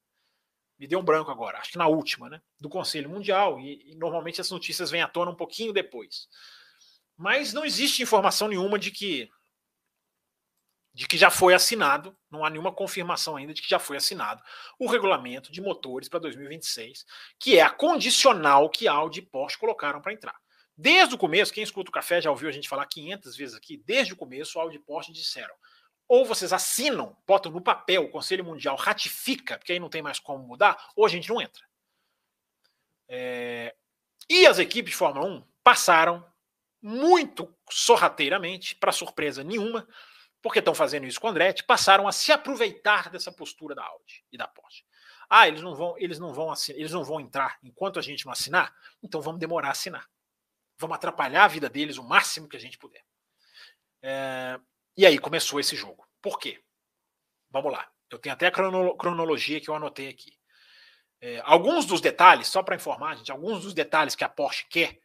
me 0.80 0.88
deu 0.88 1.00
um 1.00 1.04
branco 1.04 1.32
agora, 1.32 1.58
acho 1.58 1.72
que 1.72 1.78
na 1.78 1.88
última, 1.88 2.30
né? 2.30 2.42
Do 2.60 2.70
Conselho 2.70 3.10
Mundial, 3.10 3.60
e, 3.60 3.92
e, 3.92 3.96
normalmente 3.96 4.40
as 4.40 4.52
notícias 4.52 4.92
vêm 4.92 5.02
à 5.02 5.08
tona 5.08 5.32
um 5.32 5.36
pouquinho 5.36 5.74
depois. 5.74 6.28
Mas 7.18 7.52
não 7.52 7.66
existe 7.66 8.04
informação 8.04 8.48
nenhuma 8.48 8.78
de 8.78 8.92
que 8.92 9.30
de 10.94 11.08
que 11.08 11.16
já 11.16 11.30
foi 11.30 11.54
assinado, 11.54 12.18
não 12.30 12.44
há 12.44 12.50
nenhuma 12.50 12.72
confirmação 12.72 13.36
ainda 13.36 13.54
de 13.54 13.62
que 13.62 13.70
já 13.70 13.78
foi 13.78 13.98
assinado 13.98 14.42
o 14.80 14.88
regulamento 14.88 15.52
de 15.52 15.62
motores 15.62 16.10
para 16.10 16.20
2026, 16.22 17.06
que 17.40 17.60
é 17.60 17.62
a 17.62 17.70
condicional 17.70 18.68
que 18.68 18.88
Audi 18.88 19.20
e 19.20 19.22
Porsche 19.22 19.60
colocaram 19.60 20.02
para 20.02 20.12
entrar. 20.12 20.36
Desde 20.76 21.14
o 21.14 21.18
começo, 21.18 21.54
quem 21.54 21.64
escuta 21.64 21.92
o 21.92 21.94
café 21.94 22.20
já 22.20 22.32
ouviu 22.32 22.50
a 22.50 22.52
gente 22.52 22.68
falar 22.68 22.88
500 22.88 23.38
vezes 23.38 23.56
aqui, 23.56 23.78
desde 23.78 24.14
o 24.14 24.16
começo, 24.16 24.60
Audi 24.60 24.78
e 24.78 24.80
Porsche 24.80 25.12
disseram: 25.12 25.54
ou 26.08 26.26
vocês 26.26 26.54
assinam, 26.54 27.16
botam 27.28 27.52
no 27.52 27.62
papel, 27.62 28.06
o 28.06 28.10
Conselho 28.10 28.46
Mundial 28.46 28.76
ratifica, 28.76 29.58
porque 29.58 29.74
aí 29.74 29.80
não 29.80 29.90
tem 29.90 30.02
mais 30.02 30.20
como 30.20 30.48
mudar, 30.48 30.92
ou 30.96 31.06
a 31.06 31.10
gente 31.10 31.28
não 31.30 31.42
entra. 31.42 31.64
É... 33.10 33.76
E 34.30 34.48
as 34.48 34.58
equipes 34.58 34.92
de 34.92 34.98
Fórmula 34.98 35.28
1 35.28 35.44
passaram 35.64 36.26
muito 36.82 37.54
sorrateiramente, 37.70 38.76
para 38.76 38.92
surpresa 38.92 39.44
nenhuma, 39.44 39.88
porque 40.42 40.60
estão 40.60 40.76
fazendo 40.76 41.06
isso 41.06 41.20
com 41.20 41.28
o 41.28 41.30
Andretti, 41.30 41.64
passaram 41.64 42.08
a 42.08 42.12
se 42.12 42.32
aproveitar 42.32 43.10
dessa 43.10 43.32
postura 43.32 43.76
da 43.76 43.84
Audi 43.84 44.24
e 44.32 44.38
da 44.38 44.48
Porsche. 44.48 44.84
Ah, 45.30 45.48
eles 45.48 45.62
não 45.62 45.76
vão, 45.76 45.96
eles 45.98 46.20
não 46.20 46.34
vão 46.34 46.52
assinar, 46.52 46.80
eles 46.80 46.92
não 46.92 47.04
vão 47.04 47.20
entrar 47.20 47.58
enquanto 47.62 48.00
a 48.00 48.02
gente 48.02 48.26
não 48.26 48.32
assinar, 48.32 48.74
então 49.04 49.22
vamos 49.22 49.40
demorar 49.40 49.70
a 49.70 49.72
assinar. 49.72 50.08
Vamos 50.80 50.96
atrapalhar 50.96 51.46
a 51.46 51.48
vida 51.48 51.70
deles 51.70 51.98
o 51.98 52.04
máximo 52.04 52.48
que 52.48 52.56
a 52.56 52.60
gente 52.60 52.78
puder. 52.78 53.04
É, 54.02 54.60
e 54.96 55.06
aí 55.06 55.18
começou 55.18 55.60
esse 55.60 55.76
jogo. 55.76 56.08
Por 56.22 56.40
quê? 56.40 56.64
Vamos 57.50 57.72
lá. 57.72 57.90
Eu 58.10 58.20
tenho 58.20 58.34
até 58.34 58.48
a 58.48 58.52
cronologia 58.52 59.60
que 59.60 59.70
eu 59.70 59.76
anotei 59.76 60.08
aqui. 60.08 60.38
É, 61.20 61.42
alguns 61.44 61.86
dos 61.86 62.00
detalhes, 62.00 62.48
só 62.48 62.62
para 62.62 62.76
informar, 62.76 63.16
gente, 63.16 63.32
alguns 63.32 63.64
dos 63.64 63.74
detalhes 63.74 64.16
que 64.16 64.24
a 64.24 64.30
Porsche 64.30 64.66
quer, 64.70 65.02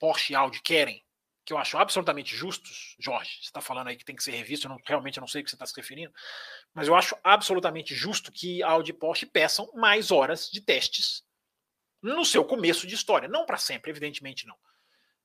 Porsche 0.00 0.32
e 0.32 0.36
Audi 0.36 0.60
querem, 0.60 1.04
que 1.44 1.52
eu 1.52 1.58
acho 1.58 1.78
absolutamente 1.78 2.34
justos, 2.34 2.96
Jorge, 2.98 3.30
você 3.36 3.42
está 3.42 3.60
falando 3.60 3.88
aí 3.88 3.96
que 3.96 4.04
tem 4.04 4.16
que 4.16 4.24
ser 4.24 4.32
revisto, 4.32 4.66
eu 4.66 4.70
não, 4.70 4.78
realmente 4.84 5.18
eu 5.18 5.20
não 5.20 5.28
sei 5.28 5.40
o 5.40 5.44
que 5.44 5.50
você 5.50 5.56
está 5.56 5.66
se 5.66 5.76
referindo, 5.76 6.12
mas 6.74 6.88
eu 6.88 6.94
acho 6.94 7.16
absolutamente 7.22 7.94
justo 7.94 8.32
que 8.32 8.62
Audi 8.62 8.90
e 8.90 8.94
Porsche 8.94 9.26
peçam 9.26 9.70
mais 9.74 10.10
horas 10.10 10.50
de 10.50 10.60
testes 10.60 11.24
no 12.02 12.24
seu 12.24 12.44
começo 12.44 12.86
de 12.86 12.94
história. 12.94 13.28
Não 13.28 13.44
para 13.44 13.58
sempre, 13.58 13.90
evidentemente 13.90 14.46
não. 14.46 14.56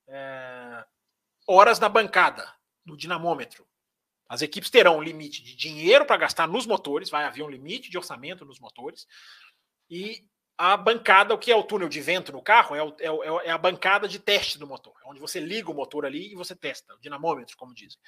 É, 0.07 0.85
horas 1.47 1.79
na 1.79 1.89
bancada, 1.89 2.51
no 2.85 2.97
dinamômetro. 2.97 3.67
As 4.27 4.41
equipes 4.41 4.69
terão 4.69 4.97
um 4.97 5.03
limite 5.03 5.43
de 5.43 5.55
dinheiro 5.55 6.05
para 6.05 6.17
gastar 6.17 6.47
nos 6.47 6.65
motores, 6.65 7.09
vai 7.09 7.25
haver 7.25 7.43
um 7.43 7.49
limite 7.49 7.89
de 7.89 7.97
orçamento 7.97 8.43
nos 8.43 8.59
motores, 8.59 9.07
e 9.89 10.27
a 10.57 10.77
bancada, 10.77 11.33
o 11.33 11.37
que 11.37 11.51
é 11.51 11.55
o 11.55 11.63
túnel 11.63 11.89
de 11.89 11.99
vento 11.99 12.31
no 12.31 12.41
carro, 12.41 12.75
é, 12.75 12.83
o, 12.83 12.95
é, 12.99 13.11
o, 13.11 13.41
é, 13.41 13.49
a 13.49 13.57
bancada 13.57 14.07
de 14.07 14.19
teste 14.19 14.57
do 14.57 14.65
motor, 14.65 14.93
é 15.03 15.07
onde 15.07 15.19
você 15.19 15.39
liga 15.39 15.69
o 15.69 15.73
motor 15.73 16.05
ali 16.05 16.31
e 16.31 16.35
você 16.35 16.55
testa, 16.55 16.95
o 16.95 16.99
dinamômetro, 16.99 17.57
como 17.57 17.73
dizem. 17.73 17.99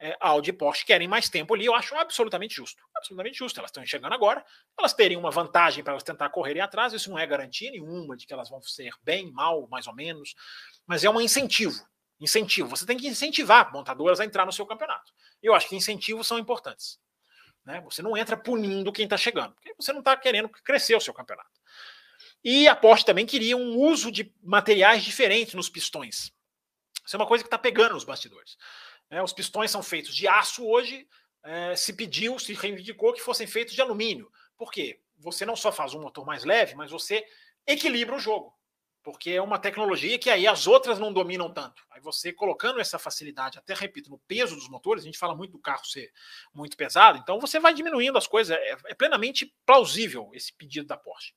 É, 0.00 0.16
Audi 0.20 0.50
e 0.50 0.52
Porsche 0.52 0.84
querem 0.84 1.06
mais 1.06 1.28
tempo 1.28 1.54
ali, 1.54 1.66
eu 1.66 1.74
acho 1.74 1.94
absolutamente 1.94 2.56
justo. 2.56 2.82
Absolutamente 2.96 3.38
justo. 3.38 3.60
Elas 3.60 3.70
estão 3.70 3.86
chegando 3.86 4.12
agora, 4.12 4.44
elas 4.76 4.92
terem 4.92 5.16
uma 5.16 5.30
vantagem 5.30 5.84
para 5.84 5.92
elas 5.92 6.02
tentar 6.02 6.28
correrem 6.30 6.60
atrás, 6.60 6.92
isso 6.92 7.08
não 7.08 7.18
é 7.18 7.24
garantia 7.26 7.70
nenhuma 7.70 8.16
de 8.16 8.26
que 8.26 8.32
elas 8.32 8.50
vão 8.50 8.60
ser 8.60 8.92
bem, 9.02 9.30
mal, 9.30 9.68
mais 9.68 9.86
ou 9.86 9.94
menos, 9.94 10.34
mas 10.86 11.04
é 11.04 11.10
um 11.10 11.20
incentivo. 11.20 11.80
Incentivo. 12.20 12.68
Você 12.70 12.86
tem 12.86 12.96
que 12.96 13.06
incentivar 13.06 13.72
montadoras 13.72 14.18
a 14.18 14.24
entrar 14.24 14.44
no 14.46 14.52
seu 14.52 14.66
campeonato. 14.66 15.12
Eu 15.42 15.54
acho 15.54 15.68
que 15.68 15.76
incentivos 15.76 16.26
são 16.26 16.38
importantes. 16.38 16.98
Né? 17.64 17.80
Você 17.82 18.02
não 18.02 18.16
entra 18.16 18.36
punindo 18.36 18.92
quem 18.92 19.04
está 19.04 19.16
chegando, 19.16 19.54
porque 19.54 19.74
você 19.78 19.92
não 19.92 20.00
está 20.00 20.16
querendo 20.16 20.48
crescer 20.48 20.94
o 20.94 21.00
seu 21.00 21.14
campeonato. 21.14 21.50
E 22.42 22.68
a 22.68 22.76
Porsche 22.76 23.06
também 23.06 23.24
queria 23.24 23.56
um 23.56 23.76
uso 23.78 24.12
de 24.12 24.32
materiais 24.42 25.02
diferentes 25.02 25.54
nos 25.54 25.68
pistões. 25.68 26.32
Isso 27.04 27.16
é 27.16 27.18
uma 27.18 27.26
coisa 27.26 27.42
que 27.42 27.48
está 27.48 27.58
pegando 27.58 27.94
nos 27.94 28.04
bastidores. 28.04 28.56
É, 29.10 29.22
os 29.22 29.32
pistões 29.32 29.70
são 29.70 29.82
feitos 29.82 30.14
de 30.14 30.28
aço 30.28 30.66
hoje, 30.66 31.08
é, 31.42 31.76
se 31.76 31.92
pediu, 31.92 32.38
se 32.38 32.52
reivindicou 32.54 33.12
que 33.12 33.20
fossem 33.20 33.46
feitos 33.46 33.74
de 33.74 33.80
alumínio. 33.80 34.30
Por 34.56 34.70
quê? 34.70 35.00
Você 35.18 35.44
não 35.46 35.56
só 35.56 35.70
faz 35.70 35.94
um 35.94 36.00
motor 36.00 36.24
mais 36.24 36.44
leve, 36.44 36.74
mas 36.74 36.90
você 36.90 37.24
equilibra 37.66 38.16
o 38.16 38.18
jogo. 38.18 38.54
Porque 39.04 39.32
é 39.32 39.42
uma 39.42 39.58
tecnologia 39.58 40.18
que 40.18 40.30
aí 40.30 40.46
as 40.46 40.66
outras 40.66 40.98
não 40.98 41.12
dominam 41.12 41.52
tanto. 41.52 41.84
Aí 41.90 42.00
você 42.00 42.32
colocando 42.32 42.80
essa 42.80 42.98
facilidade, 42.98 43.58
até 43.58 43.74
repito, 43.74 44.10
no 44.10 44.18
peso 44.20 44.56
dos 44.56 44.66
motores, 44.66 45.04
a 45.04 45.06
gente 45.06 45.18
fala 45.18 45.36
muito 45.36 45.52
do 45.52 45.58
carro 45.58 45.84
ser 45.84 46.10
muito 46.54 46.74
pesado, 46.74 47.18
então 47.18 47.38
você 47.38 47.60
vai 47.60 47.74
diminuindo 47.74 48.16
as 48.16 48.26
coisas. 48.26 48.56
É, 48.56 48.76
é 48.86 48.94
plenamente 48.94 49.54
plausível 49.66 50.30
esse 50.32 50.54
pedido 50.54 50.88
da 50.88 50.96
Porsche. 50.96 51.34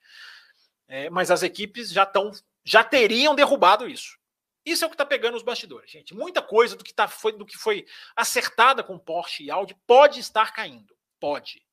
É, 0.88 1.10
mas 1.10 1.30
as 1.30 1.44
equipes 1.44 1.92
já 1.92 2.04
estão, 2.04 2.32
já 2.64 2.86
teriam 2.86 3.36
derrubado 3.36 3.90
isso. 3.90 4.18
Isso 4.66 4.86
é 4.86 4.88
o 4.88 4.90
que 4.90 4.96
está 4.96 5.06
pegando 5.06 5.36
os 5.36 5.44
bastidores, 5.44 5.92
gente. 5.92 6.14
Muita 6.14 6.42
coisa 6.42 6.78
do 6.78 6.86
que, 6.86 6.94
tá, 6.94 7.06
foi, 7.10 7.34
do 7.34 7.46
que 7.46 7.58
foi 7.58 7.86
acertada 8.16 8.82
com 8.82 8.98
Porsche 8.98 9.44
e 9.44 9.52
Audi 9.52 9.76
pode 9.86 10.22
estar 10.22 10.54
caindo. 10.54 10.98
Pode. 11.20 11.66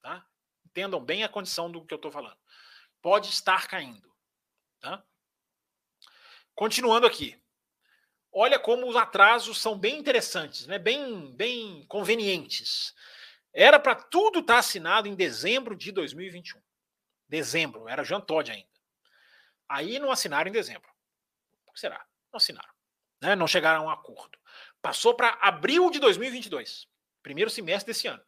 Tá? 0.00 0.26
Entendam 0.64 1.04
bem 1.04 1.22
a 1.22 1.28
condição 1.28 1.70
do 1.70 1.84
que 1.84 1.92
eu 1.92 1.96
estou 1.96 2.10
falando. 2.10 2.38
Pode 3.02 3.28
estar 3.28 3.68
caindo. 3.68 4.10
Tá? 4.80 5.04
Continuando 6.54 7.06
aqui. 7.06 7.40
Olha 8.32 8.58
como 8.58 8.88
os 8.88 8.96
atrasos 8.96 9.60
são 9.60 9.78
bem 9.78 9.98
interessantes, 9.98 10.66
né? 10.66 10.78
bem, 10.78 11.32
bem 11.34 11.84
convenientes. 11.86 12.94
Era 13.52 13.78
para 13.78 13.94
tudo 13.94 14.40
estar 14.40 14.54
tá 14.54 14.58
assinado 14.58 15.06
em 15.06 15.14
dezembro 15.14 15.76
de 15.76 15.92
2021. 15.92 16.60
Dezembro, 17.28 17.88
era 17.88 18.04
Jean 18.04 18.20
Todt 18.20 18.50
ainda. 18.50 18.68
Aí 19.68 19.98
não 19.98 20.10
assinaram 20.10 20.48
em 20.48 20.52
dezembro. 20.52 20.88
Por 21.64 21.74
que 21.74 21.80
será? 21.80 22.04
Não 22.32 22.38
assinaram. 22.38 22.74
Né? 23.20 23.36
Não 23.36 23.46
chegaram 23.46 23.82
a 23.82 23.84
um 23.84 23.90
acordo. 23.90 24.38
Passou 24.82 25.14
para 25.14 25.38
abril 25.40 25.90
de 25.90 25.98
2022, 25.98 26.88
primeiro 27.22 27.50
semestre 27.50 27.92
desse 27.92 28.06
ano. 28.06 28.22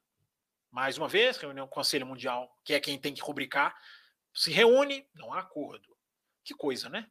Mais 0.71 0.97
uma 0.97 1.09
vez, 1.09 1.37
reunião 1.37 1.67
com 1.67 1.73
o 1.73 1.75
Conselho 1.75 2.07
Mundial, 2.07 2.57
que 2.65 2.75
é 2.75 2.81
quem 2.81 2.99
tem 2.99 3.13
que 3.13 3.23
rubricar, 3.23 3.77
se 4.33 4.51
reúne, 4.51 5.09
não 5.15 5.33
há 5.33 5.41
acordo. 5.41 5.97
Que 6.45 6.55
coisa, 6.55 6.89
né? 6.89 7.11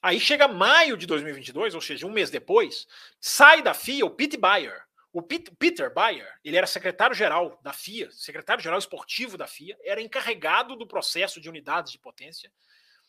Aí 0.00 0.20
chega 0.20 0.46
maio 0.46 0.96
de 0.96 1.06
2022, 1.06 1.74
ou 1.74 1.80
seja, 1.80 2.06
um 2.06 2.12
mês 2.12 2.30
depois, 2.30 2.86
sai 3.20 3.62
da 3.62 3.74
FIA 3.74 4.06
o 4.06 4.10
Pete 4.10 4.36
Bayer. 4.36 4.86
O 5.12 5.22
Peter 5.22 5.92
Bayer, 5.92 6.38
ele 6.44 6.56
era 6.56 6.66
secretário-geral 6.66 7.58
da 7.62 7.72
FIA, 7.72 8.10
secretário-geral 8.12 8.78
esportivo 8.78 9.38
da 9.38 9.46
FIA, 9.46 9.76
era 9.82 10.02
encarregado 10.02 10.76
do 10.76 10.86
processo 10.86 11.40
de 11.40 11.48
unidades 11.48 11.90
de 11.90 11.98
potência, 11.98 12.52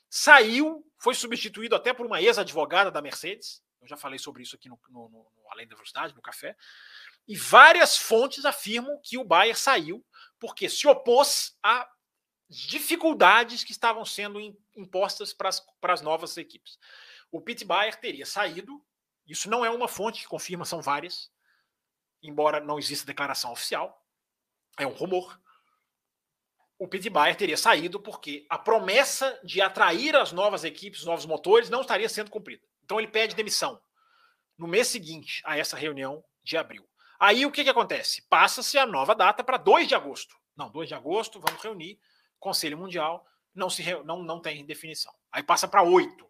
saiu, 0.10 0.84
foi 0.98 1.14
substituído 1.14 1.76
até 1.76 1.94
por 1.94 2.06
uma 2.06 2.22
ex-advogada 2.22 2.90
da 2.90 3.02
Mercedes, 3.02 3.62
eu 3.82 3.88
já 3.88 3.98
falei 3.98 4.18
sobre 4.18 4.42
isso 4.42 4.56
aqui 4.56 4.70
no, 4.70 4.80
no, 4.90 5.10
no, 5.10 5.28
Além 5.52 5.68
da 5.68 5.76
Velocidade, 5.76 6.16
no 6.16 6.22
Café, 6.22 6.56
e 7.28 7.36
várias 7.36 7.98
fontes 7.98 8.46
afirmam 8.46 9.00
que 9.04 9.18
o 9.18 9.24
Bayer 9.24 9.58
saiu 9.58 10.04
porque 10.40 10.70
se 10.70 10.88
opôs 10.88 11.58
a 11.62 11.88
dificuldades 12.50 13.64
que 13.64 13.72
estavam 13.72 14.04
sendo 14.04 14.40
impostas 14.76 15.32
para 15.32 15.50
as, 15.50 16.02
novas 16.02 16.36
equipes. 16.36 16.80
O 17.32 17.40
Pete 17.40 17.64
Bayer 17.64 17.96
teria 18.00 18.26
saído, 18.26 18.84
isso 19.28 19.50
não 19.50 19.64
é 19.64 19.70
uma 19.70 19.88
fonte 19.88 20.22
que 20.22 20.28
confirma, 20.28 20.66
são 20.66 20.82
várias, 20.82 21.32
embora 22.24 22.60
não 22.60 22.80
exista 22.80 23.06
declaração 23.06 23.52
oficial, 23.52 24.04
é 24.78 24.88
um 24.88 24.94
rumor. 24.94 25.40
O 26.80 26.88
Pete 26.88 27.10
Bayer 27.10 27.36
teria 27.36 27.58
saído 27.58 28.00
porque 28.00 28.48
a 28.50 28.58
promessa 28.58 29.40
de 29.44 29.62
atrair 29.62 30.16
as 30.16 30.32
novas 30.32 30.64
equipes, 30.64 31.02
os 31.02 31.06
novos 31.06 31.26
motores, 31.26 31.70
não 31.70 31.82
estaria 31.82 32.10
sendo 32.10 32.32
cumprida. 32.32 32.66
Então 32.84 33.00
ele 33.00 33.10
pede 33.10 33.36
demissão 33.36 33.80
no 34.58 34.68
mês 34.68 34.88
seguinte 34.88 35.42
a 35.46 35.58
essa 35.58 35.78
reunião 35.78 36.24
de 36.44 36.58
abril. 36.58 36.90
Aí 37.20 37.46
o 37.46 37.52
que, 37.52 37.64
que 37.64 37.70
acontece? 37.70 38.24
Passa-se 38.24 38.78
a 38.78 38.86
nova 38.86 39.14
data 39.14 39.44
para 39.44 39.58
2 39.58 39.88
de 39.88 39.94
agosto. 39.94 40.36
Não, 40.56 40.72
2 40.72 40.88
de 40.88 40.96
agosto, 40.96 41.40
vamos 41.40 41.62
reunir 41.62 42.00
Conselho 42.40 42.78
Mundial, 42.78 43.26
não, 43.54 43.70
se, 43.70 43.84
não, 44.04 44.24
não 44.24 44.42
tem 44.42 44.66
definição. 44.66 45.14
Aí 45.32 45.44
passa 45.44 45.68
para 45.68 45.84
8. 45.84 46.30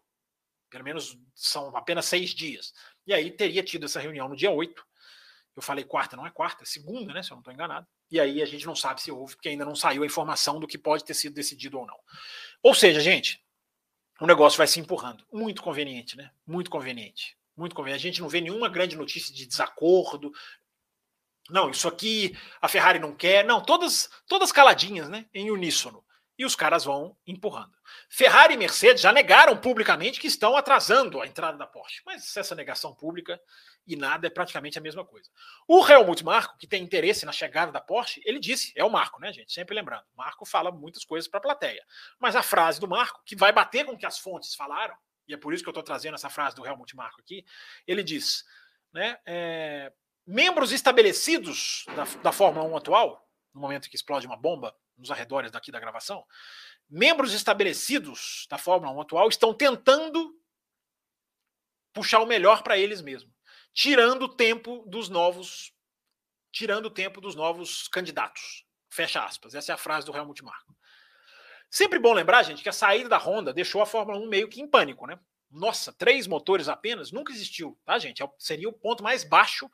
Pelo 0.68 0.84
menos 0.84 1.18
são 1.34 1.76
apenas 1.76 2.06
seis 2.06 2.30
dias. 2.30 2.72
E 3.06 3.12
aí 3.12 3.30
teria 3.30 3.62
tido 3.62 3.86
essa 3.86 4.00
reunião 4.00 4.28
no 4.28 4.36
dia 4.36 4.50
8. 4.50 4.84
Eu 5.56 5.62
falei 5.62 5.84
quarta, 5.84 6.16
não 6.16 6.26
é 6.26 6.30
quarta, 6.30 6.62
é 6.62 6.66
segunda, 6.66 7.12
né? 7.12 7.22
Se 7.22 7.32
eu 7.32 7.34
não 7.34 7.40
estou 7.40 7.52
enganado. 7.52 7.86
E 8.10 8.20
aí 8.20 8.40
a 8.40 8.46
gente 8.46 8.66
não 8.66 8.76
sabe 8.76 9.02
se 9.02 9.10
houve, 9.10 9.34
porque 9.34 9.48
ainda 9.48 9.64
não 9.64 9.74
saiu 9.74 10.02
a 10.02 10.06
informação 10.06 10.60
do 10.60 10.66
que 10.66 10.78
pode 10.78 11.04
ter 11.04 11.14
sido 11.14 11.34
decidido 11.34 11.78
ou 11.78 11.86
não. 11.86 11.98
Ou 12.62 12.74
seja, 12.74 13.00
gente, 13.00 13.44
o 14.20 14.26
negócio 14.26 14.58
vai 14.58 14.66
se 14.66 14.78
empurrando. 14.78 15.24
Muito 15.32 15.62
conveniente, 15.62 16.16
né? 16.16 16.30
Muito 16.46 16.70
conveniente. 16.70 17.36
Muito 17.56 17.74
conveniente. 17.74 18.06
A 18.06 18.10
gente 18.10 18.20
não 18.20 18.28
vê 18.28 18.40
nenhuma 18.40 18.68
grande 18.68 18.96
notícia 18.96 19.34
de 19.34 19.44
desacordo. 19.44 20.32
Não, 21.50 21.70
isso 21.70 21.88
aqui 21.88 22.36
a 22.60 22.68
Ferrari 22.68 22.98
não 22.98 23.14
quer. 23.14 23.44
Não, 23.44 23.60
todas, 23.60 24.10
todas 24.26 24.52
caladinhas, 24.52 25.08
né? 25.08 25.26
Em 25.32 25.50
uníssono. 25.50 26.04
E 26.38 26.44
os 26.44 26.56
caras 26.56 26.84
vão 26.84 27.14
empurrando. 27.26 27.72
Ferrari 28.08 28.54
e 28.54 28.56
Mercedes 28.56 29.02
já 29.02 29.12
negaram 29.12 29.56
publicamente 29.58 30.18
que 30.18 30.26
estão 30.26 30.56
atrasando 30.56 31.20
a 31.20 31.26
entrada 31.26 31.58
da 31.58 31.66
Porsche. 31.66 32.00
Mas 32.06 32.34
essa 32.34 32.54
negação 32.54 32.94
pública 32.94 33.38
e 33.86 33.94
nada 33.94 34.26
é 34.26 34.30
praticamente 34.30 34.78
a 34.78 34.80
mesma 34.80 35.04
coisa. 35.04 35.28
O 35.68 35.86
Helmut 35.86 36.24
Marko, 36.24 36.56
que 36.56 36.66
tem 36.66 36.82
interesse 36.82 37.26
na 37.26 37.32
chegada 37.32 37.70
da 37.70 37.80
Porsche, 37.80 38.22
ele 38.24 38.38
disse, 38.38 38.72
é 38.74 38.84
o 38.84 38.90
Marco, 38.90 39.20
né, 39.20 39.32
gente? 39.32 39.52
Sempre 39.52 39.74
lembrando, 39.74 40.04
Marco 40.16 40.46
fala 40.46 40.70
muitas 40.70 41.04
coisas 41.04 41.28
para 41.28 41.38
a 41.38 41.42
plateia. 41.42 41.84
Mas 42.18 42.34
a 42.36 42.42
frase 42.42 42.80
do 42.80 42.88
Marco, 42.88 43.20
que 43.24 43.36
vai 43.36 43.52
bater 43.52 43.84
com 43.84 43.92
o 43.92 43.98
que 43.98 44.06
as 44.06 44.18
fontes 44.18 44.54
falaram, 44.54 44.96
e 45.26 45.34
é 45.34 45.36
por 45.36 45.52
isso 45.52 45.62
que 45.62 45.68
eu 45.68 45.72
estou 45.72 45.82
trazendo 45.82 46.14
essa 46.14 46.30
frase 46.30 46.56
do 46.56 46.66
Helmut 46.66 46.94
Marko 46.96 47.20
aqui, 47.20 47.44
ele 47.86 48.02
diz, 48.02 48.44
né, 48.92 49.18
é, 49.26 49.92
membros 50.30 50.72
estabelecidos 50.72 51.84
da, 51.96 52.04
da 52.22 52.32
Fórmula 52.32 52.64
1 52.66 52.76
atual, 52.76 53.28
no 53.52 53.60
momento 53.60 53.88
que 53.88 53.96
explode 53.96 54.26
uma 54.26 54.36
bomba 54.36 54.74
nos 54.96 55.10
arredores 55.10 55.50
daqui 55.50 55.72
da 55.72 55.80
gravação, 55.80 56.24
membros 56.88 57.32
estabelecidos 57.32 58.46
da 58.48 58.58
Fórmula 58.58 58.92
1 58.92 59.00
atual 59.00 59.28
estão 59.28 59.52
tentando 59.52 60.38
puxar 61.92 62.20
o 62.20 62.26
melhor 62.26 62.62
para 62.62 62.78
eles 62.78 63.00
mesmos 63.00 63.40
tirando 63.72 64.24
o 64.24 64.28
tempo 64.28 64.84
dos 64.86 65.08
novos 65.08 65.72
tirando 66.52 66.86
o 66.86 66.90
tempo 66.90 67.20
dos 67.20 67.36
novos 67.36 67.86
candidatos. 67.86 68.64
Fecha 68.88 69.24
aspas. 69.24 69.54
Essa 69.54 69.70
é 69.70 69.74
a 69.74 69.78
frase 69.78 70.04
do 70.04 70.16
Helmut 70.16 70.42
Marko. 70.42 70.76
Sempre 71.70 72.00
bom 72.00 72.12
lembrar, 72.12 72.42
gente, 72.42 72.60
que 72.60 72.68
a 72.68 72.72
saída 72.72 73.08
da 73.08 73.18
Honda 73.18 73.52
deixou 73.52 73.80
a 73.80 73.86
Fórmula 73.86 74.18
1 74.18 74.28
meio 74.28 74.48
que 74.48 74.60
em 74.60 74.66
pânico, 74.66 75.06
né? 75.06 75.16
Nossa, 75.48 75.92
três 75.92 76.26
motores 76.26 76.68
apenas 76.68 77.12
nunca 77.12 77.32
existiu, 77.32 77.78
tá, 77.84 77.98
gente? 78.00 78.20
É 78.20 78.28
seria 78.36 78.68
o 78.68 78.72
ponto 78.72 79.04
mais 79.04 79.22
baixo 79.22 79.70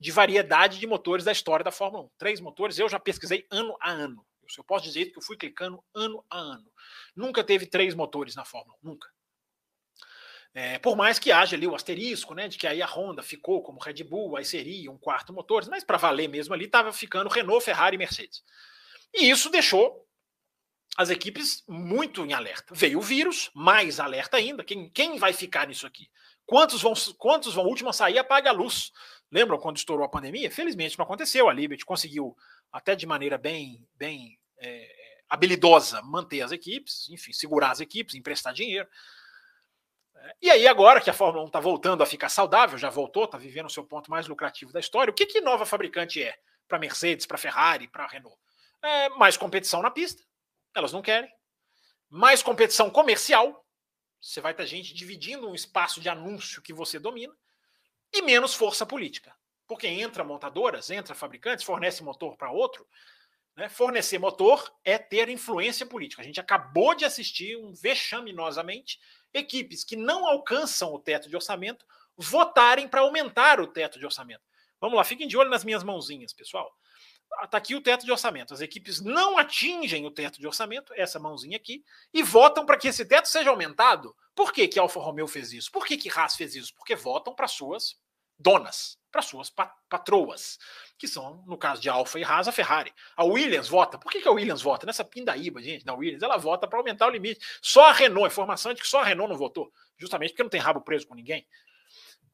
de 0.00 0.10
variedade 0.10 0.78
de 0.78 0.86
motores 0.86 1.24
da 1.24 1.32
história 1.32 1.62
da 1.62 1.70
Fórmula 1.70 2.04
1. 2.04 2.10
Três 2.16 2.40
motores, 2.40 2.78
eu 2.78 2.88
já 2.88 2.98
pesquisei 2.98 3.46
ano 3.50 3.76
a 3.80 3.90
ano. 3.90 4.26
Eu 4.56 4.64
posso 4.64 4.84
dizer 4.84 5.06
que 5.06 5.18
eu 5.18 5.22
fui 5.22 5.36
clicando 5.36 5.84
ano 5.94 6.24
a 6.28 6.38
ano. 6.38 6.66
Nunca 7.14 7.44
teve 7.44 7.66
três 7.66 7.94
motores 7.94 8.34
na 8.34 8.44
Fórmula 8.44 8.76
1, 8.82 8.88
nunca. 8.88 9.08
É, 10.52 10.78
por 10.80 10.96
mais 10.96 11.18
que 11.18 11.30
haja 11.30 11.54
ali 11.54 11.66
o 11.66 11.74
asterisco, 11.76 12.34
né, 12.34 12.48
de 12.48 12.58
que 12.58 12.66
aí 12.66 12.82
a 12.82 12.86
Honda 12.86 13.22
ficou 13.22 13.62
como 13.62 13.78
Red 13.78 14.02
Bull, 14.02 14.36
aí 14.36 14.44
seria 14.44 14.90
um 14.90 14.98
quarto 14.98 15.32
motor, 15.32 15.64
mas 15.68 15.84
para 15.84 15.96
valer 15.96 16.28
mesmo 16.28 16.52
ali 16.52 16.64
estava 16.64 16.92
ficando 16.92 17.30
Renault, 17.30 17.64
Ferrari 17.64 17.94
e 17.94 17.98
Mercedes. 17.98 18.42
E 19.14 19.30
isso 19.30 19.48
deixou 19.48 20.04
as 20.96 21.08
equipes 21.08 21.62
muito 21.68 22.24
em 22.24 22.32
alerta. 22.32 22.74
Veio 22.74 22.98
o 22.98 23.02
vírus, 23.02 23.50
mais 23.54 24.00
alerta 24.00 24.36
ainda. 24.36 24.64
Quem, 24.64 24.90
quem 24.90 25.18
vai 25.18 25.32
ficar 25.32 25.68
nisso 25.68 25.86
aqui? 25.86 26.10
Quantos 26.50 26.82
vão, 26.82 26.94
quantos 27.16 27.54
vão 27.54 27.64
último 27.64 27.90
a 27.90 27.92
sair 27.92 28.18
apaga 28.18 28.50
a 28.50 28.52
luz? 28.52 28.90
Lembram 29.30 29.56
quando 29.56 29.76
estourou 29.76 30.04
a 30.04 30.08
pandemia? 30.08 30.50
Felizmente 30.50 30.98
não 30.98 31.04
aconteceu. 31.04 31.48
A 31.48 31.52
Liberty 31.52 31.84
conseguiu, 31.84 32.36
até 32.72 32.96
de 32.96 33.06
maneira 33.06 33.38
bem, 33.38 33.86
bem 33.94 34.36
é, 34.58 34.92
habilidosa, 35.28 36.02
manter 36.02 36.40
as 36.42 36.50
equipes, 36.50 37.08
enfim, 37.08 37.32
segurar 37.32 37.70
as 37.70 37.78
equipes, 37.78 38.16
emprestar 38.16 38.52
dinheiro. 38.52 38.88
E 40.42 40.50
aí, 40.50 40.66
agora 40.66 41.00
que 41.00 41.08
a 41.08 41.12
Fórmula 41.12 41.44
1 41.44 41.46
está 41.46 41.60
voltando 41.60 42.02
a 42.02 42.06
ficar 42.06 42.28
saudável, 42.28 42.76
já 42.76 42.90
voltou, 42.90 43.26
está 43.26 43.38
vivendo 43.38 43.66
o 43.66 43.70
seu 43.70 43.84
ponto 43.84 44.10
mais 44.10 44.26
lucrativo 44.26 44.72
da 44.72 44.80
história, 44.80 45.12
o 45.12 45.14
que, 45.14 45.26
que 45.26 45.40
nova 45.40 45.64
fabricante 45.64 46.20
é 46.20 46.36
para 46.66 46.80
Mercedes, 46.80 47.26
para 47.26 47.38
Ferrari, 47.38 47.86
para 47.86 48.08
Renault? 48.08 48.36
É 48.82 49.08
mais 49.10 49.36
competição 49.36 49.82
na 49.82 49.90
pista, 49.92 50.20
elas 50.74 50.92
não 50.92 51.00
querem. 51.00 51.30
Mais 52.08 52.42
competição 52.42 52.90
comercial, 52.90 53.59
você 54.20 54.40
vai 54.40 54.52
ter 54.52 54.66
gente 54.66 54.92
dividindo 54.92 55.48
um 55.48 55.54
espaço 55.54 56.00
de 56.00 56.08
anúncio 56.08 56.62
que 56.62 56.72
você 56.72 56.98
domina, 56.98 57.34
e 58.12 58.22
menos 58.22 58.54
força 58.54 58.84
política. 58.84 59.34
Porque 59.66 59.86
entra 59.86 60.24
montadoras, 60.24 60.90
entra 60.90 61.14
fabricantes, 61.14 61.64
fornece 61.64 62.02
motor 62.02 62.36
para 62.36 62.50
outro. 62.50 62.86
Né? 63.56 63.68
Fornecer 63.68 64.18
motor 64.18 64.72
é 64.84 64.98
ter 64.98 65.28
influência 65.28 65.86
política. 65.86 66.22
A 66.22 66.24
gente 66.24 66.40
acabou 66.40 66.94
de 66.94 67.04
assistir 67.04 67.56
um 67.56 67.72
vexaminosamente 67.72 69.00
equipes 69.32 69.84
que 69.84 69.96
não 69.96 70.26
alcançam 70.26 70.92
o 70.92 70.98
teto 70.98 71.28
de 71.28 71.36
orçamento 71.36 71.86
votarem 72.16 72.88
para 72.88 73.00
aumentar 73.00 73.60
o 73.60 73.66
teto 73.66 73.98
de 73.98 74.04
orçamento. 74.04 74.42
Vamos 74.80 74.96
lá, 74.96 75.04
fiquem 75.04 75.28
de 75.28 75.36
olho 75.36 75.50
nas 75.50 75.64
minhas 75.64 75.84
mãozinhas, 75.84 76.32
pessoal. 76.32 76.74
Está 77.42 77.58
aqui 77.58 77.74
o 77.74 77.80
teto 77.80 78.04
de 78.04 78.12
orçamento. 78.12 78.52
As 78.52 78.60
equipes 78.60 79.00
não 79.00 79.38
atingem 79.38 80.06
o 80.06 80.10
teto 80.10 80.38
de 80.38 80.46
orçamento, 80.46 80.92
essa 80.94 81.18
mãozinha 81.18 81.56
aqui, 81.56 81.84
e 82.12 82.22
votam 82.22 82.66
para 82.66 82.76
que 82.76 82.88
esse 82.88 83.04
teto 83.04 83.28
seja 83.28 83.50
aumentado. 83.50 84.14
Por 84.34 84.52
que, 84.52 84.68
que 84.68 84.78
Alfa 84.78 85.00
Romeo 85.00 85.26
fez 85.26 85.52
isso? 85.52 85.70
Por 85.70 85.86
que, 85.86 85.96
que 85.96 86.10
Haas 86.10 86.36
fez 86.36 86.54
isso? 86.54 86.74
Porque 86.74 86.94
votam 86.94 87.34
para 87.34 87.48
suas 87.48 87.96
donas, 88.38 88.98
para 89.12 89.22
suas 89.22 89.50
patroas, 89.88 90.58
que 90.98 91.06
são, 91.06 91.44
no 91.46 91.58
caso 91.58 91.80
de 91.80 91.88
Alfa 91.88 92.18
e 92.18 92.24
Haas, 92.24 92.48
a 92.48 92.52
Ferrari. 92.52 92.92
A 93.16 93.24
Williams 93.24 93.68
vota. 93.68 93.98
Por 93.98 94.10
que, 94.10 94.20
que 94.20 94.28
a 94.28 94.32
Williams 94.32 94.62
vota? 94.62 94.86
Nessa 94.86 95.04
pindaíba, 95.04 95.62
gente, 95.62 95.84
da 95.84 95.94
Williams, 95.94 96.22
ela 96.22 96.36
vota 96.36 96.66
para 96.66 96.78
aumentar 96.78 97.06
o 97.06 97.10
limite. 97.10 97.44
Só 97.60 97.86
a 97.86 97.92
Renault, 97.92 98.32
informação 98.32 98.72
de 98.72 98.80
que 98.80 98.88
só 98.88 99.00
a 99.00 99.04
Renault 99.04 99.30
não 99.30 99.38
votou, 99.38 99.70
justamente 99.98 100.30
porque 100.30 100.42
não 100.42 100.50
tem 100.50 100.60
rabo 100.60 100.80
preso 100.80 101.06
com 101.06 101.14
ninguém. 101.14 101.46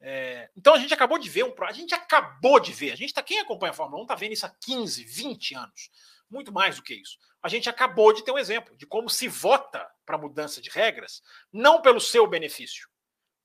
É, 0.00 0.50
então 0.56 0.74
a 0.74 0.78
gente 0.78 0.92
acabou 0.92 1.18
de 1.18 1.28
ver 1.28 1.44
um. 1.44 1.54
A 1.62 1.72
gente 1.72 1.94
acabou 1.94 2.60
de 2.60 2.72
ver. 2.72 2.92
A 2.92 2.96
gente 2.96 3.14
tá, 3.14 3.22
quem 3.22 3.38
acompanha 3.38 3.70
a 3.70 3.74
Fórmula 3.74 4.00
1 4.00 4.04
está 4.04 4.14
vendo 4.14 4.32
isso 4.32 4.46
há 4.46 4.50
15, 4.50 5.04
20 5.04 5.54
anos. 5.54 5.90
Muito 6.30 6.52
mais 6.52 6.76
do 6.76 6.82
que 6.82 6.94
isso. 6.94 7.18
A 7.42 7.48
gente 7.48 7.68
acabou 7.68 8.12
de 8.12 8.24
ter 8.24 8.32
um 8.32 8.38
exemplo 8.38 8.76
de 8.76 8.86
como 8.86 9.08
se 9.08 9.28
vota 9.28 9.86
para 10.04 10.18
mudança 10.18 10.60
de 10.60 10.68
regras, 10.68 11.22
não 11.52 11.80
pelo 11.80 12.00
seu 12.00 12.26
benefício, 12.26 12.88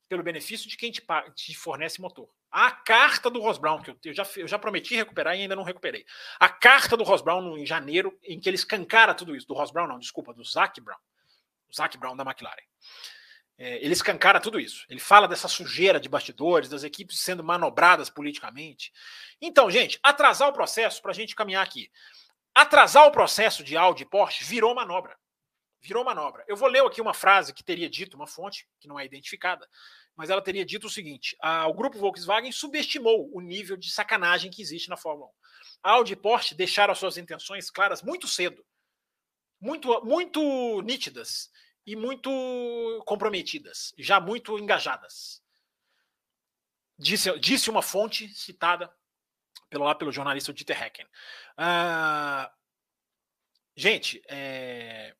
pelo 0.09 0.23
benefício 0.23 0.67
de 0.67 0.75
quem 0.75 0.91
te, 0.91 1.03
te 1.35 1.53
fornece 1.55 2.01
motor. 2.01 2.29
A 2.49 2.71
carta 2.71 3.29
do 3.29 3.39
Ross 3.39 3.57
Brown, 3.57 3.81
que 3.81 3.91
eu, 3.91 3.97
eu, 4.05 4.13
já, 4.13 4.27
eu 4.35 4.47
já 4.47 4.59
prometi 4.59 4.95
recuperar 4.95 5.37
e 5.37 5.41
ainda 5.41 5.55
não 5.55 5.63
recuperei. 5.63 6.05
A 6.39 6.49
carta 6.49 6.97
do 6.97 7.03
Ross 7.03 7.21
Brown 7.21 7.57
em 7.57 7.65
janeiro, 7.65 8.17
em 8.23 8.39
que 8.39 8.49
ele 8.49 8.55
escancara 8.55 9.13
tudo 9.13 9.35
isso. 9.35 9.47
Do 9.47 9.53
Ross 9.53 9.71
Brown, 9.71 9.87
não, 9.87 9.99
desculpa, 9.99 10.33
do 10.33 10.43
Zac 10.43 10.81
Brown. 10.81 10.99
O 11.69 11.73
Zac 11.73 11.97
Brown 11.97 12.15
da 12.15 12.23
McLaren. 12.23 12.65
É, 13.63 13.75
ele 13.75 13.93
escancara 13.93 14.39
tudo 14.39 14.59
isso. 14.59 14.87
Ele 14.89 14.99
fala 14.99 15.27
dessa 15.27 15.47
sujeira 15.47 15.99
de 15.99 16.09
bastidores, 16.09 16.67
das 16.67 16.83
equipes 16.83 17.19
sendo 17.19 17.43
manobradas 17.43 18.09
politicamente. 18.09 18.91
Então, 19.39 19.69
gente, 19.69 19.99
atrasar 20.01 20.49
o 20.49 20.53
processo 20.53 20.99
para 20.99 21.11
a 21.11 21.13
gente 21.13 21.35
caminhar 21.35 21.63
aqui. 21.63 21.91
Atrasar 22.55 23.05
o 23.05 23.11
processo 23.11 23.63
de 23.63 23.77
Audi 23.77 24.01
e 24.01 24.09
Porsche 24.09 24.43
virou 24.43 24.73
manobra. 24.73 25.15
Virou 25.79 26.03
manobra. 26.03 26.43
Eu 26.47 26.57
vou 26.57 26.67
ler 26.67 26.83
aqui 26.83 26.99
uma 26.99 27.13
frase 27.13 27.53
que 27.53 27.63
teria 27.63 27.87
dito, 27.87 28.15
uma 28.15 28.25
fonte 28.25 28.67
que 28.79 28.87
não 28.87 28.99
é 28.99 29.05
identificada, 29.05 29.69
mas 30.15 30.31
ela 30.31 30.41
teria 30.41 30.65
dito 30.65 30.87
o 30.87 30.89
seguinte: 30.89 31.37
a, 31.39 31.67
o 31.67 31.73
grupo 31.75 31.99
Volkswagen 31.99 32.51
subestimou 32.51 33.29
o 33.31 33.41
nível 33.41 33.77
de 33.77 33.91
sacanagem 33.91 34.49
que 34.49 34.63
existe 34.63 34.89
na 34.89 34.97
Fórmula 34.97 35.27
1. 35.27 35.31
A 35.83 35.91
Audi 35.91 36.13
e 36.13 36.15
Porsche 36.15 36.55
deixaram 36.55 36.93
as 36.93 36.97
suas 36.97 37.15
intenções 37.15 37.69
claras 37.69 38.01
muito 38.01 38.27
cedo, 38.27 38.65
muito, 39.59 40.03
muito 40.03 40.81
nítidas 40.81 41.51
e 41.85 41.95
muito 41.95 42.29
comprometidas, 43.05 43.93
já 43.97 44.19
muito 44.19 44.57
engajadas. 44.57 45.41
Disse, 46.97 47.37
disse 47.39 47.69
uma 47.69 47.81
fonte 47.81 48.27
citada 48.29 48.93
pelo, 49.69 49.85
lá 49.85 49.95
pelo 49.95 50.11
jornalista 50.11 50.53
Dieter 50.53 50.83
Hecken. 50.83 51.05
Uh, 51.57 52.51
gente, 53.75 54.21
é, 54.27 55.15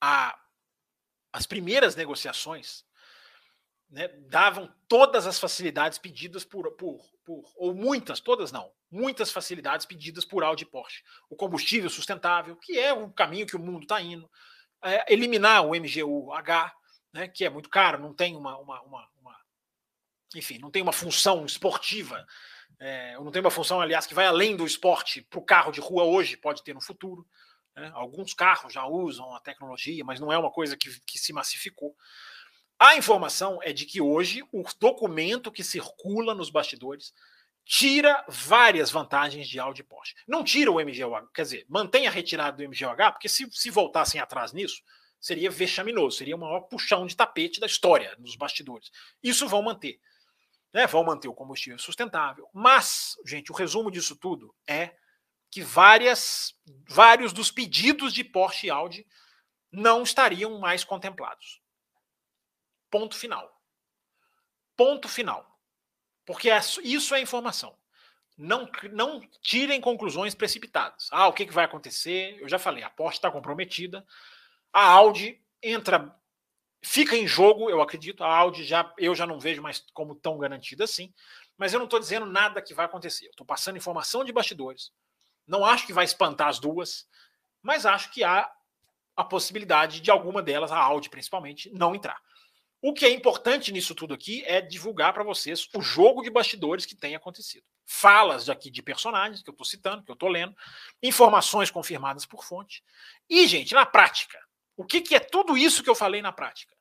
a, 0.00 0.38
as 1.32 1.46
primeiras 1.46 1.96
negociações 1.96 2.84
né, 3.88 4.08
davam 4.08 4.72
todas 4.86 5.26
as 5.26 5.38
facilidades 5.38 5.98
pedidas 5.98 6.44
por, 6.44 6.70
por, 6.72 7.00
por, 7.24 7.50
ou 7.56 7.74
muitas, 7.74 8.20
todas 8.20 8.52
não, 8.52 8.70
muitas 8.90 9.30
facilidades 9.30 9.86
pedidas 9.86 10.24
por 10.24 10.42
Audi 10.42 10.64
e 10.64 10.66
Porsche. 10.66 11.02
O 11.28 11.36
combustível 11.36 11.90
sustentável, 11.90 12.56
que 12.56 12.78
é 12.78 12.92
o 12.92 13.10
caminho 13.10 13.46
que 13.46 13.56
o 13.56 13.58
mundo 13.58 13.82
está 13.82 14.00
indo, 14.00 14.28
é, 14.82 15.12
eliminar 15.12 15.64
o 15.64 15.74
MGU-H, 15.74 16.74
né, 17.12 17.28
que 17.28 17.44
é 17.44 17.50
muito 17.50 17.68
caro, 17.68 18.00
não 18.00 18.14
tem 18.14 18.36
uma, 18.36 18.56
uma, 18.58 18.80
uma, 18.82 19.08
uma 19.20 19.36
enfim, 20.34 20.58
não 20.58 20.70
tem 20.70 20.82
uma 20.82 20.92
função 20.92 21.44
esportiva, 21.44 22.26
é, 22.78 23.14
não 23.14 23.30
tem 23.30 23.40
uma 23.40 23.50
função, 23.50 23.80
aliás, 23.80 24.06
que 24.06 24.14
vai 24.14 24.26
além 24.26 24.56
do 24.56 24.66
esporte 24.66 25.22
para 25.22 25.38
o 25.38 25.44
carro 25.44 25.72
de 25.72 25.80
rua 25.80 26.04
hoje, 26.04 26.36
pode 26.36 26.62
ter 26.62 26.74
no 26.74 26.80
futuro. 26.80 27.26
Né? 27.74 27.90
Alguns 27.94 28.34
carros 28.34 28.72
já 28.72 28.86
usam 28.86 29.34
a 29.34 29.40
tecnologia, 29.40 30.04
mas 30.04 30.20
não 30.20 30.32
é 30.32 30.38
uma 30.38 30.50
coisa 30.50 30.76
que, 30.76 30.88
que 31.00 31.18
se 31.18 31.32
massificou. 31.32 31.94
A 32.78 32.96
informação 32.96 33.58
é 33.62 33.72
de 33.72 33.84
que 33.84 34.00
hoje 34.00 34.44
o 34.52 34.62
documento 34.78 35.50
que 35.50 35.64
circula 35.64 36.34
nos 36.34 36.50
bastidores 36.50 37.12
tira 37.68 38.24
várias 38.26 38.90
vantagens 38.90 39.46
de 39.46 39.60
Audi 39.60 39.82
e 39.82 39.84
Porsche. 39.84 40.14
Não 40.26 40.42
tira 40.42 40.72
o 40.72 40.80
MGUH, 40.80 41.28
quer 41.34 41.42
dizer, 41.42 41.66
mantém 41.68 42.06
a 42.06 42.10
retirada 42.10 42.56
do 42.56 42.66
MGUH, 42.66 43.12
porque 43.12 43.28
se, 43.28 43.46
se 43.52 43.68
voltassem 43.68 44.18
atrás 44.18 44.54
nisso, 44.54 44.82
seria 45.20 45.50
vexaminoso, 45.50 46.16
seria 46.16 46.34
o 46.34 46.38
maior 46.38 46.62
puxão 46.62 47.06
de 47.06 47.14
tapete 47.14 47.60
da 47.60 47.66
história 47.66 48.16
nos 48.18 48.36
bastidores. 48.36 48.90
Isso 49.22 49.46
vão 49.46 49.60
manter. 49.60 50.00
Né? 50.72 50.86
Vão 50.86 51.04
manter 51.04 51.28
o 51.28 51.34
combustível 51.34 51.78
sustentável. 51.78 52.48
Mas, 52.54 53.16
gente, 53.26 53.52
o 53.52 53.54
resumo 53.54 53.90
disso 53.90 54.16
tudo 54.16 54.54
é 54.66 54.96
que 55.50 55.60
várias, 55.60 56.54
vários 56.88 57.34
dos 57.34 57.50
pedidos 57.50 58.14
de 58.14 58.24
Porsche 58.24 58.68
e 58.68 58.70
Audi 58.70 59.06
não 59.70 60.02
estariam 60.02 60.58
mais 60.58 60.84
contemplados. 60.84 61.60
Ponto 62.90 63.14
final. 63.14 63.60
Ponto 64.74 65.06
final. 65.06 65.57
Porque 66.28 66.50
é 66.50 66.60
isso 66.82 67.14
é 67.14 67.22
informação. 67.22 67.74
Não, 68.36 68.70
não 68.92 69.18
tirem 69.40 69.80
conclusões 69.80 70.34
precipitadas. 70.34 71.08
Ah, 71.10 71.26
o 71.26 71.32
que, 71.32 71.46
que 71.46 71.54
vai 71.54 71.64
acontecer? 71.64 72.36
Eu 72.38 72.46
já 72.46 72.58
falei, 72.58 72.84
a 72.84 72.90
Porsche 72.90 73.16
está 73.16 73.30
comprometida. 73.30 74.06
A 74.70 74.84
Audi 74.84 75.40
entra, 75.62 76.14
fica 76.82 77.16
em 77.16 77.26
jogo, 77.26 77.70
eu 77.70 77.80
acredito. 77.80 78.22
A 78.22 78.36
Audi 78.36 78.62
já, 78.62 78.92
eu 78.98 79.14
já 79.14 79.26
não 79.26 79.40
vejo 79.40 79.62
mais 79.62 79.82
como 79.94 80.14
tão 80.14 80.36
garantida 80.36 80.84
assim. 80.84 81.14
Mas 81.56 81.72
eu 81.72 81.78
não 81.78 81.86
estou 81.86 81.98
dizendo 81.98 82.26
nada 82.26 82.60
que 82.60 82.74
vai 82.74 82.84
acontecer. 82.84 83.24
Eu 83.24 83.30
estou 83.30 83.46
passando 83.46 83.78
informação 83.78 84.22
de 84.22 84.30
bastidores. 84.30 84.92
Não 85.46 85.64
acho 85.64 85.86
que 85.86 85.94
vai 85.94 86.04
espantar 86.04 86.48
as 86.48 86.58
duas, 86.58 87.08
mas 87.62 87.86
acho 87.86 88.12
que 88.12 88.22
há 88.22 88.52
a 89.16 89.24
possibilidade 89.24 90.02
de 90.02 90.10
alguma 90.10 90.42
delas, 90.42 90.72
a 90.72 90.76
Audi 90.76 91.08
principalmente, 91.08 91.70
não 91.72 91.94
entrar. 91.94 92.20
O 92.80 92.92
que 92.92 93.04
é 93.04 93.10
importante 93.10 93.72
nisso 93.72 93.94
tudo 93.94 94.14
aqui 94.14 94.44
é 94.46 94.60
divulgar 94.60 95.12
para 95.12 95.24
vocês 95.24 95.68
o 95.74 95.82
jogo 95.82 96.22
de 96.22 96.30
bastidores 96.30 96.86
que 96.86 96.94
tem 96.94 97.16
acontecido. 97.16 97.64
Falas 97.84 98.48
aqui 98.48 98.70
de 98.70 98.82
personagens 98.82 99.42
que 99.42 99.50
eu 99.50 99.52
estou 99.52 99.66
citando, 99.66 100.04
que 100.04 100.10
eu 100.10 100.14
estou 100.14 100.28
lendo, 100.28 100.56
informações 101.02 101.70
confirmadas 101.70 102.24
por 102.24 102.44
fonte. 102.44 102.84
E, 103.28 103.46
gente, 103.48 103.74
na 103.74 103.84
prática, 103.84 104.38
o 104.76 104.84
que, 104.84 105.00
que 105.00 105.14
é 105.14 105.20
tudo 105.20 105.56
isso 105.56 105.82
que 105.82 105.90
eu 105.90 105.94
falei 105.94 106.22
na 106.22 106.30
prática? 106.30 106.76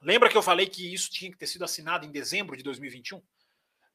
Lembra 0.00 0.28
que 0.28 0.36
eu 0.36 0.42
falei 0.42 0.66
que 0.66 0.92
isso 0.92 1.08
tinha 1.10 1.30
que 1.30 1.38
ter 1.38 1.46
sido 1.46 1.64
assinado 1.64 2.04
em 2.04 2.10
dezembro 2.10 2.56
de 2.56 2.62
2021? 2.64 3.22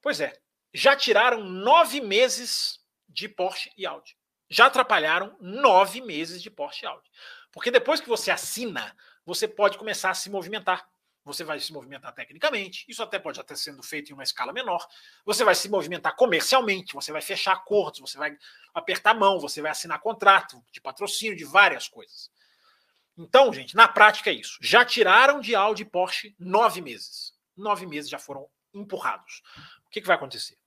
Pois 0.02 0.22
é, 0.22 0.40
já 0.74 0.96
tiraram 0.96 1.44
nove 1.44 2.00
meses 2.00 2.80
de 3.08 3.28
Porsche 3.28 3.72
e 3.78 3.86
Audi. 3.86 4.18
Já 4.50 4.68
atrapalharam 4.68 5.36
nove 5.42 6.00
meses 6.00 6.42
de 6.42 6.50
Porsche 6.50 6.86
e 6.86 6.88
Audi. 6.88 7.10
Porque 7.52 7.70
depois 7.70 8.00
que 8.00 8.08
você 8.08 8.32
assina, 8.32 8.96
você 9.30 9.48
pode 9.48 9.78
começar 9.78 10.10
a 10.10 10.16
se 10.16 10.28
movimentar. 10.28 10.90
Você 11.24 11.44
vai 11.44 11.60
se 11.60 11.72
movimentar 11.72 12.12
tecnicamente, 12.14 12.84
isso 12.88 13.04
até 13.04 13.20
pode 13.20 13.40
estar 13.40 13.56
sendo 13.56 13.84
feito 13.84 14.10
em 14.10 14.14
uma 14.14 14.24
escala 14.24 14.52
menor. 14.52 14.88
Você 15.24 15.44
vai 15.44 15.54
se 15.54 15.70
movimentar 15.70 16.16
comercialmente, 16.16 16.96
você 16.96 17.12
vai 17.12 17.22
fechar 17.22 17.54
acordos, 17.54 18.00
você 18.00 18.18
vai 18.18 18.36
apertar 18.74 19.14
mão, 19.14 19.40
você 19.40 19.62
vai 19.62 19.70
assinar 19.70 20.00
contrato 20.00 20.64
de 20.72 20.82
patrocínio, 20.82 21.38
de 21.38 21.46
várias 21.46 21.88
coisas. 21.88 22.32
Então, 23.16 23.54
gente, 23.54 23.76
na 23.76 23.88
prática 23.88 24.32
é 24.32 24.34
isso. 24.34 24.58
Já 24.62 24.84
tiraram 24.84 25.40
de 25.40 25.54
Audi 25.54 25.84
e 25.84 25.86
Porsche 25.86 26.36
nove 26.40 26.82
meses. 26.82 27.34
Nove 27.56 27.86
meses 27.86 28.10
já 28.10 28.18
foram 28.18 28.50
empurrados. 28.74 29.44
O 29.86 29.90
que, 29.92 30.02
que 30.02 30.08
vai 30.08 30.16
acontecer? 30.16 30.58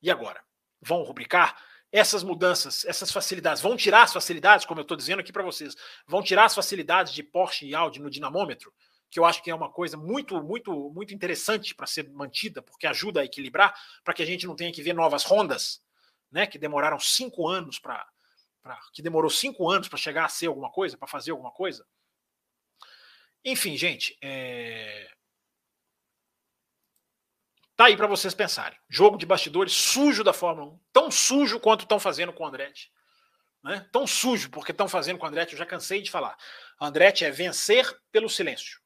E 0.00 0.12
agora? 0.12 0.44
Vão 0.80 1.02
rubricar? 1.02 1.60
Essas 1.92 2.22
mudanças, 2.22 2.84
essas 2.84 3.10
facilidades, 3.10 3.62
vão 3.62 3.76
tirar 3.76 4.02
as 4.02 4.12
facilidades, 4.12 4.64
como 4.64 4.80
eu 4.80 4.82
estou 4.82 4.96
dizendo 4.96 5.20
aqui 5.20 5.32
para 5.32 5.42
vocês, 5.42 5.76
vão 6.06 6.22
tirar 6.22 6.44
as 6.44 6.54
facilidades 6.54 7.12
de 7.12 7.22
Porsche 7.22 7.66
e 7.66 7.74
Audi 7.74 8.00
no 8.00 8.10
dinamômetro, 8.10 8.72
que 9.10 9.18
eu 9.18 9.24
acho 9.24 9.42
que 9.42 9.50
é 9.50 9.54
uma 9.54 9.70
coisa 9.70 9.96
muito, 9.96 10.40
muito, 10.42 10.72
muito 10.90 11.12
interessante 11.12 11.74
para 11.74 11.86
ser 11.86 12.08
mantida, 12.10 12.62
porque 12.62 12.86
ajuda 12.86 13.20
a 13.20 13.24
equilibrar, 13.24 13.74
para 14.04 14.14
que 14.14 14.22
a 14.22 14.26
gente 14.26 14.46
não 14.46 14.54
tenha 14.54 14.72
que 14.72 14.82
ver 14.82 14.92
novas 14.92 15.28
Hondas, 15.28 15.82
né, 16.30 16.46
que 16.46 16.58
demoraram 16.58 16.98
cinco 17.00 17.48
anos 17.48 17.78
para. 17.80 18.06
que 18.92 19.02
demorou 19.02 19.30
cinco 19.30 19.68
anos 19.68 19.88
para 19.88 19.98
chegar 19.98 20.26
a 20.26 20.28
ser 20.28 20.46
alguma 20.46 20.70
coisa, 20.70 20.96
para 20.96 21.08
fazer 21.08 21.32
alguma 21.32 21.50
coisa. 21.50 21.84
Enfim, 23.44 23.76
gente, 23.76 24.16
é... 24.22 25.10
tá 27.80 27.86
aí 27.86 27.96
para 27.96 28.06
vocês 28.06 28.34
pensarem. 28.34 28.78
Jogo 28.90 29.16
de 29.16 29.24
bastidores 29.24 29.72
sujo 29.72 30.22
da 30.22 30.34
Fórmula 30.34 30.72
1, 30.72 30.80
tão 30.92 31.10
sujo 31.10 31.58
quanto 31.58 31.84
estão 31.84 31.98
fazendo 31.98 32.30
com 32.30 32.44
o 32.44 32.46
Andretti. 32.46 32.92
Né? 33.64 33.88
Tão 33.90 34.06
sujo 34.06 34.50
porque 34.50 34.70
estão 34.70 34.86
fazendo 34.86 35.18
com 35.18 35.24
o 35.24 35.28
Andretti, 35.28 35.54
eu 35.54 35.58
já 35.58 35.64
cansei 35.64 36.02
de 36.02 36.10
falar. 36.10 36.36
Andretti 36.78 37.24
é 37.24 37.30
vencer 37.30 37.90
pelo 38.12 38.28
silêncio. 38.28 38.82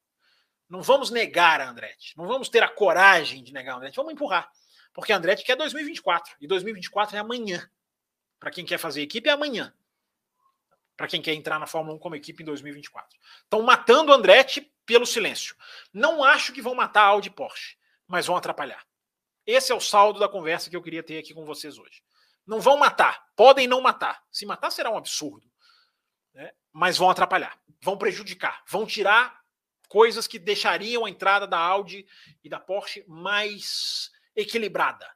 Não 0.69 0.81
vamos 0.81 1.11
negar 1.11 1.61
a 1.61 1.69
Andretti. 1.69 2.17
Não 2.17 2.29
vamos 2.29 2.49
ter 2.49 2.63
a 2.63 2.69
coragem 2.69 3.43
de 3.43 3.53
negar 3.53 3.73
a 3.73 3.77
Andretti. 3.79 3.97
Vamos 3.97 4.13
empurrar. 4.13 4.49
Porque 4.93 5.13
a 5.13 5.17
Andretti 5.17 5.43
quer 5.43 5.57
2024. 5.57 6.37
E 6.41 6.47
2024 6.47 7.17
é 7.17 7.19
amanhã. 7.19 7.69
Para 8.39 8.53
quem 8.53 8.65
quer 8.65 8.79
fazer 8.79 9.03
equipe, 9.03 9.29
é 9.29 9.33
amanhã. 9.33 9.75
Para 10.97 11.09
quem 11.09 11.21
quer 11.21 11.35
entrar 11.35 11.59
na 11.59 11.67
Fórmula 11.67 11.97
1 11.97 11.99
como 11.99 12.15
equipe 12.15 12.45
em 12.45 12.47
2024. 12.47 13.19
Estão 13.43 13.61
matando 13.61 14.13
a 14.13 14.15
Andretti 14.15 14.73
pelo 14.87 15.05
silêncio. 15.05 15.57
Não 15.93 16.23
acho 16.23 16.53
que 16.53 16.63
vão 16.63 16.77
matar 16.77 17.03
a 17.03 17.07
Audi 17.07 17.29
Porsche, 17.29 17.77
mas 18.15 18.27
vão 18.27 18.37
atrapalhar. 18.37 18.87
Esse 19.45 19.73
é 19.73 19.75
o 19.75 19.81
saldo 19.81 20.21
da 20.21 20.29
conversa 20.29 20.71
que 20.71 20.77
eu 20.77 20.83
queria 20.83 21.03
ter 21.03 21.19
aqui 21.19 21.35
com 21.35 21.45
vocês 21.45 21.77
hoje. 21.79 22.01
Não 22.47 22.61
vão 22.61 22.77
matar. 22.77 23.27
Podem 23.35 23.67
não 23.67 23.81
matar. 23.81 24.23
Se 24.31 24.47
matar 24.47 24.71
será 24.71 24.89
um 24.89 24.97
absurdo. 24.97 25.51
Né? 26.33 26.53
Mas 26.73 26.97
vão 26.97 27.11
atrapalhar. 27.11 27.59
Vão 27.83 27.99
prejudicar. 27.99 28.63
Vão 28.69 28.87
tirar 28.87 29.43
coisas 29.89 30.29
que 30.29 30.39
deixariam 30.39 31.05
a 31.05 31.11
entrada 31.11 31.45
da 31.45 31.59
Audi 31.59 32.07
e 32.45 32.49
da 32.49 32.61
Porsche 32.61 33.05
mais 33.09 34.13
equilibrada, 34.37 35.13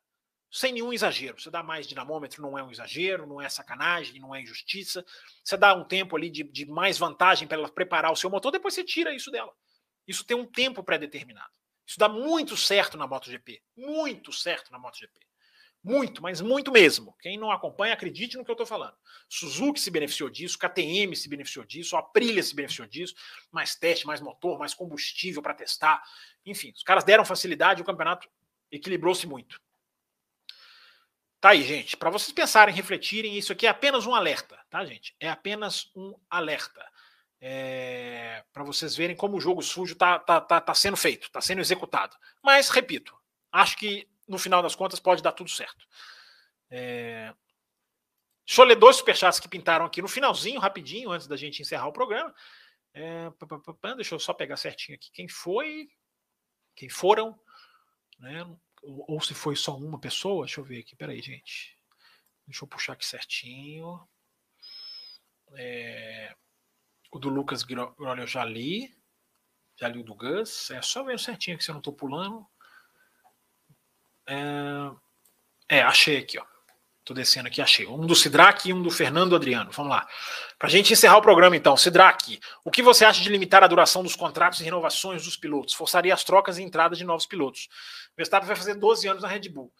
sem 0.50 0.72
nenhum 0.72 0.92
exagero. 0.92 1.40
Você 1.40 1.50
dá 1.52 1.62
mais 1.62 1.86
dinamômetro, 1.86 2.42
não 2.42 2.58
é 2.58 2.64
um 2.64 2.70
exagero, 2.70 3.28
não 3.28 3.40
é 3.40 3.48
sacanagem, 3.48 4.20
não 4.20 4.34
é 4.34 4.42
injustiça. 4.42 5.04
Você 5.44 5.56
dá 5.56 5.72
um 5.72 5.84
tempo 5.84 6.16
ali 6.16 6.28
de, 6.28 6.42
de 6.42 6.66
mais 6.66 6.98
vantagem 6.98 7.46
para 7.46 7.58
ela 7.58 7.68
preparar 7.68 8.12
o 8.12 8.16
seu 8.16 8.28
motor, 8.28 8.50
depois 8.50 8.74
você 8.74 8.82
tira 8.82 9.14
isso 9.14 9.30
dela. 9.30 9.52
Isso 10.06 10.24
tem 10.24 10.36
um 10.36 10.46
tempo 10.46 10.82
pré-determinado. 10.82 11.57
Isso 11.88 11.98
dá 11.98 12.06
muito 12.06 12.54
certo 12.54 12.98
na 12.98 13.06
MotoGP. 13.06 13.62
Muito 13.74 14.30
certo 14.30 14.70
na 14.70 14.78
MotoGP. 14.78 15.26
Muito, 15.82 16.22
mas 16.22 16.42
muito 16.42 16.70
mesmo. 16.70 17.16
Quem 17.18 17.38
não 17.38 17.50
acompanha, 17.50 17.94
acredite 17.94 18.36
no 18.36 18.44
que 18.44 18.50
eu 18.50 18.52
estou 18.52 18.66
falando. 18.66 18.94
Suzuki 19.26 19.80
se 19.80 19.90
beneficiou 19.90 20.28
disso, 20.28 20.58
KTM 20.58 21.16
se 21.16 21.30
beneficiou 21.30 21.64
disso, 21.64 21.96
a 21.96 22.00
Aprilia 22.00 22.42
se 22.42 22.54
beneficiou 22.54 22.86
disso. 22.86 23.14
Mais 23.50 23.74
teste, 23.74 24.06
mais 24.06 24.20
motor, 24.20 24.58
mais 24.58 24.74
combustível 24.74 25.40
para 25.40 25.54
testar. 25.54 26.02
Enfim, 26.44 26.72
os 26.76 26.82
caras 26.82 27.04
deram 27.04 27.24
facilidade 27.24 27.80
e 27.80 27.82
o 27.82 27.86
campeonato 27.86 28.28
equilibrou-se 28.70 29.26
muito. 29.26 29.58
Tá 31.40 31.50
aí, 31.50 31.62
gente. 31.62 31.96
Para 31.96 32.10
vocês 32.10 32.32
pensarem, 32.32 32.74
refletirem, 32.74 33.38
isso 33.38 33.52
aqui 33.52 33.66
é 33.66 33.70
apenas 33.70 34.04
um 34.04 34.14
alerta, 34.14 34.58
tá, 34.68 34.84
gente? 34.84 35.16
É 35.18 35.30
apenas 35.30 35.90
um 35.96 36.14
alerta. 36.28 36.84
É... 37.40 38.44
Para 38.52 38.64
vocês 38.64 38.96
verem 38.96 39.16
como 39.16 39.36
o 39.36 39.40
jogo 39.40 39.62
sujo 39.62 39.92
está 39.92 40.18
tá, 40.18 40.40
tá, 40.40 40.60
tá 40.60 40.74
sendo 40.74 40.96
feito, 40.96 41.24
está 41.24 41.40
sendo 41.40 41.60
executado. 41.60 42.16
Mas, 42.42 42.68
repito, 42.68 43.16
acho 43.52 43.76
que 43.76 44.08
no 44.26 44.38
final 44.38 44.62
das 44.62 44.74
contas 44.74 45.00
pode 45.00 45.22
dar 45.22 45.32
tudo 45.32 45.50
certo. 45.50 45.86
É... 46.70 47.32
Deixa 48.46 48.62
eu 48.62 48.66
ler 48.66 48.76
dois 48.76 48.96
superchats 48.96 49.38
que 49.38 49.48
pintaram 49.48 49.84
aqui 49.84 50.00
no 50.00 50.08
finalzinho, 50.08 50.60
rapidinho, 50.60 51.10
antes 51.10 51.26
da 51.26 51.36
gente 51.36 51.60
encerrar 51.60 51.86
o 51.86 51.92
programa. 51.92 52.34
É... 52.94 53.30
Deixa 53.94 54.14
eu 54.14 54.18
só 54.18 54.32
pegar 54.32 54.56
certinho 54.56 54.96
aqui 54.96 55.10
quem 55.12 55.28
foi, 55.28 55.88
quem 56.74 56.88
foram, 56.88 57.38
né? 58.18 58.44
ou 58.82 59.20
se 59.20 59.34
foi 59.34 59.56
só 59.56 59.76
uma 59.76 59.98
pessoa. 59.98 60.46
Deixa 60.46 60.60
eu 60.60 60.64
ver 60.64 60.80
aqui, 60.80 60.96
peraí, 60.96 61.20
gente. 61.20 61.76
Deixa 62.46 62.64
eu 62.64 62.68
puxar 62.68 62.94
aqui 62.94 63.06
certinho. 63.06 64.00
É... 65.54 66.34
O 67.10 67.18
do 67.18 67.28
Lucas 67.28 67.62
Grolho 67.62 68.22
eu 68.22 68.26
já 68.26 68.44
li. 68.44 68.94
Já 69.76 69.88
li 69.88 70.00
o 70.00 70.04
do 70.04 70.14
Gus. 70.14 70.70
É 70.70 70.82
só 70.82 71.02
ver 71.02 71.18
certinho 71.18 71.56
que 71.56 71.64
se 71.64 71.70
eu 71.70 71.74
não 71.74 71.80
estou 71.80 71.92
pulando. 71.92 72.46
É, 74.26 75.78
é, 75.78 75.82
achei 75.82 76.18
aqui, 76.18 76.38
ó. 76.38 76.44
Tô 77.08 77.14
descendo 77.14 77.48
aqui, 77.48 77.62
achei. 77.62 77.86
Um 77.86 78.04
do 78.04 78.14
Sidraque 78.14 78.68
e 78.68 78.72
um 78.74 78.82
do 78.82 78.90
Fernando 78.90 79.34
Adriano. 79.34 79.70
Vamos 79.70 79.90
lá. 79.90 80.06
Para 80.58 80.68
a 80.68 80.70
gente 80.70 80.92
encerrar 80.92 81.16
o 81.16 81.22
programa, 81.22 81.56
então. 81.56 81.74
Sidraque, 81.74 82.38
o 82.62 82.70
que 82.70 82.82
você 82.82 83.02
acha 83.02 83.22
de 83.22 83.30
limitar 83.30 83.64
a 83.64 83.66
duração 83.66 84.02
dos 84.02 84.14
contratos 84.14 84.60
e 84.60 84.64
renovações 84.64 85.24
dos 85.24 85.34
pilotos? 85.34 85.72
Forçaria 85.72 86.12
as 86.12 86.22
trocas 86.22 86.58
e 86.58 86.62
entrada 86.62 86.94
de 86.94 87.04
novos 87.04 87.24
pilotos. 87.24 87.68
Verstappen 88.14 88.46
vai 88.46 88.56
fazer 88.56 88.74
12 88.74 89.08
anos 89.08 89.22
na 89.22 89.28
Red 89.28 89.48
Bull. 89.48 89.72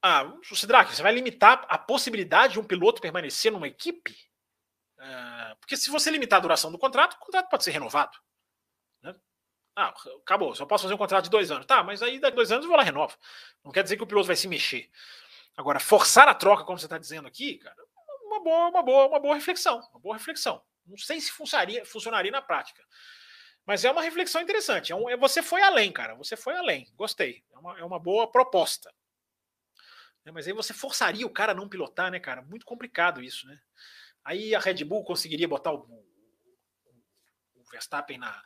Ah, 0.00 0.32
Sidraque, 0.54 0.94
você 0.94 1.02
vai 1.02 1.12
limitar 1.12 1.66
a 1.68 1.76
possibilidade 1.76 2.52
de 2.52 2.60
um 2.60 2.64
piloto 2.64 3.02
permanecer 3.02 3.50
numa 3.50 3.66
equipe? 3.66 4.16
É, 5.00 5.54
porque 5.56 5.76
se 5.76 5.90
você 5.90 6.10
limitar 6.10 6.38
a 6.38 6.42
duração 6.42 6.70
do 6.70 6.78
contrato, 6.78 7.14
o 7.14 7.18
contrato 7.18 7.48
pode 7.48 7.64
ser 7.64 7.70
renovado. 7.70 8.18
Ah, 9.76 9.94
acabou, 10.22 10.54
só 10.54 10.66
posso 10.66 10.82
fazer 10.82 10.94
um 10.94 10.98
contrato 10.98 11.24
de 11.24 11.30
dois 11.30 11.50
anos. 11.50 11.64
Tá, 11.64 11.82
mas 11.82 12.02
aí 12.02 12.18
daqui 12.18 12.36
dois 12.36 12.50
anos 12.52 12.64
eu 12.64 12.68
vou 12.68 12.76
lá 12.76 12.82
e 12.82 12.86
renovo. 12.86 13.16
Não 13.64 13.72
quer 13.72 13.82
dizer 13.82 13.96
que 13.96 14.02
o 14.02 14.06
piloto 14.06 14.26
vai 14.26 14.36
se 14.36 14.48
mexer. 14.48 14.90
Agora, 15.56 15.80
forçar 15.80 16.28
a 16.28 16.34
troca, 16.34 16.64
como 16.64 16.78
você 16.78 16.86
está 16.86 16.98
dizendo 16.98 17.26
aqui, 17.26 17.58
cara, 17.58 17.76
uma 18.24 18.42
boa, 18.42 18.68
uma 18.68 18.82
boa, 18.82 19.06
uma 19.06 19.20
boa 19.20 19.34
reflexão. 19.34 19.80
Uma 19.90 20.00
boa 20.00 20.16
reflexão. 20.16 20.62
Não 20.86 20.98
sei 20.98 21.20
se 21.20 21.30
funcionaria, 21.30 21.84
funcionaria 21.86 22.30
na 22.30 22.42
prática. 22.42 22.84
Mas 23.64 23.84
é 23.84 23.90
uma 23.90 24.02
reflexão 24.02 24.42
interessante. 24.42 24.92
É 24.92 24.96
um, 24.96 25.08
é, 25.08 25.16
você 25.16 25.42
foi 25.42 25.62
além, 25.62 25.92
cara. 25.92 26.14
Você 26.16 26.36
foi 26.36 26.56
além. 26.56 26.86
Gostei. 26.94 27.44
É 27.52 27.58
uma, 27.58 27.78
é 27.78 27.84
uma 27.84 27.98
boa 27.98 28.30
proposta. 28.30 28.92
É, 30.24 30.30
mas 30.30 30.46
aí 30.46 30.52
você 30.52 30.74
forçaria 30.74 31.26
o 31.26 31.30
cara 31.30 31.52
a 31.52 31.54
não 31.54 31.68
pilotar, 31.68 32.10
né, 32.10 32.18
cara? 32.20 32.42
Muito 32.42 32.66
complicado 32.66 33.22
isso, 33.22 33.46
né? 33.46 33.58
Aí 34.24 34.54
a 34.54 34.60
Red 34.60 34.84
Bull 34.84 35.04
conseguiria 35.04 35.48
botar 35.48 35.72
o, 35.72 35.78
o 37.54 37.64
Verstappen 37.70 38.18
na, 38.18 38.42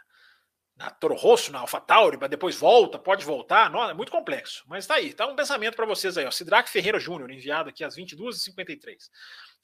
na 0.77 0.91
Toro 0.91 1.15
Rosso, 1.15 1.53
na 1.53 1.61
AlphaTauri, 1.61 2.19
mas 2.21 2.31
depois 2.31 2.57
volta, 2.57 2.99
pode 2.99 3.25
voltar, 3.25 3.71
não, 3.71 3.89
é 3.89 3.95
muito 3.95 4.11
complexo. 4.11 4.65
Mas 4.67 4.87
tá 4.87 4.95
aí, 4.95 5.13
tá 5.13 5.27
um 5.27 5.37
pensamento 5.37 5.77
para 5.77 5.87
vocês 5.87 6.19
aí, 6.19 6.27
ó. 6.27 6.31
Sidraque 6.31 6.71
Ferreira 6.71 6.99
Júnior, 6.99 7.31
enviado 7.31 7.69
aqui 7.69 7.85
às 7.85 7.97
22h53. 7.97 9.11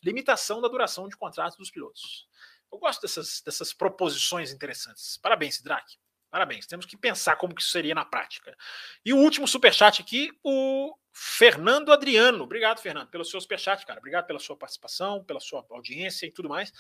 Limitação 0.03 0.61
da 0.61 0.69
duração 0.69 1.09
de 1.09 1.17
contrato 1.17 1.57
dos 1.57 1.71
pilotos. 1.71 2.29
Eu 2.73 2.79
gosto 2.79 3.03
dessas, 3.03 3.43
dessas 3.45 3.73
proposições 3.73 4.53
interessantes. 4.53 5.17
Parabéns, 5.19 5.57
Sidraque. 5.57 5.99
Parabéns. 6.31 6.67
Temos 6.67 6.87
que 6.87 6.97
pensar 6.97 7.37
como 7.37 7.55
que 7.55 7.61
isso 7.61 7.71
seria 7.71 7.95
na 7.95 8.05
prática. 8.05 8.57
E 9.05 9.13
o 9.13 9.17
último 9.17 9.49
superchat 9.49 10.01
aqui, 10.01 10.31
o 10.45 10.95
Fernando 11.13 11.93
Adriano. 11.93 12.45
Obrigado, 12.45 12.81
Fernando, 12.81 13.09
pelo 13.09 13.25
seu 13.25 13.41
superchat, 13.41 13.85
cara. 13.85 13.99
Obrigado 13.99 14.27
pela 14.27 14.39
sua 14.39 14.57
participação, 14.57 15.25
pela 15.25 15.41
sua 15.41 15.67
audiência 15.71 16.27
e 16.27 16.31
tudo 16.31 16.49
mais. 16.49 16.73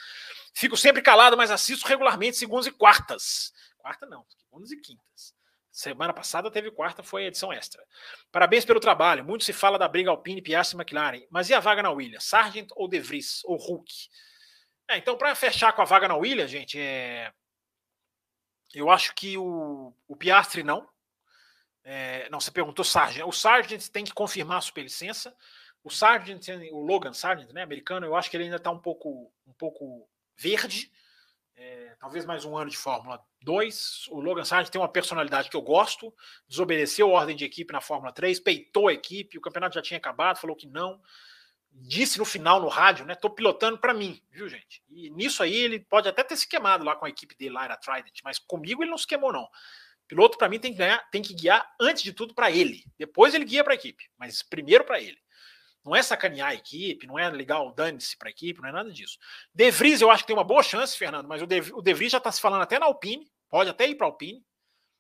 Fico 0.54 0.76
sempre 0.76 1.02
calado, 1.02 1.36
mas 1.36 1.50
assisto 1.50 1.86
regularmente 1.86 2.36
segundas 2.36 2.66
e 2.66 2.70
quartas. 2.70 3.52
Quarta 3.76 4.06
não, 4.06 4.24
segundas 4.28 4.70
e 4.70 4.76
quintas. 4.76 5.34
Semana 5.72 6.12
passada 6.12 6.50
teve 6.50 6.70
quarta, 6.70 7.02
foi 7.02 7.24
edição 7.24 7.52
extra. 7.52 7.82
Parabéns 8.30 8.64
pelo 8.64 8.80
trabalho. 8.80 9.24
Muito 9.24 9.44
se 9.44 9.52
fala 9.52 9.78
da 9.78 9.88
briga 9.88 10.10
Alpine, 10.10 10.42
Piastri 10.42 10.76
e 10.76 10.80
McLaren. 10.80 11.26
Mas 11.30 11.48
e 11.48 11.54
a 11.54 11.60
vaga 11.60 11.82
na 11.82 11.90
Williams? 11.90 12.24
Sargent 12.24 12.68
ou 12.76 12.88
De 12.88 13.00
Vries? 13.00 13.40
Ou 13.44 13.56
Hulk? 13.56 13.92
É, 14.88 14.98
então, 14.98 15.16
para 15.16 15.34
fechar 15.34 15.72
com 15.72 15.82
a 15.82 15.84
vaga 15.84 16.08
na 16.08 16.16
Williams, 16.16 16.50
gente, 16.50 16.78
é... 16.78 17.32
eu 18.74 18.90
acho 18.90 19.14
que 19.14 19.36
o, 19.36 19.92
o 20.06 20.16
Piastri 20.16 20.62
não. 20.62 20.88
É... 21.82 22.28
Não, 22.30 22.40
você 22.40 22.50
perguntou 22.50 22.84
Sargent. 22.84 23.26
O 23.26 23.32
Sargent 23.32 23.88
tem 23.88 24.04
que 24.04 24.12
confirmar 24.12 24.58
a 24.58 24.60
superlicença. 24.60 25.34
O 25.82 25.90
Sargent, 25.90 26.46
o 26.72 26.80
Logan 26.80 27.12
Sargent, 27.12 27.50
né, 27.52 27.62
americano, 27.62 28.06
eu 28.06 28.14
acho 28.14 28.30
que 28.30 28.36
ele 28.36 28.44
ainda 28.44 28.56
está 28.56 28.70
um 28.70 28.78
pouco, 28.78 29.32
um 29.46 29.52
pouco 29.54 30.06
verde 30.36 30.92
É, 31.56 31.94
talvez 31.98 32.24
mais 32.24 32.44
um 32.44 32.56
ano 32.56 32.70
de 32.70 32.76
Fórmula 32.76 33.22
2. 33.42 34.08
O 34.10 34.20
Logan 34.20 34.44
Sargent 34.44 34.70
tem 34.70 34.80
uma 34.80 34.88
personalidade 34.88 35.50
que 35.50 35.56
eu 35.56 35.62
gosto, 35.62 36.14
desobedeceu 36.48 37.08
a 37.08 37.20
ordem 37.20 37.36
de 37.36 37.44
equipe 37.44 37.72
na 37.72 37.80
Fórmula 37.80 38.12
3, 38.12 38.40
peitou 38.40 38.88
a 38.88 38.92
equipe, 38.92 39.36
o 39.36 39.40
campeonato 39.40 39.74
já 39.74 39.82
tinha 39.82 39.98
acabado, 39.98 40.38
falou 40.38 40.56
que 40.56 40.66
não. 40.66 41.00
Disse 41.72 42.18
no 42.18 42.24
final 42.24 42.60
no 42.60 42.68
rádio, 42.68 43.06
né? 43.06 43.14
Tô 43.14 43.30
pilotando 43.30 43.78
para 43.78 43.94
mim, 43.94 44.22
viu, 44.30 44.48
gente? 44.48 44.82
E 44.88 45.10
nisso 45.10 45.42
aí 45.42 45.54
ele 45.54 45.80
pode 45.80 46.08
até 46.08 46.22
ter 46.22 46.36
se 46.36 46.48
queimado 46.48 46.84
lá 46.84 46.94
com 46.94 47.04
a 47.04 47.08
equipe 47.08 47.36
dele 47.36 47.54
lá, 47.54 47.64
era 47.64 47.76
Trident, 47.76 48.20
mas 48.22 48.38
comigo 48.38 48.82
ele 48.82 48.90
não 48.90 48.98
se 48.98 49.06
queimou, 49.06 49.32
não. 49.32 49.48
Piloto, 50.10 50.36
para 50.36 50.48
mim, 50.48 50.58
tem 50.58 50.72
que, 50.72 50.78
ganhar, 50.78 50.98
tem 51.10 51.22
que 51.22 51.32
guiar 51.32 51.72
antes 51.80 52.02
de 52.02 52.12
tudo 52.12 52.34
para 52.34 52.50
ele. 52.50 52.84
Depois 52.98 53.32
ele 53.32 53.44
guia 53.44 53.62
para 53.62 53.74
a 53.74 53.76
equipe, 53.76 54.10
mas 54.18 54.42
primeiro 54.42 54.84
para 54.84 55.00
ele. 55.00 55.16
Não 55.84 55.94
é 55.94 56.02
sacanear 56.02 56.48
a 56.48 56.54
equipe, 56.54 57.06
não 57.06 57.18
é 57.18 57.30
legal 57.30 57.72
dane-se 57.72 58.16
para 58.18 58.28
a 58.28 58.30
equipe, 58.30 58.60
não 58.60 58.68
é 58.68 58.72
nada 58.72 58.92
disso. 58.92 59.16
De 59.54 59.70
Vries, 59.70 60.00
eu 60.00 60.10
acho 60.10 60.24
que 60.24 60.26
tem 60.26 60.36
uma 60.36 60.44
boa 60.44 60.64
chance, 60.64 60.98
Fernando, 60.98 61.28
mas 61.28 61.40
o 61.40 61.46
De, 61.46 61.60
o 61.72 61.80
de 61.80 61.94
Vries 61.94 62.10
já 62.10 62.18
está 62.18 62.30
se 62.32 62.40
falando 62.40 62.62
até 62.62 62.78
na 62.78 62.86
Alpine, 62.86 63.30
pode 63.48 63.70
até 63.70 63.88
ir 63.88 63.94
para 63.94 64.06
a 64.06 64.10
Alpine. 64.10 64.44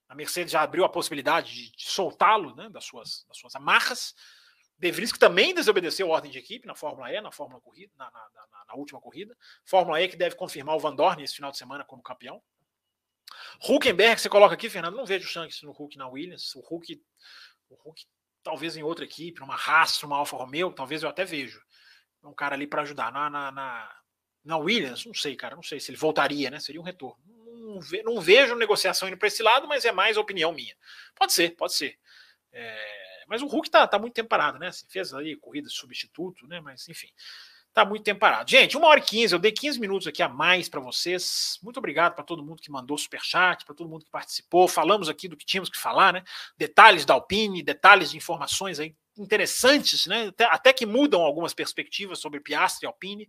A 0.08 0.14
Mercedes 0.14 0.52
já 0.52 0.62
abriu 0.62 0.84
a 0.84 0.88
possibilidade 0.88 1.52
de, 1.54 1.72
de 1.72 1.88
soltá-lo 1.88 2.54
né, 2.54 2.68
das, 2.70 2.84
suas, 2.84 3.24
das 3.28 3.36
suas 3.36 3.54
amarras. 3.56 4.14
De 4.80 4.90
Vries 4.90 5.12
que 5.12 5.18
também 5.18 5.54
desobedeceu 5.54 6.06
a 6.06 6.16
ordem 6.16 6.30
de 6.30 6.38
equipe 6.38 6.66
na 6.66 6.74
Fórmula 6.74 7.12
E, 7.12 7.20
na 7.20 7.30
Fórmula 7.30 7.60
corrida, 7.60 7.92
na, 7.98 8.06
na, 8.06 8.28
na, 8.50 8.64
na 8.68 8.74
última 8.74 8.98
corrida. 8.98 9.36
Fórmula 9.62 10.00
E 10.00 10.08
que 10.08 10.16
deve 10.16 10.36
confirmar 10.36 10.74
o 10.74 10.80
Van 10.80 10.96
Dorn 10.96 11.22
esse 11.22 11.34
final 11.34 11.50
de 11.50 11.58
semana 11.58 11.84
como 11.84 12.02
campeão. 12.02 12.42
Huckenberg, 13.68 14.18
você 14.18 14.30
coloca 14.30 14.54
aqui, 14.54 14.70
Fernando, 14.70 14.96
não 14.96 15.04
vejo 15.04 15.28
chance 15.28 15.62
no 15.66 15.72
Hulk 15.72 15.98
na 15.98 16.08
Williams. 16.08 16.54
O 16.54 16.60
Hulk, 16.60 16.98
o 17.68 17.74
Hulk 17.74 18.06
talvez 18.42 18.74
em 18.74 18.82
outra 18.82 19.04
equipe, 19.04 19.38
numa 19.40 19.54
Haas, 19.54 20.00
numa 20.02 20.16
Alfa 20.16 20.38
Romeo, 20.38 20.72
talvez 20.72 21.02
eu 21.02 21.10
até 21.10 21.26
vejo. 21.26 21.62
Um 22.24 22.32
cara 22.32 22.54
ali 22.54 22.66
para 22.66 22.80
ajudar. 22.80 23.12
Na, 23.12 23.28
na, 23.28 23.52
na, 23.52 23.96
na, 24.42 24.56
Williams, 24.56 25.04
não 25.04 25.12
sei, 25.12 25.36
cara, 25.36 25.56
não 25.56 25.62
sei 25.62 25.78
se 25.78 25.90
ele 25.90 25.98
voltaria, 25.98 26.50
né? 26.50 26.58
Seria 26.58 26.80
um 26.80 26.84
retorno. 26.84 27.22
Não, 27.26 27.80
ve, 27.82 28.02
não 28.02 28.18
vejo 28.18 28.54
negociação 28.54 29.08
indo 29.08 29.18
para 29.18 29.28
esse 29.28 29.42
lado, 29.42 29.68
mas 29.68 29.84
é 29.84 29.92
mais 29.92 30.16
opinião 30.16 30.52
minha. 30.52 30.74
Pode 31.14 31.34
ser, 31.34 31.54
pode 31.54 31.74
ser. 31.74 31.98
É, 32.50 33.09
mas 33.30 33.42
o 33.42 33.46
Hulk 33.46 33.70
tá, 33.70 33.86
tá 33.86 33.96
muito 33.96 34.12
tempo 34.12 34.28
parado, 34.28 34.58
né? 34.58 34.66
Assim, 34.66 34.84
fez 34.88 35.14
ali 35.14 35.36
corrida 35.36 35.68
substituto, 35.70 36.48
né? 36.48 36.60
Mas 36.60 36.88
enfim. 36.88 37.08
Tá 37.72 37.84
muito 37.84 38.02
tempo 38.02 38.18
parado. 38.18 38.50
Gente, 38.50 38.76
uma 38.76 38.88
hora 38.88 38.98
e 38.98 39.02
quinze, 39.02 39.32
eu 39.32 39.38
dei 39.38 39.52
15 39.52 39.78
minutos 39.78 40.08
aqui 40.08 40.24
a 40.24 40.28
mais 40.28 40.68
para 40.68 40.80
vocês. 40.80 41.56
Muito 41.62 41.76
obrigado 41.76 42.16
para 42.16 42.24
todo 42.24 42.44
mundo 42.44 42.60
que 42.60 42.68
mandou 42.68 42.98
superchat, 42.98 43.64
para 43.64 43.76
todo 43.76 43.88
mundo 43.88 44.04
que 44.04 44.10
participou. 44.10 44.66
Falamos 44.66 45.08
aqui 45.08 45.28
do 45.28 45.36
que 45.36 45.46
tínhamos 45.46 45.70
que 45.70 45.78
falar, 45.78 46.12
né? 46.12 46.24
Detalhes 46.58 47.04
da 47.04 47.14
Alpine, 47.14 47.62
detalhes 47.62 48.10
de 48.10 48.16
informações 48.16 48.80
aí 48.80 48.96
interessantes, 49.16 50.06
né? 50.06 50.26
Até, 50.26 50.44
até 50.46 50.72
que 50.72 50.84
mudam 50.84 51.22
algumas 51.22 51.54
perspectivas 51.54 52.18
sobre 52.18 52.40
Piastri 52.40 52.86
e 52.86 52.88
Alpine. 52.88 53.28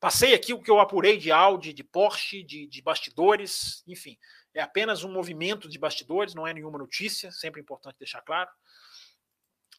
Passei 0.00 0.34
aqui 0.34 0.52
o 0.52 0.60
que 0.60 0.70
eu 0.70 0.80
apurei 0.80 1.16
de 1.16 1.30
Audi, 1.30 1.72
de 1.72 1.84
Porsche, 1.84 2.42
de, 2.42 2.66
de 2.66 2.82
bastidores, 2.82 3.84
enfim. 3.86 4.18
É 4.52 4.62
apenas 4.62 5.04
um 5.04 5.12
movimento 5.12 5.68
de 5.68 5.78
bastidores, 5.78 6.34
não 6.34 6.46
é 6.46 6.52
nenhuma 6.52 6.78
notícia, 6.78 7.30
sempre 7.30 7.60
importante 7.60 7.98
deixar 8.00 8.22
claro. 8.22 8.50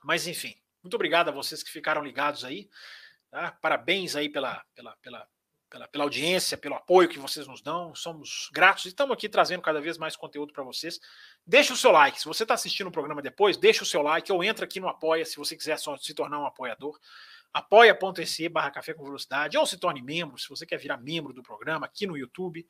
Mas 0.04 0.28
enfim, 0.28 0.56
muito 0.84 0.96
obrigado 0.96 1.30
a 1.30 1.32
vocês 1.32 1.62
que 1.62 1.72
ficaram 1.72 2.04
ligados 2.04 2.44
aí. 2.44 2.70
Tá? 3.30 3.52
Parabéns 3.62 4.16
aí 4.16 4.28
pela, 4.28 4.64
pela, 4.76 4.96
pela, 4.98 5.28
pela, 5.70 5.88
pela 5.88 6.04
audiência, 6.04 6.58
pelo 6.58 6.76
apoio 6.76 7.08
que 7.08 7.18
vocês 7.18 7.48
nos 7.48 7.62
dão. 7.62 7.96
Somos 7.96 8.50
gratos 8.52 8.86
e 8.86 8.88
estamos 8.90 9.14
aqui 9.14 9.30
trazendo 9.30 9.62
cada 9.62 9.80
vez 9.80 9.98
mais 9.98 10.16
conteúdo 10.16 10.52
para 10.52 10.64
vocês. 10.64 11.00
Deixe 11.48 11.72
o 11.72 11.78
seu 11.78 11.92
like. 11.92 12.20
Se 12.20 12.26
você 12.26 12.44
está 12.44 12.56
assistindo 12.56 12.88
o 12.88 12.92
programa 12.92 13.22
depois, 13.22 13.56
deixe 13.56 13.82
o 13.82 13.86
seu 13.86 14.02
like 14.02 14.32
ou 14.32 14.44
entra 14.44 14.66
aqui 14.66 14.80
no 14.80 14.90
Apoia 14.90 15.26
se 15.26 15.38
você 15.38 15.56
quiser 15.56 15.78
se 15.80 16.14
tornar 16.14 16.40
um 16.40 16.46
apoiador. 16.46 17.00
apoia.se 17.54 18.50
barra 18.50 18.72
café 18.72 18.94
com 18.94 19.04
velocidade 19.04 19.58
ou 19.58 19.66
se 19.66 19.78
torne 19.78 20.02
membro 20.02 20.38
se 20.38 20.50
você 20.50 20.66
quer 20.66 20.78
virar 20.78 20.98
membro 20.98 21.32
do 21.34 21.42
programa 21.42 21.86
aqui 21.86 22.06
no 22.06 22.18
YouTube. 22.18 22.68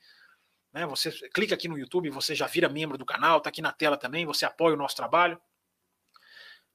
Né, 0.72 0.86
você 0.86 1.12
clica 1.30 1.54
aqui 1.54 1.68
no 1.68 1.78
YouTube, 1.78 2.10
você 2.10 2.34
já 2.34 2.48
vira 2.48 2.70
membro 2.70 2.98
do 2.98 3.06
canal, 3.06 3.40
está 3.40 3.50
aqui 3.50 3.62
na 3.62 3.74
tela 3.74 3.98
também, 3.98 4.26
você 4.26 4.46
apoia 4.46 4.74
o 4.74 4.78
nosso 4.78 4.96
trabalho. 4.96 5.42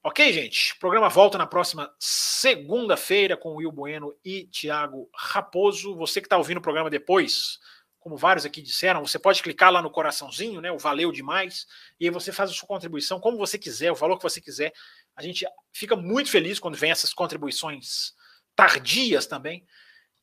Ok, 0.09 0.33
gente? 0.33 0.73
O 0.75 0.79
programa 0.79 1.09
volta 1.09 1.37
na 1.37 1.49
próxima 1.49 1.93
segunda-feira 1.99 3.37
com 3.37 3.57
Will 3.57 3.73
Bueno 3.73 4.17
e 4.25 4.45
Tiago 4.47 5.11
Raposo. 5.13 5.97
Você 5.97 6.21
que 6.21 6.27
está 6.27 6.37
ouvindo 6.39 6.59
o 6.59 6.63
programa 6.63 6.89
depois, 6.89 7.59
como 7.99 8.17
vários 8.17 8.47
aqui 8.47 8.63
disseram, 8.63 9.05
você 9.05 9.19
pode 9.19 9.43
clicar 9.43 9.73
lá 9.73 9.83
no 9.83 9.91
coraçãozinho, 9.91 10.61
né? 10.61 10.71
O 10.71 10.79
valeu 10.79 11.11
demais, 11.11 11.67
e 11.99 12.05
aí 12.05 12.11
você 12.13 12.31
faz 12.31 12.51
a 12.51 12.53
sua 12.53 12.69
contribuição 12.69 13.19
como 13.19 13.37
você 13.37 13.59
quiser, 13.59 13.91
o 13.91 13.97
valor 13.97 14.17
que 14.17 14.23
você 14.23 14.41
quiser. 14.41 14.73
A 15.17 15.23
gente 15.23 15.45
fica 15.73 15.97
muito 15.97 16.31
feliz 16.31 16.61
quando 16.61 16.77
vem 16.77 16.93
essas 16.93 17.13
contribuições 17.13 18.15
tardias 18.55 19.27
também. 19.27 19.67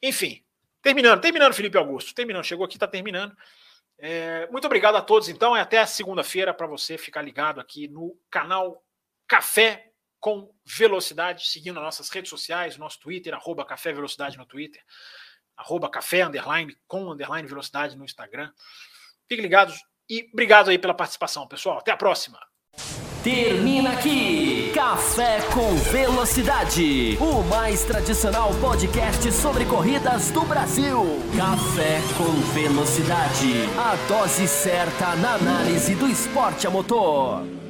Enfim, 0.01 0.45
terminando, 0.81 1.19
terminando, 1.19 1.53
Felipe 1.53 1.77
Augusto, 1.77 2.15
terminando, 2.15 2.45
chegou 2.45 2.65
aqui, 2.65 2.77
está 2.77 2.88
terminando. 2.88 3.35
É, 3.97 4.47
muito 4.49 4.65
obrigado 4.65 4.95
a 4.95 5.01
todos, 5.01 5.27
então, 5.27 5.57
e 5.57 5.60
até 5.60 5.85
segunda-feira 5.85 6.53
para 6.53 6.68
você 6.68 6.97
ficar 6.97 7.22
ligado 7.22 7.60
aqui 7.60 7.89
no 7.89 8.18
canal 8.30 8.82
Café 9.34 9.84
com 10.19 10.53
Velocidade, 10.64 11.47
seguindo 11.47 11.80
as 11.80 11.84
nossas 11.84 12.10
redes 12.11 12.30
sociais, 12.30 12.77
nosso 12.77 12.99
Twitter, 12.99 13.34
arroba 13.34 13.65
Café 13.65 13.91
Velocidade 13.91 14.38
no 14.38 14.45
Twitter, 14.45 14.80
arroba 15.57 15.89
Café 15.89 16.22
Underline 16.22 16.77
com 16.88 17.11
Underline 17.11 17.47
Velocidade 17.47 17.97
no 17.97 18.05
Instagram. 18.05 18.51
Fiquem 19.27 19.41
ligados 19.41 19.76
e 20.07 20.30
obrigado 20.31 20.69
aí 20.69 20.77
pela 20.77 20.93
participação, 20.93 21.47
pessoal. 21.47 21.80
Até 21.80 21.91
a 21.91 21.97
próxima. 21.97 22.39
Termina 23.23 23.93
aqui 23.93 24.72
Café 24.72 25.39
com 25.51 25.73
Velocidade, 25.91 27.18
o 27.19 27.41
mais 27.45 27.84
tradicional 27.85 28.51
podcast 28.61 29.31
sobre 29.31 29.65
corridas 29.65 30.30
do 30.30 30.41
Brasil. 30.41 31.01
Café 31.35 32.01
com 32.19 32.31
Velocidade, 32.53 33.65
a 33.80 33.95
dose 34.07 34.47
certa 34.47 35.15
na 35.15 35.34
análise 35.34 35.95
do 35.95 36.07
esporte 36.07 36.68
a 36.68 36.69
motor. 36.69 37.62